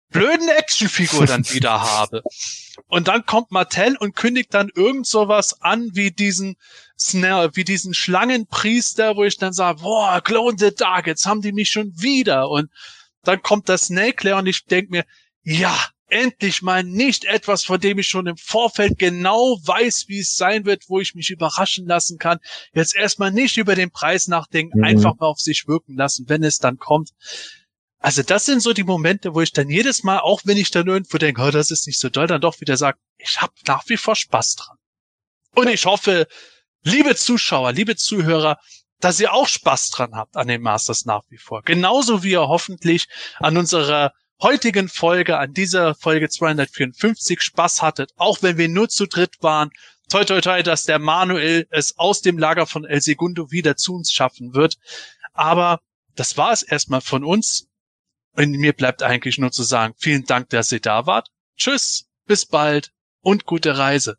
blöden 0.10 0.50
Actionfigur 0.50 1.26
dann 1.26 1.50
wieder 1.52 1.82
habe. 1.82 2.24
Und 2.88 3.08
dann 3.08 3.26
kommt 3.26 3.52
Mattel 3.52 3.98
und 3.98 4.16
kündigt 4.16 4.54
dann 4.54 4.70
irgend 4.74 5.08
sowas 5.08 5.62
an 5.62 5.90
wie 5.94 6.12
diesen 6.12 6.56
Snare, 6.98 7.56
wie 7.56 7.64
diesen 7.64 7.94
Schlangenpriester, 7.94 9.16
wo 9.16 9.24
ich 9.24 9.38
dann 9.38 9.54
sage, 9.54 9.82
boah, 9.82 10.22
Clone 10.22 10.58
the 10.58 10.74
Dark, 10.74 11.08
jetzt 11.08 11.26
haben 11.26 11.42
die 11.42 11.52
mich 11.52 11.70
schon 11.70 11.94
wieder. 12.00 12.50
Und 12.50 12.70
dann 13.24 13.42
kommt 13.42 13.70
das 13.70 13.84
Snake 13.86 14.26
Lair 14.26 14.38
und 14.38 14.48
ich 14.48 14.66
denke 14.66 14.92
mir, 14.92 15.06
ja, 15.44 15.76
endlich 16.10 16.62
mal 16.62 16.84
nicht 16.84 17.26
etwas, 17.26 17.64
von 17.64 17.80
dem 17.80 18.00
ich 18.00 18.08
schon 18.08 18.28
im 18.28 18.38
Vorfeld 18.38 18.98
genau 18.98 19.60
weiß, 19.64 20.06
wie 20.08 20.20
es 20.20 20.36
sein 20.36 20.66
wird, 20.66 20.86
wo 20.88 21.00
ich 21.00 21.16
mich 21.16 21.30
überraschen 21.30 21.86
lassen 21.86 22.18
kann. 22.18 22.40
Jetzt 22.74 22.96
erstmal 22.96 23.32
nicht 23.32 23.58
über 23.58 23.76
den 23.76 23.92
Preis 23.92 24.28
nachdenken, 24.28 24.80
mhm. 24.80 24.86
einfach 24.86 25.16
mal 25.20 25.28
auf 25.28 25.40
sich 25.40 25.68
wirken 25.68 25.96
lassen, 25.96 26.28
wenn 26.28 26.44
es 26.44 26.58
dann 26.58 26.78
kommt. 26.78 27.12
Also 28.00 28.24
das 28.24 28.46
sind 28.46 28.62
so 28.62 28.72
die 28.72 28.84
Momente, 28.84 29.36
wo 29.36 29.42
ich 29.42 29.52
dann 29.52 29.70
jedes 29.70 30.04
Mal, 30.04 30.20
auch 30.20 30.42
wenn 30.46 30.58
ich 30.58 30.72
dann 30.72 30.88
irgendwo 30.88 31.18
denke, 31.18 31.42
oh, 31.42 31.52
das 31.52 31.70
ist 31.70 31.86
nicht 31.86 32.00
so 32.00 32.10
doll, 32.10 32.28
dann 32.28 32.42
doch 32.42 32.62
wieder 32.62 32.78
sage, 32.78 32.98
ich 33.18 33.42
habe 33.42 33.54
nach 33.68 33.84
wie 33.88 33.98
vor 33.98 34.16
Spaß 34.16 34.56
dran. 34.56 34.78
Und 35.54 35.68
ich 35.68 35.86
hoffe, 35.86 36.28
liebe 36.84 37.16
Zuschauer, 37.16 37.74
liebe 37.74 37.98
Zuhörer, 37.98 38.58
dass 39.02 39.20
ihr 39.20 39.34
auch 39.34 39.48
Spaß 39.48 39.90
dran 39.90 40.16
habt 40.16 40.38
an 40.38 40.48
den 40.48 40.62
Masters 40.62 41.06
nach 41.06 41.24
wie 41.30 41.38
vor. 41.38 41.62
Genauso 41.64 42.24
wie 42.24 42.32
ihr 42.32 42.48
hoffentlich 42.48 43.08
an 43.40 43.58
unserer 43.58 44.14
heutigen 44.42 44.88
Folge, 44.88 45.38
an 45.38 45.54
dieser 45.54 45.96
Folge 45.96 46.30
254 46.30 47.42
Spaß 47.42 47.82
hattet, 47.82 48.12
auch 48.16 48.42
wenn 48.42 48.58
wir 48.58 48.70
nur 48.70 48.90
zu 48.90 49.08
dritt 49.08 49.36
waren. 49.42 49.72
Toi, 50.10 50.24
toi, 50.24 50.42
toi, 50.42 50.64
dass 50.64 50.84
der 50.84 51.00
Manuel 51.00 51.68
es 51.70 51.98
aus 51.98 52.22
dem 52.22 52.38
Lager 52.38 52.66
von 52.66 52.86
El 52.86 53.02
Segundo 53.02 53.52
wieder 53.52 53.76
zu 53.76 53.94
uns 53.96 54.12
schaffen 54.12 54.54
wird. 54.54 54.76
Aber 55.34 55.82
das 56.16 56.38
war 56.38 56.52
es 56.52 56.64
erstmal 56.64 57.02
von 57.02 57.24
uns. 57.24 57.69
Und 58.34 58.52
mir 58.52 58.74
bleibt 58.74 59.04
eigentlich 59.04 59.38
nur 59.38 59.52
zu 59.52 59.64
sagen, 59.64 59.94
vielen 59.98 60.26
Dank, 60.26 60.50
dass 60.50 60.72
ihr 60.72 60.80
da 60.80 61.06
wart. 61.06 61.30
Tschüss, 61.58 62.08
bis 62.26 62.46
bald 62.46 62.92
und 63.22 63.46
gute 63.46 63.78
Reise. 63.78 64.18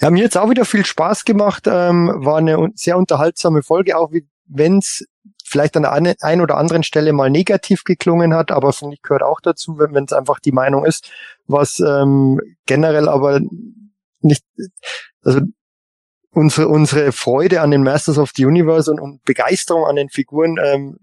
Ja, 0.00 0.10
mir 0.10 0.24
jetzt 0.24 0.36
auch 0.36 0.50
wieder 0.50 0.64
viel 0.64 0.84
Spaß 0.84 1.24
gemacht. 1.24 1.64
Ähm, 1.66 2.12
war 2.16 2.38
eine 2.38 2.70
sehr 2.74 2.98
unterhaltsame 2.98 3.62
Folge, 3.62 3.96
auch 3.96 4.10
wenn 4.46 4.78
es 4.78 5.06
vielleicht 5.44 5.76
an 5.76 5.82
der 5.82 5.92
einen 5.92 6.40
oder 6.40 6.56
anderen 6.56 6.82
Stelle 6.82 7.12
mal 7.12 7.30
negativ 7.30 7.84
geklungen 7.84 8.34
hat, 8.34 8.50
aber 8.50 8.72
finde 8.72 8.94
ich 8.94 9.02
gehört 9.02 9.22
auch 9.22 9.40
dazu, 9.40 9.78
wenn 9.78 10.04
es 10.04 10.12
einfach 10.12 10.40
die 10.40 10.52
Meinung 10.52 10.84
ist, 10.84 11.12
was 11.46 11.80
ähm, 11.80 12.40
generell 12.66 13.08
aber 13.08 13.40
nicht, 14.20 14.44
also 15.22 15.40
unsere, 16.30 16.68
unsere 16.68 17.12
Freude 17.12 17.60
an 17.60 17.70
den 17.70 17.82
Masters 17.82 18.18
of 18.18 18.32
the 18.34 18.46
Universe 18.46 18.90
und, 18.90 18.98
und 18.98 19.22
Begeisterung 19.24 19.84
an 19.84 19.96
den 19.96 20.08
Figuren 20.08 20.58
ähm, 20.62 20.98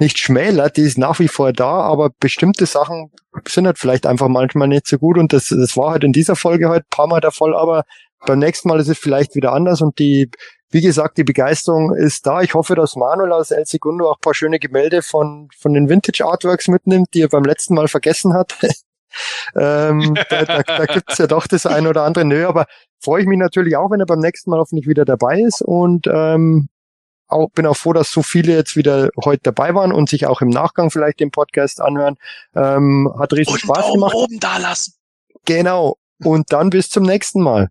nicht 0.00 0.18
schmälert, 0.18 0.76
die 0.76 0.82
ist 0.82 0.98
nach 0.98 1.18
wie 1.18 1.28
vor 1.28 1.52
da, 1.52 1.80
aber 1.80 2.10
bestimmte 2.20 2.66
Sachen 2.66 3.10
sind 3.46 3.66
halt 3.66 3.78
vielleicht 3.78 4.06
einfach 4.06 4.28
manchmal 4.28 4.68
nicht 4.68 4.86
so 4.86 4.98
gut 4.98 5.18
und 5.18 5.32
das, 5.32 5.48
das 5.48 5.76
war 5.76 5.92
halt 5.92 6.04
in 6.04 6.12
dieser 6.12 6.36
Folge 6.36 6.68
halt 6.68 6.84
ein 6.84 6.90
paar 6.90 7.06
Mal 7.06 7.20
der 7.20 7.32
Fall, 7.32 7.54
aber 7.54 7.84
beim 8.26 8.38
nächsten 8.38 8.68
Mal 8.68 8.80
ist 8.80 8.88
es 8.88 8.98
vielleicht 8.98 9.34
wieder 9.34 9.52
anders 9.52 9.80
und 9.80 9.98
die, 9.98 10.30
wie 10.70 10.80
gesagt, 10.80 11.18
die 11.18 11.24
Begeisterung 11.24 11.94
ist 11.94 12.26
da. 12.26 12.42
Ich 12.42 12.54
hoffe, 12.54 12.74
dass 12.74 12.96
Manuel 12.96 13.32
aus 13.32 13.50
El 13.50 13.64
Segundo 13.64 14.10
auch 14.10 14.16
ein 14.16 14.20
paar 14.22 14.34
schöne 14.34 14.58
Gemälde 14.58 15.02
von, 15.02 15.48
von 15.56 15.72
den 15.72 15.88
Vintage 15.88 16.24
Artworks 16.24 16.68
mitnimmt, 16.68 17.08
die 17.14 17.22
er 17.22 17.28
beim 17.28 17.44
letzten 17.44 17.74
Mal 17.74 17.88
vergessen 17.88 18.34
hat. 18.34 18.56
ähm, 19.56 20.14
da 20.28 20.44
da, 20.44 20.62
da 20.62 20.84
gibt 20.86 21.12
es 21.12 21.18
ja 21.18 21.26
doch 21.26 21.46
das 21.46 21.64
eine 21.64 21.88
oder 21.88 22.02
andere. 22.02 22.24
Nö, 22.24 22.46
aber 22.46 22.66
freue 23.00 23.22
ich 23.22 23.28
mich 23.28 23.38
natürlich 23.38 23.76
auch, 23.76 23.90
wenn 23.90 24.00
er 24.00 24.06
beim 24.06 24.18
nächsten 24.18 24.50
Mal 24.50 24.58
hoffentlich 24.58 24.88
wieder 24.88 25.04
dabei 25.04 25.40
ist 25.40 25.62
und 25.62 26.06
ähm, 26.12 26.68
auch, 27.28 27.50
bin 27.50 27.66
auch 27.66 27.76
froh, 27.76 27.92
dass 27.92 28.10
so 28.10 28.22
viele 28.22 28.54
jetzt 28.54 28.76
wieder 28.76 29.10
heute 29.24 29.42
dabei 29.44 29.74
waren 29.74 29.92
und 29.92 30.08
sich 30.08 30.26
auch 30.26 30.40
im 30.40 30.48
Nachgang 30.48 30.90
vielleicht 30.90 31.20
den 31.20 31.30
Podcast 31.30 31.80
anhören. 31.80 32.16
Ähm, 32.54 33.12
hat 33.18 33.32
richtig 33.32 33.54
und 33.54 33.60
Spaß 33.60 33.92
gemacht. 33.92 34.14
oben 34.14 34.40
da 34.40 34.58
lassen. 34.58 34.94
Genau. 35.44 35.96
Und 36.24 36.52
dann 36.52 36.70
bis 36.70 36.88
zum 36.88 37.04
nächsten 37.04 37.42
Mal. 37.42 37.68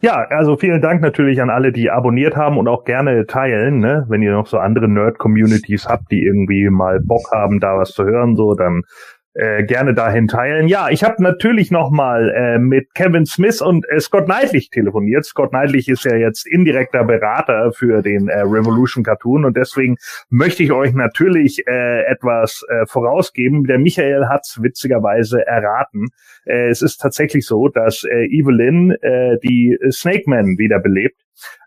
Ja, 0.00 0.26
also 0.30 0.56
vielen 0.56 0.82
Dank 0.82 1.00
natürlich 1.00 1.40
an 1.40 1.50
alle, 1.50 1.72
die 1.72 1.90
abonniert 1.90 2.36
haben 2.36 2.58
und 2.58 2.68
auch 2.68 2.84
gerne 2.84 3.26
teilen, 3.26 3.78
ne? 3.78 4.04
Wenn 4.08 4.20
ihr 4.20 4.32
noch 4.32 4.48
so 4.48 4.58
andere 4.58 4.88
Nerd-Communities 4.88 5.86
habt, 5.86 6.10
die 6.10 6.22
irgendwie 6.22 6.68
mal 6.70 7.00
Bock 7.00 7.30
haben, 7.32 7.60
da 7.60 7.78
was 7.78 7.92
zu 7.92 8.04
hören, 8.04 8.34
so, 8.34 8.54
dann 8.54 8.82
äh, 9.34 9.64
gerne 9.64 9.94
dahin 9.94 10.28
teilen. 10.28 10.68
Ja, 10.68 10.90
ich 10.90 11.04
habe 11.04 11.22
natürlich 11.22 11.70
nochmal 11.70 12.30
äh, 12.30 12.58
mit 12.58 12.94
Kevin 12.94 13.24
Smith 13.26 13.62
und 13.62 13.86
äh, 13.88 14.00
Scott 14.00 14.26
Knightley 14.26 14.68
telefoniert. 14.70 15.24
Scott 15.24 15.50
Knightley 15.50 15.82
ist 15.86 16.04
ja 16.04 16.16
jetzt 16.16 16.46
indirekter 16.46 17.04
Berater 17.04 17.72
für 17.72 18.02
den 18.02 18.28
äh, 18.28 18.40
Revolution 18.40 19.04
Cartoon 19.04 19.44
und 19.44 19.56
deswegen 19.56 19.96
möchte 20.28 20.62
ich 20.62 20.72
euch 20.72 20.92
natürlich 20.92 21.66
äh, 21.66 22.02
etwas 22.04 22.62
äh, 22.68 22.86
vorausgeben. 22.86 23.64
Der 23.64 23.78
Michael 23.78 24.26
hat's 24.28 24.62
witzigerweise 24.62 25.46
erraten. 25.46 26.08
Äh, 26.44 26.68
es 26.68 26.82
ist 26.82 26.98
tatsächlich 26.98 27.46
so, 27.46 27.68
dass 27.68 28.04
äh, 28.04 28.26
Evelyn 28.26 28.90
äh, 29.00 29.38
die 29.42 29.78
Snake 29.90 30.24
Man 30.26 30.58
wiederbelebt 30.58 31.16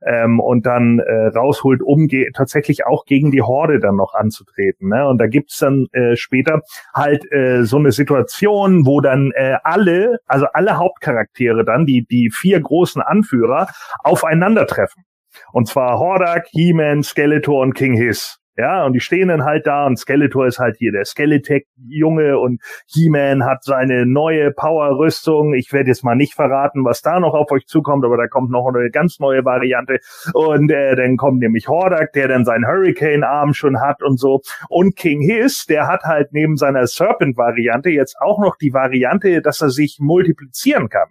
ähm, 0.06 0.40
und 0.40 0.66
dann 0.66 1.00
äh, 1.00 1.28
rausholt, 1.28 1.82
um 1.82 2.08
tatsächlich 2.34 2.86
auch 2.86 3.06
gegen 3.06 3.32
die 3.32 3.42
Horde 3.42 3.80
dann 3.80 3.96
noch 3.96 4.14
anzutreten. 4.14 4.90
Ne? 4.90 5.08
Und 5.08 5.20
da 5.20 5.28
gibt's 5.28 5.60
dann 5.60 5.88
äh, 5.92 6.16
später 6.16 6.62
halt 6.94 7.32
äh, 7.32 7.64
so 7.64 7.78
eine 7.78 7.92
Situation, 7.92 8.86
wo 8.86 9.02
dann 9.02 9.32
äh, 9.34 9.58
alle, 9.64 10.20
also 10.28 10.46
alle 10.54 10.78
Hauptcharaktere 10.78 11.66
dann, 11.66 11.86
die, 11.86 12.06
die 12.06 12.30
vier 12.34 12.60
großen 12.60 13.02
Anführer, 13.02 13.68
aufeinandertreffen. 14.04 15.04
Und 15.52 15.68
zwar 15.68 16.00
Hordak, 16.00 16.48
He-Man, 16.52 17.04
Skeletor 17.04 17.62
und 17.62 17.74
King 17.74 17.94
Hiss. 17.94 18.40
Ja, 18.58 18.86
und 18.86 18.94
die 18.94 19.02
stehen 19.02 19.28
dann 19.28 19.44
halt 19.44 19.68
da 19.68 19.86
und 19.86 19.98
Skeletor 19.98 20.48
ist 20.48 20.60
halt 20.60 20.78
hier 20.78 20.94
der 20.94 21.04
Skeletech-Junge 21.04 22.40
und 22.40 22.62
He-Man 22.88 23.44
hat 23.44 23.66
seine 23.66 24.06
neue 24.06 24.52
Power-Rüstung. 24.52 25.54
Ich 25.54 25.74
werde 25.74 25.90
jetzt 25.90 26.06
mal 26.06 26.16
nicht 26.16 26.36
verraten, 26.36 26.86
was 26.86 27.02
da 27.02 27.20
noch 27.20 27.34
auf 27.34 27.52
euch 27.52 27.66
zukommt, 27.68 28.06
aber 28.06 28.16
da 28.16 28.28
kommt 28.28 28.52
noch 28.52 28.66
eine 28.68 28.90
ganz 28.92 29.20
neue 29.20 29.44
Variante. 29.44 30.00
Und 30.34 30.72
äh, 30.72 30.96
dann 30.96 31.18
kommt 31.18 31.40
nämlich 31.40 31.68
Hordak, 31.68 32.14
der 32.14 32.30
dann 32.30 32.46
seinen 32.46 32.66
Hurricane-Arm 32.66 33.54
schon 33.54 33.82
hat 33.82 34.02
und 34.02 34.18
so. 34.18 34.40
Und 34.70 34.96
King 34.96 35.20
Hiss, 35.20 35.66
der 35.66 35.88
hat 35.88 36.04
halt 36.04 36.30
neben 36.32 36.56
seiner 36.56 36.88
Serpent-Variante 36.88 37.90
jetzt 37.90 38.16
auch 38.22 38.40
noch 38.40 38.56
die 38.56 38.74
Variante, 38.74 39.42
dass 39.42 39.62
er 39.62 39.70
sich 39.70 39.98
multiplizieren 40.00 40.88
kann. 40.88 41.10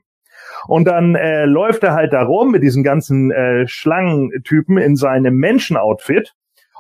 Und 0.67 0.87
dann 0.87 1.15
äh, 1.15 1.45
läuft 1.45 1.83
er 1.83 1.93
halt 1.93 2.15
da 2.15 2.23
rum 2.23 2.53
mit 2.53 2.63
diesen 2.63 2.83
ganzen 2.83 3.31
äh, 3.31 3.67
Schlangentypen 3.69 4.79
in 4.79 4.97
seinem 4.97 5.37
Menschen-Outfit 5.37 6.33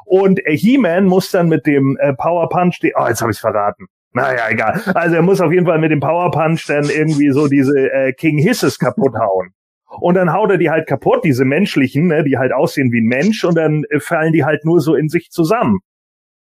und 0.04 0.40
He-Man 0.46 1.06
muss 1.06 1.30
dann 1.30 1.48
mit 1.48 1.66
dem 1.66 1.96
äh, 2.00 2.12
Power 2.14 2.48
Punch, 2.48 2.78
die, 2.82 2.92
oh, 2.96 3.06
jetzt 3.06 3.20
habe 3.22 3.32
ich 3.32 3.38
verraten. 3.38 3.86
Naja, 4.12 4.48
egal. 4.48 4.80
Also 4.94 5.16
er 5.16 5.22
muss 5.22 5.40
auf 5.40 5.52
jeden 5.52 5.66
Fall 5.66 5.78
mit 5.80 5.90
dem 5.90 6.00
Power 6.00 6.30
Punch 6.30 6.66
dann 6.68 6.88
irgendwie 6.88 7.30
so 7.32 7.48
diese 7.48 7.90
äh, 7.92 8.12
King 8.12 8.38
Hisses 8.38 8.78
kaputt 8.78 9.14
hauen. 9.16 9.52
Und 10.00 10.14
dann 10.14 10.32
haut 10.32 10.50
er 10.50 10.58
die 10.58 10.70
halt 10.70 10.86
kaputt, 10.86 11.24
diese 11.24 11.44
menschlichen, 11.44 12.06
ne, 12.06 12.24
die 12.24 12.38
halt 12.38 12.52
aussehen 12.52 12.92
wie 12.92 13.00
ein 13.00 13.06
Mensch, 13.06 13.44
und 13.44 13.56
dann 13.56 13.84
äh, 13.90 14.00
fallen 14.00 14.32
die 14.32 14.44
halt 14.44 14.64
nur 14.64 14.80
so 14.80 14.94
in 14.94 15.08
sich 15.08 15.30
zusammen. 15.30 15.80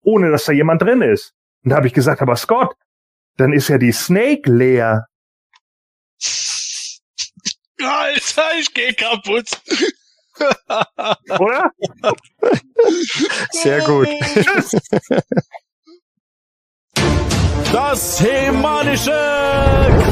Ohne 0.02 0.30
dass 0.30 0.44
da 0.44 0.52
jemand 0.52 0.82
drin 0.82 1.02
ist. 1.02 1.34
Und 1.64 1.70
da 1.70 1.76
habe 1.76 1.88
ich 1.88 1.92
gesagt, 1.92 2.22
aber 2.22 2.36
Scott, 2.36 2.74
dann 3.36 3.52
ist 3.52 3.68
ja 3.68 3.78
die 3.78 3.92
Snake 3.92 4.50
leer. 4.50 5.06
Alter, 7.80 8.42
ich 8.60 8.72
geh 8.74 8.92
kaputt. 8.92 9.60
Oder? 11.38 11.70
Sehr 13.50 13.80
gut. 13.80 14.08
Das 17.72 18.20
Hemanische 18.20 19.10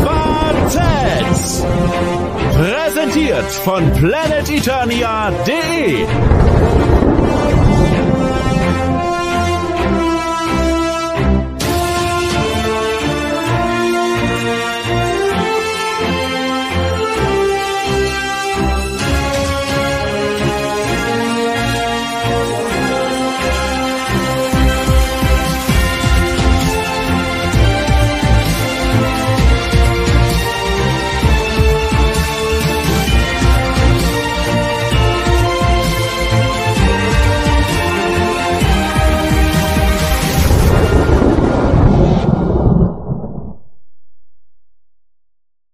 Quartett. 0.03 1.27
Präsentiert 2.55 3.51
von 3.65 3.93
planeteternia.de 3.93 6.07